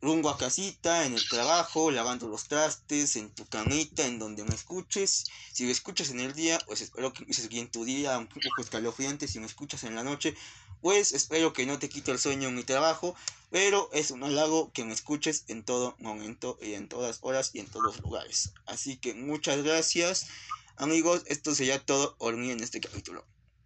rumbo 0.01 0.29
a 0.29 0.37
casita, 0.37 1.03
en 1.05 1.15
el 1.15 1.27
trabajo, 1.27 1.89
lavando 1.89 2.27
los 2.27 2.47
trastes, 2.47 3.15
en 3.15 3.31
tu 3.31 3.47
camita, 3.47 4.05
en 4.05 4.19
donde 4.19 4.43
me 4.43 4.53
escuches. 4.53 5.25
Si 5.51 5.63
me 5.63 5.71
escuchas 5.71 6.11
en 6.11 6.19
el 6.19 6.33
día, 6.33 6.59
pues 6.67 6.81
espero 6.81 7.11
que 7.11 7.23
empieces 7.23 7.49
bien 7.49 7.71
tu 7.71 7.85
día, 7.85 8.19
un 8.19 8.27
poco 8.27 8.61
escalofriante. 8.61 9.27
Si 9.27 9.39
me 9.39 9.47
escuchas 9.47 9.83
en 9.83 9.95
la 9.95 10.03
noche, 10.03 10.35
pues 10.79 11.11
espero 11.11 11.53
que 11.53 11.65
no 11.65 11.79
te 11.79 11.89
quite 11.89 12.11
el 12.11 12.19
sueño 12.19 12.51
mi 12.51 12.63
trabajo. 12.63 13.15
Pero 13.49 13.89
es 13.91 14.11
un 14.11 14.23
halago 14.23 14.71
que 14.73 14.85
me 14.85 14.93
escuches 14.93 15.45
en 15.47 15.63
todo 15.63 15.95
momento 15.97 16.59
y 16.61 16.73
en 16.73 16.87
todas 16.87 17.17
horas 17.21 17.49
y 17.53 17.59
en 17.59 17.67
todos 17.67 17.99
lugares. 18.01 18.53
Así 18.67 18.97
que 18.97 19.15
muchas 19.15 19.63
gracias. 19.63 20.27
Amigos, 20.75 21.23
esto 21.25 21.55
sería 21.55 21.83
todo 21.83 22.15
por 22.17 22.37
mí 22.37 22.51
en 22.51 22.61
este 22.61 22.79
capítulo. 22.79 23.25